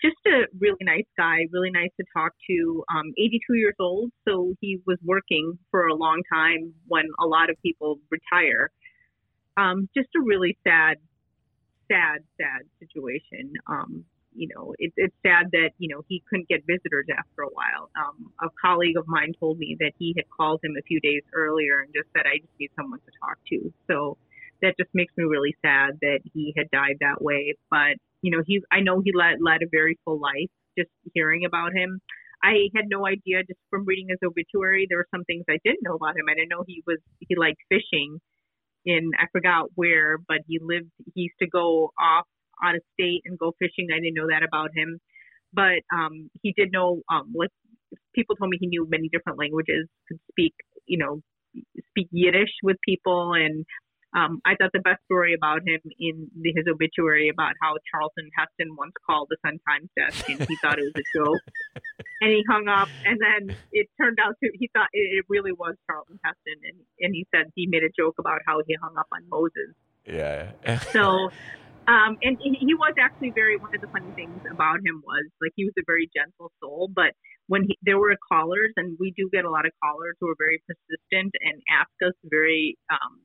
just 0.03 0.19
a 0.27 0.47
really 0.59 0.83
nice 0.83 1.07
guy, 1.17 1.47
really 1.53 1.71
nice 1.71 1.91
to 1.99 2.05
talk 2.15 2.33
to. 2.51 2.85
Um, 2.95 3.13
82 3.17 3.55
years 3.55 3.75
old, 3.79 4.11
so 4.27 4.55
he 4.61 4.81
was 4.85 4.99
working 5.05 5.59
for 5.71 5.87
a 5.87 5.95
long 5.95 6.23
time 6.33 6.75
when 6.89 7.05
a 7.21 7.27
lot 7.27 7.51
of 7.51 7.57
people 7.63 7.99
retire. 8.11 8.71
Um, 9.57 9.89
just 9.97 10.09
a 10.17 10.21
really 10.21 10.59
sad, 10.67 10.97
sad, 11.91 12.25
sad 12.37 12.63
situation. 12.81 13.53
Um, 13.69 14.05
you 14.35 14.49
know, 14.55 14.75
it, 14.79 14.93
it's 14.97 15.15
sad 15.25 15.51
that 15.53 15.71
you 15.79 15.89
know 15.89 16.03
he 16.09 16.23
couldn't 16.29 16.49
get 16.49 16.67
visitors 16.67 17.07
after 17.11 17.43
a 17.43 17.53
while. 17.53 17.91
Um, 17.97 18.33
a 18.41 18.49
colleague 18.61 18.97
of 18.97 19.07
mine 19.07 19.33
told 19.39 19.59
me 19.59 19.77
that 19.81 19.93
he 19.99 20.15
had 20.17 20.25
called 20.31 20.61
him 20.63 20.77
a 20.79 20.83
few 20.83 21.01
days 21.01 21.23
earlier 21.35 21.81
and 21.81 21.93
just 21.95 22.09
said, 22.17 22.27
"I 22.27 22.39
just 22.39 22.53
need 22.59 22.71
someone 22.77 23.01
to 23.01 23.13
talk 23.21 23.39
to." 23.51 23.73
So 23.89 24.17
that 24.63 24.75
just 24.79 24.91
makes 24.95 25.13
me 25.17 25.25
really 25.25 25.55
sad 25.61 25.99
that 26.01 26.21
he 26.33 26.55
had 26.57 26.71
died 26.71 26.97
that 27.01 27.21
way. 27.21 27.55
But 27.71 27.97
you 28.23 28.31
know, 28.31 28.43
he 28.47 28.63
I 28.71 28.81
know 28.81 29.01
he 29.05 29.13
led 29.13 29.41
led 29.41 29.63
a 29.63 29.69
very 29.71 29.99
full 30.05 30.21
life. 30.21 30.51
Just 30.79 30.91
hearing 31.13 31.45
about 31.45 31.75
him, 31.75 32.01
I 32.43 32.69
had 32.75 32.87
no 32.89 33.07
idea. 33.07 33.45
Just 33.47 33.61
from 33.71 33.85
reading 33.85 34.09
his 34.09 34.19
obituary, 34.25 34.87
there 34.89 34.99
were 34.99 35.09
some 35.15 35.25
things 35.25 35.45
I 35.49 35.59
didn't 35.65 35.83
know 35.83 35.95
about 35.95 36.17
him. 36.17 36.27
I 36.31 36.35
didn't 36.35 36.49
know 36.49 36.65
he 36.67 36.83
was 36.87 36.99
he 37.21 37.37
liked 37.37 37.61
fishing. 37.69 38.19
In 38.85 39.13
I 39.19 39.27
forgot 39.31 39.69
where, 39.77 40.19
but 40.19 40.39
he 40.49 40.59
lived. 40.61 40.91
He 41.15 41.23
used 41.23 41.39
to 41.41 41.47
go 41.47 41.93
off 42.01 42.27
out 42.63 42.75
of 42.75 42.83
state 42.95 43.23
and 43.25 43.39
go 43.39 43.53
fishing. 43.59 43.89
I 43.93 44.01
didn't 44.01 44.15
know 44.15 44.29
that 44.29 44.43
about 44.43 44.71
him, 44.75 45.01
but 45.53 45.83
um, 45.93 46.31
he 46.43 46.53
did 46.57 46.73
know. 46.73 47.03
Um, 47.11 47.33
like 47.37 47.51
people 48.15 48.37
told 48.37 48.51
me, 48.51 48.59
he 48.61 48.67
knew 48.67 48.87
many 48.89 49.09
different 49.09 49.39
languages. 49.39 49.89
Could 50.09 50.21
speak, 50.31 50.55
you 50.87 50.99
know, 50.99 51.21
speak 51.91 52.09
Yiddish 52.13 52.53
with 52.63 52.77
people 52.87 53.35
and 53.35 53.65
um, 54.15 54.41
I 54.45 54.57
thought 54.57 54.73
the 54.73 54.81
best 54.81 55.03
story 55.05 55.33
about 55.33 55.63
him 55.67 55.81
in 55.99 56.29
the, 56.39 56.53
his 56.55 56.67
obituary 56.69 57.31
about 57.31 57.53
how 57.63 57.77
Charlton 57.91 58.29
Heston 58.37 58.77
once 58.77 58.93
called 59.07 59.29
the 59.31 59.39
Sun 59.45 59.59
Times 59.67 59.89
desk 59.97 60.29
and 60.29 60.39
he 60.49 60.57
thought 60.61 60.79
it 60.79 60.85
was 60.85 61.01
a 61.01 61.07
joke, 61.17 61.41
and 62.21 62.31
he 62.31 62.45
hung 62.49 62.69
up. 62.69 62.89
And 63.07 63.19
then 63.19 63.57
it 63.73 63.89
turned 63.99 64.19
out 64.21 64.37
to 64.45 64.51
he 64.53 64.69
thought 64.75 64.89
it, 64.93 65.17
it 65.17 65.25
really 65.31 65.53
was 65.53 65.77
Charlton 65.89 66.21
Heston, 66.23 66.61
and 66.63 66.77
and 67.01 67.15
he 67.15 67.27
said 67.35 67.51
he 67.55 67.67
made 67.67 67.85
a 67.85 67.93
joke 67.97 68.17
about 68.19 68.41
how 68.47 68.61
he 68.67 68.77
hung 68.83 68.97
up 68.99 69.09
on 69.13 69.25
Moses. 69.31 69.73
Yeah. 70.05 70.53
So, 70.93 71.31
um, 71.89 72.17
and 72.23 72.39
he 72.41 72.75
was 72.75 72.95
actually 73.01 73.33
very. 73.35 73.57
One 73.59 73.75
of 73.75 73.81
the 73.81 73.89
funny 73.89 74.11
things 74.15 74.39
about 74.51 74.79
him 74.85 75.03
was 75.05 75.27
like 75.43 75.53
he 75.57 75.65
was 75.65 75.75
a 75.79 75.83
very 75.87 76.09
gentle 76.15 76.53
soul, 76.63 76.91
but 76.95 77.11
when 77.49 77.65
he, 77.67 77.77
there 77.83 77.99
were 77.99 78.15
callers, 78.31 78.71
and 78.77 78.97
we 79.01 79.13
do 79.17 79.29
get 79.33 79.45
a 79.45 79.51
lot 79.51 79.67
of 79.67 79.73
callers 79.83 80.15
who 80.21 80.29
are 80.31 80.39
very 80.39 80.63
persistent 80.67 81.35
and 81.43 81.61
ask 81.71 81.91
us 82.07 82.15
very 82.31 82.79
um, 82.91 83.19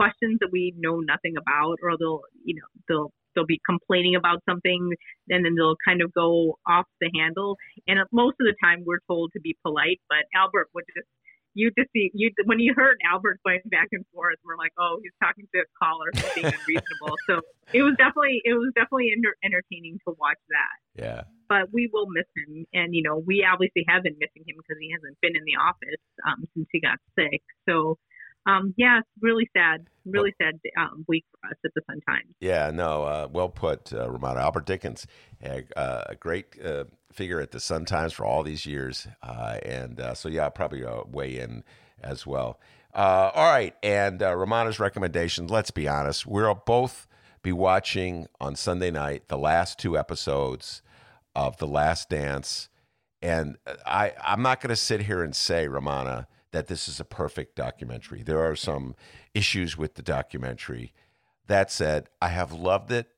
questions 0.00 0.38
that 0.40 0.48
we 0.50 0.72
know 0.78 1.00
nothing 1.00 1.36
about, 1.36 1.76
or 1.82 1.96
they'll, 1.98 2.22
you 2.44 2.56
know, 2.56 2.68
they'll 2.88 3.12
they'll 3.34 3.46
be 3.46 3.60
complaining 3.68 4.16
about 4.16 4.40
something, 4.48 4.90
and 5.28 5.44
then 5.44 5.54
they'll 5.54 5.76
kind 5.86 6.00
of 6.00 6.12
go 6.14 6.58
off 6.66 6.86
the 7.00 7.10
handle. 7.14 7.56
And 7.86 8.00
most 8.12 8.36
of 8.40 8.48
the 8.48 8.56
time, 8.64 8.82
we're 8.86 9.04
told 9.06 9.30
to 9.34 9.40
be 9.40 9.56
polite, 9.62 10.00
but 10.08 10.24
Albert 10.34 10.68
would 10.74 10.84
just 10.96 11.06
you 11.54 11.70
just 11.76 11.90
see 11.92 12.10
you 12.14 12.30
when 12.44 12.58
you 12.58 12.74
heard 12.76 12.96
Albert 13.04 13.40
going 13.44 13.60
back 13.66 13.88
and 13.92 14.04
forth, 14.14 14.36
we're 14.44 14.56
like, 14.56 14.72
oh, 14.78 14.98
he's 15.02 15.12
talking 15.22 15.46
to 15.54 15.60
a 15.60 15.68
caller 15.82 16.10
and 16.14 16.24
being 16.34 16.46
unreasonable. 16.54 17.16
so 17.26 17.40
it 17.72 17.82
was 17.82 17.94
definitely 17.98 18.40
it 18.44 18.54
was 18.54 18.72
definitely 18.74 19.12
enter- 19.12 19.36
entertaining 19.44 19.98
to 20.06 20.14
watch 20.18 20.40
that. 20.50 20.76
Yeah. 20.94 21.22
But 21.48 21.72
we 21.72 21.90
will 21.92 22.06
miss 22.06 22.26
him, 22.36 22.66
and 22.72 22.94
you 22.94 23.02
know 23.02 23.18
we 23.18 23.44
obviously 23.44 23.84
have 23.88 24.02
been 24.02 24.16
missing 24.18 24.46
him 24.46 24.56
because 24.58 24.78
he 24.78 24.90
hasn't 24.94 25.18
been 25.20 25.34
in 25.34 25.42
the 25.44 25.58
office 25.58 26.02
um, 26.26 26.46
since 26.54 26.68
he 26.70 26.80
got 26.80 26.98
sick. 27.18 27.42
So 27.68 27.98
um, 28.46 28.74
yeah, 28.76 28.98
it's 28.98 29.08
really 29.20 29.48
sad, 29.56 29.86
really 30.04 30.34
sad 30.40 30.58
um, 30.78 31.04
week 31.08 31.24
for 31.30 31.48
us 31.48 31.56
at 31.64 31.72
the 31.74 31.82
Sun 31.88 32.00
Times. 32.08 32.34
Yeah, 32.40 32.70
no, 32.70 33.02
uh, 33.04 33.28
well 33.30 33.48
put, 33.48 33.92
uh, 33.92 34.08
Rummana. 34.08 34.38
Albert 34.38 34.66
Dickens, 34.66 35.06
a, 35.42 35.64
uh, 35.76 36.04
a 36.08 36.14
great 36.14 36.46
uh, 36.64 36.84
figure 37.12 37.40
at 37.40 37.50
the 37.50 37.60
Sun 37.60 37.84
Times 37.84 38.12
for 38.12 38.24
all 38.24 38.42
these 38.42 38.66
years. 38.66 39.06
Uh, 39.22 39.58
and 39.64 40.00
uh, 40.00 40.14
so, 40.14 40.28
yeah, 40.28 40.44
I'll 40.44 40.50
probably 40.50 40.84
uh, 40.84 41.02
weigh 41.10 41.38
in 41.38 41.64
as 42.02 42.26
well. 42.26 42.58
Uh, 42.94 43.30
all 43.34 43.52
right. 43.52 43.74
And 43.82 44.22
uh, 44.22 44.32
Rummana's 44.32 44.80
recommendations, 44.80 45.50
let's 45.50 45.70
be 45.70 45.86
honest, 45.86 46.26
we'll 46.26 46.54
both 46.66 47.06
be 47.42 47.52
watching 47.52 48.26
on 48.40 48.56
Sunday 48.56 48.90
night 48.90 49.28
the 49.28 49.38
last 49.38 49.78
two 49.78 49.96
episodes 49.96 50.82
of 51.34 51.56
The 51.58 51.66
Last 51.66 52.10
Dance. 52.10 52.68
And 53.22 53.58
I, 53.86 54.14
I'm 54.22 54.42
not 54.42 54.60
going 54.60 54.70
to 54.70 54.76
sit 54.76 55.02
here 55.02 55.22
and 55.22 55.36
say, 55.36 55.68
Rummana, 55.68 56.26
that 56.52 56.66
this 56.66 56.88
is 56.88 57.00
a 57.00 57.04
perfect 57.04 57.56
documentary. 57.56 58.22
There 58.22 58.42
are 58.42 58.56
some 58.56 58.94
issues 59.34 59.76
with 59.76 59.94
the 59.94 60.02
documentary. 60.02 60.92
That 61.46 61.70
said, 61.70 62.08
I 62.20 62.28
have 62.28 62.52
loved 62.52 62.90
it. 62.92 63.08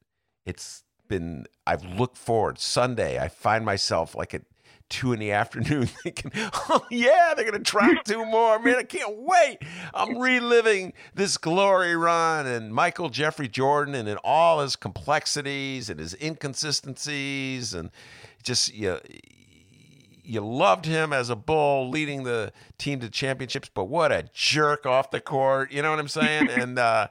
It's 0.45 0.85
been, 1.09 1.47
I've 1.67 1.85
looked 1.85 2.19
forward. 2.19 2.59
Sunday, 2.59 3.19
I 3.19 3.29
find 3.29 3.65
myself 3.65 4.15
like 4.15 4.35
at 4.35 4.43
two 4.93 5.13
in 5.13 5.19
the 5.19 5.33
afternoon 5.33 5.87
thinking, 6.03 6.31
oh, 6.35 6.85
yeah, 6.91 7.33
they're 7.35 7.51
going 7.51 7.63
to 7.63 7.71
track 7.71 8.05
two 8.05 8.25
more. 8.27 8.59
Man, 8.59 8.77
I 8.77 8.83
can't 8.83 9.17
wait. 9.19 9.59
I'm 9.95 10.19
reliving 10.19 10.93
this 11.15 11.39
glory 11.39 11.97
run 11.97 12.47
and 12.47 12.73
Michael 12.73 13.09
Jeffrey 13.09 13.49
Jordan 13.49 13.95
and 13.95 14.09
in 14.09 14.19
all 14.19 14.61
his 14.61 14.77
complexities 14.77 15.89
and 15.89 15.99
his 15.99 16.15
inconsistencies 16.21 17.73
and 17.73 17.91
just, 18.43 18.75
you 18.75 18.89
know, 18.89 19.01
you 20.23 20.41
loved 20.41 20.87
him 20.87 21.13
as 21.13 21.31
a 21.31 21.37
bull 21.37 21.89
leading 21.89 22.25
the 22.25 22.53
team 22.79 23.01
to 23.01 23.11
championships, 23.11 23.71
but 23.73 23.85
what 23.85 24.13
a 24.13 24.29
jerk 24.33 24.87
off 24.87 25.11
the 25.11 25.21
court. 25.21 25.73
You 25.73 25.83
know 25.83 25.91
what 25.91 25.99
I'm 25.99 26.09
saying? 26.09 26.49
and 26.51 26.79
uh, 26.79 27.09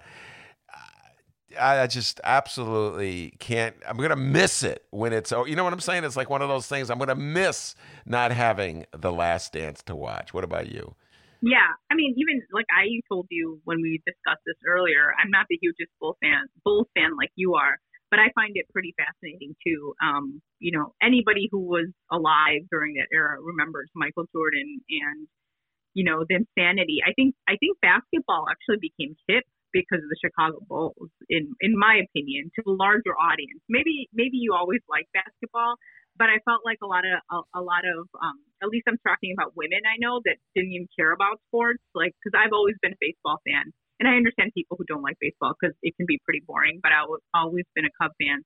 I 1.60 1.88
just 1.88 2.22
absolutely 2.24 3.34
can't. 3.40 3.76
I'm 3.88 3.98
gonna 3.98 4.16
miss 4.16 4.64
it 4.64 4.86
when 4.92 5.14
it's. 5.14 5.32
oh, 5.32 5.46
You 5.46 5.56
know 5.56 5.64
what 5.64 5.74
I'm 5.74 5.80
saying? 5.80 6.04
It's 6.04 6.16
like 6.16 6.30
one 6.30 6.42
of 6.42 6.50
those 6.50 6.68
things. 6.68 6.90
I'm 6.90 6.98
gonna 7.00 7.16
miss 7.16 7.76
not 8.06 8.32
having 8.32 8.86
the 8.98 9.12
Last 9.12 9.54
Dance 9.54 9.82
to 9.84 9.96
watch. 9.96 10.34
What 10.34 10.44
about 10.44 10.72
you? 10.72 10.96
Yeah, 11.42 11.74
I 11.90 11.96
mean, 11.96 12.14
even 12.18 12.42
like 12.54 12.68
I 12.72 12.86
told 13.10 13.28
you 13.30 13.60
when 13.64 13.82
we 13.82 14.02
discussed 14.06 14.44
this 14.46 14.56
earlier, 14.68 15.12
I'm 15.22 15.32
not 15.32 15.48
the 15.50 15.58
hugest 15.60 15.92
Bull 16.00 16.16
fan, 16.22 16.46
Bulls 16.64 16.88
fan 16.96 17.18
like 17.18 17.32
you 17.36 17.56
are, 17.56 17.80
but 18.12 18.20
I 18.20 18.30
find 18.36 18.52
it 18.56 18.68
pretty 18.74 18.94
fascinating 19.00 19.56
too. 19.66 19.96
Um, 20.04 20.42
you 20.60 20.72
know, 20.78 20.94
anybody 21.02 21.48
who 21.50 21.64
was 21.64 21.88
alive 22.12 22.68
during 22.70 22.96
that 22.96 23.08
era 23.12 23.40
remembers 23.42 23.90
Michael 23.96 24.28
Jordan 24.36 24.84
and 24.90 25.28
you 25.94 26.04
know 26.04 26.26
the 26.28 26.44
insanity. 26.44 27.00
I 27.06 27.14
think 27.16 27.36
I 27.48 27.56
think 27.58 27.80
basketball 27.82 28.46
actually 28.52 28.80
became 28.84 29.16
hip 29.28 29.44
because 29.74 30.04
of 30.04 30.10
the 30.12 30.20
Chicago 30.20 30.60
Bulls, 30.68 31.10
in 31.30 31.56
in 31.62 31.74
my 31.80 32.04
opinion, 32.04 32.52
to 32.60 32.62
a 32.68 32.76
larger 32.76 33.16
audience. 33.16 33.64
Maybe 33.70 34.10
maybe 34.14 34.38
you 34.38 34.54
always 34.54 34.82
liked 34.90 35.12
basketball, 35.14 35.76
but 36.18 36.28
I 36.30 36.40
felt 36.46 36.62
like 36.66 36.80
a 36.84 36.88
lot 36.88 37.04
of 37.08 37.18
a, 37.32 37.60
a 37.60 37.64
lot 37.64 37.84
of 37.88 38.08
um, 38.22 38.40
at 38.64 38.70
least 38.70 38.88
I'm 38.88 39.00
talking 39.08 39.34
about 39.36 39.56
women 39.56 39.82
I 39.88 39.98
know 40.00 40.22
that 40.26 40.38
didn't 40.56 40.72
even 40.76 40.88
care 40.98 41.12
about 41.12 41.40
sports, 41.48 41.84
like 41.96 42.14
because 42.20 42.36
I've 42.38 42.54
always 42.54 42.76
been 42.82 42.94
a 42.94 43.02
baseball 43.02 43.40
fan, 43.48 43.72
and 44.02 44.10
I 44.10 44.18
understand 44.18 44.50
people 44.58 44.78
who 44.82 44.86
don't 44.90 45.06
like 45.06 45.22
baseball 45.22 45.54
because 45.54 45.78
it 45.86 45.94
can 45.96 46.10
be 46.10 46.18
pretty 46.26 46.42
boring. 46.42 46.80
But 46.82 46.90
I've 46.92 47.06
always 47.38 47.66
been 47.78 47.86
a 47.86 47.94
Cub 48.02 48.10
fan. 48.18 48.42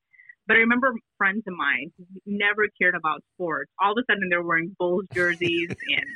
But 0.46 0.60
I 0.60 0.60
remember 0.60 0.92
friends 1.16 1.42
of 1.48 1.56
mine 1.56 1.90
who 1.96 2.04
never 2.28 2.68
cared 2.76 2.94
about 2.94 3.24
sports. 3.34 3.72
All 3.80 3.92
of 3.92 3.98
a 3.98 4.04
sudden, 4.04 4.28
they're 4.28 4.44
wearing 4.44 4.76
Bulls 4.78 5.08
jerseys, 5.16 5.72
and 5.96 6.06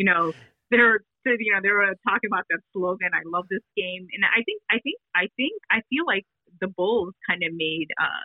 you 0.00 0.06
know, 0.08 0.32
they're 0.72 1.04
you 1.28 1.52
know 1.52 1.60
they 1.60 1.70
were 1.70 1.92
talking 2.08 2.32
about 2.32 2.48
that 2.48 2.64
slogan. 2.72 3.12
I 3.12 3.20
love 3.28 3.44
this 3.52 3.62
game, 3.76 4.08
and 4.16 4.24
I 4.24 4.40
think 4.48 4.64
I 4.72 4.80
think 4.80 4.96
I 5.14 5.28
think 5.36 5.54
I 5.70 5.84
feel 5.92 6.08
like 6.08 6.24
the 6.64 6.72
Bulls 6.72 7.12
kind 7.28 7.44
of 7.44 7.52
made. 7.52 7.92
uh 8.00 8.24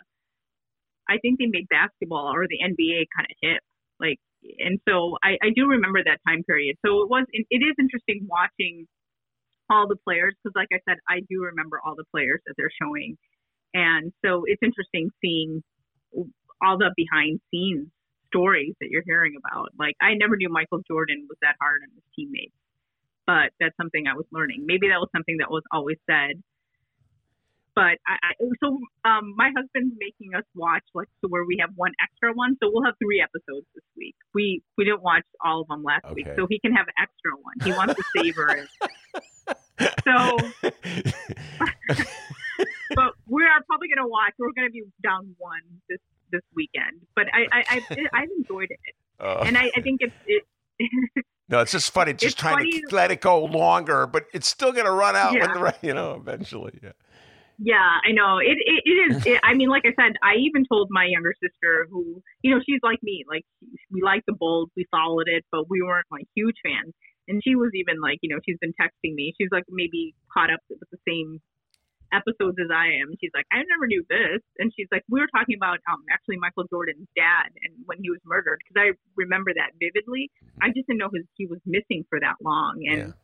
I 1.10 1.18
think 1.18 1.38
they 1.38 1.50
made 1.50 1.68
basketball 1.68 2.32
or 2.32 2.46
the 2.46 2.62
NBA 2.62 3.10
kind 3.12 3.26
of 3.28 3.36
hip. 3.42 3.60
Like, 3.98 4.18
and 4.58 4.78
so 4.88 5.18
I, 5.22 5.34
I 5.42 5.50
do 5.54 5.66
remember 5.66 6.00
that 6.02 6.22
time 6.26 6.42
period. 6.46 6.76
So 6.86 7.02
it 7.02 7.10
was, 7.10 7.26
it 7.34 7.58
is 7.58 7.74
interesting 7.78 8.24
watching 8.30 8.86
all 9.72 9.88
the 9.88 9.96
players 9.96 10.34
because, 10.36 10.52
like 10.54 10.68
I 10.72 10.80
said, 10.88 10.98
I 11.08 11.20
do 11.28 11.48
remember 11.48 11.80
all 11.84 11.96
the 11.96 12.04
players 12.12 12.40
that 12.46 12.54
they're 12.56 12.72
showing, 12.80 13.16
and 13.72 14.12
so 14.24 14.44
it's 14.46 14.62
interesting 14.62 15.10
seeing 15.20 15.62
all 16.60 16.78
the 16.78 16.92
behind 16.94 17.40
scenes 17.50 17.88
stories 18.28 18.74
that 18.80 18.88
you're 18.88 19.04
hearing 19.04 19.34
about. 19.36 19.68
Like, 19.78 19.94
I 20.00 20.14
never 20.14 20.36
knew 20.36 20.48
Michael 20.48 20.80
Jordan 20.88 21.26
was 21.28 21.36
that 21.42 21.56
hard 21.60 21.82
on 21.84 21.92
his 21.92 22.04
teammates, 22.16 22.56
but 23.26 23.52
that's 23.60 23.76
something 23.76 24.04
I 24.08 24.16
was 24.16 24.26
learning. 24.32 24.64
Maybe 24.64 24.88
that 24.88 25.00
was 25.00 25.08
something 25.12 25.36
that 25.38 25.50
was 25.50 25.62
always 25.72 25.98
said. 26.08 26.40
But 27.74 27.96
I, 28.04 28.20
I 28.20 28.30
so 28.60 28.76
um 29.08 29.32
my 29.34 29.48
husband's 29.56 29.96
making 29.96 30.36
us 30.36 30.44
watch 30.54 30.84
like 30.92 31.08
so 31.24 31.28
where 31.28 31.46
we 31.46 31.56
have 31.58 31.70
one 31.74 31.92
extra 32.04 32.34
one 32.34 32.54
so 32.62 32.68
we'll 32.70 32.84
have 32.84 32.92
three 33.02 33.24
episodes 33.24 33.64
this 33.74 33.84
week. 33.96 34.14
We 34.34 34.60
we 34.76 34.84
didn't 34.84 35.02
watch 35.02 35.24
all 35.42 35.62
of 35.62 35.68
them 35.68 35.82
last 35.82 36.04
week 36.12 36.28
so 36.36 36.44
he 36.46 36.60
can 36.60 36.72
have 36.76 36.84
an 36.84 36.92
extra 37.00 37.32
one. 37.32 37.56
He 37.64 37.72
wants 37.72 37.94
to 37.96 38.04
savor 38.12 38.50
it 38.52 39.56
so 39.80 40.38
but 42.94 43.14
we 43.28 43.42
are 43.44 43.62
probably 43.66 43.88
going 43.88 44.02
to 44.02 44.06
watch 44.08 44.32
we're 44.38 44.52
going 44.54 44.68
to 44.68 44.72
be 44.72 44.82
down 45.02 45.34
one 45.38 45.60
this 45.88 45.98
this 46.30 46.42
weekend 46.54 47.00
but 47.14 47.26
i 47.32 47.46
i 47.52 47.80
i've 48.12 48.28
enjoyed 48.38 48.68
it 48.70 48.78
Uh, 49.20 49.42
and 49.46 49.56
i 49.58 49.70
i 49.76 49.80
think 49.80 50.00
it's 50.00 50.14
it 50.26 50.44
no, 51.48 51.60
it's 51.60 51.70
just 51.70 51.92
funny. 51.92 52.12
Just 52.12 52.24
It's 52.24 52.34
trying 52.34 52.56
funny- 52.56 52.80
to 52.88 52.94
let 52.96 53.12
it 53.12 53.20
go 53.20 53.44
longer, 53.44 54.06
but 54.08 54.24
it's 54.34 54.48
still 54.48 54.72
gonna 54.72 54.90
run 54.90 55.14
out 55.14 55.30
when 55.32 55.40
Yeah. 55.42 55.52
the 55.80 55.86
you 55.86 55.94
know, 55.94 56.14
eventually. 56.14 56.76
Yeah. 56.82 56.92
Yeah, 57.58 57.76
I 58.04 58.10
know. 58.10 58.38
It 58.38 58.56
it, 58.58 58.82
it 58.84 59.12
is. 59.16 59.26
It, 59.26 59.38
I 59.44 59.54
mean, 59.54 59.68
like 59.68 59.82
I 59.84 59.92
said, 59.94 60.14
I 60.24 60.34
even 60.40 60.64
told 60.66 60.88
my 60.90 61.04
younger 61.04 61.34
sister, 61.40 61.86
who 61.90 62.20
you 62.42 62.52
know, 62.52 62.60
she's 62.66 62.80
like 62.82 63.00
me. 63.02 63.24
Like 63.28 63.44
we 63.92 64.02
liked 64.02 64.26
the 64.26 64.32
Bulls, 64.32 64.70
we 64.76 64.86
followed 64.90 65.28
it, 65.28 65.44
but 65.52 65.70
we 65.70 65.82
weren't 65.82 66.06
like 66.10 66.24
huge 66.34 66.56
fans. 66.64 66.94
And 67.32 67.40
she 67.40 67.56
was 67.56 67.72
even 67.72 67.96
like, 68.04 68.20
you 68.20 68.28
know, 68.28 68.36
she's 68.44 68.60
been 68.60 68.76
texting 68.76 69.16
me. 69.16 69.32
She's 69.40 69.48
like 69.50 69.64
maybe 69.72 70.12
caught 70.28 70.52
up 70.52 70.60
with 70.68 70.84
the 70.92 71.00
same 71.08 71.40
episodes 72.12 72.60
as 72.60 72.68
I 72.68 73.00
am. 73.00 73.16
She's 73.16 73.32
like, 73.32 73.48
I 73.48 73.64
never 73.64 73.88
knew 73.88 74.04
this. 74.04 74.44
And 74.60 74.68
she's 74.76 74.86
like, 74.92 75.00
we 75.08 75.16
were 75.16 75.32
talking 75.32 75.56
about 75.56 75.80
um 75.88 76.04
actually 76.12 76.36
Michael 76.36 76.68
Jordan's 76.68 77.08
dad 77.16 77.48
and 77.64 77.72
when 77.88 78.04
he 78.04 78.12
was 78.12 78.20
murdered 78.28 78.60
because 78.60 78.76
I 78.76 78.92
remember 79.16 79.56
that 79.56 79.72
vividly. 79.80 80.28
I 80.60 80.68
just 80.76 80.84
didn't 80.92 81.00
know 81.00 81.08
his, 81.08 81.24
he 81.40 81.48
was 81.48 81.58
missing 81.64 82.04
for 82.12 82.20
that 82.20 82.36
long 82.44 82.84
and 82.84 83.16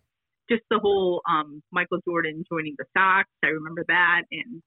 just 0.49 0.63
the 0.71 0.79
whole 0.79 1.21
um, 1.29 1.63
Michael 1.71 2.01
Jordan 2.09 2.45
joining 2.49 2.75
the 2.79 2.87
Sox. 2.97 3.29
I 3.45 3.49
remember 3.49 3.85
that, 3.89 4.23
and 4.33 4.63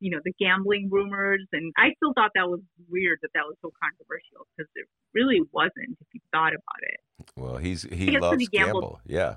you 0.00 0.10
know 0.10 0.20
the 0.24 0.32
gambling 0.38 0.88
rumors, 0.90 1.46
and 1.52 1.72
I 1.76 1.94
still 1.96 2.12
thought 2.14 2.32
that 2.34 2.48
was 2.48 2.60
weird 2.88 3.18
that 3.22 3.30
that 3.34 3.44
was 3.46 3.56
so 3.62 3.72
controversial 3.82 4.46
because 4.56 4.70
it 4.74 4.86
really 5.14 5.40
wasn't 5.52 5.96
if 6.00 6.06
you 6.12 6.20
thought 6.32 6.52
about 6.52 6.82
it. 6.82 7.00
Well, 7.36 7.56
he's 7.56 7.82
he 7.82 8.18
loves 8.18 8.40
he 8.40 8.46
gamble. 8.46 9.00
Yeah. 9.06 9.36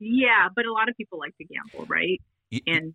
Yeah, 0.00 0.48
but 0.54 0.64
a 0.64 0.72
lot 0.72 0.88
of 0.88 0.96
people 0.96 1.18
like 1.18 1.36
to 1.36 1.44
gamble, 1.44 1.86
right? 1.86 2.20
And 2.66 2.94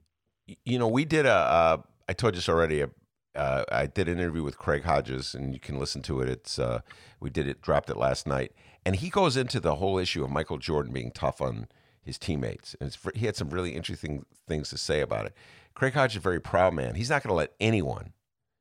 You 0.64 0.80
know, 0.80 0.88
we 0.88 1.06
did 1.06 1.26
a. 1.26 1.34
Uh, 1.34 1.78
I 2.10 2.14
told 2.14 2.34
you 2.34 2.38
this 2.38 2.50
already. 2.50 2.82
A, 2.82 2.90
uh, 3.36 3.64
I 3.72 3.86
did 3.86 4.08
an 4.08 4.18
interview 4.18 4.44
with 4.44 4.58
Craig 4.58 4.84
Hodges, 4.84 5.36
and 5.36 5.54
you 5.54 5.60
can 5.60 5.78
listen 5.78 6.02
to 6.04 6.22
it. 6.22 6.30
It's 6.30 6.58
uh, 6.58 6.82
we 7.20 7.30
did 7.30 7.48
it, 7.48 7.62
dropped 7.62 7.90
it 7.90 7.98
last 7.98 8.26
night, 8.26 8.54
and 8.86 8.96
he 8.96 9.10
goes 9.10 9.38
into 9.38 9.60
the 9.60 9.76
whole 9.76 9.98
issue 9.98 10.24
of 10.24 10.32
Michael 10.32 10.58
Jordan 10.58 10.94
being 10.94 11.12
tough 11.12 11.42
on 11.42 11.68
his 12.02 12.18
teammates, 12.18 12.76
and 12.80 12.88
it's, 12.88 12.98
he 13.16 13.26
had 13.26 13.36
some 13.36 13.50
really 13.50 13.76
interesting 13.76 14.26
things 14.48 14.70
to 14.70 14.78
say 14.78 15.02
about 15.02 15.26
it. 15.28 15.34
Craig 15.76 15.94
Hodges 15.94 16.14
is 16.14 16.18
a 16.18 16.20
very 16.22 16.40
proud 16.42 16.74
man. 16.74 16.96
He's 16.96 17.10
not 17.10 17.22
going 17.22 17.30
to 17.30 17.36
let 17.36 17.54
anyone 17.60 18.14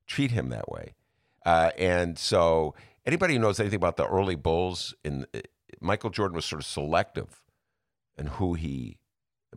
treat 0.07 0.32
him 0.32 0.51
that 0.51 0.69
way, 0.70 0.95
uh, 1.47 1.70
and 1.78 2.19
so 2.19 2.74
anybody 3.07 3.35
who 3.35 3.41
knows 3.41 3.59
anything 3.61 3.77
about 3.77 3.97
the 3.97 4.07
early 4.07 4.35
Bulls, 4.35 4.95
in 5.05 5.27
Michael 5.81 6.11
Jordan 6.11 6.35
was 6.36 6.45
sort 6.45 6.61
of 6.61 6.66
selective 6.66 7.43
in 8.19 8.27
who 8.27 8.55
he 8.55 8.99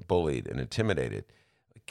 bullied 0.08 0.48
and 0.48 0.60
intimidated. 0.60 1.26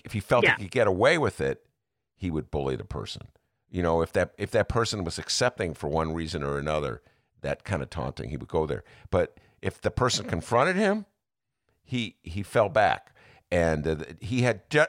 If 0.05 0.12
he 0.12 0.20
felt 0.20 0.44
Yeah. 0.44 0.56
he 0.56 0.64
could 0.64 0.70
get 0.72 0.86
away 0.86 1.18
with 1.18 1.40
it, 1.40 1.66
he 2.14 2.30
would 2.30 2.51
bully 2.51 2.76
the 2.76 2.84
person. 2.84 3.28
You 3.68 3.82
know, 3.82 4.01
if 4.02 4.12
that 4.12 4.32
if 4.38 4.51
that 4.52 4.68
person 4.68 5.05
was 5.05 5.18
accepting 5.18 5.74
for 5.74 5.88
one 5.88 6.14
reason 6.14 6.43
or 6.43 6.59
another, 6.59 7.02
that 7.43 7.64
kind 7.64 7.82
of 7.82 7.90
taunting, 7.90 8.30
he 8.30 8.36
would 8.36 8.48
go 8.48 8.66
there. 8.66 8.84
But 9.10 9.38
if 9.60 9.80
the 9.80 9.90
person 9.90 10.26
confronted 10.26 10.76
him, 10.76 11.06
he 11.82 12.16
he 12.22 12.43
fell 12.43 12.68
back, 12.68 13.12
and 13.51 13.86
uh, 13.86 13.97
he 14.20 14.43
had 14.43 14.68
de- 14.68 14.88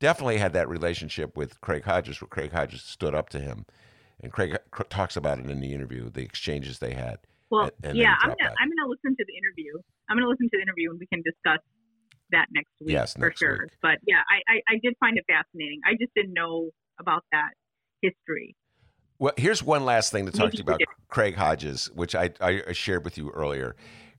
definitely 0.00 0.38
had 0.38 0.52
that 0.52 0.68
relationship 0.68 1.36
with 1.36 1.60
Craig 1.60 1.84
Hodges, 1.84 2.20
where 2.20 2.28
Craig 2.28 2.52
Hodges 2.52 2.82
stood 2.82 3.14
up 3.14 3.28
to 3.30 3.40
him, 3.40 3.66
and 4.20 4.32
Craig 4.32 4.56
talks 4.90 5.16
about 5.16 5.38
it 5.38 5.46
in 5.50 5.60
the 5.60 5.72
interview, 5.72 6.10
the 6.10 6.22
exchanges 6.22 6.78
they 6.78 6.94
had. 6.94 7.18
well, 7.50 7.62
and- 7.64 7.72
and 7.82 7.98
yeah, 7.98 8.14
I'm 8.20 8.28
gonna. 8.28 8.54
I'm 8.60 8.68
gonna 8.68 8.88
listen 8.90 9.16
to 9.16 9.24
the 9.26 9.34
interview. 9.36 9.72
I'm 10.10 10.16
gonna 10.16 10.28
listen 10.28 10.46
to 10.50 10.56
the 10.58 10.62
interview, 10.62 10.90
and 10.90 11.00
we 11.00 11.06
can 11.06 11.22
discuss 11.22 11.60
that 12.30 12.46
next 12.52 12.68
week 12.80 12.90
Yes, 12.90 13.14
for 13.14 13.20
next 13.20 13.38
sure. 13.38 13.58
week. 13.62 13.72
But 13.80 13.98
yeah, 14.06 14.20
I, 14.30 14.52
I 14.52 14.74
I 14.74 14.78
did 14.82 14.94
find 15.00 15.16
it 15.16 15.24
fascinating. 15.26 15.80
I 15.86 15.92
just 15.98 16.12
didn't 16.14 16.34
know 16.34 16.70
about 17.00 17.24
that 17.32 17.52
history. 18.02 18.54
Well, 19.18 19.32
here's 19.38 19.62
one 19.62 19.84
last 19.86 20.12
thing 20.12 20.26
to 20.26 20.32
talk 20.32 20.50
to 20.52 20.56
you 20.58 20.62
about 20.62 20.80
Craig 21.08 21.34
Hodges, 21.36 21.90
which 21.94 22.14
I, 22.14 22.30
I 22.40 22.72
shared 22.72 23.04
with 23.04 23.16
you 23.18 23.30
earlier. 23.30 23.74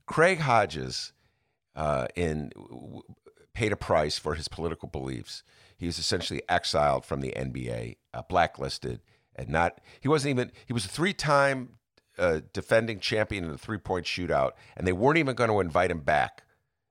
Craig 0.07 0.39
Hodges 0.39 1.14
uh, 1.76 2.07
in 2.15 2.49
w- 2.57 3.03
paid 3.53 3.72
a 3.72 3.77
price 3.77 4.18
for 4.18 4.34
his 4.35 4.47
political 4.49 4.89
beliefs. 4.89 5.43
He 5.80 5.85
was 5.85 5.97
essentially 5.97 6.41
exiled 6.47 7.06
from 7.06 7.22
the 7.22 7.34
NBA, 7.35 7.95
uh, 8.14 8.22
blacklisted, 8.27 8.99
and 9.35 9.49
not. 9.49 9.80
He 9.99 10.07
wasn't 10.07 10.31
even. 10.31 10.51
He 10.65 10.73
was 10.73 10.85
a 10.85 10.89
three-time 10.89 11.77
uh, 12.18 12.41
defending 12.53 12.99
champion 12.99 13.45
in 13.45 13.51
the 13.51 13.57
three-point 13.57 14.06
shootout, 14.06 14.51
and 14.76 14.85
they 14.85 14.91
weren't 14.91 15.18
even 15.18 15.35
going 15.35 15.49
to 15.49 15.61
invite 15.61 15.89
him 15.89 16.01
back 16.01 16.43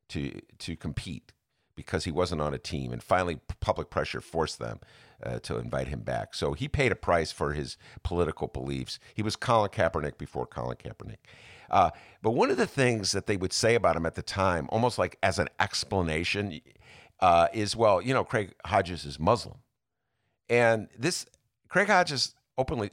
to 0.08 0.40
to 0.58 0.74
compete 0.74 1.32
because 1.74 2.04
he 2.04 2.10
wasn't 2.10 2.40
on 2.40 2.54
a 2.54 2.58
team. 2.58 2.92
And 2.92 3.02
finally, 3.02 3.38
public 3.60 3.90
pressure 3.90 4.20
forced 4.20 4.58
them 4.58 4.80
uh, 5.22 5.38
to 5.40 5.58
invite 5.58 5.88
him 5.88 6.00
back. 6.00 6.34
So 6.34 6.54
he 6.54 6.66
paid 6.66 6.90
a 6.90 6.96
price 6.96 7.30
for 7.30 7.52
his 7.52 7.76
political 8.02 8.48
beliefs. 8.48 8.98
He 9.14 9.22
was 9.22 9.36
Colin 9.36 9.70
Kaepernick 9.70 10.18
before 10.18 10.46
Colin 10.46 10.76
Kaepernick. 10.76 11.18
Uh, 11.70 11.90
but 12.22 12.30
one 12.30 12.50
of 12.50 12.56
the 12.56 12.66
things 12.66 13.12
that 13.12 13.26
they 13.26 13.36
would 13.36 13.52
say 13.52 13.74
about 13.74 13.94
him 13.94 14.06
at 14.06 14.14
the 14.14 14.22
time, 14.22 14.68
almost 14.70 14.98
like 14.98 15.18
as 15.22 15.38
an 15.38 15.48
explanation, 15.60 16.60
uh, 17.20 17.48
is 17.52 17.76
well, 17.76 18.00
you 18.00 18.14
know, 18.14 18.24
Craig 18.24 18.52
Hodges 18.64 19.04
is 19.04 19.18
Muslim. 19.18 19.56
And 20.48 20.88
this, 20.98 21.26
Craig 21.68 21.88
Hodges 21.88 22.34
openly, 22.56 22.90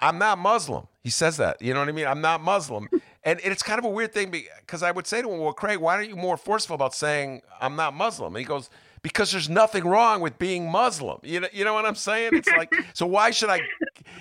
I'm 0.00 0.18
not 0.18 0.38
Muslim. 0.38 0.88
He 1.02 1.10
says 1.10 1.36
that. 1.36 1.60
You 1.60 1.74
know 1.74 1.80
what 1.80 1.88
I 1.88 1.92
mean? 1.92 2.06
I'm 2.06 2.20
not 2.20 2.42
Muslim. 2.42 2.88
And 3.24 3.40
it's 3.42 3.62
kind 3.62 3.78
of 3.78 3.84
a 3.84 3.90
weird 3.90 4.14
thing 4.14 4.30
because 4.30 4.82
I 4.82 4.90
would 4.90 5.06
say 5.06 5.20
to 5.20 5.28
him, 5.30 5.40
Well, 5.40 5.52
Craig, 5.52 5.78
why 5.78 5.96
aren't 5.96 6.08
you 6.08 6.16
more 6.16 6.38
forceful 6.38 6.74
about 6.74 6.94
saying 6.94 7.42
I'm 7.60 7.76
not 7.76 7.92
Muslim? 7.92 8.34
And 8.34 8.38
he 8.40 8.44
goes, 8.46 8.70
Because 9.02 9.32
there's 9.32 9.50
nothing 9.50 9.84
wrong 9.84 10.22
with 10.22 10.38
being 10.38 10.70
Muslim. 10.70 11.18
You 11.22 11.40
know, 11.40 11.48
you 11.52 11.64
know 11.64 11.74
what 11.74 11.84
I'm 11.84 11.96
saying? 11.96 12.30
It's 12.32 12.48
like, 12.48 12.72
so 12.94 13.06
why 13.06 13.30
should 13.32 13.50
I? 13.50 13.60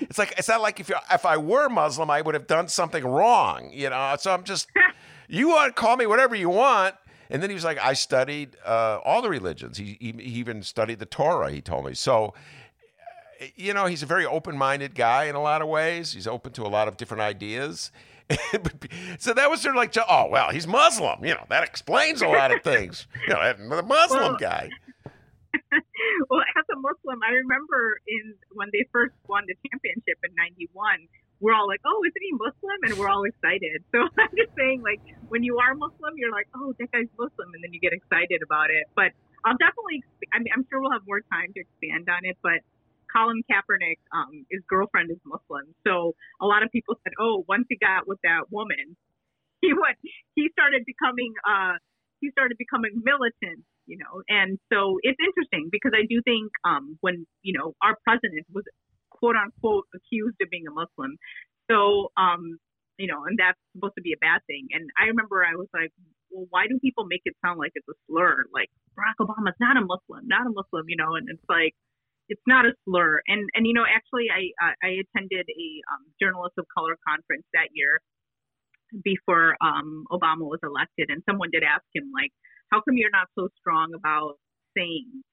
It's 0.02 0.18
like, 0.18 0.34
it's 0.38 0.50
not 0.50 0.62
like 0.62 0.82
if, 0.82 0.90
you 0.90 0.96
if 1.14 1.26
I 1.26 1.38
were 1.38 1.70
Muslim, 1.70 2.10
I 2.10 2.22
would 2.22 2.34
have 2.34 2.48
done 2.48 2.68
something 2.68 3.06
wrong, 3.06 3.70
you 3.72 3.90
know? 3.90 4.16
So 4.20 4.34
I'm 4.34 4.44
just, 4.44 4.68
you 5.30 5.50
want 5.50 5.74
to 5.74 5.80
call 5.80 5.96
me 5.96 6.06
whatever 6.06 6.36
you 6.36 6.50
want. 6.50 6.96
And 7.30 7.42
then 7.44 7.50
he 7.50 7.54
was 7.54 7.64
like, 7.64 7.78
I 7.80 7.94
studied 7.94 8.56
uh, 8.66 9.00
all 9.04 9.22
the 9.22 9.30
religions. 9.30 9.78
He, 9.78 9.98
he, 10.00 10.12
he 10.12 10.40
even 10.40 10.64
studied 10.64 11.00
the 11.00 11.06
Torah, 11.06 11.52
he 11.52 11.62
told 11.62 11.86
me. 11.86 11.94
So, 11.94 12.34
uh, 13.42 13.46
you 13.56 13.74
know, 13.74 13.86
he's 13.86 14.04
a 14.04 14.06
very 14.06 14.26
open 14.26 14.58
minded 14.58 14.96
guy 14.96 15.26
in 15.26 15.36
a 15.36 15.42
lot 15.42 15.62
of 15.62 15.68
ways. 15.68 16.14
He's 16.14 16.28
open 16.28 16.54
to 16.54 16.64
a 16.64 16.70
lot 16.70 16.88
of 16.88 16.98
different 16.98 17.22
ideas. 17.22 17.92
so 19.20 19.34
that 19.34 19.50
was 19.50 19.62
sort 19.62 19.76
of 19.76 19.78
like, 19.78 19.96
oh, 20.10 20.28
well, 20.30 20.50
he's 20.52 20.68
Muslim. 20.68 21.24
You 21.24 21.36
know, 21.36 21.46
that 21.50 21.64
explains 21.64 22.22
a 22.22 22.28
lot 22.28 22.52
of 22.52 22.62
things. 22.64 23.08
You 23.28 23.34
know, 23.34 23.54
the 23.54 23.84
Muslim 23.84 24.22
Well- 24.22 24.38
guy. 24.38 24.70
well, 26.30 26.42
as 26.56 26.66
a 26.72 26.80
Muslim, 26.80 27.20
I 27.28 27.32
remember 27.32 28.00
in 28.08 28.36
when 28.54 28.70
they 28.72 28.86
first 28.92 29.14
won 29.28 29.44
the 29.48 29.56
championship 29.70 30.20
in 30.24 30.36
'91, 30.36 31.08
we're 31.40 31.54
all 31.54 31.68
like, 31.68 31.82
"Oh, 31.86 32.02
isn't 32.04 32.24
he 32.24 32.34
Muslim?" 32.34 32.80
And 32.84 32.94
we're 32.98 33.10
all 33.10 33.24
excited. 33.24 33.84
So 33.92 34.02
I'm 34.18 34.34
just 34.38 34.54
saying, 34.58 34.82
like, 34.82 35.02
when 35.30 35.44
you 35.44 35.58
are 35.60 35.76
Muslim, 35.76 36.18
you're 36.18 36.32
like, 36.32 36.48
"Oh, 36.56 36.74
that 36.80 36.92
guy's 36.92 37.12
Muslim," 37.18 37.54
and 37.54 37.64
then 37.64 37.74
you 37.74 37.80
get 37.80 37.94
excited 37.94 38.42
about 38.44 38.70
it. 38.70 38.90
But 38.96 39.14
I'll 39.46 39.58
definitely, 39.58 40.04
I 40.34 40.40
mean, 40.40 40.52
I'm 40.54 40.66
sure 40.70 40.82
we'll 40.82 40.92
have 40.92 41.06
more 41.06 41.22
time 41.22 41.54
to 41.54 41.60
expand 41.62 42.10
on 42.10 42.26
it. 42.26 42.38
But 42.42 42.66
Colin 43.14 43.44
Kaepernick, 43.46 44.02
um, 44.12 44.46
his 44.50 44.62
girlfriend 44.68 45.12
is 45.12 45.22
Muslim, 45.26 45.74
so 45.86 46.16
a 46.42 46.46
lot 46.46 46.64
of 46.64 46.72
people 46.72 46.98
said, 47.04 47.14
"Oh, 47.20 47.46
once 47.48 47.66
he 47.70 47.78
got 47.78 48.08
with 48.08 48.20
that 48.24 48.50
woman, 48.52 48.98
he 49.62 49.74
went, 49.74 49.98
he 50.36 50.50
started 50.54 50.84
becoming, 50.86 51.34
uh, 51.46 51.78
he 52.20 52.32
started 52.32 52.58
becoming 52.58 53.02
militant." 53.04 53.64
You 53.88 53.96
know, 54.04 54.20
and 54.28 54.60
so 54.68 55.00
it's 55.02 55.16
interesting 55.16 55.70
because 55.72 55.94
I 55.96 56.04
do 56.10 56.20
think 56.26 56.52
um, 56.66 56.98
when 57.00 57.26
you 57.42 57.54
know 57.58 57.72
our 57.82 57.96
president 58.04 58.44
was 58.52 58.66
quote 59.20 59.36
unquote 59.36 59.86
accused 59.94 60.38
of 60.42 60.50
being 60.50 60.66
a 60.68 60.74
Muslim, 60.74 61.18
so 61.70 62.12
um, 62.18 62.58
you 62.98 63.08
know, 63.08 63.26
and 63.26 63.38
that's 63.38 63.60
supposed 63.74 63.96
to 63.96 64.02
be 64.02 64.14
a 64.14 64.22
bad 64.22 64.42
thing. 64.48 64.68
And 64.74 64.90
I 64.98 65.06
remember 65.10 65.46
I 65.46 65.56
was 65.56 65.70
like, 65.74 65.94
well, 66.32 66.48
why 66.50 66.68
do 66.68 66.80
people 66.80 67.06
make 67.06 67.22
it 67.26 67.36
sound 67.46 67.60
like 67.60 67.72
it's 67.76 67.88
a 67.88 67.98
slur? 68.08 68.46
Like 68.54 68.70
Barack 68.98 69.22
Obama's 69.22 69.58
not 69.60 69.78
a 69.78 69.86
Muslim, 69.86 70.28
not 70.28 70.48
a 70.48 70.54
Muslim, 70.54 70.90
you 70.90 70.98
know, 70.98 71.16
and 71.16 71.30
it's 71.30 71.46
like 71.50 71.74
it's 72.30 72.44
not 72.48 72.66
a 72.66 72.74
slur. 72.86 73.22
And 73.28 73.50
and 73.54 73.66
you 73.66 73.74
know, 73.74 73.86
actually, 73.86 74.28
I 74.34 74.52
I 74.84 75.02
attended 75.06 75.46
a 75.48 75.70
um, 75.94 76.04
journalists 76.22 76.58
of 76.58 76.66
color 76.76 76.98
conference 77.08 77.46
that 77.54 77.70
year 77.74 78.02
before 79.04 79.56
um, 79.62 80.06
Obama 80.12 80.48
was 80.48 80.60
elected, 80.64 81.10
and 81.10 81.22
someone 81.30 81.50
did 81.52 81.64
ask 81.64 81.84
him 81.94 82.12
like, 82.14 82.32
how 82.72 82.82
come 82.82 82.96
you're 82.98 83.12
not 83.12 83.28
so 83.38 83.50
strong 83.60 83.94
about 83.94 84.40
saying 84.76 85.24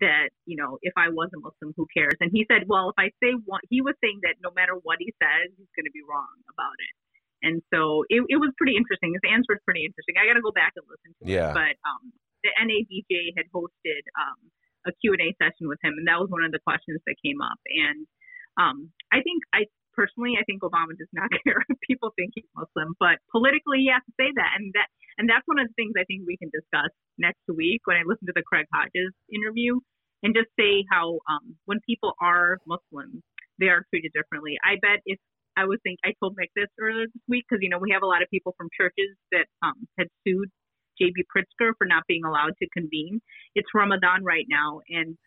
that 0.00 0.30
you 0.46 0.56
know 0.56 0.78
if 0.82 0.92
I 0.96 1.08
was 1.08 1.30
a 1.34 1.40
Muslim, 1.40 1.74
who 1.76 1.86
cares? 1.92 2.16
And 2.20 2.30
he 2.32 2.46
said, 2.50 2.66
well, 2.66 2.90
if 2.90 2.98
I 2.98 3.10
say 3.22 3.34
one, 3.46 3.60
he 3.70 3.80
was 3.82 3.94
saying 4.02 4.20
that 4.22 4.36
no 4.42 4.50
matter 4.54 4.74
what 4.86 4.98
he 5.00 5.10
says, 5.22 5.50
he's 5.56 5.70
going 5.76 5.86
to 5.88 5.94
be 5.94 6.02
wrong 6.06 6.36
about 6.50 6.76
it. 6.78 6.94
And 7.38 7.62
so 7.70 8.02
it, 8.10 8.18
it 8.26 8.38
was 8.42 8.50
pretty 8.58 8.74
interesting. 8.74 9.14
His 9.14 9.22
answer 9.30 9.54
was 9.54 9.62
pretty 9.62 9.86
interesting. 9.86 10.18
I 10.18 10.26
got 10.26 10.34
to 10.34 10.42
go 10.42 10.50
back 10.50 10.74
and 10.74 10.82
listen 10.90 11.14
to 11.14 11.22
Yeah. 11.22 11.54
it. 11.54 11.54
But 11.54 11.74
um, 11.86 12.10
the 12.42 12.50
NABJ 12.58 13.38
had 13.38 13.46
hosted 13.54 14.02
um, 14.18 14.38
a 14.86 14.92
Q&A 14.98 15.30
session 15.38 15.70
with 15.70 15.78
him, 15.86 15.94
and 16.02 16.06
that 16.10 16.18
was 16.18 16.26
one 16.34 16.42
of 16.42 16.50
the 16.50 16.58
questions 16.66 16.98
that 17.06 17.14
came 17.22 17.38
up. 17.38 17.58
And 17.70 18.06
um, 18.58 18.90
I 19.14 19.22
think 19.22 19.46
I 19.54 19.70
personally, 19.94 20.34
I 20.34 20.42
think 20.50 20.62
Obama 20.66 20.98
does 20.98 21.10
not 21.14 21.30
care 21.46 21.62
if 21.62 21.78
people 21.86 22.10
think 22.18 22.34
he's 22.34 22.50
Muslim, 22.58 22.98
but 22.98 23.22
politically, 23.30 23.86
he 23.86 23.90
has 23.94 24.02
to 24.02 24.14
say 24.18 24.34
that, 24.34 24.50
and 24.58 24.74
that, 24.74 24.90
and 25.18 25.28
that's 25.28 25.46
one 25.46 25.58
of 25.58 25.66
the 25.66 25.74
things 25.74 25.92
I 25.98 26.06
think 26.06 26.22
we 26.26 26.38
can 26.38 26.50
discuss 26.54 26.90
next 27.18 27.42
week 27.50 27.82
when 27.84 27.98
I 27.98 28.06
listen 28.06 28.26
to 28.26 28.36
the 28.36 28.46
Craig 28.46 28.66
Hodges 28.72 29.12
interview, 29.28 29.78
and 30.22 30.34
just 30.34 30.48
say 30.58 30.86
how 30.90 31.18
um, 31.28 31.58
when 31.66 31.78
people 31.86 32.14
are 32.22 32.58
Muslim, 32.66 33.22
they 33.58 33.66
are 33.66 33.84
treated 33.90 34.12
differently. 34.14 34.56
I 34.62 34.78
bet 34.80 35.02
if 35.06 35.18
I 35.58 35.66
was 35.66 35.78
think 35.82 35.98
I 36.06 36.14
told 36.22 36.38
Mick 36.38 36.54
this 36.54 36.70
earlier 36.78 37.06
this 37.10 37.22
week 37.28 37.44
because 37.48 37.62
you 37.62 37.68
know 37.68 37.78
we 37.78 37.90
have 37.90 38.02
a 38.02 38.10
lot 38.10 38.22
of 38.22 38.30
people 38.30 38.54
from 38.56 38.70
churches 38.78 39.18
that 39.34 39.46
um, 39.62 39.86
had 39.98 40.06
sued 40.22 40.48
JB 41.02 41.26
Pritzker 41.30 41.74
for 41.78 41.86
not 41.86 42.04
being 42.06 42.24
allowed 42.24 42.54
to 42.62 42.66
convene. 42.70 43.20
It's 43.54 43.68
Ramadan 43.74 44.22
right 44.24 44.46
now, 44.48 44.80
and 44.88 45.18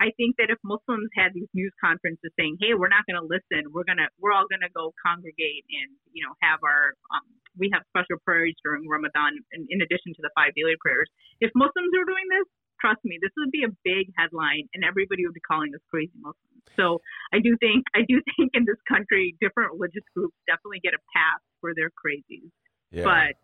I 0.00 0.16
think 0.16 0.40
that 0.40 0.48
if 0.48 0.56
Muslims 0.64 1.12
had 1.12 1.36
these 1.36 1.52
news 1.52 1.76
conferences 1.76 2.32
saying, 2.40 2.56
"Hey, 2.56 2.72
we're 2.72 2.88
not 2.88 3.04
going 3.04 3.20
to 3.20 3.26
listen. 3.28 3.68
We're 3.68 3.84
gonna 3.84 4.08
we're 4.16 4.32
all 4.32 4.48
going 4.48 4.64
to 4.64 4.72
go 4.72 4.96
congregate 5.04 5.68
and 5.68 5.92
you 6.16 6.24
know 6.24 6.32
have 6.40 6.64
our 6.64 6.96
um, 7.12 7.28
we 7.60 7.68
have 7.76 7.84
special 7.92 8.16
prayers 8.24 8.56
during 8.64 8.88
Ramadan 8.88 9.36
in, 9.52 9.68
in 9.68 9.84
addition 9.84 10.16
to 10.16 10.22
the 10.24 10.32
five 10.32 10.56
daily 10.56 10.80
prayers." 10.80 11.06
If 11.44 11.52
Muslims 11.52 11.92
were 11.92 12.08
doing 12.08 12.24
this, 12.32 12.48
trust 12.80 13.04
me, 13.04 13.20
this 13.20 13.30
would 13.36 13.52
be 13.52 13.68
a 13.68 13.72
big 13.84 14.08
headline, 14.16 14.72
and 14.72 14.88
everybody 14.88 15.28
would 15.28 15.36
be 15.36 15.44
calling 15.44 15.68
us 15.76 15.84
crazy 15.92 16.16
Muslims. 16.16 16.64
So 16.80 17.04
I 17.36 17.44
do 17.44 17.60
think 17.60 17.84
I 17.92 18.08
do 18.08 18.24
think 18.34 18.56
in 18.56 18.64
this 18.64 18.80
country, 18.88 19.36
different 19.36 19.76
religious 19.76 20.08
groups 20.16 20.34
definitely 20.48 20.80
get 20.80 20.96
a 20.96 21.02
pass 21.12 21.44
for 21.60 21.76
their 21.76 21.92
crazies. 21.92 22.48
Yeah. 22.88 23.04
But 23.04 23.36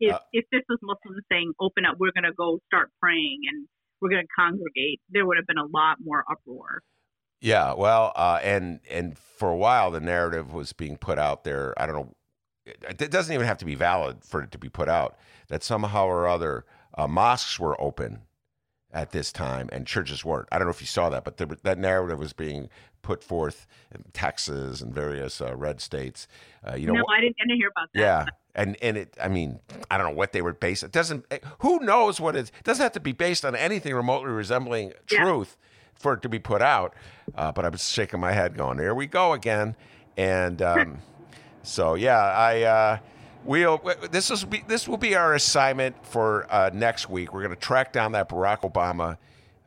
if 0.00 0.16
Uh, 0.16 0.24
if 0.32 0.48
this 0.48 0.64
was 0.68 0.80
Muslims 0.80 1.20
saying, 1.28 1.52
"Open 1.60 1.84
up, 1.84 2.00
we're 2.00 2.16
going 2.16 2.24
to 2.24 2.32
go 2.32 2.56
start 2.72 2.88
praying 3.04 3.44
and 3.52 3.68
we're 4.00 4.10
going 4.10 4.24
to 4.24 4.28
congregate," 4.36 5.00
there 5.10 5.26
would 5.26 5.36
have 5.36 5.46
been 5.46 5.58
a 5.58 5.66
lot 5.66 5.98
more 6.02 6.24
uproar. 6.30 6.82
Yeah, 7.40 7.74
well, 7.74 8.12
uh, 8.16 8.40
and 8.42 8.80
and 8.90 9.16
for 9.18 9.50
a 9.50 9.56
while 9.56 9.90
the 9.90 10.00
narrative 10.00 10.52
was 10.52 10.72
being 10.72 10.96
put 10.96 11.18
out 11.18 11.44
there. 11.44 11.74
I 11.80 11.86
don't 11.86 11.94
know. 11.96 12.14
It, 12.66 13.10
doesn't 13.10 13.32
even 13.32 13.46
have 13.46 13.58
to 13.58 13.64
be 13.64 13.74
valid 13.74 14.24
for 14.24 14.42
it 14.42 14.50
to 14.52 14.58
be 14.58 14.68
put 14.68 14.88
out. 14.88 15.16
That 15.48 15.62
somehow 15.62 16.06
or 16.06 16.28
other 16.28 16.66
uh, 16.96 17.06
mosques 17.08 17.58
were 17.58 17.80
open 17.80 18.22
at 18.92 19.10
this 19.12 19.32
time 19.32 19.68
and 19.72 19.86
churches 19.86 20.24
weren't. 20.24 20.48
I 20.50 20.58
don't 20.58 20.66
know 20.66 20.70
if 20.72 20.80
you 20.80 20.86
saw 20.86 21.10
that, 21.10 21.24
but 21.24 21.36
the, 21.36 21.58
that 21.62 21.78
narrative 21.78 22.18
was 22.18 22.32
being 22.32 22.68
put 23.02 23.22
forth 23.22 23.66
in 23.94 24.04
Texas 24.12 24.80
and 24.80 24.94
various 24.94 25.40
uh, 25.40 25.54
red 25.56 25.80
states. 25.80 26.26
Uh, 26.66 26.74
you 26.76 26.86
know, 26.86 26.94
no, 26.94 27.04
I 27.10 27.20
didn't, 27.20 27.36
I 27.40 27.44
didn't 27.46 27.58
hear 27.58 27.68
about 27.68 27.88
that. 27.94 28.00
yeah, 28.00 28.26
and 28.54 28.76
and 28.82 28.96
it. 28.96 29.14
I 29.22 29.28
mean, 29.28 29.60
I 29.90 29.98
don't 29.98 30.08
know 30.08 30.16
what 30.16 30.32
they 30.32 30.42
were 30.42 30.52
based. 30.54 30.82
It 30.82 30.92
doesn't. 30.92 31.24
eh, 31.30 31.38
Who 31.60 31.80
knows 31.80 32.18
what 32.20 32.34
it, 32.34 32.50
it 32.58 32.64
doesn't 32.64 32.82
have 32.82 32.92
to 32.92 33.00
be 33.00 33.12
based 33.12 33.44
on 33.44 33.54
anything 33.54 33.94
remotely 33.94 34.30
resembling 34.30 34.92
Yeah. 35.10 35.22
truth 35.24 35.56
for 35.94 36.14
it 36.14 36.22
to 36.22 36.28
be 36.28 36.38
put 36.38 36.62
out. 36.62 36.94
Uh, 37.34 37.52
but 37.52 37.64
I 37.64 37.68
was 37.68 37.86
shaking 37.88 38.20
my 38.20 38.32
head, 38.32 38.56
going, 38.56 38.78
"There 38.78 38.94
we 38.94 39.06
go 39.06 39.32
again." 39.32 39.76
And 40.16 40.60
um, 40.72 40.98
so, 41.62 41.94
yeah, 41.94 42.18
I. 42.18 43.00
We'll, 43.44 43.80
this 44.10 44.30
is 44.30 44.44
be, 44.44 44.62
this 44.68 44.86
will 44.86 44.96
be 44.96 45.14
our 45.14 45.34
assignment 45.34 46.04
for 46.04 46.46
uh, 46.52 46.70
next 46.72 47.08
week. 47.08 47.32
We're 47.32 47.42
going 47.42 47.54
to 47.54 47.60
track 47.60 47.92
down 47.92 48.12
that 48.12 48.28
Barack 48.28 48.60
Obama 48.70 49.16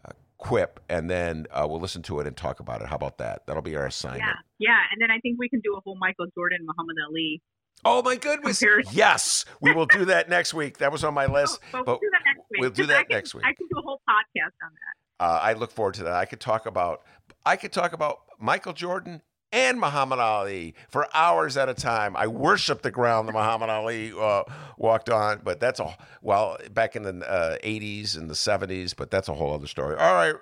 uh, 0.05 0.11
quip, 0.37 0.79
and 0.89 1.09
then 1.09 1.47
uh, 1.51 1.65
we'll 1.67 1.79
listen 1.79 2.01
to 2.03 2.19
it 2.19 2.27
and 2.27 2.35
talk 2.37 2.59
about 2.59 2.81
it. 2.81 2.87
How 2.87 2.95
about 2.95 3.17
that? 3.19 3.47
That'll 3.47 3.61
be 3.63 3.75
our 3.75 3.85
assignment. 3.87 4.23
Yeah, 4.59 4.69
yeah, 4.69 4.77
and 4.91 5.01
then 5.01 5.09
I 5.09 5.19
think 5.19 5.39
we 5.39 5.49
can 5.49 5.61
do 5.61 5.75
a 5.75 5.81
whole 5.83 5.95
Michael 5.99 6.27
Jordan, 6.35 6.59
Muhammad 6.65 6.97
Ali. 7.07 7.41
Oh 7.83 8.03
my 8.03 8.15
goodness! 8.17 8.59
Comparison. 8.59 8.93
Yes, 8.95 9.45
we 9.61 9.71
will 9.73 9.87
do 9.87 10.05
that 10.05 10.29
next 10.29 10.53
week. 10.53 10.77
That 10.77 10.91
was 10.91 11.03
on 11.03 11.15
my 11.15 11.25
list. 11.31 11.59
But 11.71 11.85
but 11.85 11.99
we'll 11.99 12.09
do 12.09 12.09
that 12.11 12.21
next 12.27 12.49
week. 12.51 12.61
we'll 12.61 12.69
do 12.69 12.85
that 12.87 12.97
I 12.97 13.03
can, 13.03 13.15
next 13.15 13.33
week. 13.33 13.43
I 13.45 13.53
can 13.53 13.67
do 13.73 13.79
a 13.79 13.81
whole 13.81 14.01
podcast 14.07 14.53
on 14.63 14.71
that. 14.71 15.25
uh, 15.25 15.39
I 15.41 15.53
look 15.53 15.71
forward 15.71 15.95
to 15.95 16.03
that. 16.03 16.13
I 16.13 16.25
could 16.25 16.39
talk 16.39 16.67
about 16.67 17.01
I 17.45 17.55
could 17.55 17.71
talk 17.71 17.93
about 17.93 18.19
Michael 18.39 18.73
Jordan 18.73 19.23
and 19.51 19.79
Muhammad 19.79 20.19
Ali 20.19 20.75
for 20.89 21.07
hours 21.13 21.57
at 21.57 21.69
a 21.69 21.73
time. 21.73 22.15
I 22.15 22.27
worship 22.27 22.81
the 22.81 22.91
ground 22.91 23.27
that 23.27 23.33
Muhammad 23.33 23.69
Ali 23.69 24.13
uh, 24.17 24.43
walked 24.77 25.09
on, 25.09 25.41
but 25.43 25.59
that's 25.59 25.79
a 25.79 25.95
well 26.21 26.57
back 26.71 26.95
in 26.95 27.03
the 27.03 27.29
uh, 27.29 27.57
80s 27.63 28.17
and 28.17 28.29
the 28.29 28.33
70s, 28.33 28.95
but 28.95 29.11
that's 29.11 29.27
a 29.27 29.33
whole 29.33 29.53
other 29.53 29.67
story. 29.67 29.95
All 29.97 30.13
right, 30.13 30.35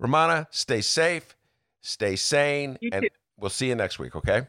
Rummana, 0.00 0.46
stay 0.50 0.80
safe, 0.80 1.36
stay 1.80 2.16
sane, 2.16 2.78
You 2.80 2.90
and 2.92 3.02
too. 3.02 3.08
we'll 3.38 3.50
see 3.50 3.68
you 3.68 3.74
next 3.74 3.98
week. 3.98 4.14
Okay. 4.16 4.46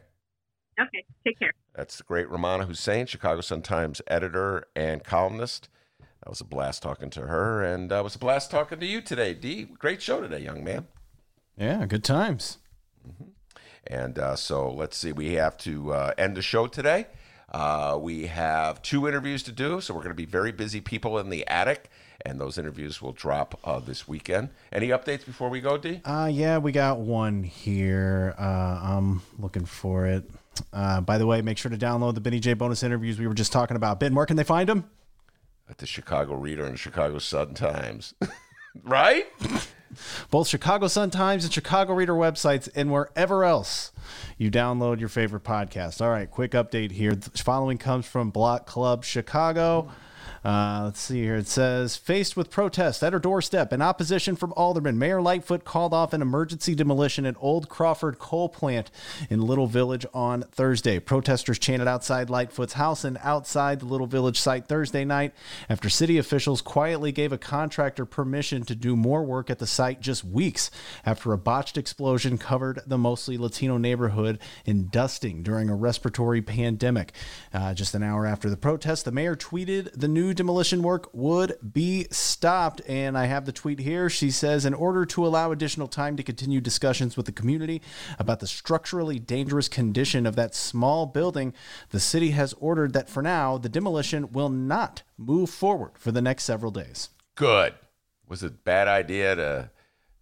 Okay, 0.80 1.04
take 1.26 1.38
care. 1.38 1.52
That's 1.74 1.96
the 1.96 2.04
great 2.04 2.28
Rummana 2.28 2.66
Hussain, 2.66 3.06
Chicago 3.06 3.40
Sun 3.40 3.62
Times 3.62 4.00
editor 4.06 4.64
and 4.76 5.02
columnist. 5.04 5.68
That 6.00 6.30
was 6.30 6.40
a 6.40 6.44
blast 6.44 6.82
talking 6.82 7.10
to 7.10 7.22
her, 7.22 7.62
and 7.62 7.92
uh, 7.92 7.96
it 8.00 8.04
was 8.04 8.16
a 8.16 8.18
blast 8.18 8.50
talking 8.50 8.80
to 8.80 8.86
you 8.86 9.00
today, 9.00 9.34
D. 9.34 9.64
Great 9.64 10.02
show 10.02 10.20
today, 10.20 10.40
young 10.40 10.62
man. 10.64 10.86
Yeah, 11.56 11.86
good 11.86 12.02
times. 12.04 12.58
And 13.88 14.18
uh, 14.18 14.36
so 14.36 14.70
let's 14.70 14.96
see, 14.96 15.12
we 15.12 15.34
have 15.34 15.56
to 15.58 15.92
uh, 15.92 16.14
end 16.18 16.36
the 16.36 16.42
show 16.42 16.66
today. 16.66 17.06
Uh, 17.50 17.98
we 18.00 18.26
have 18.26 18.82
two 18.82 19.08
interviews 19.08 19.42
to 19.44 19.52
do, 19.52 19.80
so 19.80 19.94
we're 19.94 20.02
going 20.02 20.10
to 20.10 20.14
be 20.14 20.26
very 20.26 20.52
busy 20.52 20.82
people 20.82 21.18
in 21.18 21.30
the 21.30 21.46
attic, 21.48 21.90
and 22.24 22.38
those 22.38 22.58
interviews 22.58 23.00
will 23.00 23.12
drop 23.12 23.58
uh, 23.64 23.80
this 23.80 24.06
weekend. 24.06 24.50
Any 24.70 24.88
updates 24.88 25.24
before 25.24 25.48
we 25.48 25.62
go, 25.62 25.78
D? 25.78 26.02
Uh, 26.04 26.28
yeah, 26.30 26.58
we 26.58 26.72
got 26.72 26.98
one 26.98 27.42
here. 27.42 28.34
Uh, 28.38 28.42
I'm 28.82 29.22
looking 29.38 29.64
for 29.64 30.04
it. 30.04 30.30
Uh, 30.74 31.00
by 31.00 31.16
the 31.16 31.26
way, 31.26 31.40
make 31.40 31.56
sure 31.56 31.70
to 31.70 31.78
download 31.78 32.14
the 32.14 32.20
Benny 32.20 32.40
J 32.40 32.52
bonus 32.52 32.82
interviews 32.82 33.18
we 33.18 33.26
were 33.26 33.34
just 33.34 33.52
talking 33.52 33.76
about. 33.76 33.98
Ben, 33.98 34.14
where 34.14 34.26
can 34.26 34.36
they 34.36 34.44
find 34.44 34.68
them? 34.68 34.84
At 35.70 35.78
the 35.78 35.86
Chicago 35.86 36.34
Reader 36.34 36.64
and 36.64 36.74
the 36.74 36.78
Chicago 36.78 37.18
Sun 37.18 37.54
Times. 37.54 38.14
right? 38.84 39.26
Both 40.30 40.48
Chicago 40.48 40.88
Sun 40.88 41.10
Times 41.10 41.44
and 41.44 41.52
Chicago 41.52 41.94
Reader 41.94 42.14
websites 42.14 42.68
and 42.74 42.90
wherever 42.92 43.44
else 43.44 43.92
you 44.36 44.50
download 44.50 45.00
your 45.00 45.08
favorite 45.08 45.44
podcast. 45.44 46.00
All 46.00 46.10
right, 46.10 46.30
quick 46.30 46.52
update 46.52 46.92
here. 46.92 47.14
The 47.14 47.30
following 47.30 47.78
comes 47.78 48.06
from 48.06 48.30
Block 48.30 48.66
Club 48.66 49.04
Chicago. 49.04 49.90
Uh, 50.44 50.82
let's 50.84 51.00
see 51.00 51.22
here. 51.22 51.36
It 51.36 51.48
says, 51.48 51.96
faced 51.96 52.36
with 52.36 52.50
protests 52.50 53.02
at 53.02 53.12
her 53.12 53.18
doorstep 53.18 53.72
and 53.72 53.82
opposition 53.82 54.36
from 54.36 54.52
aldermen, 54.56 54.98
Mayor 54.98 55.20
Lightfoot 55.20 55.64
called 55.64 55.92
off 55.92 56.12
an 56.12 56.22
emergency 56.22 56.74
demolition 56.74 57.26
at 57.26 57.36
Old 57.40 57.68
Crawford 57.68 58.18
Coal 58.18 58.48
Plant 58.48 58.90
in 59.28 59.40
Little 59.40 59.66
Village 59.66 60.06
on 60.14 60.42
Thursday. 60.42 60.98
Protesters 60.98 61.58
chanted 61.58 61.88
outside 61.88 62.30
Lightfoot's 62.30 62.74
house 62.74 63.04
and 63.04 63.18
outside 63.22 63.80
the 63.80 63.86
Little 63.86 64.06
Village 64.06 64.38
site 64.38 64.66
Thursday 64.66 65.04
night 65.04 65.34
after 65.68 65.88
city 65.88 66.18
officials 66.18 66.62
quietly 66.62 67.12
gave 67.12 67.32
a 67.32 67.38
contractor 67.38 68.04
permission 68.04 68.64
to 68.64 68.74
do 68.74 68.96
more 68.96 69.24
work 69.24 69.50
at 69.50 69.58
the 69.58 69.66
site 69.66 70.00
just 70.00 70.24
weeks 70.24 70.70
after 71.04 71.32
a 71.32 71.38
botched 71.38 71.76
explosion 71.76 72.38
covered 72.38 72.80
the 72.86 72.98
mostly 72.98 73.36
Latino 73.36 73.76
neighborhood 73.76 74.38
in 74.64 74.88
dusting 74.88 75.42
during 75.42 75.68
a 75.68 75.74
respiratory 75.74 76.42
pandemic. 76.42 77.12
Uh, 77.52 77.74
just 77.74 77.94
an 77.94 78.02
hour 78.02 78.26
after 78.26 78.48
the 78.48 78.56
protest, 78.56 79.04
the 79.04 79.12
mayor 79.12 79.36
tweeted 79.36 79.90
the 79.92 80.08
new 80.08 80.34
demolition 80.38 80.82
work 80.82 81.10
would 81.12 81.58
be 81.72 82.06
stopped. 82.10 82.80
And 82.88 83.18
I 83.18 83.26
have 83.26 83.44
the 83.44 83.52
tweet 83.52 83.80
here. 83.80 84.08
She 84.08 84.30
says, 84.30 84.64
in 84.64 84.72
order 84.72 85.04
to 85.04 85.26
allow 85.26 85.50
additional 85.50 85.88
time 85.88 86.16
to 86.16 86.22
continue 86.22 86.60
discussions 86.60 87.16
with 87.16 87.26
the 87.26 87.32
community 87.32 87.82
about 88.18 88.40
the 88.40 88.46
structurally 88.46 89.18
dangerous 89.18 89.68
condition 89.68 90.24
of 90.24 90.36
that 90.36 90.54
small 90.54 91.06
building, 91.06 91.52
the 91.90 92.00
city 92.00 92.30
has 92.30 92.54
ordered 92.54 92.92
that 92.92 93.10
for 93.10 93.20
now, 93.20 93.58
the 93.58 93.68
demolition 93.68 94.32
will 94.32 94.48
not 94.48 95.02
move 95.18 95.50
forward 95.50 95.92
for 95.98 96.12
the 96.12 96.22
next 96.22 96.44
several 96.44 96.70
days. 96.70 97.10
Good. 97.34 97.74
Was 98.28 98.42
it 98.42 98.52
a 98.52 98.54
bad 98.54 98.88
idea 98.88 99.34
to 99.34 99.70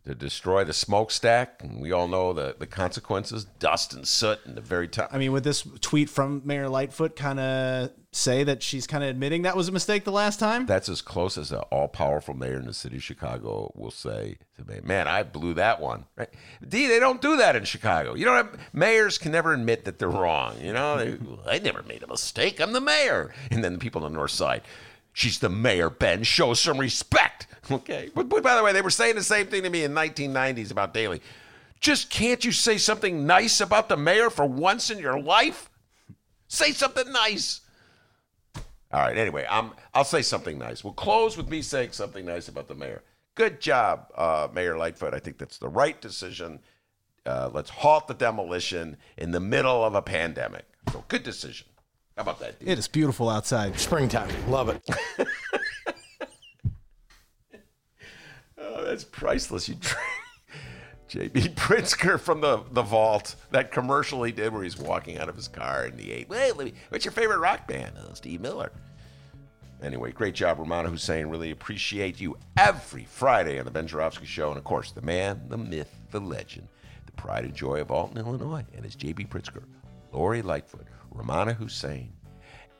to 0.06 0.14
destroy 0.14 0.64
the 0.64 0.72
smokestack? 0.72 1.62
And 1.62 1.80
we 1.80 1.92
all 1.92 2.08
know 2.08 2.32
the, 2.32 2.56
the 2.58 2.66
consequences 2.66 3.44
dust 3.44 3.92
and 3.92 4.06
soot 4.06 4.38
and 4.44 4.56
the 4.56 4.60
very 4.60 4.88
top. 4.88 5.10
I 5.12 5.18
mean, 5.18 5.32
would 5.32 5.44
this 5.44 5.66
tweet 5.80 6.08
from 6.08 6.42
Mayor 6.44 6.68
Lightfoot 6.68 7.16
kind 7.16 7.38
of 7.38 7.90
say 8.12 8.44
that 8.44 8.62
she's 8.62 8.86
kind 8.86 9.04
of 9.04 9.10
admitting 9.10 9.42
that 9.42 9.56
was 9.56 9.68
a 9.68 9.72
mistake 9.72 10.04
the 10.04 10.12
last 10.12 10.38
time? 10.38 10.64
That's 10.66 10.88
as 10.88 11.02
close 11.02 11.36
as 11.36 11.52
an 11.52 11.58
all 11.70 11.88
powerful 11.88 12.34
mayor 12.34 12.58
in 12.58 12.66
the 12.66 12.72
city 12.72 12.96
of 12.96 13.02
Chicago 13.02 13.72
will 13.74 13.90
say 13.90 14.38
to 14.56 14.64
me, 14.64 14.80
Man, 14.82 15.06
I 15.08 15.22
blew 15.22 15.54
that 15.54 15.80
one. 15.80 16.06
Right? 16.16 16.30
D, 16.66 16.86
they 16.86 17.00
don't 17.00 17.20
do 17.20 17.36
that 17.36 17.56
in 17.56 17.64
Chicago. 17.64 18.14
You 18.14 18.24
don't 18.24 18.36
have 18.36 18.60
mayors 18.72 19.18
can 19.18 19.32
never 19.32 19.52
admit 19.52 19.84
that 19.84 19.98
they're 19.98 20.08
wrong. 20.08 20.56
You 20.60 20.72
know, 20.72 20.96
they, 20.96 21.18
I 21.46 21.58
never 21.58 21.82
made 21.82 22.02
a 22.02 22.06
mistake. 22.06 22.60
I'm 22.60 22.72
the 22.72 22.80
mayor. 22.80 23.34
And 23.50 23.62
then 23.62 23.74
the 23.74 23.78
people 23.78 24.04
on 24.04 24.12
the 24.12 24.16
north 24.16 24.30
side, 24.30 24.62
She's 25.16 25.38
the 25.38 25.48
mayor, 25.48 25.88
Ben. 25.88 26.24
Show 26.24 26.52
some 26.52 26.76
respect. 26.76 27.46
Okay. 27.70 28.10
But, 28.14 28.28
but, 28.28 28.42
by 28.42 28.54
the 28.54 28.62
way, 28.62 28.72
they 28.72 28.82
were 28.82 28.90
saying 28.90 29.16
the 29.16 29.22
same 29.22 29.46
thing 29.46 29.64
to 29.64 29.70
me 29.70 29.82
in 29.82 29.92
1990s 29.92 30.70
about 30.70 30.94
Daley. 30.94 31.20
Just 31.80 32.10
can't 32.10 32.44
you 32.44 32.52
say 32.52 32.78
something 32.78 33.26
nice 33.26 33.60
about 33.60 33.88
the 33.88 33.96
mayor 33.96 34.30
for 34.30 34.46
once 34.46 34.90
in 34.90 34.98
your 34.98 35.18
life? 35.18 35.68
Say 36.48 36.70
something 36.70 37.10
nice. 37.12 37.60
All 38.92 39.00
right. 39.00 39.16
Anyway, 39.16 39.46
I'm, 39.50 39.72
I'll 39.94 40.04
say 40.04 40.22
something 40.22 40.58
nice. 40.58 40.84
We'll 40.84 40.92
close 40.92 41.36
with 41.36 41.48
me 41.48 41.60
saying 41.60 41.92
something 41.92 42.24
nice 42.24 42.48
about 42.48 42.68
the 42.68 42.74
mayor. 42.74 43.02
Good 43.34 43.60
job, 43.60 44.06
uh, 44.16 44.48
Mayor 44.54 44.78
Lightfoot. 44.78 45.12
I 45.12 45.18
think 45.18 45.36
that's 45.36 45.58
the 45.58 45.68
right 45.68 46.00
decision. 46.00 46.60
Uh, 47.26 47.50
let's 47.52 47.68
halt 47.68 48.06
the 48.06 48.14
demolition 48.14 48.96
in 49.18 49.32
the 49.32 49.40
middle 49.40 49.84
of 49.84 49.94
a 49.94 50.02
pandemic. 50.02 50.64
So, 50.92 51.04
good 51.08 51.22
decision. 51.22 51.66
How 52.16 52.22
about 52.22 52.40
that? 52.40 52.58
Dude? 52.58 52.68
It 52.70 52.78
is 52.78 52.88
beautiful 52.88 53.28
outside. 53.28 53.78
Springtime. 53.78 54.30
Love 54.48 54.70
it. 54.70 54.82
oh, 58.76 58.84
that's 58.84 59.04
priceless. 59.04 59.68
You 59.68 59.76
JB 61.08 61.54
Pritzker 61.54 62.18
from 62.18 62.40
the, 62.40 62.62
the 62.72 62.82
vault. 62.82 63.36
That 63.50 63.70
commercial 63.70 64.22
he 64.24 64.32
did 64.32 64.52
where 64.52 64.62
he's 64.62 64.78
walking 64.78 65.18
out 65.18 65.28
of 65.28 65.36
his 65.36 65.48
car 65.48 65.84
and 65.84 65.98
he 65.98 66.10
ate. 66.12 66.28
Wait, 66.28 66.56
me, 66.56 66.72
what's 66.88 67.04
your 67.04 67.12
favorite 67.12 67.38
rock 67.38 67.66
band? 67.68 67.92
Oh, 67.98 68.14
Steve 68.14 68.40
Miller. 68.40 68.72
Anyway, 69.82 70.10
great 70.10 70.34
job, 70.34 70.58
Rummana 70.58 70.88
Hussain. 70.88 71.26
Really 71.26 71.50
appreciate 71.50 72.20
you 72.20 72.36
every 72.56 73.04
Friday 73.04 73.58
on 73.58 73.66
the 73.66 73.70
Ben 73.70 73.86
Joravsky 73.86 74.26
Show. 74.26 74.48
And 74.48 74.58
of 74.58 74.64
course, 74.64 74.90
the 74.90 75.02
man, 75.02 75.42
the 75.48 75.58
myth, 75.58 75.94
the 76.10 76.20
legend, 76.20 76.66
the 77.04 77.12
pride 77.12 77.44
and 77.44 77.54
joy 77.54 77.80
of 77.80 77.90
Alton, 77.90 78.18
Illinois. 78.18 78.64
And 78.74 78.84
it's 78.84 78.96
JB 78.96 79.28
Pritzker, 79.28 79.62
Lori 80.12 80.42
Lightfoot, 80.42 80.86
Rummana 81.14 81.54
Hussain. 81.54 82.12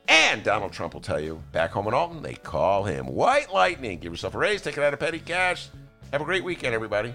And 0.07 0.43
Donald 0.43 0.71
Trump 0.71 0.93
will 0.93 1.01
tell 1.01 1.19
you, 1.19 1.43
back 1.51 1.71
home 1.71 1.87
in 1.87 1.93
Alton, 1.93 2.21
they 2.21 2.33
call 2.33 2.83
him 2.83 3.07
White 3.07 3.53
Lightning. 3.53 3.99
Give 3.99 4.13
yourself 4.13 4.35
a 4.35 4.37
raise, 4.37 4.61
take 4.61 4.77
it 4.77 4.83
out 4.83 4.93
of 4.93 4.99
petty 4.99 5.19
cash. 5.19 5.69
Have 6.13 6.21
a 6.21 6.25
great 6.25 6.43
weekend, 6.43 6.73
everybody. 6.73 7.13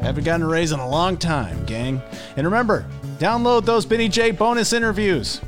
Haven't 0.00 0.24
gotten 0.24 0.42
a 0.42 0.46
raise 0.46 0.72
in 0.72 0.80
a 0.80 0.88
long 0.88 1.18
time, 1.18 1.62
gang. 1.66 2.00
And 2.36 2.46
remember, 2.46 2.86
download 3.18 3.66
those 3.66 3.84
Benny 3.84 4.08
J 4.08 4.30
bonus 4.30 4.72
interviews. 4.72 5.42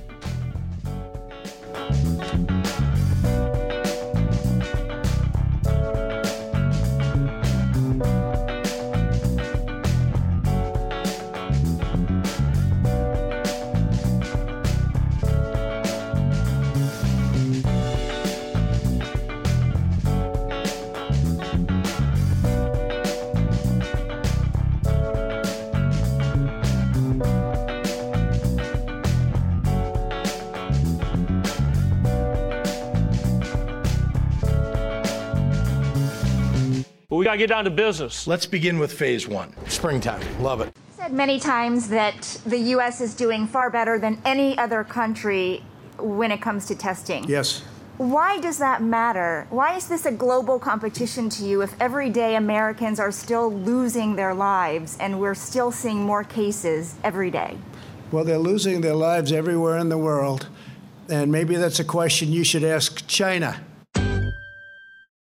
Got 37.28 37.32
to 37.32 37.38
get 37.38 37.48
down 37.48 37.64
to 37.64 37.70
business. 37.70 38.26
Let's 38.26 38.46
begin 38.46 38.78
with 38.78 38.90
phase 38.90 39.28
one 39.28 39.52
springtime. 39.68 40.22
Love 40.42 40.62
it. 40.62 40.74
said 40.96 41.12
many 41.12 41.38
times 41.38 41.86
that 41.90 42.22
the 42.46 42.56
U.S. 42.76 43.02
is 43.02 43.14
doing 43.14 43.46
far 43.46 43.68
better 43.68 43.98
than 43.98 44.18
any 44.24 44.56
other 44.56 44.82
country 44.82 45.62
when 45.98 46.32
it 46.32 46.40
comes 46.40 46.64
to 46.68 46.74
testing. 46.74 47.28
Yes. 47.28 47.64
Why 47.98 48.40
does 48.40 48.56
that 48.58 48.82
matter? 48.82 49.46
Why 49.50 49.76
is 49.76 49.88
this 49.88 50.06
a 50.06 50.10
global 50.10 50.58
competition 50.58 51.28
to 51.30 51.44
you 51.44 51.60
if 51.60 51.78
every 51.82 52.08
day 52.08 52.36
Americans 52.36 52.98
are 52.98 53.12
still 53.12 53.52
losing 53.52 54.16
their 54.16 54.32
lives 54.32 54.96
and 54.98 55.20
we're 55.20 55.34
still 55.34 55.70
seeing 55.70 56.00
more 56.00 56.24
cases 56.24 56.94
every 57.04 57.30
day? 57.30 57.58
Well, 58.10 58.24
they're 58.24 58.38
losing 58.38 58.80
their 58.80 58.94
lives 58.94 59.32
everywhere 59.32 59.76
in 59.76 59.90
the 59.90 59.98
world. 59.98 60.48
And 61.10 61.30
maybe 61.30 61.56
that's 61.56 61.78
a 61.78 61.84
question 61.84 62.32
you 62.32 62.42
should 62.42 62.64
ask 62.64 63.06
China. 63.06 63.66